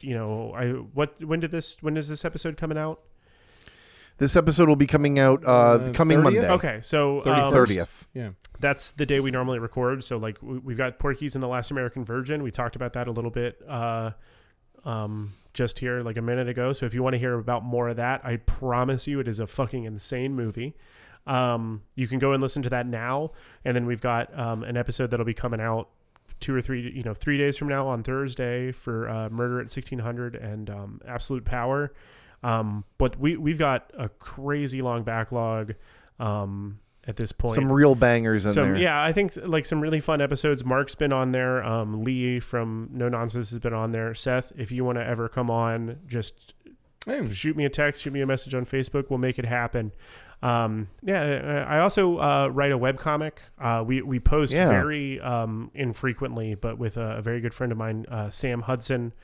you 0.00 0.14
know 0.14 0.52
i 0.52 0.70
what 0.70 1.14
when 1.24 1.38
did 1.38 1.52
this 1.52 1.80
when 1.80 1.96
is 1.96 2.08
this 2.08 2.24
episode 2.24 2.56
coming 2.56 2.76
out 2.76 3.00
This 4.18 4.36
episode 4.36 4.68
will 4.68 4.76
be 4.76 4.86
coming 4.86 5.18
out 5.18 5.44
uh, 5.44 5.48
Uh, 5.50 5.92
coming 5.92 6.18
30th? 6.18 6.22
Monday. 6.22 6.48
okay 6.50 6.80
so 6.82 7.18
um, 7.20 7.52
30th. 7.52 8.06
yeah. 8.14 8.30
that's 8.60 8.92
the 8.92 9.04
day 9.06 9.20
we 9.20 9.30
normally 9.30 9.58
record 9.58 10.04
so 10.04 10.16
like 10.18 10.38
we- 10.42 10.58
we've 10.58 10.76
got 10.76 10.98
porky's 10.98 11.34
and 11.34 11.42
the 11.42 11.48
last 11.48 11.70
american 11.72 12.04
virgin 12.04 12.42
we 12.42 12.50
talked 12.50 12.76
about 12.76 12.92
that 12.92 13.08
a 13.08 13.10
little 13.10 13.30
bit 13.30 13.60
uh 13.68 14.10
um 14.84 15.32
just 15.52 15.78
here 15.78 16.00
like 16.02 16.16
a 16.16 16.22
minute 16.22 16.48
ago 16.48 16.72
so 16.72 16.86
if 16.86 16.94
you 16.94 17.02
want 17.02 17.14
to 17.14 17.18
hear 17.18 17.34
about 17.38 17.64
more 17.64 17.88
of 17.88 17.96
that 17.96 18.24
i 18.24 18.36
promise 18.36 19.06
you 19.06 19.18
it 19.20 19.26
is 19.28 19.40
a 19.40 19.46
fucking 19.46 19.84
insane 19.84 20.34
movie 20.34 20.74
um 21.26 21.82
you 21.94 22.06
can 22.06 22.18
go 22.18 22.32
and 22.32 22.42
listen 22.42 22.62
to 22.62 22.70
that 22.70 22.86
now 22.86 23.30
and 23.64 23.74
then 23.76 23.86
we've 23.86 24.00
got 24.00 24.36
um 24.38 24.62
an 24.62 24.76
episode 24.76 25.10
that'll 25.10 25.24
be 25.26 25.34
coming 25.34 25.60
out 25.60 25.88
two 26.40 26.54
or 26.54 26.60
three 26.60 26.90
you 26.94 27.02
know 27.02 27.14
three 27.14 27.38
days 27.38 27.56
from 27.56 27.68
now 27.68 27.86
on 27.88 28.02
thursday 28.02 28.70
for 28.70 29.08
uh, 29.08 29.28
murder 29.30 29.54
at 29.54 29.70
1600 29.70 30.34
and 30.34 30.68
um, 30.70 31.00
absolute 31.06 31.44
power 31.44 31.92
um, 32.44 32.84
but 32.98 33.18
we 33.18 33.36
we've 33.36 33.58
got 33.58 33.90
a 33.98 34.08
crazy 34.08 34.82
long 34.82 35.02
backlog 35.02 35.74
um, 36.20 36.78
at 37.06 37.16
this 37.16 37.32
point. 37.32 37.54
Some 37.56 37.72
real 37.72 37.94
bangers 37.94 38.44
in 38.44 38.52
some 38.52 38.72
there. 38.72 38.80
yeah 38.80 39.02
i 39.02 39.12
think 39.12 39.34
like 39.46 39.66
some 39.66 39.80
really 39.80 40.00
fun 40.00 40.20
episodes. 40.20 40.64
Mark's 40.64 40.94
been 40.94 41.12
on 41.12 41.32
there. 41.32 41.64
Um, 41.64 42.04
lee 42.04 42.40
from 42.40 42.88
no 42.92 43.08
nonsense 43.08 43.50
has 43.50 43.58
been 43.58 43.74
on 43.74 43.92
there. 43.92 44.14
Seth 44.14 44.52
if 44.56 44.70
you 44.70 44.84
want 44.84 44.98
to 44.98 45.04
ever 45.06 45.28
come 45.28 45.50
on 45.50 45.98
just 46.06 46.54
Hey, 47.06 47.28
shoot 47.30 47.54
me 47.56 47.64
a 47.66 47.68
text 47.70 48.02
shoot 48.02 48.12
me 48.12 48.20
a 48.22 48.26
message 48.26 48.54
on 48.54 48.64
facebook. 48.64 49.10
We'll 49.10 49.18
make 49.18 49.38
it 49.38 49.44
happen. 49.44 49.92
Um, 50.42 50.88
yeah 51.02 51.64
i 51.66 51.78
also 51.78 52.18
uh, 52.18 52.48
write 52.48 52.70
a 52.72 52.78
webcomic 52.78 53.32
uh, 53.58 53.82
we, 53.86 54.02
we 54.02 54.20
post 54.20 54.52
Yeah. 54.52 54.68
very 54.68 55.18
um, 55.20 55.70
infrequently 55.74 56.54
but 56.54 56.76
with 56.78 56.98
a, 56.98 57.16
a 57.16 57.22
very 57.22 57.40
good 57.40 57.54
friend 57.54 57.72
of 57.72 57.78
mine 57.78 58.04
uh, 58.10 58.28
sam 58.28 58.60
hudson 58.60 59.14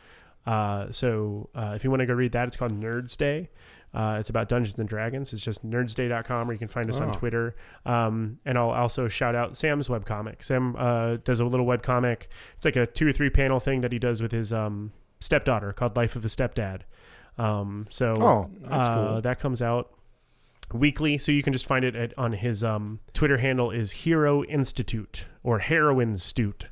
uh, 0.47 0.91
so 0.91 1.49
uh, 1.55 1.73
if 1.75 1.85
you 1.85 1.91
want 1.91 2.01
to 2.01 2.07
go 2.07 2.15
read 2.15 2.33
that 2.33 2.49
it's 2.49 2.57
called 2.57 2.73
nerds 2.73 3.17
day 3.17 3.49
uh, 3.93 4.19
it's 4.21 4.31
about 4.31 4.49
Dungeons 4.49 4.79
and 4.79 4.89
Dragons. 4.89 5.33
It's 5.33 5.45
just 5.45 5.67
nerdsday.com, 5.69 6.49
or 6.49 6.53
you 6.53 6.61
can 6.61 6.69
find 6.69 6.89
us 6.89 7.01
on 7.01 7.09
Oh. 7.09 7.13
Twitter. 7.13 7.57
Um, 7.85 8.39
and 8.45 8.57
I'll 8.57 8.71
also 8.71 9.09
shout 9.09 9.35
out 9.35 9.57
Sam's 9.57 9.89
webcomic. 9.89 10.45
Sam 10.45 10.77
uh, 10.79 11.17
does 11.25 11.41
a 11.41 11.45
little 11.45 11.67
webcomic. 11.67 12.29
It's 12.55 12.65
like 12.65 12.77
a 12.77 12.87
two 12.87 13.09
or 13.09 13.13
three 13.13 13.31
panel 13.31 13.59
thing 13.59 13.81
that 13.81 13.91
he 13.91 13.99
does 13.99 14.23
with 14.23 14.31
his 14.31 14.53
um, 14.53 14.93
stepdaughter 15.19 15.73
called 15.73 15.97
Life 15.97 16.15
of 16.15 16.25
a 16.25 16.29
Stepdad. 16.29 16.83
Um, 17.37 17.89
so 17.91 18.15
Oh, 18.21 18.51
uh, 18.71 18.95
cool. 19.09 19.21
that 19.23 19.41
comes 19.41 19.61
out 19.61 19.91
weekly. 20.73 21.19
So 21.19 21.33
you 21.33 21.43
can 21.43 21.53
just 21.53 21.67
find 21.67 21.85
it 21.85 21.97
at, 21.97 22.17
on 22.17 22.33
his 22.33 22.63
um, 22.63 23.01
Twitter 23.13 23.39
handle 23.39 23.73
is 23.73 23.91
Hero 23.91 24.45
Institute 24.45 25.27
or 25.43 25.59
Heroin 25.59 26.15
Stute. 26.15 26.67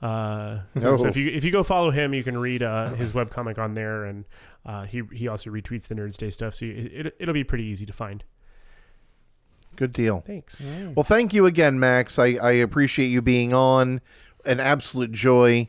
Uh, 0.00 0.60
Oh. 0.76 0.96
So 0.96 1.06
if 1.08 1.16
you 1.16 1.28
if 1.28 1.44
you 1.44 1.50
go 1.50 1.62
follow 1.62 1.90
him, 1.90 2.14
you 2.14 2.22
can 2.22 2.38
read 2.38 2.62
uh, 2.62 2.90
his 2.94 3.12
webcomic 3.12 3.58
on 3.58 3.74
there, 3.74 4.04
and 4.04 4.24
uh, 4.64 4.84
he 4.84 5.02
he 5.12 5.26
also 5.28 5.50
retweets 5.50 5.88
the 5.88 5.94
Nerds 5.94 6.16
Day 6.16 6.30
stuff. 6.30 6.54
So 6.54 6.66
you, 6.66 6.90
it, 6.92 7.16
it'll 7.18 7.34
be 7.34 7.44
pretty 7.44 7.64
easy 7.64 7.84
to 7.86 7.92
find. 7.92 8.22
Good 9.76 9.92
deal. 9.92 10.20
Thanks. 10.26 10.60
Well, 10.94 11.04
thank 11.04 11.32
you 11.32 11.46
again, 11.46 11.78
Max. 11.78 12.18
I, 12.18 12.34
I 12.42 12.50
appreciate 12.52 13.08
you 13.08 13.22
being 13.22 13.54
on. 13.54 14.00
An 14.44 14.60
absolute 14.60 15.12
joy. 15.12 15.68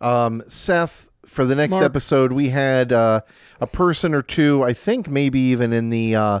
Um, 0.00 0.42
Seth, 0.46 1.08
for 1.26 1.44
the 1.44 1.54
next 1.54 1.72
Mark. 1.72 1.84
episode, 1.84 2.32
we 2.32 2.48
had 2.48 2.92
uh, 2.92 3.20
a 3.60 3.66
person 3.66 4.14
or 4.14 4.22
two. 4.22 4.62
I 4.62 4.72
think 4.72 5.08
maybe 5.08 5.38
even 5.40 5.72
in 5.72 5.90
the 5.90 6.14
uh, 6.16 6.40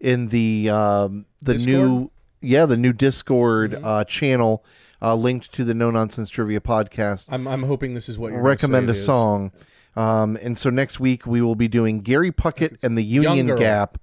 in 0.00 0.26
the 0.28 0.70
um, 0.70 1.26
the 1.42 1.54
Discord? 1.54 1.68
new 1.90 2.10
yeah 2.40 2.66
the 2.66 2.76
new 2.76 2.92
Discord 2.92 3.74
uh, 3.82 4.04
channel 4.04 4.64
uh, 5.00 5.14
linked 5.14 5.52
to 5.52 5.64
the 5.64 5.74
No 5.74 5.90
Nonsense 5.90 6.30
Trivia 6.30 6.60
podcast. 6.60 7.28
I'm, 7.30 7.46
I'm 7.46 7.62
hoping 7.62 7.94
this 7.94 8.08
is 8.08 8.18
what 8.18 8.32
you're 8.32 8.42
recommend 8.42 8.90
a 8.90 8.94
song. 8.94 9.52
Um, 9.96 10.38
and 10.42 10.56
so 10.56 10.70
next 10.70 11.00
week 11.00 11.26
we 11.26 11.40
will 11.42 11.56
be 11.56 11.68
doing 11.68 12.00
Gary 12.00 12.30
Puckett 12.30 12.82
and 12.84 12.96
the 12.96 13.02
Union 13.02 13.54
Gap, 13.56 13.98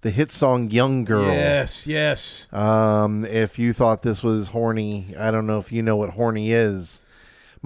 the 0.00 0.10
hit 0.10 0.30
song 0.30 0.70
"Young 0.70 1.04
Girl." 1.04 1.26
Yes, 1.26 1.86
yes. 1.86 2.52
Um, 2.52 3.24
if 3.24 3.58
you 3.58 3.72
thought 3.72 4.02
this 4.02 4.24
was 4.24 4.48
horny, 4.48 5.14
I 5.18 5.30
don't 5.30 5.46
know 5.46 5.58
if 5.58 5.70
you 5.70 5.82
know 5.82 5.96
what 5.96 6.10
horny 6.10 6.52
is. 6.52 7.00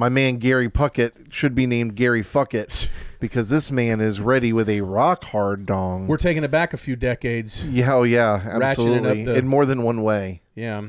My 0.01 0.09
man 0.09 0.39
Gary 0.39 0.71
Puckett 0.71 1.13
should 1.31 1.55
be 1.55 1.67
named 1.67 1.95
Gary 1.95 2.23
Fuckett 2.23 2.89
because 3.21 3.51
this 3.51 3.71
man 3.71 4.01
is 4.01 4.19
ready 4.19 4.51
with 4.51 4.71
a 4.71 4.81
rock 4.81 5.25
hard 5.25 5.67
dong. 5.67 6.07
We're 6.07 6.17
taking 6.17 6.43
it 6.43 6.51
back 6.51 6.73
a 6.73 6.79
few 6.79 6.97
decades. 6.97 7.69
yeah, 7.69 7.93
oh 7.95 8.05
yeah, 8.05 8.41
absolutely, 8.63 9.27
the- 9.27 9.35
in 9.35 9.47
more 9.47 9.67
than 9.67 9.83
one 9.83 10.03
way. 10.03 10.41
Yeah. 10.55 10.85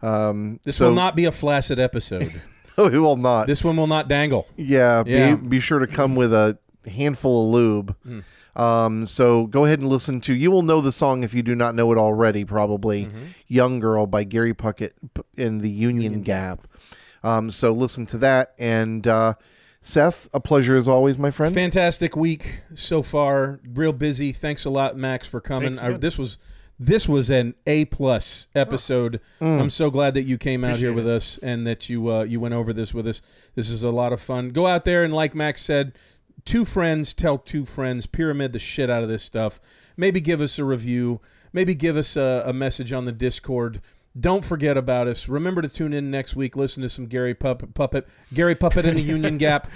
Um, 0.00 0.60
This 0.64 0.76
so- 0.76 0.88
will 0.88 0.94
not 0.96 1.14
be 1.14 1.26
a 1.26 1.32
flaccid 1.32 1.78
episode. 1.78 2.32
Oh, 2.76 2.88
it 2.88 2.96
will 2.98 3.16
not. 3.16 3.46
this 3.46 3.62
one 3.62 3.76
will 3.76 3.86
not 3.86 4.08
dangle. 4.08 4.48
Yeah, 4.56 5.04
Yeah. 5.06 5.36
Be, 5.36 5.46
be 5.46 5.60
sure 5.60 5.78
to 5.78 5.86
come 5.86 6.16
with 6.16 6.32
a 6.34 6.58
handful 6.90 7.46
of 7.46 7.52
lube. 7.54 7.96
Hmm. 8.02 8.20
Um, 8.60 9.06
so 9.06 9.46
go 9.46 9.64
ahead 9.64 9.78
and 9.78 9.88
listen 9.88 10.20
to. 10.22 10.34
You 10.34 10.50
will 10.50 10.62
know 10.62 10.80
the 10.80 10.90
song 10.90 11.22
if 11.22 11.34
you 11.34 11.42
do 11.44 11.54
not 11.54 11.76
know 11.76 11.92
it 11.92 11.98
already. 11.98 12.44
Probably 12.44 13.08
"Young 13.46 13.78
Girl" 13.78 14.06
by 14.06 14.24
Gary 14.24 14.54
Puckett 14.54 14.90
in 15.36 15.58
the 15.58 15.70
Union, 15.70 16.22
Gap. 16.22 16.66
Um, 17.24 17.50
so 17.50 17.72
listen 17.72 18.06
to 18.06 18.18
that. 18.18 18.54
And 18.58 19.06
uh, 19.08 19.34
Seth, 19.80 20.28
a 20.32 20.40
pleasure 20.40 20.76
as 20.76 20.86
always, 20.86 21.18
my 21.18 21.30
friend. 21.30 21.52
Fantastic 21.52 22.14
week 22.14 22.60
so 22.74 23.02
far. 23.02 23.60
Real 23.74 23.92
busy. 23.92 24.30
Thanks 24.30 24.64
a 24.64 24.70
lot, 24.70 24.96
Max, 24.96 25.26
for 25.26 25.40
coming. 25.40 25.76
Thanks 25.76 25.82
I, 25.82 25.98
this 25.98 26.18
was 26.18 26.38
this 26.78 27.08
was 27.08 27.30
an 27.30 27.54
A 27.66 27.84
plus 27.86 28.48
episode. 28.54 29.20
I'm 29.40 29.70
so 29.70 29.90
glad 29.90 30.14
that 30.14 30.24
you 30.24 30.38
came 30.38 30.64
out 30.64 30.76
here 30.76 30.90
Appreciate 30.90 31.04
with 31.04 31.06
us 31.06 31.38
and 31.38 31.66
that 31.66 31.88
you 31.88 32.10
uh, 32.10 32.22
you 32.24 32.40
went 32.40 32.54
over 32.54 32.72
this 32.72 32.92
with 32.92 33.06
us. 33.06 33.22
This 33.54 33.70
is 33.70 33.82
a 33.82 33.90
lot 33.90 34.12
of 34.12 34.20
fun. 34.20 34.50
Go 34.50 34.66
out 34.66 34.84
there 34.84 35.04
and 35.04 35.14
like 35.14 35.34
Max 35.34 35.62
said, 35.62 35.92
two 36.44 36.64
friends 36.64 37.14
tell 37.14 37.38
two 37.38 37.64
friends. 37.64 38.06
Pyramid 38.06 38.52
the 38.52 38.58
shit 38.58 38.90
out 38.90 39.02
of 39.02 39.08
this 39.08 39.22
stuff. 39.22 39.60
Maybe 39.96 40.20
give 40.20 40.40
us 40.40 40.58
a 40.58 40.64
review. 40.64 41.20
Maybe 41.52 41.74
give 41.76 41.96
us 41.96 42.16
a, 42.16 42.42
a 42.46 42.52
message 42.52 42.92
on 42.92 43.04
the 43.04 43.12
Discord. 43.12 43.80
Don't 44.18 44.44
forget 44.44 44.76
about 44.76 45.08
us. 45.08 45.28
Remember 45.28 45.60
to 45.60 45.68
tune 45.68 45.92
in 45.92 46.10
next 46.10 46.36
week. 46.36 46.56
Listen 46.56 46.82
to 46.82 46.88
some 46.88 47.06
Gary 47.06 47.34
Puppet, 47.34 47.74
Puppet 47.74 48.06
Gary 48.32 48.54
Puppet 48.54 48.84
in 48.84 48.94
the 48.94 49.02
Union 49.02 49.38
Gap. 49.38 49.68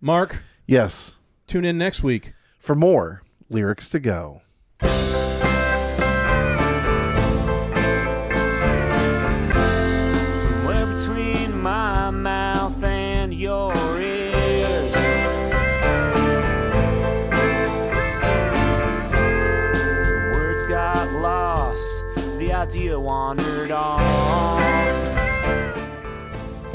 Mark, 0.00 0.42
yes. 0.66 1.16
tune 1.46 1.64
in 1.64 1.78
next 1.78 2.02
week. 2.02 2.34
For 2.58 2.74
more 2.74 3.22
lyrics 3.48 3.88
to 3.90 4.00
go. 4.00 4.42